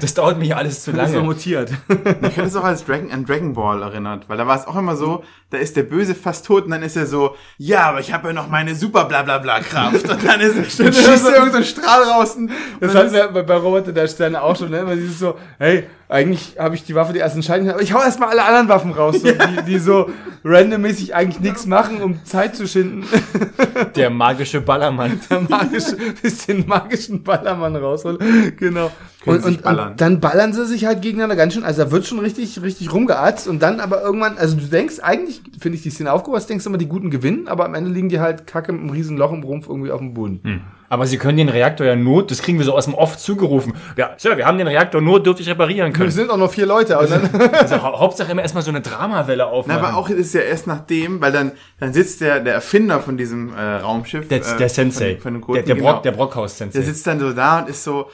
das 0.00 0.14
dauert 0.14 0.38
mir 0.38 0.56
alles 0.56 0.82
zu 0.82 0.92
Das 0.92 1.06
ist 1.06 1.12
so 1.12 1.16
lange. 1.18 1.26
mutiert. 1.28 1.72
Ich 2.22 2.36
hätte 2.36 2.48
es 2.48 2.56
auch 2.56 2.64
als 2.64 2.84
Dragon, 2.84 3.10
an 3.10 3.24
Dragon 3.24 3.52
Ball 3.54 3.82
erinnert, 3.82 4.28
weil 4.28 4.36
da 4.36 4.46
war 4.46 4.58
es 4.58 4.66
auch 4.66 4.76
immer 4.76 4.96
so, 4.96 5.22
da 5.50 5.58
ist 5.58 5.76
der 5.76 5.82
Böse 5.82 6.14
fast 6.14 6.46
tot 6.46 6.64
und 6.64 6.70
dann 6.70 6.82
ist 6.82 6.96
er 6.96 7.06
so, 7.06 7.34
ja, 7.58 7.82
aber 7.88 8.00
ich 8.00 8.12
habe 8.12 8.28
ja 8.28 8.32
noch 8.34 8.48
meine 8.48 8.74
super 8.74 9.04
bla 9.04 9.22
bla 9.22 9.38
bla 9.38 9.60
Kraft. 9.60 10.08
Und 10.08 10.24
dann, 10.24 10.40
ist, 10.40 10.56
dann 10.80 10.92
schießt 10.92 11.26
er 11.26 11.36
irgendein 11.36 11.64
Strahl 11.64 12.02
raus. 12.04 12.36
Und 12.36 12.50
Das 12.80 12.92
dann 12.92 13.04
hatten 13.04 13.14
wir 13.14 13.28
bei, 13.28 13.42
bei 13.42 13.56
Roboter 13.56 13.92
der 13.92 14.08
Sterne 14.08 14.42
auch 14.42 14.56
schon, 14.56 14.70
ne? 14.70 14.86
Weil 14.86 14.98
sie 14.98 15.06
ist 15.06 15.18
so, 15.18 15.36
hey, 15.58 15.84
eigentlich 16.08 16.56
habe 16.58 16.76
ich 16.76 16.84
die 16.84 16.94
Waffe 16.94 17.12
die 17.12 17.18
erst 17.18 17.34
entscheiden, 17.34 17.68
aber 17.68 17.82
ich 17.82 17.92
hau 17.92 18.00
erstmal 18.00 18.28
alle 18.30 18.44
anderen 18.44 18.68
Waffen 18.68 18.92
raus, 18.92 19.16
so, 19.20 19.28
die, 19.28 19.62
die 19.66 19.78
so 19.78 20.08
randommäßig 20.44 21.14
eigentlich 21.14 21.40
nichts 21.40 21.66
machen, 21.66 22.00
um 22.00 22.24
Zeit 22.24 22.54
zu 22.54 22.68
schinden. 22.68 23.04
Der 23.96 24.10
magische 24.10 24.60
Ballermann. 24.60 25.20
Der 25.28 25.40
magische, 25.40 25.96
bis 26.22 26.46
den 26.46 26.66
magischen 26.66 27.22
Ballermann 27.22 27.74
rausholen. 27.74 28.56
Genau. 28.56 28.90
Und, 29.26 29.44
und, 29.44 29.64
und 29.66 30.00
dann 30.00 30.20
ballern 30.20 30.52
sie 30.52 30.64
sich 30.66 30.84
halt 30.86 31.02
gegeneinander 31.02 31.36
ganz 31.36 31.54
schön. 31.54 31.64
Also 31.64 31.84
da 31.84 31.90
wird 31.90 32.06
schon 32.06 32.18
richtig, 32.20 32.62
richtig 32.62 32.92
rumgeatzt 32.92 33.48
und 33.48 33.60
dann 33.62 33.80
aber 33.80 34.02
irgendwann, 34.02 34.38
also 34.38 34.56
du 34.56 34.64
denkst, 34.66 35.00
eigentlich 35.02 35.42
finde 35.60 35.76
ich 35.76 35.82
die 35.82 35.90
Szene 35.90 36.12
aufgebaut, 36.12 36.48
denkst 36.48 36.64
du 36.64 36.70
immer, 36.70 36.78
die 36.78 36.86
Guten 36.88 37.10
gewinnen, 37.10 37.48
aber 37.48 37.64
am 37.64 37.74
Ende 37.74 37.90
liegen 37.90 38.08
die 38.08 38.20
halt 38.20 38.46
kacke 38.46 38.72
mit 38.72 38.80
einem 38.82 38.90
riesen 38.90 39.16
Loch 39.16 39.32
im 39.32 39.42
Rumpf 39.42 39.68
irgendwie 39.68 39.90
auf 39.90 39.98
dem 40.00 40.14
Boden. 40.14 40.62
Aber 40.88 41.06
sie 41.08 41.18
können 41.18 41.36
den 41.36 41.48
Reaktor 41.48 41.84
ja 41.84 41.96
nur, 41.96 42.24
das 42.24 42.40
kriegen 42.42 42.58
wir 42.58 42.64
so 42.64 42.72
aus 42.72 42.84
dem 42.84 42.94
Off 42.94 43.18
zugerufen. 43.18 43.72
Ja, 43.96 44.10
Sir, 44.18 44.36
wir 44.36 44.46
haben 44.46 44.56
den 44.56 44.68
Reaktor 44.68 45.00
nur 45.00 45.20
dürftig 45.20 45.48
reparieren 45.48 45.88
Wir 45.88 45.98
können. 45.98 46.10
sind 46.12 46.30
auch 46.30 46.36
noch 46.36 46.52
vier 46.52 46.66
Leute, 46.66 46.96
aber 46.96 47.08
dann, 47.08 47.28
Also, 47.54 47.82
hau 47.82 47.98
Hauptsache 47.98 48.30
immer 48.30 48.42
erstmal 48.42 48.62
so 48.62 48.70
eine 48.70 48.80
Dramawelle 48.82 49.38
Na, 49.38 49.46
aufmachen. 49.46 49.84
aber 49.84 49.96
auch 49.96 50.08
ist 50.08 50.26
es 50.28 50.32
ja 50.34 50.42
erst 50.42 50.68
nachdem, 50.68 51.20
weil 51.20 51.32
dann, 51.32 51.50
dann 51.80 51.92
sitzt 51.92 52.20
der, 52.20 52.38
der 52.38 52.54
Erfinder 52.54 53.00
von 53.00 53.16
diesem 53.16 53.52
äh, 53.52 53.60
Raumschiff. 53.60 54.28
der, 54.28 54.38
äh, 54.38 54.56
der 54.58 54.68
Sensei. 54.68 55.16
Von, 55.20 55.42
von 55.42 55.42
dem 55.42 55.54
der, 55.54 55.62
der, 55.64 55.74
genau. 55.74 55.92
Brock, 55.94 56.02
der 56.04 56.12
Brockhaus-Sensei. 56.12 56.78
Der 56.78 56.86
sitzt 56.86 57.04
dann 57.04 57.18
so 57.18 57.32
da 57.32 57.58
und 57.58 57.68
ist 57.68 57.82
so, 57.82 58.04
"Ah, 58.04 58.10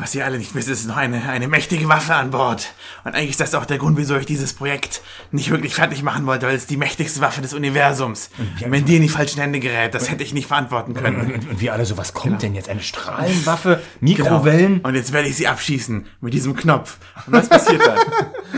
was 0.00 0.14
ihr 0.14 0.24
alle 0.24 0.38
nicht 0.38 0.54
wisst, 0.54 0.68
ist 0.68 0.86
noch 0.86 0.96
eine, 0.96 1.28
eine 1.28 1.48
mächtige 1.48 1.88
Waffe 1.88 2.14
an 2.14 2.30
Bord. 2.30 2.72
Und 3.04 3.14
eigentlich 3.14 3.30
ist 3.30 3.40
das 3.40 3.54
auch 3.54 3.66
der 3.66 3.78
Grund, 3.78 3.98
wieso 3.98 4.16
ich 4.16 4.24
dieses 4.24 4.54
Projekt 4.54 5.02
nicht 5.32 5.50
wirklich 5.50 5.74
fertig 5.74 6.02
machen 6.02 6.24
wollte, 6.26 6.46
weil 6.46 6.54
es 6.54 6.66
die 6.66 6.76
mächtigste 6.76 7.20
Waffe 7.20 7.42
des 7.42 7.52
Universums. 7.52 8.30
Und 8.64 8.70
wenn 8.70 8.84
die 8.84 8.96
in 8.96 9.02
die 9.02 9.08
falschen 9.08 9.40
Hände 9.40 9.60
gerät, 9.60 9.94
das 9.94 10.10
hätte 10.10 10.22
ich 10.22 10.32
nicht 10.32 10.46
verantworten 10.46 10.94
können. 10.94 11.20
Und, 11.20 11.50
und 11.50 11.60
wir 11.60 11.72
alle 11.72 11.84
so, 11.84 11.98
was 11.98 12.14
kommt 12.14 12.42
denn 12.42 12.54
jetzt? 12.54 12.68
Eine 12.68 12.80
Strahlenwaffe? 12.80 13.82
Mikrowellen? 14.00 14.80
Und 14.80 14.94
jetzt 14.94 15.12
werde 15.12 15.28
ich 15.28 15.36
sie 15.36 15.48
abschießen 15.48 16.06
mit 16.20 16.32
diesem 16.32 16.56
Knopf. 16.56 16.98
Und 17.26 17.34
was 17.34 17.48
passiert 17.48 17.82
dann? 17.86 17.98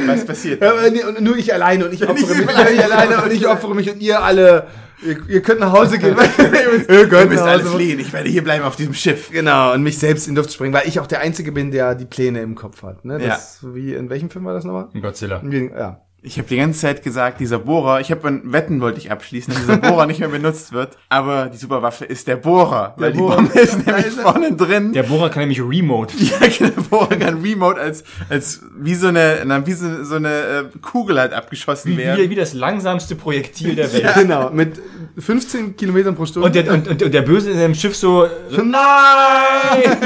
Was 0.06 0.24
passiert 0.24 0.62
Ja, 0.62 0.72
dann? 0.74 1.16
und 1.16 1.20
nur 1.22 1.36
ich 1.36 1.52
alleine 1.52 1.86
und 1.86 1.94
ich 1.94 2.06
opfere 2.08 2.34
mich. 2.34 2.46
Ich 2.78 2.84
alleine 2.84 3.22
und 3.22 3.32
ich 3.32 3.46
opfere 3.46 3.74
mich 3.74 3.90
und 3.90 4.00
ihr 4.00 4.22
alle. 4.22 4.66
Ihr, 5.04 5.16
ihr 5.28 5.42
könnt 5.42 5.60
nach 5.60 5.72
Hause 5.72 5.98
gehen. 5.98 6.16
ihr 6.16 6.88
Ihr 7.00 7.08
könnt 7.08 7.30
müsst 7.30 7.44
nach 7.44 7.50
alle 7.52 7.64
Hause. 7.64 7.76
fliehen. 7.76 8.00
Ich 8.00 8.12
werde 8.12 8.28
hier 8.28 8.42
bleiben 8.42 8.64
auf 8.64 8.76
diesem 8.76 8.94
Schiff. 8.94 9.30
Genau, 9.30 9.72
und 9.72 9.82
mich 9.82 9.98
selbst 9.98 10.26
in 10.26 10.34
die 10.34 10.40
Luft 10.40 10.52
springen, 10.52 10.72
weil 10.72 10.88
ich 10.88 10.98
auch 11.00 11.06
der 11.06 11.20
Einzige 11.20 11.52
bin, 11.52 11.70
der 11.70 11.94
die 11.94 12.06
Pläne 12.06 12.40
im 12.42 12.54
Kopf 12.54 12.82
hat. 12.82 13.04
Ne? 13.04 13.18
Das, 13.18 13.60
Wie, 13.62 13.94
in 13.94 14.10
welchem 14.10 14.30
Film 14.30 14.44
war 14.44 14.54
das 14.54 14.64
nochmal? 14.64 14.88
Godzilla. 15.00 15.42
Ja. 15.44 16.00
Ich 16.28 16.36
habe 16.36 16.46
die 16.46 16.58
ganze 16.58 16.80
Zeit 16.80 17.02
gesagt, 17.02 17.40
dieser 17.40 17.58
Bohrer, 17.58 18.00
ich 18.00 18.10
habe 18.10 18.28
ein 18.28 18.52
Wetten 18.52 18.82
wollte 18.82 18.98
ich 18.98 19.10
abschließen, 19.10 19.54
dass 19.54 19.62
dieser 19.62 19.78
Bohrer 19.78 20.04
nicht 20.04 20.20
mehr 20.20 20.28
benutzt 20.28 20.72
wird, 20.72 20.98
aber 21.08 21.46
die 21.46 21.56
Superwaffe 21.56 22.04
ist 22.04 22.28
der 22.28 22.36
Bohrer, 22.36 22.92
weil 22.98 23.12
die 23.12 23.18
Bohrer. 23.18 23.36
Bombe 23.36 23.58
ist 23.58 23.86
nämlich 23.86 24.08
vorne 24.08 24.52
drin. 24.54 24.92
Der 24.92 25.04
Bohrer 25.04 25.30
kann 25.30 25.40
nämlich 25.40 25.62
Remote. 25.62 26.14
Ja, 26.18 26.36
genau, 26.46 26.70
der 26.70 26.82
Bohrer 26.82 27.16
kann 27.16 27.40
Remote 27.40 27.80
als 27.80 28.04
als 28.28 28.60
wie 28.78 28.94
so 28.94 29.06
eine 29.06 29.42
na, 29.46 29.66
wie 29.66 29.72
so, 29.72 30.04
so 30.04 30.16
eine 30.16 30.28
äh, 30.28 30.78
Kugel 30.82 31.18
halt 31.18 31.32
abgeschossen 31.32 31.92
Wie, 31.92 31.96
werden. 31.96 32.22
wie, 32.22 32.28
wie 32.28 32.34
das 32.34 32.52
langsamste 32.52 33.14
Projektil 33.14 33.74
der 33.74 33.90
Welt. 33.90 34.12
Genau, 34.14 34.50
mit 34.50 34.78
15 35.16 35.76
Kilometern 35.76 36.14
pro 36.14 36.26
Stunde. 36.26 36.46
Und, 36.46 36.54
der, 36.54 36.70
und, 36.70 36.88
und, 36.88 37.02
und 37.02 37.14
der 37.14 37.22
Böse 37.22 37.50
in 37.50 37.58
dem 37.58 37.74
Schiff 37.74 37.96
so, 37.96 38.26
so 38.50 38.62
Nein! 38.62 39.96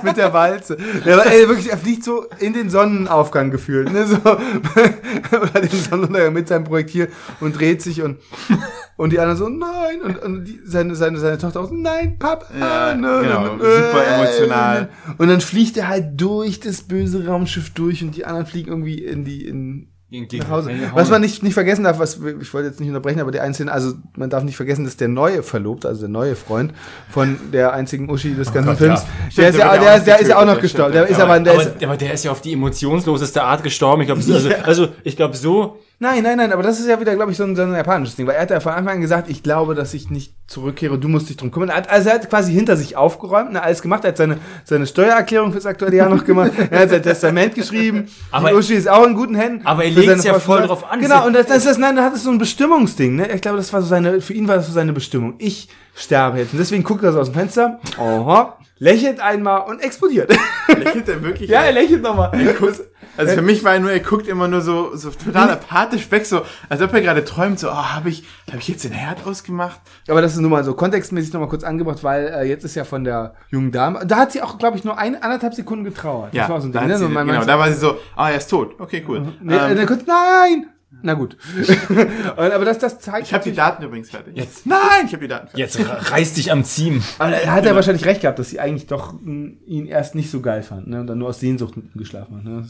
mit 0.02 0.16
der 0.16 0.32
Walze. 0.32 0.76
Ja, 1.04 1.14
aber, 1.14 1.26
ey, 1.26 1.48
wirklich, 1.48 1.70
er 1.70 1.78
fliegt 1.78 2.02
so 2.02 2.26
in 2.40 2.52
den 2.54 2.70
Sonnenaufgang 2.70 3.50
gefühlt. 3.52 3.92
Ne? 3.92 4.06
So, 4.06 4.16
oder 5.60 5.68
den 5.68 5.80
Sonnenuntergang 5.80 6.32
mit 6.32 6.48
seinem 6.48 6.64
Projektil 6.64 7.08
und 7.40 7.58
dreht 7.58 7.82
sich 7.82 8.02
und, 8.02 8.18
und 8.96 9.12
die 9.12 9.18
anderen 9.18 9.38
so, 9.38 9.48
nein. 9.48 10.00
Und, 10.02 10.18
und 10.22 10.44
die, 10.44 10.60
seine, 10.64 10.94
seine, 10.94 11.18
seine 11.18 11.38
Tochter 11.38 11.60
auch 11.60 11.68
so, 11.68 11.74
nein, 11.74 12.18
Papa. 12.18 12.46
Ja, 12.58 12.94
ne, 12.94 13.20
genau, 13.22 13.56
ne, 13.56 13.58
super 13.58 14.04
äh, 14.04 14.14
emotional. 14.14 14.88
Und 15.18 15.28
dann 15.28 15.40
fliegt 15.40 15.76
er 15.76 15.88
halt 15.88 16.20
durch 16.20 16.60
das 16.60 16.82
böse 16.82 17.26
Raumschiff 17.26 17.70
durch 17.70 18.02
und 18.02 18.16
die 18.16 18.24
anderen 18.24 18.46
fliegen 18.46 18.70
irgendwie 18.70 19.04
in 19.04 19.24
die, 19.24 19.46
in, 19.46 19.89
nach 20.10 20.48
Hause. 20.50 20.70
Was 20.94 21.10
man 21.10 21.20
nicht, 21.20 21.42
nicht 21.42 21.54
vergessen 21.54 21.84
darf, 21.84 21.98
was 21.98 22.16
ich 22.16 22.52
wollte 22.52 22.68
jetzt 22.68 22.80
nicht 22.80 22.88
unterbrechen, 22.88 23.20
aber 23.20 23.30
die 23.30 23.40
einzelnen, 23.40 23.68
also 23.68 23.94
man 24.16 24.28
darf 24.28 24.42
nicht 24.42 24.56
vergessen, 24.56 24.84
dass 24.84 24.96
der 24.96 25.08
neue 25.08 25.42
Verlobte, 25.42 25.88
also 25.88 26.00
der 26.00 26.08
neue 26.08 26.36
Freund 26.36 26.72
von 27.08 27.38
der 27.52 27.72
einzigen 27.72 28.10
Uschi 28.10 28.34
des 28.34 28.52
ganzen 28.52 28.70
Gott, 28.70 28.78
Films, 28.78 29.02
ja. 29.02 29.08
der 29.36 29.48
ist 29.50 29.58
ja, 29.58 29.70
der 29.70 29.80
der, 29.80 29.94
auch 29.94 30.04
der 30.04 30.20
ist 30.20 30.28
ja 30.28 30.38
auch 30.38 30.46
noch 30.46 30.60
gestorben. 30.60 30.92
Der 30.92 31.06
ist 31.06 31.18
ja. 31.18 31.24
aber, 31.24 31.38
der 31.40 31.54
ist, 31.54 31.66
aber, 31.76 31.86
aber 31.86 31.96
der 31.96 32.12
ist 32.12 32.24
ja 32.24 32.32
auf 32.32 32.40
die 32.40 32.52
emotionsloseste 32.52 33.42
Art 33.42 33.62
gestorben. 33.62 34.02
Ich 34.02 34.06
glaube, 34.08 34.20
also, 34.20 34.48
Ja. 34.48 34.56
also 34.62 34.88
ich 35.04 35.16
glaube 35.16 35.36
so. 35.36 35.78
nein, 35.98 36.22
nein, 36.22 36.36
nein, 36.38 36.52
aber 36.52 36.62
das 36.62 36.80
ist 36.80 36.88
ja 36.88 36.98
wieder, 37.00 37.14
glaube 37.14 37.30
ich, 37.30 37.36
so 37.36 37.44
ein, 37.44 37.54
so 37.54 37.62
ein 37.62 37.72
japanisches 37.72 38.16
Ding, 38.16 38.26
weil 38.26 38.34
er 38.34 38.42
hat 38.42 38.50
ja 38.50 38.60
von 38.60 38.72
Anfang 38.72 38.96
an 38.96 39.00
gesagt, 39.00 39.30
ich 39.30 39.42
glaube, 39.42 39.74
dass 39.74 39.94
ich 39.94 40.10
nicht 40.10 40.34
zurückkehre, 40.50 40.98
du 40.98 41.06
musst 41.08 41.28
dich 41.28 41.36
drum 41.36 41.52
kümmern. 41.52 41.68
Er 41.68 41.76
hat, 41.76 41.88
also 41.90 42.08
er 42.08 42.16
hat 42.16 42.28
quasi 42.28 42.52
hinter 42.52 42.76
sich 42.76 42.96
aufgeräumt, 42.96 43.52
ne, 43.52 43.62
alles 43.62 43.80
gemacht, 43.82 44.04
er 44.04 44.08
hat 44.08 44.16
seine, 44.16 44.38
seine 44.64 44.84
Steuererklärung 44.84 45.52
fürs 45.52 45.64
aktuelle 45.64 45.96
Jahr 45.96 46.08
noch 46.08 46.24
gemacht, 46.24 46.50
er 46.70 46.80
hat 46.80 46.90
sein 46.90 47.02
Testament 47.02 47.54
geschrieben, 47.54 48.08
Aber- 48.32 48.50
die 48.50 48.54
Uschi 48.56 48.74
ist 48.74 48.88
auch 48.88 49.06
in 49.06 49.14
guten 49.14 49.36
Händen. 49.36 49.64
Aber 49.64 49.84
er 49.84 49.90
legt's 49.90 50.24
seine 50.24 50.34
ja 50.34 50.40
voll 50.40 50.62
drauf 50.62 50.90
an. 50.90 51.00
Genau, 51.00 51.24
und 51.26 51.34
das, 51.34 51.46
das, 51.46 51.64
das, 51.64 51.78
nein, 51.78 51.94
da 51.94 52.02
hat 52.02 52.14
es 52.14 52.24
so 52.24 52.30
ein 52.30 52.38
Bestimmungsding, 52.38 53.14
ne? 53.14 53.30
Ich 53.32 53.40
glaube, 53.40 53.58
das 53.58 53.72
war 53.72 53.80
so 53.80 53.86
seine, 53.86 54.20
für 54.20 54.32
ihn 54.34 54.48
war 54.48 54.56
das 54.56 54.66
so 54.66 54.72
seine 54.72 54.92
Bestimmung. 54.92 55.34
Ich 55.38 55.68
sterbe 55.94 56.38
jetzt. 56.38 56.52
Und 56.52 56.58
deswegen 56.58 56.82
guckt 56.82 57.04
er 57.04 57.12
so 57.12 57.20
aus 57.20 57.28
dem 57.30 57.34
Fenster, 57.34 57.78
aha, 57.96 58.58
lächelt 58.78 59.20
einmal 59.20 59.68
und 59.68 59.80
explodiert. 59.80 60.36
Lächelt 60.66 61.08
er 61.08 61.22
wirklich? 61.22 61.48
ja, 61.50 61.62
er 61.62 61.72
lächelt 61.72 62.02
nochmal. 62.02 62.32
Also 63.16 63.34
für 63.34 63.42
mich 63.42 63.64
war 63.64 63.74
er 63.74 63.80
nur, 63.80 63.90
er 63.90 64.00
guckt 64.00 64.28
immer 64.28 64.48
nur 64.48 64.60
so, 64.60 64.96
so 64.96 65.10
total 65.10 65.50
apathisch 65.50 66.10
weg, 66.10 66.26
so, 66.26 66.42
als 66.68 66.80
ob 66.80 66.92
er 66.92 67.00
gerade 67.00 67.24
träumt, 67.24 67.58
so, 67.58 67.68
oh, 67.68 67.74
habe 67.74 68.08
ich, 68.08 68.24
habe 68.48 68.58
ich 68.58 68.68
jetzt 68.68 68.84
den 68.84 68.92
Herd 68.92 69.26
ausgemacht? 69.26 69.80
Aber 70.08 70.22
das 70.22 70.34
ist 70.34 70.40
nur 70.40 70.50
mal 70.50 70.64
so 70.64 70.74
kontextmäßig 70.74 71.32
nochmal 71.32 71.48
kurz 71.48 71.64
angebracht, 71.64 72.02
weil 72.02 72.28
äh, 72.28 72.48
jetzt 72.48 72.64
ist 72.64 72.74
ja 72.74 72.84
von 72.84 73.04
der 73.04 73.34
jungen 73.48 73.72
Dame, 73.72 74.06
da 74.06 74.16
hat 74.16 74.32
sie 74.32 74.42
auch, 74.42 74.58
glaube 74.58 74.76
ich, 74.76 74.84
nur 74.84 74.98
ein, 74.98 75.20
anderthalb 75.22 75.54
Sekunden 75.54 75.84
getrauert. 75.84 76.34
Ja, 76.34 76.42
das 76.42 76.50
war 76.50 76.60
so 76.60 76.68
ein 76.68 76.72
da, 76.72 76.80
Ding, 76.80 76.88
ne? 76.88 76.98
sie, 76.98 77.06
genau, 77.08 77.44
da 77.44 77.58
war 77.58 77.68
sie 77.68 77.78
so, 77.78 77.98
ah, 78.16 78.30
er 78.30 78.38
ist 78.38 78.48
tot. 78.48 78.78
Okay, 78.78 79.04
cool. 79.08 79.32
nee, 79.42 79.54
ähm, 79.54 79.78
äh, 79.78 79.86
kurz, 79.86 80.02
nein! 80.06 80.66
Na 81.02 81.14
gut. 81.14 81.36
Und, 81.88 82.38
aber 82.38 82.64
das, 82.64 82.78
das 82.78 82.98
zeigt. 82.98 83.26
ich 83.28 83.32
habe 83.34 83.44
die 83.44 83.54
Daten 83.54 83.82
übrigens 83.82 84.10
fertig. 84.10 84.36
Jetzt. 84.36 84.66
Nein, 84.66 85.06
ich 85.06 85.12
habe 85.12 85.22
die 85.22 85.28
Daten 85.28 85.48
fertig. 85.48 85.58
Jetzt 85.74 86.10
reiß 86.10 86.34
dich 86.34 86.50
am 86.52 86.64
Ziemen. 86.64 87.02
Aber 87.18 87.32
er 87.32 87.52
hat 87.52 87.64
ja 87.64 87.74
wahrscheinlich 87.74 88.04
recht 88.04 88.20
gehabt, 88.22 88.38
dass 88.38 88.50
sie 88.50 88.60
eigentlich 88.60 88.86
doch 88.86 89.14
ihn 89.22 89.86
erst 89.86 90.14
nicht 90.14 90.30
so 90.30 90.40
geil 90.40 90.62
fand, 90.62 90.88
ne? 90.88 91.00
Und 91.00 91.06
dann 91.06 91.18
nur 91.18 91.28
aus 91.28 91.40
Sehnsucht 91.40 91.76
mit 91.76 91.94
ihm 91.94 91.98
geschlafen 91.98 92.36
hat. 92.38 92.44
Ne? 92.44 92.68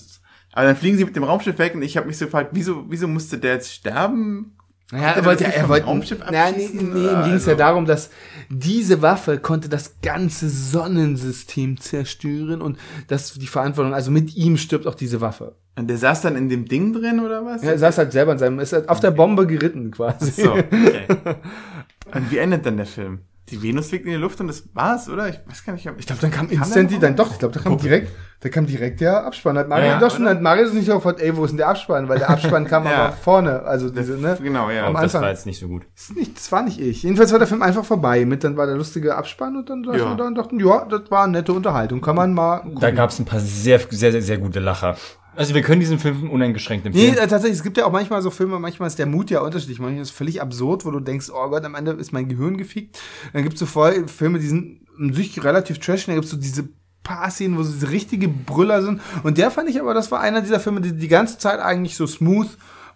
Aber 0.53 0.67
dann 0.67 0.77
fliegen 0.77 0.97
sie 0.99 1.05
mit 1.05 1.17
dem 1.17 1.25
Raumschiff 1.25 1.59
weg 1.59 1.75
und 1.75 1.83
ich 1.83 1.97
habe 1.97 2.07
mich 2.07 2.19
so 2.19 2.25
gefragt, 2.27 2.51
wieso, 2.53 2.85
wieso 2.91 3.09
musste 3.09 3.39
der 3.39 3.55
jetzt 3.55 3.73
sterben? 3.73 4.57
Naja, 4.93 5.11
er 5.11 5.17
er 5.19 5.25
wollte, 5.25 5.45
er 5.45 5.69
wollte, 5.69 5.87
Raumschiff 5.87 6.19
nee, 6.31 6.37
abschießen? 6.37 6.77
nee, 6.93 6.99
ihm 6.99 7.09
Oder 7.09 7.23
ging 7.23 7.33
es 7.35 7.43
also- 7.43 7.51
ja 7.53 7.57
darum, 7.57 7.87
dass 7.87 8.11
diese 8.49 9.03
Waffe 9.03 9.39
konnte 9.39 9.69
das 9.69 10.01
ganze 10.03 10.49
Sonnensystem 10.49 11.81
zerstören 11.81 12.61
und 12.61 12.77
dass 13.07 13.35
die 13.35 13.47
Verantwortung, 13.47 13.95
also 13.95 14.11
mit 14.11 14.35
ihm 14.35 14.57
stirbt 14.57 14.87
auch 14.89 14.97
diese 14.97 15.21
Waffe. 15.21 15.57
Und 15.81 15.89
der 15.89 15.97
saß 15.97 16.21
dann 16.23 16.37
in 16.37 16.49
dem 16.49 16.67
Ding 16.67 16.93
drin 16.93 17.21
oder 17.21 17.45
was? 17.45 17.63
Ja, 17.63 17.71
er 17.71 17.79
saß 17.79 17.99
halt 17.99 18.13
selber 18.13 18.33
in 18.33 18.39
seinem, 18.39 18.59
ist 18.61 18.73
halt 18.73 18.89
auf 18.89 19.01
der 19.01 19.11
Bombe 19.13 19.47
geritten 19.47 19.91
quasi. 19.91 20.31
So, 20.43 20.53
okay. 20.53 21.07
Und 22.15 22.31
wie 22.31 22.39
endet 22.39 22.67
dann 22.67 22.77
der 22.77 22.87
Film? 22.87 23.21
Die 23.49 23.61
Venus 23.63 23.89
fliegt 23.89 24.05
in 24.05 24.13
die 24.13 24.17
Luft 24.17 24.41
und 24.41 24.47
das 24.47 24.63
war's, 24.75 25.09
oder? 25.09 25.29
Ich 25.29 25.41
weiß 25.45 25.65
gar 25.65 25.73
nicht. 25.73 25.89
ob- 25.89 25.99
Ich 25.99 26.07
glaube, 26.07 26.21
dann 26.21 26.31
kam 26.31 26.47
Kam 26.49 26.57
instant 26.59 26.93
dann 27.03 27.15
noch? 27.17 27.25
doch, 27.27 27.33
ich 27.33 27.39
glaube, 27.41 27.53
da 27.55 27.61
kam 27.61 27.79
direkt, 27.79 28.13
da 28.41 28.49
kam 28.49 28.65
direkt 28.67 29.01
der 29.01 29.25
Abspann. 29.27 29.59
Hat 29.59 29.69
Mario 29.69 29.87
Ja, 29.87 29.99
doch 29.99 30.15
schon, 30.15 30.29
hat 30.29 30.41
Mario 30.41 30.69
nicht 30.73 30.87
sofort, 30.87 31.21
ey, 31.21 31.37
wo 31.37 31.45
ist 31.45 31.51
denn 31.51 31.57
der 31.59 31.69
Abspann? 31.69 32.09
Weil 32.09 32.21
der 32.21 32.31
Abspann 32.31 32.65
kam 32.67 32.85
Ja. 32.87 33.07
aber 33.07 33.13
vorne, 33.15 33.63
also 33.63 33.91
diese, 33.91 34.19
ne? 34.19 34.39
Genau, 34.41 34.71
ja. 34.71 34.87
Am 34.87 34.93
Das 34.95 35.03
Anfang. 35.03 35.23
war 35.23 35.31
jetzt 35.31 35.47
nicht 35.47 35.59
so 35.59 35.67
gut. 35.67 35.83
Das, 35.97 36.11
ist 36.11 36.17
nicht, 36.17 36.37
das 36.37 36.53
war 36.53 36.63
nicht 36.63 36.79
ich. 36.81 37.03
Jedenfalls 37.03 37.33
war 37.33 37.41
der 37.41 37.49
Film 37.49 37.63
einfach 37.63 37.85
vorbei. 37.85 38.25
Mit 38.25 38.45
dann 38.45 38.57
war 38.57 38.67
der 38.67 38.77
lustige 38.77 39.17
Abspann 39.17 39.57
und 39.57 39.69
dann, 39.69 39.83
Ja. 39.99 40.15
dann 40.15 40.35
dachten, 40.37 40.61
ja, 40.61 40.85
das 40.85 41.11
war 41.11 41.25
eine 41.25 41.39
nette 41.39 41.53
Unterhaltung. 41.53 42.01
Kann 42.01 42.15
man 42.15 42.33
mal. 42.33 42.63
Da 42.79 42.93
gab 42.93 43.11
es 43.11 43.19
ein 43.19 43.25
paar 43.25 43.41
sehr, 43.41 43.81
sehr, 43.91 44.13
sehr, 44.13 44.23
sehr 44.23 44.39
gute 44.39 44.61
Lacher. 44.61 44.97
Also 45.41 45.55
wir 45.55 45.63
können 45.63 45.81
diesen 45.81 45.99
Film 45.99 46.29
uneingeschränkt 46.31 46.85
Nee, 46.85 46.91
empfehlen. 46.91 47.15
äh, 47.25 47.27
tatsächlich, 47.27 47.57
es 47.57 47.63
gibt 47.63 47.79
ja 47.79 47.87
auch 47.87 47.93
manchmal 47.93 48.21
so 48.21 48.31
Filme, 48.31 48.59
manchmal 48.59 48.89
ist 48.89 48.99
der 48.99 49.07
Mut 49.07 49.31
ja 49.31 49.41
unterschiedlich. 49.41 49.79
Manchmal 49.79 50.03
ist 50.03 50.11
es 50.11 50.15
völlig 50.15 50.43
absurd, 50.43 50.85
wo 50.85 50.91
du 50.91 51.01
denkst, 51.01 51.31
oh 51.33 51.49
Gott, 51.49 51.65
am 51.65 51.75
Ende 51.75 51.93
ist 51.93 52.13
mein 52.13 52.29
Gehirn 52.29 52.59
gefickt. 52.59 53.01
Dann 53.33 53.43
gibt 53.43 53.55
es 53.55 53.61
so 53.61 53.65
voll 53.67 54.07
Filme, 54.07 54.39
die 54.39 54.47
sind 54.47 54.81
in 54.99 55.15
sich 55.15 55.43
relativ 55.43 55.79
trash. 55.79 56.05
Dann 56.05 56.15
gibt 56.15 56.27
es 56.27 56.31
so 56.31 56.37
diese 56.37 56.69
paar 57.03 57.31
Szenen, 57.31 57.57
wo 57.57 57.63
so 57.63 57.73
diese 57.73 57.91
richtige 57.91 58.29
Brüller 58.29 58.83
sind. 58.83 59.01
Und 59.23 59.39
der 59.39 59.51
fand 59.51 59.71
ich 59.71 59.81
aber, 59.81 59.95
das 59.95 60.11
war 60.13 60.21
einer 60.21 60.43
dieser 60.43 60.61
Filme, 60.61 60.83
die 60.83 60.93
die 60.95 61.09
ganze 61.09 61.39
Zeit 61.39 61.59
eigentlich 61.59 61.97
so 61.97 62.07
smooth, 62.07 62.49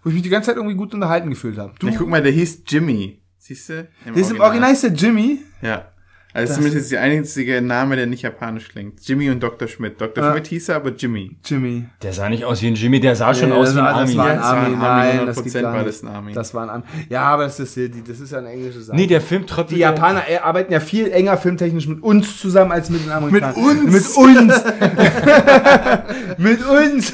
wo 0.03 0.09
ich 0.09 0.13
mich 0.13 0.21
die 0.23 0.29
ganze 0.29 0.51
Zeit 0.51 0.57
irgendwie 0.57 0.75
gut 0.75 0.93
unterhalten 0.93 1.31
gefühlt 1.31 1.57
habe. 1.57 1.73
Ich 1.83 1.97
guck 1.97 2.07
mal, 2.07 2.21
der 2.21 2.31
hieß 2.31 2.61
Jimmy. 2.67 3.23
Siehst 3.39 3.69
du? 3.69 3.87
der 4.05 4.15
ist 4.15 4.29
im 4.29 4.39
Original 4.39 4.71
ist 4.71 4.83
der 4.83 4.93
Jimmy. 4.93 5.39
Ja. 5.63 5.87
Also 6.35 6.49
Das- 6.49 6.57
zumindest 6.57 6.91
der 6.91 6.99
einzige 6.99 7.61
Name, 7.61 7.95
der 7.95 8.07
nicht 8.07 8.23
japanisch 8.23 8.67
klingt. 8.67 8.99
Jimmy 9.07 9.29
und 9.29 9.41
Dr. 9.41 9.69
Schmidt. 9.69 10.01
Dr. 10.01 10.21
Ah. 10.21 10.31
Schmidt 10.33 10.47
hieß 10.47 10.67
er, 10.67 10.75
aber 10.75 10.89
Jimmy. 10.91 11.31
Jimmy. 11.45 11.85
Der 12.03 12.11
sah 12.11 12.27
nicht 12.27 12.43
aus 12.43 12.61
wie 12.61 12.67
ein 12.67 12.75
Jimmy, 12.75 12.99
der 12.99 13.15
sah 13.15 13.33
schon 13.33 13.49
Ja, 13.51 13.55
aus 13.55 13.73
wie 13.73 13.79
ein 13.79 13.85
war- 13.85 14.01
das 14.01 14.15
war 14.17 14.25
ein 14.27 14.39
Armin, 14.41 14.79
nein, 14.79 15.25
das 15.27 15.41
geht 15.41 15.53
100% 15.55 15.61
gar 15.61 15.73
war 15.75 15.83
das 15.85 16.03
ein 16.03 16.09
Armin. 16.09 16.33
Das 16.35 16.53
war 16.53 16.63
ein 16.63 16.69
Armin. 16.69 16.85
Ja, 17.07 17.21
aber 17.21 17.43
das 17.45 17.57
ist, 17.61 17.77
die, 17.77 18.03
das 18.05 18.19
ist 18.19 18.33
ja 18.33 18.39
eine 18.39 18.49
englische 18.49 18.81
Sache. 18.81 18.97
Nee, 18.97 19.07
der 19.07 19.21
Film 19.21 19.47
trotzdem. 19.47 19.75
die 19.75 19.81
Japaner 19.81 20.23
äh, 20.29 20.37
arbeiten 20.39 20.73
ja 20.73 20.81
viel 20.81 21.09
enger 21.09 21.37
filmtechnisch 21.37 21.87
mit 21.87 22.03
uns 22.03 22.37
zusammen 22.37 22.73
als 22.73 22.89
mit 22.89 23.05
den 23.05 23.11
Amerikanern. 23.13 23.55
uns? 23.55 23.83
Mit 23.85 24.17
uns! 24.17 24.63
mit 26.37 26.59
uns! 26.67 27.13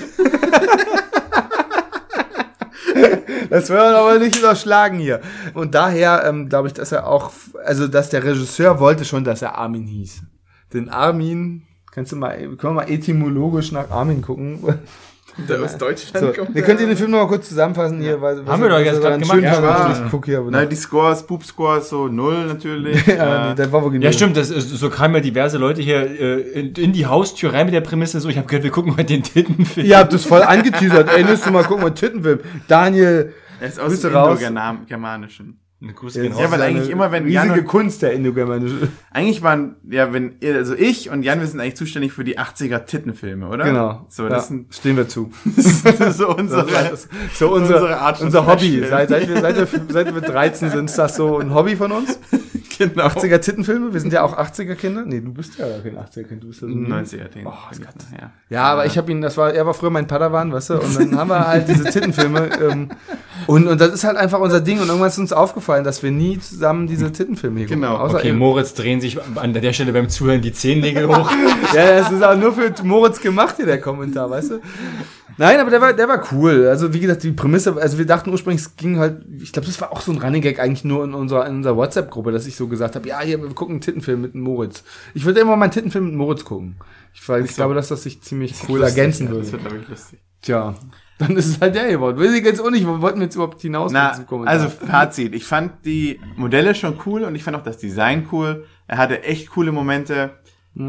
Das 3.52 3.70
wollen 3.70 3.80
wir 3.80 3.98
aber 3.98 4.18
nicht 4.18 4.38
überschlagen 4.38 4.98
hier. 4.98 5.20
Und 5.54 5.76
daher 5.76 6.24
ähm, 6.26 6.48
glaube 6.48 6.70
ich, 6.70 6.74
dass 6.74 6.94
er 6.94 7.06
auch, 7.06 7.32
also 7.66 7.90
dass 7.90 8.10
der 8.10 8.24
Regisseur 8.24 8.80
wollte 8.80 9.04
schon, 9.04 9.26
dass 9.26 9.42
er 9.42 9.58
Armin 9.58 9.88
hieß. 9.88 10.22
Denn 10.74 10.88
Armin, 10.88 11.64
kannst 11.92 12.14
du 12.14 12.16
mal, 12.16 12.38
können 12.38 12.58
wir 12.62 12.72
mal 12.86 12.90
etymologisch 12.90 13.74
nach 13.74 13.92
Armin 13.92 14.22
gucken. 14.22 14.60
Der 15.50 15.62
aus 15.62 15.78
Deutschland 15.78 16.36
So, 16.36 16.48
wir 16.54 16.62
können 16.62 16.78
den 16.80 16.98
Film 16.98 17.12
noch 17.12 17.20
mal 17.22 17.28
kurz 17.28 17.50
zusammenfassen 17.50 18.02
hier. 18.02 18.22
Weil, 18.22 18.46
Haben 18.46 18.62
wir 18.64 18.70
doch 18.70 18.80
jetzt 18.80 19.02
gerade 19.02 19.20
gemacht. 19.20 19.42
Ja, 19.42 19.62
Ja, 19.62 20.04
ich 20.06 20.12
guck 20.12 20.26
hier 20.26 20.40
aber 20.40 20.52
noch. 20.52 20.66
die 20.66 20.76
Scores, 20.76 21.24
Boop 21.26 21.44
Scores, 21.44 21.90
so 21.90 22.08
null 22.08 22.46
natürlich. 22.48 23.06
ja, 23.08 23.50
nee, 23.50 23.56
das 23.56 23.72
war 23.72 23.82
wohl 23.84 23.94
Ja, 23.94 24.00
genug. 24.00 24.14
stimmt, 24.14 24.38
das 24.38 24.50
ist, 24.50 24.70
so 24.70 24.90
kamen 24.90 25.16
ja 25.16 25.22
diverse 25.22 25.58
Leute 25.58 25.82
hier 25.82 26.02
äh, 26.02 26.42
in, 26.60 26.74
in 26.76 26.94
die 26.94 27.06
Haustür 27.06 27.54
rein 27.54 27.66
mit 27.66 27.74
der 27.74 27.82
Prämisse, 27.82 28.20
so, 28.20 28.30
ich 28.30 28.38
habe 28.38 28.48
gehört, 28.48 28.64
wir 28.64 28.72
gucken 28.72 28.92
heute 28.94 29.06
den 29.06 29.24
Tittenfilm. 29.24 29.86
Ihr 29.88 29.98
habt 29.98 30.14
das 30.14 30.26
voll 30.26 30.42
angeteasert. 30.44 31.10
Ey, 31.16 31.24
müsst 31.24 31.46
du 31.46 31.52
mal 31.52 31.64
gucken, 31.64 31.84
mal 31.84 31.92
Tittenfilm. 31.92 32.40
Daniel, 32.68 33.34
er 33.60 33.68
ist 33.68 33.80
aus 33.80 34.00
dem 34.02 34.14
raus? 34.16 34.40
Eine 35.82 35.94
Gruß 35.94 36.14
Ja, 36.16 36.22
gehen 36.22 36.34
Ja, 36.38 36.44
raus. 36.44 36.52
weil 36.52 36.62
eigentlich 36.62 36.90
immer, 36.92 37.12
wenn 37.12 37.28
Jan 37.28 37.44
riesige 37.48 37.62
und, 37.62 37.68
Kunst 37.68 38.02
der 38.04 38.14
Indogermanische. 38.14 38.90
eigentlich 39.10 39.42
waren, 39.42 39.78
ja, 39.90 40.14
wenn, 40.14 40.34
ihr- 40.40 40.56
also 40.56 40.76
ich 40.76 41.10
und 41.10 41.24
Jan, 41.24 41.40
wir 41.40 41.48
sind 41.48 41.60
eigentlich 41.60 41.76
zuständig 41.76 42.14
für 42.14 42.24
die 42.24 42.38
80er 42.38 42.86
Tittenfilme, 42.86 43.48
oder? 43.48 43.64
Genau. 43.66 44.06
So, 44.08 44.24
ja, 44.24 44.30
das 44.30 44.48
sind 44.50 44.74
stehen 44.74 44.96
wir 44.96 45.08
zu. 45.08 45.32
das 45.56 45.66
ist 45.66 45.84
so 46.18 46.36
unsere, 46.36 46.66
Das 46.68 46.92
ist 47.06 47.10
so 47.34 47.52
unser, 47.52 47.76
unsere 47.78 47.98
Art 48.00 48.18
von 48.18 48.28
unser 48.28 48.46
Hobby. 48.46 48.84
Seit, 48.88 49.10
seit, 49.10 49.28
wir, 49.28 49.42
seit, 49.42 49.58
wir, 49.58 49.68
seit 49.90 50.14
wir 50.14 50.22
13 50.22 50.70
sind, 50.70 50.86
ist 50.90 50.98
das 51.00 51.16
so 51.16 51.40
ein 51.40 51.52
Hobby 51.54 51.76
von 51.76 51.92
uns. 51.92 52.20
genau. 52.78 53.08
80er 53.08 53.40
Tittenfilme. 53.40 53.92
Wir 53.92 54.00
sind 54.02 54.14
ja 54.14 54.22
auch 54.22 54.38
80er 54.38 54.76
Kinder. 54.76 55.04
Nee, 55.04 55.22
du 55.22 55.34
bist 55.34 55.58
ja 55.58 55.66
kein 55.82 55.98
80er 55.98 56.24
Kind. 56.26 56.44
Du 56.44 56.48
bist 56.50 56.62
ja 56.62 56.68
so 56.68 56.74
90er, 56.76 57.28
den. 57.28 57.48
Oh, 57.48 57.54
ja. 58.20 58.32
Ja, 58.50 58.64
aber 58.66 58.86
ich 58.86 58.98
habe 59.00 59.12
ihn, 59.12 59.22
das 59.22 59.36
war, 59.36 59.52
er 59.52 59.66
war 59.66 59.74
früher 59.74 59.90
mein 59.90 60.06
Padawan, 60.06 60.52
weißt 60.54 60.70
du, 60.72 60.74
und 60.80 60.96
dann 61.00 61.18
haben 61.18 61.30
wir 61.30 61.48
halt 61.48 61.68
diese 61.68 61.86
Tittenfilme. 61.86 62.50
Ähm, 62.62 62.90
und, 63.48 63.68
und 63.68 63.82
das 63.82 63.90
ist 63.94 64.04
halt 64.04 64.18
einfach 64.18 64.40
unser 64.40 64.62
Ding. 64.62 64.80
Und 64.80 64.88
irgendwann 64.88 65.10
ist 65.10 65.18
uns 65.18 65.34
aufgefallen, 65.34 65.71
dass 65.80 66.04
wir 66.04 66.12
nie 66.12 66.40
zusammen 66.40 66.88
diese 66.88 67.12
Tittenfilme 67.12 67.60
hier 67.60 67.68
Genau. 67.70 67.94
gucken. 67.94 68.06
Außer 68.06 68.18
Okay, 68.20 68.30
eben- 68.30 68.38
Moritz 68.38 68.74
drehen 68.74 69.00
sich 69.02 69.18
an 69.36 69.54
der 69.54 69.74
Stelle 69.74 69.94
beim 69.94 70.10
Zuhören 70.10 70.42
die 70.42 70.52
Zehennägel 70.54 71.08
hoch. 71.08 71.30
Ja, 71.74 72.00
das 72.00 72.12
ist 72.12 72.22
auch 72.24 72.36
nur 72.36 72.54
für 72.54 72.74
Moritz 72.84 73.22
gemacht 73.22 73.56
hier, 73.58 73.66
der 73.66 73.80
Kommentar, 73.80 74.30
weißt 74.30 74.52
du? 74.52 74.60
Nein, 75.38 75.60
aber 75.60 75.70
der 75.72 75.80
war, 75.82 75.94
der 75.94 76.08
war 76.10 76.22
cool. 76.34 76.68
Also, 76.68 76.94
wie 76.94 77.00
gesagt, 77.00 77.24
die 77.24 77.32
Prämisse, 77.32 77.76
also 77.82 77.98
wir 77.98 78.06
dachten 78.06 78.30
ursprünglich, 78.30 78.62
es 78.62 78.76
ging 78.76 79.00
halt, 79.00 79.24
ich 79.42 79.54
glaube, 79.54 79.66
das 79.68 79.80
war 79.80 79.92
auch 79.94 80.02
so 80.02 80.12
ein 80.12 80.18
Running 80.22 80.42
Gag 80.42 80.60
eigentlich 80.60 80.84
nur 80.84 81.04
in 81.06 81.14
unserer, 81.14 81.48
in 81.48 81.56
unserer 81.58 81.78
WhatsApp-Gruppe, 81.78 82.32
dass 82.34 82.46
ich 82.46 82.56
so 82.58 82.68
gesagt 82.68 82.96
habe, 82.96 83.08
ja, 83.08 83.22
hier, 83.22 83.42
wir 83.42 83.48
gucken 83.50 83.76
einen 83.76 83.82
Tittenfilm 83.82 84.22
mit 84.22 84.36
Moritz. 84.36 84.84
Ich 85.14 85.24
würde 85.24 85.40
immer 85.40 85.56
mal 85.56 85.64
einen 85.66 85.72
Tittenfilm 85.72 86.06
mit 86.08 86.16
Moritz 86.16 86.44
gucken. 86.44 86.76
Ich, 87.14 87.28
weil 87.30 87.46
ich 87.46 87.56
glaube, 87.56 87.74
dass 87.74 87.88
das 87.88 88.04
sich 88.04 88.22
ziemlich 88.22 88.54
cool 88.68 88.80
Lustig, 88.80 88.98
ergänzen 88.98 89.26
ja, 89.28 89.32
würde. 89.32 89.44
Das 89.44 89.52
wird, 89.54 89.62
glaube 89.64 89.78
ich, 89.82 89.88
lustig. 89.90 90.20
Tja, 90.42 90.76
dann 91.22 91.38
ist 91.38 91.48
es 91.48 91.62
halt 91.62 91.76
der 91.76 91.90
geworden. 91.90 92.20
Weiß 92.20 92.34
ich 92.34 92.44
jetzt 92.44 92.60
auch 92.60 92.70
nicht, 92.70 92.86
wo 92.88 93.02
wollten 93.02 93.20
wir 93.20 93.26
jetzt 93.26 93.36
überhaupt 93.36 93.62
hinaus 93.62 93.92
Na, 93.92 94.14
also 94.46 94.70
Fazit. 94.70 95.36
Ich 95.36 95.46
fand 95.46 95.86
die 95.86 96.20
Modelle 96.36 96.76
schon 96.76 96.98
cool 97.06 97.24
und 97.24 97.36
ich 97.36 97.44
fand 97.44 97.56
auch 97.56 97.64
das 97.64 97.78
Design 97.78 98.28
cool. 98.32 98.66
Er 98.88 98.98
hatte 98.98 99.24
echt 99.24 99.50
coole 99.52 99.72
Momente. 99.72 100.32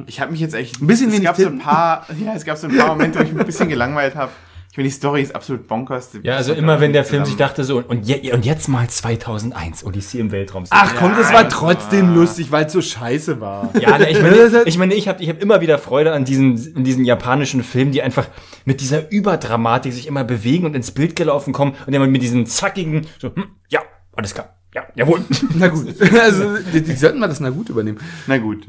Ich 0.06 0.20
habe 0.20 0.30
mich 0.30 0.40
jetzt 0.40 0.54
echt 0.54 0.80
Ein 0.80 0.86
bisschen 0.86 1.10
es 1.12 1.22
gab 1.22 1.36
so 1.36 1.46
ein 1.46 1.58
paar, 1.58 2.06
ja, 2.24 2.34
es 2.34 2.44
gab 2.44 2.56
so 2.56 2.68
ein 2.68 2.76
paar 2.76 2.88
Momente, 2.88 3.18
wo 3.18 3.22
ich 3.24 3.32
mich 3.32 3.40
ein 3.40 3.46
bisschen 3.46 3.68
gelangweilt 3.68 4.14
habe. 4.14 4.30
Ich 4.72 4.76
finde 4.76 4.88
die 4.88 4.94
Story 4.94 5.20
ist 5.20 5.34
absolut 5.34 5.68
bonkers. 5.68 6.18
Ja, 6.22 6.36
also 6.36 6.54
immer 6.54 6.80
wenn 6.80 6.94
der 6.94 7.04
Film 7.04 7.26
sich 7.26 7.36
dachte 7.36 7.62
so, 7.62 7.84
und, 7.86 8.06
je, 8.06 8.32
und 8.32 8.46
jetzt 8.46 8.68
mal 8.68 8.88
2001, 8.88 9.84
Odyssee 9.84 10.18
im 10.18 10.32
Weltraum. 10.32 10.64
Ach 10.70 10.94
komm, 10.98 11.14
das 11.14 11.30
war 11.30 11.46
trotzdem 11.50 12.14
lustig, 12.14 12.50
weil 12.52 12.64
es 12.64 12.72
so 12.72 12.80
scheiße 12.80 13.38
war. 13.38 13.68
Ja, 13.78 13.98
ne, 13.98 14.08
ich 14.08 14.22
meine, 14.22 14.62
ich, 14.64 14.78
meine, 14.78 14.94
ich 14.94 15.08
habe 15.08 15.22
ich 15.22 15.28
hab 15.28 15.42
immer 15.42 15.60
wieder 15.60 15.76
Freude 15.76 16.14
an 16.14 16.24
diesen, 16.24 16.56
in 16.74 16.84
diesen 16.84 17.04
japanischen 17.04 17.62
Filmen, 17.62 17.92
die 17.92 18.00
einfach 18.00 18.28
mit 18.64 18.80
dieser 18.80 19.12
Überdramatik 19.12 19.92
sich 19.92 20.06
immer 20.06 20.24
bewegen 20.24 20.64
und 20.64 20.74
ins 20.74 20.90
Bild 20.90 21.16
gelaufen 21.16 21.52
kommen 21.52 21.74
und 21.86 21.92
immer 21.92 22.06
mit 22.06 22.22
diesen 22.22 22.46
zackigen, 22.46 23.06
so, 23.18 23.28
hm, 23.34 23.48
ja, 23.68 23.82
alles 24.16 24.32
klar, 24.32 24.56
ja, 24.74 24.86
jawohl. 24.94 25.20
Na 25.54 25.68
gut. 25.68 25.86
Also, 26.18 26.56
die, 26.72 26.80
die 26.80 26.94
sollten 26.94 27.18
mal 27.18 27.28
das 27.28 27.40
na 27.40 27.50
gut 27.50 27.68
übernehmen. 27.68 27.98
Na 28.26 28.38
gut. 28.38 28.64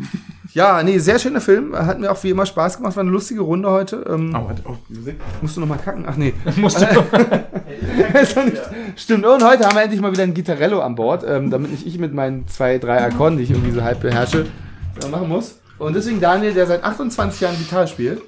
Ja, 0.53 0.83
nee, 0.83 0.99
sehr 0.99 1.17
schöner 1.17 1.41
Film. 1.41 1.75
Hat 1.75 1.99
mir 1.99 2.11
auch 2.11 2.23
wie 2.23 2.29
immer 2.29 2.45
Spaß 2.45 2.77
gemacht. 2.77 2.95
War 2.95 3.01
eine 3.01 3.09
lustige 3.11 3.41
Runde 3.41 3.69
heute. 3.71 4.05
Ähm, 4.07 4.35
Oh, 4.35 4.45
warte, 4.47 4.61
oh, 4.65 4.75
Musik. 4.89 5.15
Musst 5.41 5.57
du 5.57 5.61
noch 5.61 5.67
mal 5.67 5.77
kacken? 5.77 6.05
Ach 6.07 6.15
nee. 6.15 6.33
Musst 6.57 6.79
du 6.79 6.85
Ist 8.21 8.37
doch 8.37 8.45
nicht- 8.45 8.61
Stimmt. 8.95 9.25
Und 9.25 9.43
heute 9.43 9.65
haben 9.65 9.75
wir 9.75 9.81
endlich 9.83 9.99
mal 10.01 10.11
wieder 10.11 10.23
ein 10.23 10.33
Gitarrello 10.35 10.79
an 10.81 10.93
Bord, 10.95 11.23
ähm, 11.27 11.49
damit 11.49 11.71
nicht 11.71 11.87
ich 11.87 11.97
mit 11.97 12.13
meinen 12.13 12.47
zwei, 12.47 12.77
drei 12.77 13.01
Akkorden, 13.03 13.37
die 13.37 13.43
ich 13.45 13.51
irgendwie 13.51 13.71
so 13.71 13.81
halb 13.83 14.01
beherrsche, 14.01 14.45
äh, 15.03 15.07
machen 15.07 15.27
muss. 15.27 15.59
Und 15.79 15.95
deswegen 15.95 16.21
Daniel, 16.21 16.53
der 16.53 16.67
seit 16.67 16.83
28 16.83 17.41
Jahren 17.41 17.57
Gitarre 17.57 17.87
spielt. 17.87 18.21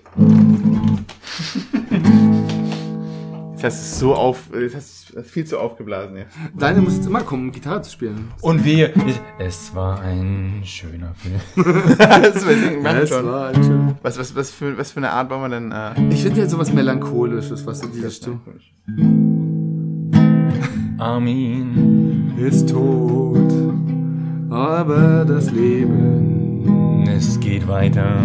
Das 3.61 3.76
ist 3.76 3.99
so 3.99 4.13
auf, 4.15 4.49
das 4.51 4.95
ist 5.16 5.32
viel 5.32 5.45
zu 5.45 5.59
aufgeblasen 5.59 6.18
jetzt. 6.18 6.36
Daniel 6.57 6.84
muss 6.84 6.97
jetzt 6.97 7.07
immer 7.07 7.22
kommen, 7.22 7.51
Gitarre 7.51 7.82
zu 7.82 7.91
spielen. 7.91 8.28
Und 8.41 8.63
wir, 8.66 8.91
es 9.39 9.74
war 9.74 10.01
ein 10.01 10.61
schöner 10.63 11.13
Film. 11.16 11.39
das 11.97 12.45
weiß 12.45 12.57
ich, 12.72 12.82
machen 12.82 12.97
Das 12.99 13.09
schon. 13.09 13.26
war 13.26 13.47
ein 13.47 13.63
schön. 13.63 13.95
Was, 14.01 14.20
was, 14.20 14.36
was, 14.36 14.51
für, 14.51 14.78
was 14.78 14.91
für 14.91 14.97
eine 14.97 15.11
Art 15.11 15.30
wollen 15.30 15.41
wir 15.41 15.49
denn? 15.49 15.72
Äh, 15.72 16.13
Ich 16.13 16.22
finde 16.24 16.41
jetzt 16.41 16.51
sowas 16.51 16.72
Melancholisches, 16.74 17.66
was 17.66 17.80
so 17.80 17.88
dieses 17.88 18.18
Stimme. 18.18 18.39
Armin, 20.97 22.34
Ist 22.38 22.70
tot, 22.70 23.51
aber 24.49 25.26
das 25.26 25.51
Leben 25.51 27.05
es 27.07 27.39
geht 27.39 27.68
weiter, 27.68 28.18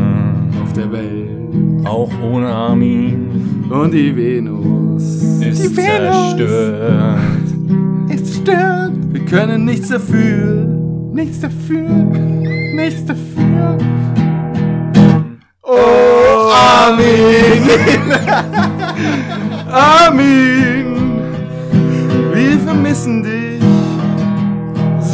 auf 0.63 0.73
der 0.73 0.91
Welt 0.91 1.40
auch 1.85 2.11
ohne 2.23 2.49
Armin 2.49 3.65
und 3.71 3.93
die 3.93 4.15
Venus 4.17 5.03
ist 5.41 5.63
Die 5.65 5.77
Venus. 5.77 6.37
zerstört. 6.37 7.19
ist 8.09 8.27
zerstört. 8.27 8.93
Wir 9.13 9.25
können 9.25 9.65
nichts 9.65 9.89
dafür. 9.89 10.67
Nichts 11.13 11.41
dafür. 11.41 11.89
Nichts 12.77 13.05
dafür. 13.05 13.79
Oh, 15.63 16.51
Armin! 16.53 17.69
Armin! 19.71 20.87
Wir 22.33 22.59
vermissen 22.61 23.23
dich. 23.23 23.63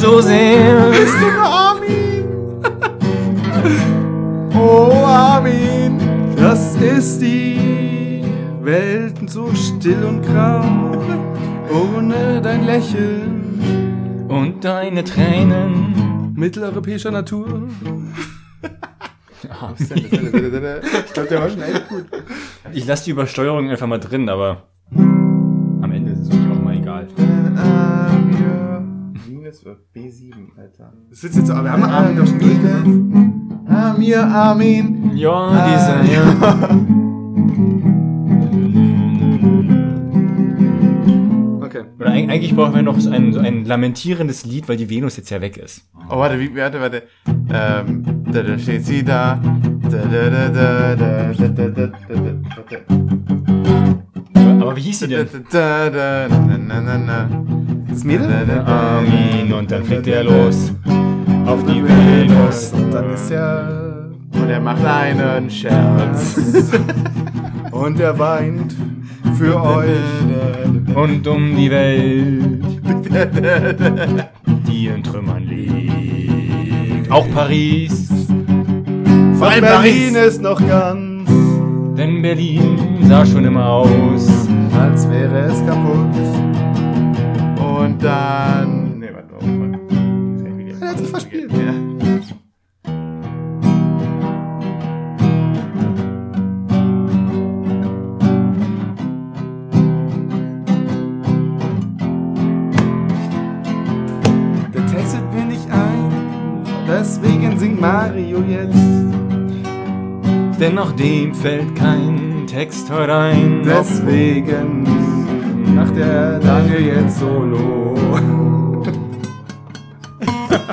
So 0.00 0.20
sehr. 0.20 0.92
Armin. 1.42 2.24
Oh, 4.58 5.04
Armin. 5.04 5.85
Das 6.36 6.76
ist 6.76 7.20
die 7.20 8.22
Welt 8.62 9.30
so 9.30 9.52
still 9.54 10.04
und 10.04 10.22
grau. 10.22 10.62
Ohne 11.70 12.40
dein 12.42 12.64
Lächeln. 12.64 14.26
Und 14.28 14.64
deine 14.64 15.02
Tränen. 15.02 16.34
Mitteleuropäischer 16.34 17.10
Natur. 17.10 17.68
Ich 19.42 21.12
glaube, 21.12 21.28
der 21.28 21.40
war 21.40 21.50
schon 21.50 21.62
echt 21.62 21.88
gut. 21.88 22.06
Ich 22.72 22.86
lasse 22.86 23.04
die 23.04 23.10
Übersteuerung 23.12 23.70
einfach 23.70 23.86
mal 23.86 23.98
drin, 23.98 24.28
aber 24.28 24.64
am 24.92 25.90
Ende 25.92 26.12
ist 26.12 26.20
es 26.20 26.30
wirklich 26.30 26.50
auch 26.50 26.62
mal 26.62 26.76
egal. 26.76 27.06
Minus 29.28 29.64
B7, 29.94 30.58
Alter. 30.58 30.92
Das 31.08 31.24
ist 31.24 31.36
jetzt 31.36 31.46
so, 31.46 31.52
aber 31.54 31.64
wir 31.64 31.72
haben 31.72 31.84
Armin 31.84 32.16
doch 32.16 32.26
schon 32.26 32.38
durchgemacht. 32.38 33.45
Amir, 33.68 34.22
Armin. 34.24 35.12
Ja, 35.14 35.66
diese. 35.66 36.14
Ja. 36.14 36.22
Okay. 41.62 41.82
Oder 41.98 42.10
eig- 42.10 42.28
eigentlich 42.30 42.54
brauchen 42.54 42.74
wir 42.74 42.82
noch 42.82 42.98
so 43.00 43.10
ein, 43.10 43.32
so 43.32 43.40
ein 43.40 43.64
lamentierendes 43.64 44.44
Lied, 44.44 44.68
weil 44.68 44.76
die 44.76 44.88
Venus 44.90 45.16
jetzt 45.16 45.30
ja 45.30 45.40
weg 45.40 45.56
ist. 45.56 45.82
Oh, 46.10 46.18
warte, 46.18 46.38
wie, 46.38 46.54
warte, 46.56 46.80
warte. 46.80 47.02
Ähm, 47.52 48.04
da, 48.32 48.42
da 48.42 48.58
steht 48.58 48.84
sie 48.86 49.02
da. 49.04 49.40
Da, 49.90 49.98
da, 49.98 50.30
da, 50.30 50.48
da, 50.48 50.94
da, 50.96 51.32
da, 51.32 51.48
da, 51.48 51.68
da, 51.68 51.86
da, 51.86 51.90
da, 52.70 52.78
Aber 54.60 54.76
wie 54.76 54.80
hieß 54.80 54.98
sie 55.00 55.08
da, 55.08 55.16
denn? 55.24 55.44
da, 55.50 55.90
da, 55.90 56.28
da, 56.28 56.36
na, 56.46 56.58
na, 56.58 56.80
na, 56.80 56.98
na. 56.98 57.28
Das 57.88 58.04
Mädel? 58.04 58.28
Da, 58.28 58.44
da, 58.44 58.62
da, 58.62 58.66
Armin 58.98 59.52
und 59.52 59.70
dann 59.70 59.84
fliegt 59.84 60.06
er 60.08 60.24
los 60.24 60.72
auf 61.46 61.62
die 61.64 61.82
Venus. 61.82 62.72
Und 62.72 62.92
dann 62.92 63.10
ist 63.12 63.30
er. 63.30 64.10
Und 64.32 64.50
er 64.50 64.60
macht 64.60 64.84
einen 64.84 65.48
Scherz. 65.50 66.36
Und 67.70 68.00
er 68.00 68.18
weint 68.18 68.74
für 69.38 69.60
euch. 69.62 70.94
Und 70.94 71.26
um 71.26 71.56
die 71.56 71.70
Welt, 71.70 72.64
die 74.66 74.86
in 74.86 75.02
Trümmern 75.02 75.44
liegt. 75.44 77.10
Auch 77.10 77.26
Paris, 77.34 78.08
Von 78.28 79.42
allem 79.48 79.60
Berlin 79.60 80.12
Paris. 80.14 80.34
ist 80.34 80.42
noch 80.42 80.66
ganz, 80.66 81.30
denn 81.96 82.20
Berlin 82.22 82.78
sah 83.02 83.24
schon 83.24 83.44
immer 83.44 83.66
aus. 83.66 84.28
als 84.78 85.08
wäre 85.10 85.46
es 85.46 85.64
kaputt. 85.66 86.16
Und 87.78 88.02
dann. 88.02 88.98
Nee, 88.98 89.10
warte 89.14 89.34
mal. 91.16 91.20
Verspielt. 91.20 91.52
Ja. 91.52 91.74
Der 104.74 104.86
textet 104.86 105.32
mir 105.34 105.44
nicht 105.44 105.70
ein, 105.70 106.64
deswegen 106.86 107.58
singt 107.58 107.80
Mario 107.80 108.42
jetzt. 108.42 108.76
Denn 110.60 110.78
auch 110.78 110.92
dem 110.92 111.34
fällt 111.34 111.76
kein 111.76 112.46
Text 112.46 112.90
heute 112.90 113.14
ein. 113.14 113.62
Deswegen 113.62 114.86
macht 115.74 115.94
der 115.96 116.38
Daniel 116.38 116.80
jetzt 116.80 117.18
Solo. 117.18 117.94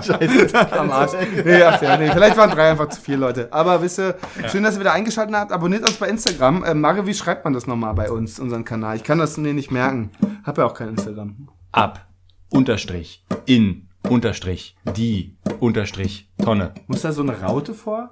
Scheiße. 0.02 0.72
Am 0.80 0.91
Arsch. 0.91 1.12
Nee, 1.44 1.62
ach 1.64 1.82
ja, 1.82 1.98
nee, 1.98 2.10
vielleicht 2.12 2.38
waren 2.38 2.50
drei 2.52 2.72
einfach 2.72 2.89
zu 2.89 3.02
viele 3.02 3.18
Leute. 3.18 3.48
Aber 3.52 3.82
wisst 3.82 4.00
ihr, 4.00 4.16
schön, 4.50 4.64
dass 4.64 4.76
ihr 4.76 4.80
wieder 4.82 4.94
eingeschaltet 4.94 5.36
habt. 5.36 5.52
Abonniert 5.52 5.82
uns 5.84 5.94
bei 5.98 6.08
Instagram. 6.10 6.64
Ähm, 6.66 6.82
Mario, 6.82 7.06
wie 7.06 7.14
schreibt 7.14 7.44
man 7.46 7.54
das 7.54 7.68
nochmal 7.68 7.94
bei 7.94 8.10
uns, 8.12 8.39
unseren 8.39 8.64
Kanal? 8.66 8.96
Ich 8.96 9.04
kann 9.04 9.18
das 9.20 9.38
mir 9.38 9.54
nicht 9.54 9.72
merken. 9.72 10.12
Hab 10.44 10.58
ja 10.58 10.66
auch 10.66 10.74
kein 10.74 10.89
Instagram. 10.89 11.48
Ab, 11.72 12.06
Unterstrich, 12.50 13.26
in, 13.46 13.88
Unterstrich, 14.10 14.76
die, 14.96 15.38
Unterstrich, 15.60 16.30
Tonne. 16.44 16.74
Muss 16.88 17.02
da 17.02 17.12
so 17.12 17.22
eine 17.22 17.39
Raute 17.41 17.74
vor? 17.74 18.12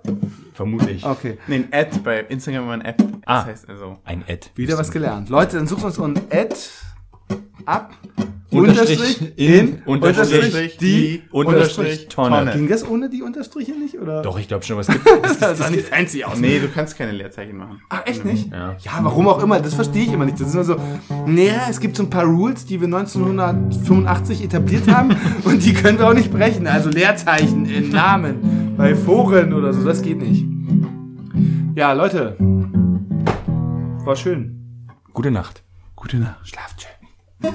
Vermutlich. 0.54 1.06
Okay. 1.06 1.38
Nee, 1.48 1.56
ein 1.56 1.68
Ad 1.72 2.00
bei 2.04 2.22
Instagram 2.22 2.68
war 2.68 2.74
ein 2.76 2.86
Ad. 2.86 3.04
Das 3.04 3.10
Ah. 3.26 3.46
heißt 3.46 3.70
also. 3.70 3.98
Ein 4.06 4.24
Ad. 4.28 4.48
Wieder 4.56 4.78
was 4.78 4.90
gelernt. 4.90 5.30
Leute, 5.30 5.58
dann 5.58 5.68
sucht 5.68 5.84
uns 5.84 5.96
so 5.96 6.04
ein 6.06 6.18
Ad 6.32 6.56
ab. 7.66 7.94
Unterstrich, 8.52 9.38
in, 9.38 9.82
Unterstrich, 9.86 10.44
Unterstrich, 10.44 10.78
die, 10.78 11.22
Unterstrich, 11.32 12.08
Tonne. 12.10 12.52
Ging 12.52 12.68
das 12.68 12.88
ohne 12.88 13.10
die 13.10 13.22
Unterstriche 13.22 13.72
nicht? 13.72 13.98
Oder? 13.98 14.22
Doch, 14.22 14.38
ich 14.38 14.48
glaube 14.48 14.66
schon, 14.66 14.78
was 14.78 14.88
gibt 14.92 15.08
Das 15.40 15.58
sah 15.58 15.70
nicht 15.70 15.88
fancy 15.88 16.24
aus. 16.24 16.38
Nee, 16.38 16.60
du 16.60 16.68
kannst 16.68 16.98
keine 16.98 17.14
Leerzeichen 17.14 17.58
machen. 17.58 17.82
Ach, 17.90 18.06
echt 18.06 18.26
nicht? 18.26 18.52
Ja. 18.52 18.76
Ja, 18.80 19.00
warum 19.02 19.28
auch 19.30 19.42
immer, 19.42 19.60
das 19.62 19.74
verstehe 19.74 20.04
ich 20.04 20.12
immer 20.12 20.26
nicht. 20.26 20.40
Das 20.40 20.50
ist 20.50 20.54
immer 20.54 20.64
so, 20.66 20.76
naja, 21.26 21.68
es 21.70 21.80
gibt 21.80 21.96
so 21.96 22.04
ein 22.04 22.10
paar 22.10 22.26
Rules, 22.26 22.66
die 22.66 22.82
wir 22.82 22.88
1985 22.88 24.44
etabliert 24.44 24.88
haben 24.88 25.16
und 25.46 25.64
die 25.64 25.74
können 25.74 25.98
wir 25.98 26.10
auch 26.10 26.14
nicht 26.14 26.32
brechen. 26.32 26.68
Also 26.68 26.90
Leerzeichen 26.90 27.66
in 27.66 27.90
Namen 27.90 28.76
bei 28.76 28.96
Foren 28.96 29.54
oder 29.54 29.72
so, 29.72 29.84
das 29.84 30.02
geht 30.02 30.18
nicht. 30.18 30.46
Ja, 31.76 31.94
Leute, 31.94 32.36
war 34.04 34.16
schön. 34.18 34.58
Gute 35.14 35.32
Nacht. 35.32 35.64
Gute 35.96 36.18
Nacht. 36.18 36.48
Schlaft 36.48 36.82
schön. 36.82 37.54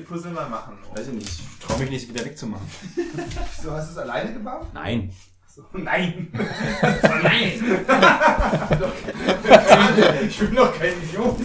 Dem 0.00 0.06
Puzzle 0.06 0.32
mal 0.32 0.48
machen? 0.48 0.78
Weiß 0.94 1.08
ich 1.08 1.12
nicht. 1.12 1.28
Ich 1.28 1.58
traue 1.66 1.78
mich 1.78 1.90
nicht, 1.90 2.02
es 2.04 2.08
wieder 2.08 2.24
wegzumachen. 2.24 2.66
So, 3.62 3.70
hast 3.72 3.88
du 3.88 3.92
es 3.92 3.98
alleine 3.98 4.32
gebaut? 4.32 4.68
Nein. 4.72 5.12
So, 5.46 5.62
nein. 5.74 6.28
Nein! 7.22 7.84
Ich 10.26 10.38
bin 10.38 10.54
doch 10.54 10.72
kein 10.78 10.92
Idiot. 11.02 11.36